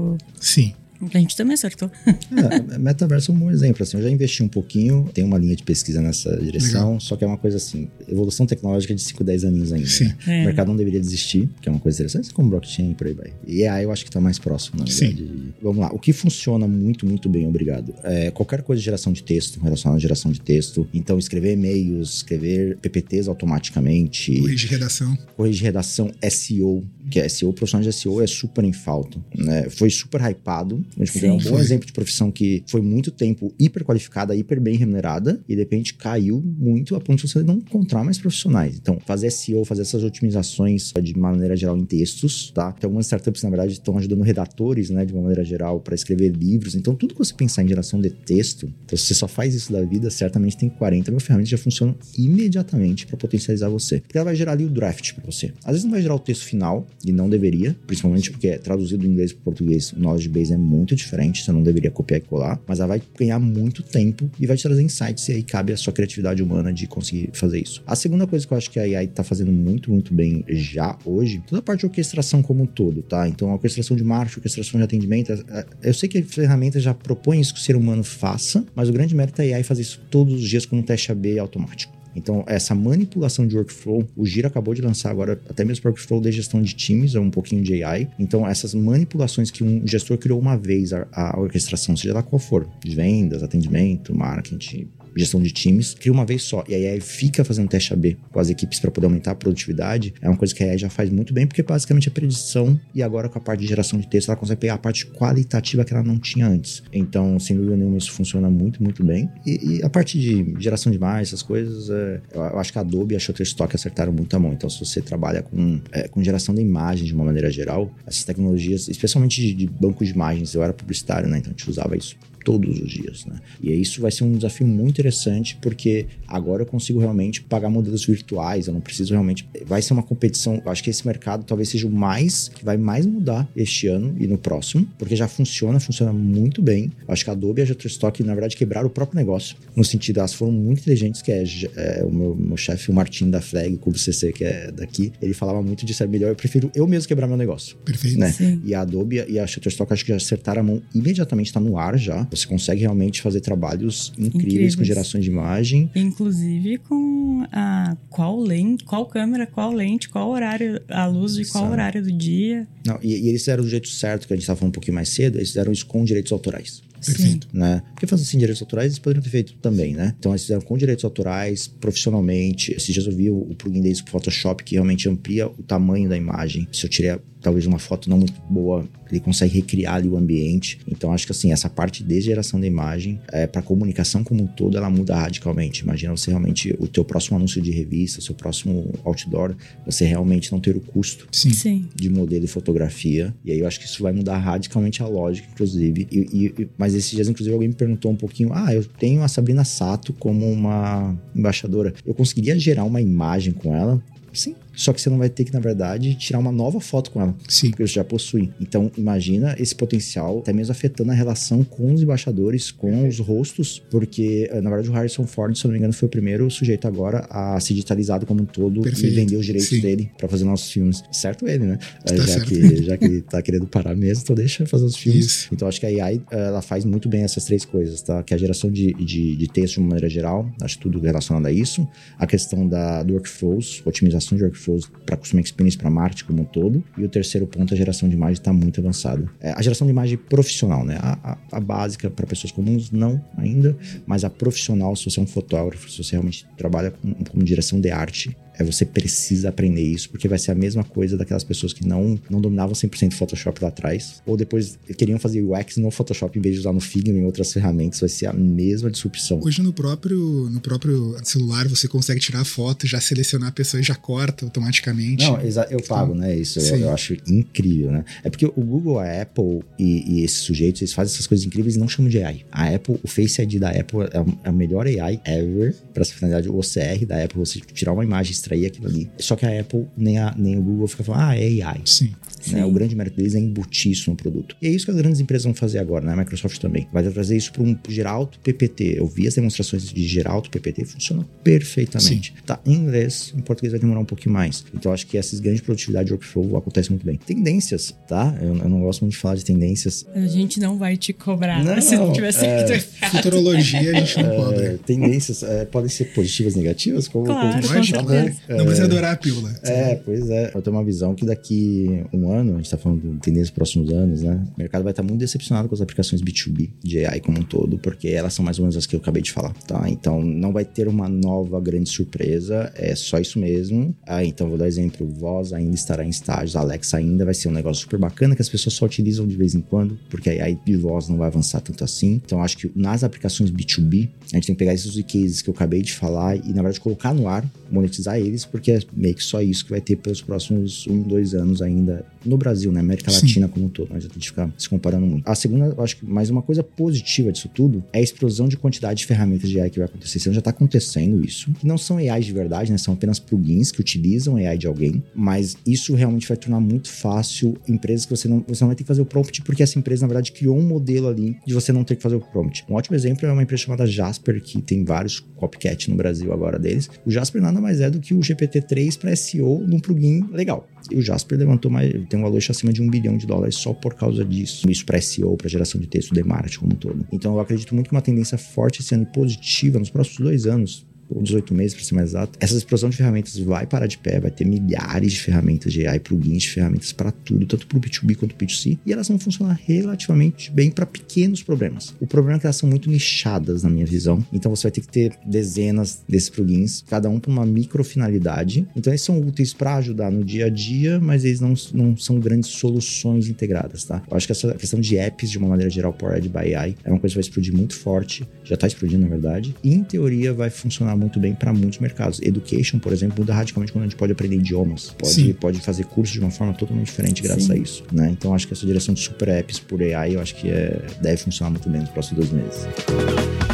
Sim. 0.40 0.74
A 1.00 1.18
gente 1.18 1.36
também 1.36 1.54
acertou. 1.54 1.90
é, 2.06 2.78
metaverso 2.78 3.30
é 3.30 3.34
um 3.34 3.38
bom 3.38 3.50
exemplo. 3.50 3.82
Assim, 3.82 3.96
eu 3.96 4.02
já 4.02 4.10
investi 4.10 4.42
um 4.42 4.48
pouquinho, 4.48 5.08
tem 5.14 5.24
uma 5.24 5.38
linha 5.38 5.54
de 5.54 5.62
pesquisa 5.62 6.00
nessa 6.00 6.36
direção, 6.38 6.86
Legal. 6.86 7.00
só 7.00 7.16
que 7.16 7.24
é 7.24 7.26
uma 7.26 7.38
coisa 7.38 7.56
assim, 7.56 7.88
evolução 8.08 8.46
tecnológica 8.46 8.94
de 8.94 9.00
5, 9.02 9.22
10 9.22 9.44
aninhos 9.44 9.72
ainda. 9.72 9.86
Sim. 9.86 10.04
Né? 10.04 10.16
É. 10.26 10.42
O 10.42 10.44
mercado 10.46 10.68
não 10.68 10.76
deveria 10.76 11.00
desistir, 11.00 11.48
que 11.60 11.68
é 11.68 11.72
uma 11.72 11.80
coisa 11.80 11.96
interessante, 11.96 12.32
como 12.32 12.50
blockchain 12.50 12.90
e 12.90 12.94
por 12.94 13.06
aí 13.06 13.12
vai. 13.12 13.32
E 13.46 13.66
AI 13.66 13.84
eu 13.84 13.92
acho 13.92 14.04
que 14.04 14.10
tá 14.10 14.20
mais 14.20 14.38
próximo, 14.38 14.78
na 14.78 14.84
verdade. 14.84 15.22
Sim. 15.22 15.52
Vamos 15.62 15.78
lá. 15.78 15.90
O 15.92 15.98
que 15.98 16.12
funciona 16.12 16.66
muito, 16.66 17.06
muito 17.06 17.28
bem, 17.28 17.46
obrigado. 17.46 17.94
É 18.02 18.30
qualquer 18.30 18.62
coisa 18.62 18.80
de 18.80 18.84
geração 18.84 19.12
de 19.12 19.22
texto, 19.22 19.60
relacionada 19.60 19.98
à 19.98 20.00
geração 20.00 20.32
de 20.32 20.40
texto. 20.40 20.88
Então, 20.92 21.18
escrever 21.18 21.52
e-mails, 21.52 22.16
escrever 22.16 22.76
PPTs 22.78 23.28
automaticamente. 23.28 24.40
Corrigir 24.40 24.70
redação. 24.70 25.18
Corrigir 25.36 25.64
redação, 25.64 26.10
SEO, 26.28 26.84
que 27.10 27.20
é 27.20 27.28
SEO, 27.28 27.52
profissional 27.52 27.88
de 27.88 27.92
SEO 27.92 28.22
é 28.22 28.26
super 28.26 28.64
em 28.64 28.72
falta. 28.72 29.18
Né? 29.34 29.68
Foi 29.70 29.90
super 29.90 30.20
hypado. 30.20 30.84
Gente 30.96 31.26
é 31.26 31.32
um 31.32 31.38
bom 31.38 31.58
exemplo 31.58 31.86
de 31.86 31.92
profissão 31.92 32.30
que 32.30 32.62
foi 32.66 32.80
muito 32.80 33.10
tempo 33.10 33.52
hiper 33.58 33.84
qualificada, 33.84 34.34
hiper 34.34 34.60
bem 34.60 34.76
remunerada, 34.76 35.40
e 35.48 35.54
de 35.54 35.60
repente 35.60 35.94
caiu 35.94 36.42
muito 36.42 36.94
a 36.94 37.00
ponto 37.00 37.24
de 37.24 37.28
você 37.28 37.42
não 37.42 37.56
encontrar 37.56 38.04
mais 38.04 38.18
profissionais. 38.18 38.76
Então, 38.76 38.98
fazer 39.06 39.30
SEO, 39.30 39.64
fazer 39.64 39.82
essas 39.82 40.02
otimizações 40.02 40.92
de 41.02 41.16
maneira 41.16 41.56
geral 41.56 41.76
em 41.76 41.84
textos, 41.84 42.50
tá? 42.50 42.72
Tem 42.72 42.86
algumas 42.86 43.06
startups, 43.06 43.42
na 43.42 43.50
verdade, 43.50 43.72
estão 43.72 43.96
ajudando 43.98 44.22
redatores, 44.22 44.90
né, 44.90 45.04
de 45.04 45.12
uma 45.12 45.22
maneira 45.22 45.44
geral, 45.44 45.80
para 45.80 45.94
escrever 45.94 46.30
livros. 46.30 46.74
Então, 46.74 46.94
tudo 46.94 47.14
que 47.14 47.18
você 47.18 47.34
pensar 47.34 47.62
em 47.62 47.68
geração 47.68 48.00
de 48.00 48.10
texto, 48.10 48.72
então, 48.84 48.96
se 48.96 49.06
você 49.06 49.14
só 49.14 49.28
faz 49.28 49.54
isso 49.54 49.72
da 49.72 49.82
vida, 49.82 50.10
certamente 50.10 50.56
tem 50.56 50.68
40 50.68 51.10
mil 51.10 51.20
ferramentas 51.20 51.50
que 51.50 51.56
já 51.56 51.62
funcionam 51.62 51.96
imediatamente 52.16 53.06
para 53.06 53.16
potencializar 53.16 53.68
você. 53.68 54.00
Porque 54.00 54.16
ela 54.16 54.26
vai 54.26 54.36
gerar 54.36 54.52
ali 54.52 54.64
o 54.64 54.70
draft 54.70 55.14
para 55.14 55.24
você. 55.24 55.52
Às 55.64 55.72
vezes 55.72 55.84
não 55.84 55.92
vai 55.92 56.02
gerar 56.02 56.14
o 56.14 56.18
texto 56.18 56.44
final, 56.44 56.86
e 57.04 57.12
não 57.12 57.28
deveria, 57.28 57.76
principalmente 57.86 58.30
porque 58.30 58.48
é 58.48 58.58
traduzido 58.58 59.04
do 59.04 59.06
inglês 59.10 59.32
para 59.32 59.42
português, 59.42 59.92
o 59.92 60.00
knowledge 60.00 60.28
base 60.28 60.52
é 60.52 60.56
muito 60.56 60.77
diferente, 60.84 61.42
você 61.42 61.52
não 61.52 61.62
deveria 61.62 61.90
copiar 61.90 62.18
e 62.18 62.22
colar, 62.22 62.60
mas 62.66 62.80
ela 62.80 62.88
vai 62.88 63.02
ganhar 63.18 63.38
muito 63.38 63.82
tempo 63.82 64.30
e 64.38 64.46
vai 64.46 64.56
te 64.56 64.62
trazer 64.62 64.82
insights 64.82 65.28
e 65.28 65.32
aí 65.32 65.42
cabe 65.42 65.72
a 65.72 65.76
sua 65.76 65.92
criatividade 65.92 66.42
humana 66.42 66.72
de 66.72 66.86
conseguir 66.86 67.30
fazer 67.32 67.60
isso. 67.60 67.82
A 67.86 67.96
segunda 67.96 68.26
coisa 68.26 68.46
que 68.46 68.52
eu 68.52 68.58
acho 68.58 68.70
que 68.70 68.78
a 68.78 68.82
AI 68.82 69.06
tá 69.06 69.22
fazendo 69.22 69.52
muito, 69.52 69.90
muito 69.90 70.12
bem 70.12 70.44
já 70.48 70.96
hoje, 71.04 71.42
toda 71.46 71.60
a 71.60 71.62
parte 71.62 71.80
de 71.80 71.86
orquestração 71.86 72.42
como 72.42 72.62
um 72.62 72.66
todo, 72.66 73.02
tá? 73.02 73.28
Então, 73.28 73.50
a 73.50 73.54
orquestração 73.54 73.96
de 73.96 74.04
marketing, 74.04 74.38
orquestração 74.38 74.78
de 74.78 74.84
atendimento, 74.84 75.32
é, 75.32 75.36
é, 75.50 75.66
eu 75.82 75.94
sei 75.94 76.08
que 76.08 76.18
a 76.18 76.22
ferramenta 76.22 76.80
já 76.80 76.94
propõe 76.94 77.40
isso 77.40 77.54
que 77.54 77.60
o 77.60 77.62
ser 77.62 77.76
humano 77.76 78.04
faça, 78.04 78.64
mas 78.74 78.88
o 78.88 78.92
grande 78.92 79.14
mérito 79.14 79.42
é 79.42 79.52
a 79.52 79.56
AI 79.56 79.62
fazer 79.62 79.82
isso 79.82 80.00
todos 80.10 80.34
os 80.34 80.48
dias 80.48 80.64
com 80.64 80.76
um 80.76 80.82
teste 80.82 81.10
AB 81.12 81.38
automático. 81.38 81.97
Então, 82.18 82.44
essa 82.46 82.74
manipulação 82.74 83.46
de 83.46 83.56
workflow, 83.56 84.04
o 84.16 84.26
Gira 84.26 84.48
acabou 84.48 84.74
de 84.74 84.82
lançar 84.82 85.10
agora 85.10 85.40
até 85.48 85.64
mesmo 85.64 85.86
workflow 85.86 86.20
de 86.20 86.32
gestão 86.32 86.60
de 86.60 86.74
times, 86.74 87.14
ou 87.14 87.22
um 87.22 87.30
pouquinho 87.30 87.62
de 87.62 87.82
AI. 87.82 88.08
Então, 88.18 88.46
essas 88.46 88.74
manipulações 88.74 89.50
que 89.50 89.62
um 89.62 89.86
gestor 89.86 90.18
criou 90.18 90.38
uma 90.38 90.56
vez 90.56 90.92
a, 90.92 91.06
a 91.12 91.40
orquestração, 91.40 91.96
seja 91.96 92.12
lá 92.12 92.22
qual 92.22 92.40
for, 92.40 92.68
de 92.84 92.94
vendas, 92.94 93.42
atendimento, 93.42 94.14
marketing, 94.14 94.88
gestão 95.18 95.40
de 95.42 95.50
times, 95.50 95.94
cria 95.94 96.12
uma 96.12 96.24
vez 96.24 96.42
só. 96.42 96.64
E 96.68 96.74
aí, 96.74 96.86
aí 96.86 97.00
fica 97.00 97.44
fazendo 97.44 97.68
teste 97.68 97.92
AB 97.92 98.16
com 98.30 98.40
as 98.40 98.48
equipes 98.48 98.78
para 98.78 98.90
poder 98.90 99.06
aumentar 99.06 99.32
a 99.32 99.34
produtividade. 99.34 100.14
É 100.20 100.28
uma 100.28 100.36
coisa 100.36 100.54
que 100.54 100.62
a 100.62 100.70
AI 100.70 100.78
já 100.78 100.88
faz 100.88 101.10
muito 101.10 101.32
bem, 101.32 101.46
porque 101.46 101.62
basicamente 101.62 102.08
é 102.08 102.10
predição 102.10 102.78
e 102.94 103.02
agora 103.02 103.28
com 103.28 103.38
a 103.38 103.40
parte 103.40 103.60
de 103.60 103.66
geração 103.66 103.98
de 103.98 104.06
texto, 104.06 104.28
ela 104.28 104.36
consegue 104.36 104.60
pegar 104.60 104.74
a 104.74 104.78
parte 104.78 105.06
qualitativa 105.06 105.84
que 105.84 105.92
ela 105.92 106.02
não 106.02 106.18
tinha 106.18 106.46
antes. 106.46 106.82
Então, 106.92 107.38
sem 107.38 107.56
dúvida 107.56 107.76
nenhuma, 107.76 107.98
isso 107.98 108.12
funciona 108.12 108.48
muito, 108.48 108.82
muito 108.82 109.04
bem. 109.04 109.28
E, 109.44 109.78
e 109.78 109.82
a 109.82 109.90
parte 109.90 110.18
de 110.18 110.54
geração 110.58 110.90
de 110.90 110.96
imagens, 110.96 111.28
essas 111.28 111.42
coisas, 111.42 111.90
é, 111.90 112.20
eu, 112.32 112.42
eu, 112.42 112.58
acho 112.58 112.72
que 112.72 112.78
a 112.78 112.82
Adobe 112.82 113.14
e 113.14 113.16
a 113.16 113.20
Shutterstock 113.20 113.74
acertaram 113.74 114.12
muito 114.12 114.34
a 114.34 114.38
mão. 114.38 114.52
Então, 114.52 114.68
se 114.70 114.78
você 114.78 115.00
trabalha 115.00 115.42
com, 115.42 115.80
é, 115.92 116.08
com 116.08 116.22
geração 116.22 116.54
de 116.54 116.60
imagens 116.60 117.08
de 117.08 117.14
uma 117.14 117.24
maneira 117.24 117.50
geral, 117.50 117.90
essas 118.06 118.24
tecnologias, 118.24 118.88
especialmente 118.88 119.40
de, 119.40 119.54
de 119.54 119.66
banco 119.66 120.04
de 120.04 120.10
imagens, 120.10 120.54
eu 120.54 120.62
era 120.62 120.72
publicitário, 120.72 121.28
né? 121.28 121.38
Então, 121.38 121.50
a 121.50 121.56
gente 121.56 121.68
usava 121.68 121.96
isso 121.96 122.16
todos 122.44 122.78
os 122.78 122.90
dias, 122.90 123.26
né? 123.26 123.40
E 123.62 123.72
isso 123.72 124.00
vai 124.00 124.10
ser 124.10 124.24
um 124.24 124.32
desafio 124.32 124.66
muito 124.66 124.90
interessante 124.90 125.56
porque 125.60 126.06
agora 126.26 126.62
eu 126.62 126.66
consigo 126.66 126.98
realmente 126.98 127.42
pagar 127.42 127.68
modelos 127.68 128.04
virtuais, 128.04 128.66
eu 128.66 128.72
não 128.72 128.80
preciso 128.80 129.12
realmente. 129.12 129.48
Vai 129.66 129.82
ser 129.82 129.92
uma 129.92 130.02
competição. 130.02 130.60
Eu 130.64 130.70
acho 130.70 130.82
que 130.82 130.90
esse 130.90 131.06
mercado 131.06 131.44
talvez 131.44 131.68
seja 131.68 131.86
o 131.86 131.90
mais 131.90 132.48
que 132.48 132.64
vai 132.64 132.76
mais 132.76 133.06
mudar 133.06 133.48
este 133.56 133.86
ano 133.86 134.14
e 134.18 134.26
no 134.26 134.38
próximo, 134.38 134.86
porque 134.98 135.16
já 135.16 135.28
funciona, 135.28 135.80
funciona 135.80 136.12
muito 136.12 136.62
bem. 136.62 136.92
Eu 137.06 137.12
acho 137.12 137.24
que 137.24 137.30
a 137.30 137.32
Adobe 137.32 137.60
e 137.60 137.64
a 137.64 137.66
Shutterstock, 137.66 138.22
na 138.22 138.34
verdade, 138.34 138.56
quebraram 138.56 138.86
o 138.86 138.90
próprio 138.90 139.16
negócio. 139.16 139.56
No 139.74 139.84
sentido, 139.84 140.18
elas 140.18 140.34
foram 140.34 140.52
muito 140.52 140.80
inteligentes, 140.80 141.22
que 141.22 141.32
é, 141.32 141.44
é 141.76 142.04
o 142.04 142.10
meu, 142.10 142.34
meu 142.34 142.56
chefe, 142.56 142.90
o 142.90 142.94
Martin 142.94 143.30
da 143.30 143.40
Flag, 143.40 143.76
Cubo 143.76 143.98
CC, 143.98 144.32
que 144.32 144.44
é 144.44 144.70
daqui, 144.72 145.12
ele 145.20 145.34
falava 145.34 145.62
muito 145.62 145.84
disso, 145.84 146.02
é 146.02 146.06
melhor, 146.06 146.30
eu 146.30 146.36
prefiro 146.36 146.70
eu 146.74 146.86
mesmo 146.86 147.08
quebrar 147.08 147.26
meu 147.26 147.36
negócio. 147.36 147.76
Perfeito. 147.84 148.18
Né? 148.18 148.32
E 148.64 148.74
a 148.74 148.82
Adobe 148.82 149.24
e 149.28 149.38
a 149.38 149.46
Shutterstock 149.46 149.92
acho 149.92 150.04
que 150.04 150.10
já 150.10 150.16
acertaram 150.16 150.60
a 150.60 150.64
mão 150.64 150.82
imediatamente, 150.94 151.46
está 151.46 151.60
no 151.60 151.78
ar 151.78 151.98
já. 151.98 152.24
Você 152.30 152.46
consegue 152.46 152.80
realmente 152.80 153.22
fazer 153.22 153.40
trabalhos 153.40 154.12
incríveis, 154.18 154.44
incríveis, 154.44 154.74
com 154.74 154.84
gerações 154.84 155.24
de 155.24 155.30
imagem. 155.30 155.90
Inclusive 155.94 156.78
com 156.78 157.46
a 157.52 157.96
qual 158.10 158.38
lente, 158.38 158.84
qual 158.84 159.06
câmera, 159.06 159.46
qual 159.46 159.72
lente, 159.72 160.08
qual 160.08 160.30
horário, 160.30 160.80
a 160.88 161.06
luz 161.06 161.34
de 161.34 161.44
qual 161.44 161.64
Sabe. 161.64 161.72
horário 161.72 162.02
do 162.02 162.12
dia. 162.12 162.66
Não, 162.86 162.98
e, 163.02 163.08
e 163.08 163.28
eles 163.28 163.42
fizeram 163.42 163.62
do 163.62 163.68
jeito 163.68 163.88
certo, 163.88 164.26
que 164.26 164.32
a 164.32 164.36
gente 164.36 164.42
estava 164.42 164.58
falando 164.58 164.70
um 164.70 164.74
pouquinho 164.74 164.94
mais 164.94 165.08
cedo, 165.08 165.38
eles 165.38 165.48
fizeram 165.48 165.72
isso 165.72 165.86
com 165.86 166.04
direitos 166.04 166.32
autorais. 166.32 166.82
Perfeito. 167.04 167.48
Né? 167.52 167.82
Porque 167.90 168.06
fazer 168.06 168.22
assim 168.22 168.38
direitos 168.38 168.60
autorais, 168.60 168.86
eles 168.86 168.98
poderiam 168.98 169.22
ter 169.22 169.30
feito 169.30 169.54
também, 169.54 169.94
né? 169.94 170.14
Então 170.18 170.32
eles 170.32 170.42
fizeram 170.42 170.62
com 170.62 170.76
direitos 170.76 171.04
autorais, 171.04 171.66
profissionalmente. 171.66 172.72
Esses 172.72 172.92
dias 172.92 173.06
eu 173.06 173.12
vi 173.12 173.30
o, 173.30 173.54
plugin 173.56 173.80
deles 173.80 174.00
com 174.00 174.10
Photoshop 174.10 174.64
que 174.64 174.74
realmente 174.74 175.08
amplia 175.08 175.46
o 175.46 175.62
tamanho 175.62 176.08
da 176.08 176.16
imagem. 176.16 176.66
Se 176.72 176.84
eu 176.84 176.90
tirei 176.90 177.18
talvez 177.48 177.64
uma 177.64 177.78
foto 177.78 178.10
não 178.10 178.18
muito 178.18 178.38
boa, 178.42 178.86
ele 179.10 179.20
consegue 179.20 179.54
recriar 179.54 179.94
ali 179.94 180.06
o 180.06 180.18
ambiente. 180.18 180.78
Então 180.86 181.14
acho 181.14 181.24
que 181.24 181.32
assim, 181.32 181.50
essa 181.50 181.70
parte 181.70 182.04
de 182.04 182.20
geração 182.20 182.60
da 182.60 182.66
imagem, 182.66 183.18
é, 183.32 183.46
para 183.46 183.62
comunicação 183.62 184.22
como 184.22 184.42
um 184.42 184.46
todo, 184.46 184.76
ela 184.76 184.90
muda 184.90 185.16
radicalmente. 185.16 185.82
Imagina 185.82 186.14
você 186.14 186.30
realmente, 186.30 186.76
o 186.78 186.86
teu 186.86 187.02
próximo 187.02 187.38
anúncio 187.38 187.62
de 187.62 187.70
revista, 187.70 188.18
o 188.18 188.22
seu 188.22 188.34
próximo 188.34 188.92
outdoor, 189.02 189.56
você 189.86 190.04
realmente 190.04 190.52
não 190.52 190.60
ter 190.60 190.76
o 190.76 190.80
custo 190.80 191.26
Sim. 191.32 191.50
Sim. 191.54 191.88
de 191.94 192.10
modelo 192.10 192.44
e 192.44 192.48
fotografia. 192.48 193.34
E 193.42 193.50
aí 193.50 193.60
eu 193.60 193.66
acho 193.66 193.80
que 193.80 193.86
isso 193.86 194.02
vai 194.02 194.12
mudar 194.12 194.36
radicalmente 194.36 195.02
a 195.02 195.06
lógica, 195.06 195.48
inclusive. 195.50 196.06
E, 196.12 196.52
e, 196.58 196.68
mas 196.76 196.94
esses 196.94 197.12
dias, 197.12 197.28
inclusive, 197.28 197.54
alguém 197.54 197.68
me 197.68 197.74
perguntou 197.74 198.12
um 198.12 198.16
pouquinho: 198.16 198.52
ah, 198.52 198.74
eu 198.74 198.84
tenho 198.84 199.22
a 199.22 199.28
Sabrina 199.28 199.64
Sato 199.64 200.12
como 200.12 200.44
uma 200.52 201.18
embaixadora. 201.34 201.94
Eu 202.04 202.12
conseguiria 202.12 202.58
gerar 202.58 202.84
uma 202.84 203.00
imagem 203.00 203.54
com 203.54 203.74
ela? 203.74 204.02
Sim, 204.34 204.54
só 204.78 204.92
que 204.92 205.00
você 205.00 205.10
não 205.10 205.18
vai 205.18 205.28
ter 205.28 205.44
que, 205.44 205.52
na 205.52 205.58
verdade, 205.58 206.14
tirar 206.14 206.38
uma 206.38 206.52
nova 206.52 206.80
foto 206.80 207.10
com 207.10 207.20
ela. 207.20 207.34
Sim. 207.48 207.70
Porque 207.70 207.84
você 207.84 207.94
já 207.94 208.04
possui. 208.04 208.52
Então, 208.60 208.92
imagina 208.96 209.56
esse 209.58 209.74
potencial, 209.74 210.38
até 210.38 210.52
mesmo 210.52 210.70
afetando 210.70 211.10
a 211.10 211.14
relação 211.14 211.64
com 211.64 211.92
os 211.92 212.00
embaixadores, 212.00 212.70
com 212.70 213.08
os 213.08 213.18
rostos, 213.18 213.82
porque, 213.90 214.48
eh, 214.50 214.60
na 214.60 214.70
verdade, 214.70 214.88
o 214.88 214.92
Harrison 214.92 215.26
Ford, 215.26 215.56
se 215.56 215.64
eu 215.64 215.68
não 215.68 215.72
me 215.72 215.78
engano, 215.78 215.92
foi 215.92 216.06
o 216.06 216.10
primeiro 216.10 216.48
sujeito 216.48 216.86
agora 216.86 217.26
a 217.28 217.58
se 217.58 217.74
digitalizado 217.74 218.24
como 218.24 218.42
um 218.42 218.44
todo 218.44 218.82
Perfeito. 218.82 219.12
e 219.12 219.16
vender 219.16 219.36
os 219.36 219.44
direitos 219.44 219.68
Sim. 219.68 219.80
dele 219.80 220.10
para 220.16 220.28
fazer 220.28 220.44
nossos 220.44 220.70
filmes. 220.70 221.02
Certo 221.10 221.48
ele, 221.48 221.64
né? 221.64 221.78
Tá 222.04 222.14
já, 222.14 222.26
certo. 222.26 222.46
que, 222.46 222.76
já 222.84 222.96
que 222.96 223.04
ele 223.04 223.20
tá 223.22 223.42
querendo 223.42 223.66
parar 223.66 223.96
mesmo, 223.96 224.22
então 224.22 224.36
deixa 224.36 224.64
fazer 224.64 224.84
os 224.84 224.96
filmes. 224.96 225.26
Isso. 225.26 225.48
Então, 225.52 225.66
acho 225.66 225.80
que 225.80 225.86
a 225.86 226.04
AI, 226.04 226.22
ela 226.30 226.62
faz 226.62 226.84
muito 226.84 227.08
bem 227.08 227.22
essas 227.22 227.44
três 227.44 227.64
coisas, 227.64 228.00
tá? 228.00 228.22
Que 228.22 228.32
é 228.32 228.36
a 228.36 228.38
geração 228.38 228.70
de, 228.70 228.94
de, 228.94 229.34
de 229.34 229.48
texto 229.48 229.74
de 229.74 229.80
uma 229.80 229.88
maneira 229.88 230.08
geral, 230.08 230.48
acho 230.62 230.78
tudo 230.78 231.00
relacionado 231.00 231.46
a 231.46 231.52
isso. 231.52 231.86
A 232.16 232.28
questão 232.28 232.68
da, 232.68 233.02
do 233.02 233.14
workflows, 233.14 233.82
otimização 233.84 234.38
de 234.38 234.44
workflows 234.44 234.67
workflows 234.68 234.90
para 235.06 235.16
Customer 235.16 235.44
Experience, 235.44 235.76
para 235.76 235.90
marketing 235.90 236.24
como 236.24 236.42
um 236.42 236.44
todo. 236.44 236.84
E 236.96 237.04
o 237.04 237.08
terceiro 237.08 237.46
ponto, 237.46 237.72
a 237.72 237.76
geração 237.76 238.08
de 238.08 238.14
imagem 238.14 238.34
está 238.34 238.52
muito 238.52 238.80
avançada. 238.80 239.28
É, 239.40 239.52
a 239.52 239.62
geração 239.62 239.86
de 239.86 239.90
imagem 239.92 240.18
profissional, 240.18 240.84
né? 240.84 240.98
A, 241.00 241.18
a, 241.32 241.56
a 241.56 241.60
básica 241.60 242.10
para 242.10 242.26
pessoas 242.26 242.52
comuns, 242.52 242.90
não 242.90 243.22
ainda, 243.36 243.76
mas 244.06 244.24
a 244.24 244.30
profissional, 244.30 244.94
se 244.94 245.04
você 245.04 245.18
é 245.18 245.22
um 245.22 245.26
fotógrafo, 245.26 245.90
se 245.90 246.02
você 246.02 246.12
realmente 246.12 246.46
trabalha 246.56 246.90
com, 246.90 247.12
com 247.14 247.38
direção 247.38 247.80
de 247.80 247.90
arte, 247.90 248.36
é 248.58 248.64
você 248.64 248.84
precisa 248.84 249.48
aprender 249.48 249.82
isso, 249.82 250.10
porque 250.10 250.28
vai 250.28 250.38
ser 250.38 250.50
a 250.50 250.54
mesma 250.54 250.82
coisa 250.84 251.16
daquelas 251.16 251.44
pessoas 251.44 251.72
que 251.72 251.86
não, 251.86 252.18
não 252.28 252.40
dominavam 252.40 252.74
100% 252.74 253.12
Photoshop 253.12 253.62
lá 253.62 253.68
atrás, 253.68 254.22
ou 254.26 254.36
depois 254.36 254.78
queriam 254.96 255.18
fazer 255.18 255.42
UX 255.42 255.76
no 255.76 255.90
Photoshop 255.90 256.38
em 256.38 256.42
vez 256.42 256.54
de 256.54 256.60
usar 256.60 256.72
no 256.72 256.80
Figma 256.80 257.16
em 257.16 257.24
outras 257.24 257.52
ferramentas, 257.52 258.00
vai 258.00 258.08
ser 258.08 258.26
a 258.26 258.32
mesma 258.32 258.90
disrupção. 258.90 259.40
Hoje 259.42 259.62
no 259.62 259.72
próprio, 259.72 260.18
no 260.50 260.60
próprio 260.60 261.16
celular 261.22 261.68
você 261.68 261.86
consegue 261.86 262.20
tirar 262.20 262.44
foto, 262.44 262.86
já 262.86 263.00
selecionar 263.00 263.48
a 263.50 263.52
pessoa 263.52 263.80
e 263.80 263.84
já 263.84 263.94
corta 263.94 264.44
automaticamente. 264.44 265.24
Não, 265.24 265.38
eu 265.70 265.82
pago, 265.82 266.14
né? 266.14 266.36
Isso 266.36 266.58
eu, 266.58 266.76
eu, 266.76 266.92
acho 266.92 267.16
incrível, 267.26 267.92
né? 267.92 268.04
É 268.24 268.30
porque 268.30 268.46
o 268.46 268.52
Google, 268.52 268.98
a 268.98 269.22
Apple 269.22 269.62
e, 269.78 270.18
e, 270.18 270.24
esses 270.24 270.38
sujeitos, 270.38 270.82
eles 270.82 270.92
fazem 270.92 271.14
essas 271.14 271.26
coisas 271.26 271.46
incríveis 271.46 271.76
e 271.76 271.78
não 271.78 271.88
chamam 271.88 272.10
de 272.10 272.22
AI. 272.22 272.44
A 272.50 272.74
Apple, 272.74 272.98
o 273.02 273.08
Face 273.08 273.40
ID 273.40 273.58
da 273.58 273.70
Apple 273.70 274.00
é 274.12 274.48
a 274.48 274.52
melhor 274.52 274.86
AI 274.86 275.20
ever 275.24 275.74
para 275.92 276.02
essa 276.02 276.14
finalidade. 276.14 276.48
O 276.48 276.58
OCR 276.58 277.06
da 277.06 277.22
Apple, 277.22 277.38
você 277.38 277.60
tirar 277.60 277.92
uma 277.92 278.04
imagem 278.04 278.32
extrair 278.48 278.66
aquilo 278.66 278.86
ali. 278.88 279.10
Só 279.18 279.36
que 279.36 279.46
a 279.46 279.60
Apple 279.60 279.86
nem, 279.96 280.18
a, 280.18 280.34
nem 280.36 280.58
o 280.58 280.62
Google 280.62 280.88
fica 280.88 281.04
falando, 281.04 281.22
ah, 281.22 281.36
é 281.36 281.62
AI. 281.62 281.82
Sim. 281.84 282.12
Né? 282.52 282.64
O 282.64 282.70
grande 282.70 282.94
mérito 282.94 283.16
deles 283.16 283.34
é 283.34 283.38
embutir 283.38 283.92
isso 283.92 284.10
no 284.10 284.16
produto. 284.16 284.56
E 284.60 284.66
é 284.66 284.70
isso 284.70 284.84
que 284.84 284.90
as 284.90 284.96
grandes 284.96 285.20
empresas 285.20 285.44
vão 285.44 285.54
fazer 285.54 285.78
agora, 285.78 286.04
né? 286.04 286.12
A 286.12 286.16
Microsoft 286.16 286.58
também. 286.58 286.88
Vai 286.92 287.02
trazer 287.02 287.36
isso 287.36 287.52
para 287.52 287.62
um 287.62 287.76
Geralto 287.88 288.38
PPT. 288.40 288.98
Eu 288.98 289.06
vi 289.06 289.26
as 289.26 289.34
demonstrações 289.34 289.84
de 289.84 290.06
Geralto 290.06 290.50
PPT, 290.50 290.84
funciona 290.84 291.26
perfeitamente. 291.42 292.34
Sim. 292.36 292.42
Tá 292.44 292.60
em 292.64 292.74
inglês, 292.74 293.32
em 293.36 293.40
português 293.40 293.72
vai 293.72 293.80
demorar 293.80 294.00
um 294.00 294.04
pouquinho 294.04 294.32
mais. 294.32 294.64
Então 294.74 294.92
acho 294.92 295.06
que 295.06 295.16
essas 295.16 295.40
ganhos 295.40 295.58
de 295.58 295.64
produtividade 295.64 296.06
de 296.06 296.12
workflow 296.12 296.56
acontecem 296.56 296.90
muito 296.90 297.04
bem. 297.04 297.16
Tendências, 297.16 297.94
tá? 298.06 298.36
Eu, 298.40 298.56
eu, 298.56 298.68
não 298.68 298.80
gosto 298.80 299.02
muito 299.02 299.12
de 299.12 299.18
falar 299.18 299.36
de 299.36 299.44
tendências. 299.44 300.06
A 300.14 300.26
gente 300.26 300.60
não 300.60 300.78
vai 300.78 300.96
te 300.96 301.12
cobrar 301.12 301.64
não, 301.64 301.80
se 301.80 301.96
não 301.96 302.12
tivesse 302.12 302.44
é, 302.44 302.78
Futurologia 303.10 303.90
a 303.90 304.00
gente 304.00 304.22
não 304.22 304.32
é, 304.32 304.36
cobra. 304.36 304.78
Tendências 304.84 305.42
é, 305.42 305.64
podem 305.64 305.88
ser 305.88 306.06
positivas, 306.06 306.54
negativas, 306.54 307.08
como, 307.08 307.26
claro, 307.26 307.60
como 307.60 307.74
pode, 307.74 307.92
né? 307.92 308.36
Não 308.48 308.64
precisa 308.64 308.84
adorar 308.84 309.14
a 309.14 309.16
pílula. 309.16 309.54
É, 309.62 309.94
pois 309.96 310.30
é. 310.30 310.52
Eu 310.54 310.62
tenho 310.62 310.76
uma 310.76 310.84
visão 310.84 311.14
que 311.14 311.24
daqui 311.24 312.04
um 312.12 312.27
ano, 312.30 312.54
a 312.54 312.56
gente 312.56 312.70
tá 312.70 312.76
falando 312.76 313.00
de 313.00 313.20
tendências 313.20 313.50
próximos 313.50 313.90
anos, 313.90 314.22
né? 314.22 314.44
O 314.56 314.58
mercado 314.58 314.82
vai 314.82 314.92
estar 314.92 315.02
muito 315.02 315.18
decepcionado 315.18 315.68
com 315.68 315.74
as 315.74 315.80
aplicações 315.80 316.22
B2B 316.22 316.70
de 316.82 317.04
AI 317.04 317.20
como 317.20 317.40
um 317.40 317.42
todo, 317.42 317.78
porque 317.78 318.08
elas 318.08 318.34
são 318.34 318.44
mais 318.44 318.58
ou 318.58 318.64
menos 318.64 318.76
as 318.76 318.86
que 318.86 318.96
eu 318.96 319.00
acabei 319.00 319.22
de 319.22 319.32
falar, 319.32 319.52
tá? 319.66 319.88
Então 319.88 320.22
não 320.22 320.52
vai 320.52 320.64
ter 320.64 320.88
uma 320.88 321.08
nova 321.08 321.60
grande 321.60 321.88
surpresa, 321.88 322.72
é 322.74 322.94
só 322.94 323.18
isso 323.18 323.38
mesmo. 323.38 323.94
Ah, 324.06 324.24
então 324.24 324.48
vou 324.48 324.58
dar 324.58 324.66
exemplo: 324.66 325.06
Voz 325.06 325.52
ainda 325.52 325.74
estará 325.74 326.04
em 326.04 326.10
estágios, 326.10 326.56
Alexa 326.56 326.96
ainda 326.96 327.24
vai 327.24 327.34
ser 327.34 327.48
um 327.48 327.52
negócio 327.52 327.82
super 327.82 327.98
bacana 327.98 328.34
que 328.34 328.42
as 328.42 328.48
pessoas 328.48 328.74
só 328.74 328.86
utilizam 328.86 329.26
de 329.26 329.36
vez 329.36 329.54
em 329.54 329.60
quando, 329.60 329.98
porque 330.08 330.30
a 330.30 330.44
AI 330.44 330.58
de 330.64 330.76
voz 330.76 331.08
não 331.08 331.16
vai 331.16 331.28
avançar 331.28 331.60
tanto 331.60 331.84
assim. 331.84 332.20
Então 332.24 332.42
acho 332.42 332.56
que 332.56 332.70
nas 332.74 333.04
aplicações 333.04 333.50
B2B, 333.50 334.08
a 334.32 334.36
gente 334.36 334.46
tem 334.46 334.54
que 334.54 334.58
pegar 334.58 334.74
esses 334.74 334.94
cases 335.02 335.42
que 335.42 335.48
eu 335.48 335.54
acabei 335.54 335.82
de 335.82 335.92
falar 335.92 336.36
e, 336.36 336.48
na 336.48 336.62
verdade, 336.62 336.80
colocar 336.80 337.14
no 337.14 337.28
ar, 337.28 337.44
monetizar 337.70 338.18
eles, 338.18 338.44
porque 338.44 338.72
é 338.72 338.80
meio 338.92 339.14
que 339.14 339.22
só 339.22 339.40
isso 339.42 339.64
que 339.64 339.70
vai 339.70 339.80
ter 339.80 339.96
pelos 339.96 340.20
próximos 340.20 340.86
um, 340.86 341.00
dois 341.02 341.34
anos 341.34 341.62
ainda 341.62 342.04
no 342.28 342.36
Brasil, 342.36 342.70
né? 342.70 342.80
América 342.80 343.10
Sim. 343.10 343.26
Latina 343.26 343.48
como 343.48 343.66
um 343.66 343.68
todo. 343.68 343.88
Mas 343.90 344.04
a 344.04 344.08
gente 344.08 344.28
ficar 344.28 344.50
se 344.56 344.68
comparando 344.68 345.06
muito. 345.06 345.28
A 345.28 345.34
segunda, 345.34 345.66
eu 345.66 345.82
acho 345.82 345.96
que 345.96 346.06
mais 346.06 346.30
uma 346.30 346.42
coisa 346.42 346.62
positiva 346.62 347.32
disso 347.32 347.48
tudo 347.52 347.82
é 347.92 347.98
a 347.98 348.02
explosão 348.02 348.48
de 348.48 348.56
quantidade 348.56 349.00
de 349.00 349.06
ferramentas 349.06 349.48
de 349.48 349.60
AI 349.60 349.70
que 349.70 349.78
vai 349.78 349.86
acontecer. 349.86 350.18
Você 350.18 350.32
já 350.32 350.38
está 350.38 350.50
acontecendo 350.50 351.24
isso. 351.24 351.52
Que 351.54 351.66
não 351.66 351.78
são 351.78 351.96
AI 351.96 352.20
de 352.20 352.32
verdade, 352.32 352.70
né? 352.70 352.78
São 352.78 352.94
apenas 352.94 353.18
plugins 353.18 353.70
que 353.70 353.80
utilizam 353.80 354.36
AI 354.36 354.58
de 354.58 354.66
alguém. 354.66 355.02
Mas 355.14 355.56
isso 355.66 355.94
realmente 355.94 356.26
vai 356.28 356.36
tornar 356.36 356.60
muito 356.60 356.90
fácil 356.90 357.56
empresas 357.68 358.04
que 358.04 358.10
você 358.10 358.28
não, 358.28 358.44
você 358.46 358.62
não 358.62 358.68
vai 358.68 358.76
ter 358.76 358.84
que 358.84 358.88
fazer 358.88 359.02
o 359.02 359.06
prompt, 359.06 359.42
porque 359.42 359.62
essa 359.62 359.78
empresa, 359.78 360.02
na 360.02 360.08
verdade, 360.08 360.32
criou 360.32 360.56
um 360.56 360.62
modelo 360.62 361.08
ali 361.08 361.36
de 361.46 361.54
você 361.54 361.72
não 361.72 361.84
ter 361.84 361.96
que 361.96 362.02
fazer 362.02 362.16
o 362.16 362.20
prompt. 362.20 362.64
Um 362.68 362.74
ótimo 362.74 362.96
exemplo 362.96 363.26
é 363.26 363.32
uma 363.32 363.42
empresa 363.42 363.62
chamada 363.62 363.86
Jasper, 363.86 364.42
que 364.42 364.60
tem 364.60 364.84
vários 364.84 365.20
copycat 365.36 365.90
no 365.90 365.96
Brasil 365.96 366.32
agora 366.32 366.58
deles. 366.58 366.90
O 367.06 367.10
Jasper 367.10 367.40
nada 367.40 367.60
mais 367.60 367.80
é 367.80 367.90
do 367.90 368.00
que 368.00 368.14
o 368.14 368.20
GPT-3 368.20 368.98
para 368.98 369.14
SEO 369.14 369.64
num 369.66 369.80
plugin 369.80 370.26
legal. 370.32 370.68
E 370.90 370.96
o 370.96 371.02
Jasper 371.02 371.38
levantou 371.38 371.70
mais, 371.70 371.92
tem 372.08 372.17
um 372.18 372.22
valor 372.22 372.38
acima 372.38 372.72
de 372.72 372.82
um 372.82 372.88
bilhão 372.88 373.16
de 373.16 373.26
dólares 373.26 373.56
só 373.56 373.72
por 373.72 373.94
causa 373.94 374.24
disso. 374.24 374.70
Isso 374.70 374.84
para 374.84 375.00
SEO, 375.00 375.36
para 375.36 375.48
geração 375.48 375.80
de 375.80 375.86
texto, 375.86 376.14
de 376.14 376.22
marketing 376.22 376.58
como 376.58 376.72
um 376.72 376.76
todo. 376.76 377.06
Então 377.12 377.34
eu 377.34 377.40
acredito 377.40 377.74
muito 377.74 377.88
que 377.88 377.94
uma 377.94 378.02
tendência 378.02 378.38
forte 378.38 378.80
esse 378.80 378.94
ano 378.94 379.04
e 379.04 379.12
positiva 379.12 379.78
nos 379.78 379.90
próximos 379.90 380.20
dois 380.20 380.46
anos 380.46 380.87
ou 381.08 381.22
18 381.22 381.54
meses 381.54 381.74
para 381.74 381.84
ser 381.84 381.94
mais 381.94 382.10
exato, 382.10 382.38
essa 382.40 382.56
explosão 382.56 382.90
de 382.90 382.96
ferramentas 382.96 383.36
vai 383.38 383.66
parar 383.66 383.86
de 383.86 383.98
pé, 383.98 384.20
vai 384.20 384.30
ter 384.30 384.44
milhares 384.44 385.12
de 385.12 385.20
ferramentas 385.20 385.72
de 385.72 385.86
AI, 385.86 386.00
plugins 386.00 386.42
de 386.42 386.50
ferramentas 386.50 386.92
para 386.92 387.10
tudo, 387.10 387.46
tanto 387.46 387.66
para 387.66 387.78
o 387.78 387.80
B2B 387.80 388.16
quanto 388.16 388.34
para 388.34 388.44
o 388.44 388.48
B2C, 388.48 388.78
e 388.84 388.92
elas 388.92 389.08
vão 389.08 389.18
funcionar 389.18 389.58
relativamente 389.64 390.50
bem 390.50 390.70
para 390.70 390.86
pequenos 390.86 391.42
problemas. 391.42 391.94
O 392.00 392.06
problema 392.06 392.38
é 392.38 392.40
que 392.40 392.46
elas 392.46 392.56
são 392.56 392.68
muito 392.68 392.90
nichadas 392.90 393.62
na 393.62 393.70
minha 393.70 393.86
visão, 393.86 394.24
então 394.32 394.54
você 394.54 394.64
vai 394.64 394.72
ter 394.72 394.80
que 394.80 394.88
ter 394.88 395.12
dezenas 395.24 396.02
desses 396.08 396.28
plugins, 396.28 396.84
cada 396.88 397.08
um 397.08 397.18
para 397.18 397.30
uma 397.30 397.46
micro 397.46 397.82
finalidade. 397.82 398.66
Então 398.76 398.92
eles 398.92 399.02
são 399.02 399.20
úteis 399.20 399.52
para 399.52 399.76
ajudar 399.76 400.10
no 400.10 400.24
dia 400.24 400.46
a 400.46 400.48
dia, 400.48 401.00
mas 401.00 401.24
eles 401.24 401.40
não, 401.40 401.54
não 401.72 401.96
são 401.96 402.18
grandes 402.20 402.50
soluções 402.50 403.28
integradas, 403.28 403.84
tá? 403.84 404.02
Eu 404.10 404.16
acho 404.16 404.26
que 404.26 404.32
essa 404.32 404.54
questão 404.54 404.80
de 404.80 404.96
apps, 404.96 405.30
de 405.30 405.38
uma 405.38 405.48
maneira 405.48 405.70
geral, 405.70 405.92
Powered 405.92 406.28
by 406.28 406.54
AI, 406.54 406.76
é 406.84 406.90
uma 406.90 407.00
coisa 407.00 407.14
que 407.14 407.18
vai 407.18 407.28
explodir 407.28 407.54
muito 407.54 407.74
forte, 407.74 408.28
já 408.44 408.54
está 408.54 408.66
explodindo 408.66 409.02
na 409.02 409.08
verdade, 409.08 409.54
e 409.62 409.74
em 409.74 409.82
teoria 409.82 410.32
vai 410.32 410.50
funcionar 410.50 410.96
muito 410.98 411.18
bem 411.20 411.34
para 411.34 411.52
muitos 411.52 411.78
mercados. 411.78 412.20
Education, 412.22 412.78
por 412.78 412.92
exemplo, 412.92 413.20
muda 413.20 413.34
radicalmente 413.34 413.72
quando 413.72 413.84
a 413.84 413.86
gente 413.86 413.96
pode 413.96 414.12
aprender 414.12 414.36
idiomas, 414.36 414.94
pode, 414.98 415.34
pode 415.34 415.60
fazer 415.60 415.84
cursos 415.84 416.14
de 416.14 416.20
uma 416.20 416.30
forma 416.30 416.52
totalmente 416.54 416.86
diferente 416.86 417.22
graças 417.22 417.44
Sim. 417.44 417.52
a 417.52 417.56
isso, 417.56 417.84
né? 417.92 418.10
Então 418.10 418.34
acho 418.34 418.46
que 418.46 418.52
essa 418.52 418.66
direção 418.66 418.94
de 418.94 419.00
super 419.00 419.28
apps 419.28 419.58
por 419.58 419.82
AI, 419.82 420.14
eu 420.14 420.20
acho 420.20 420.34
que 420.34 420.48
é, 420.48 420.80
deve 421.00 421.16
funcionar 421.18 421.50
muito 421.50 421.68
bem 421.68 421.80
nos 421.80 421.90
próximos 421.90 422.28
dois 422.28 422.32
meses. 422.32 423.47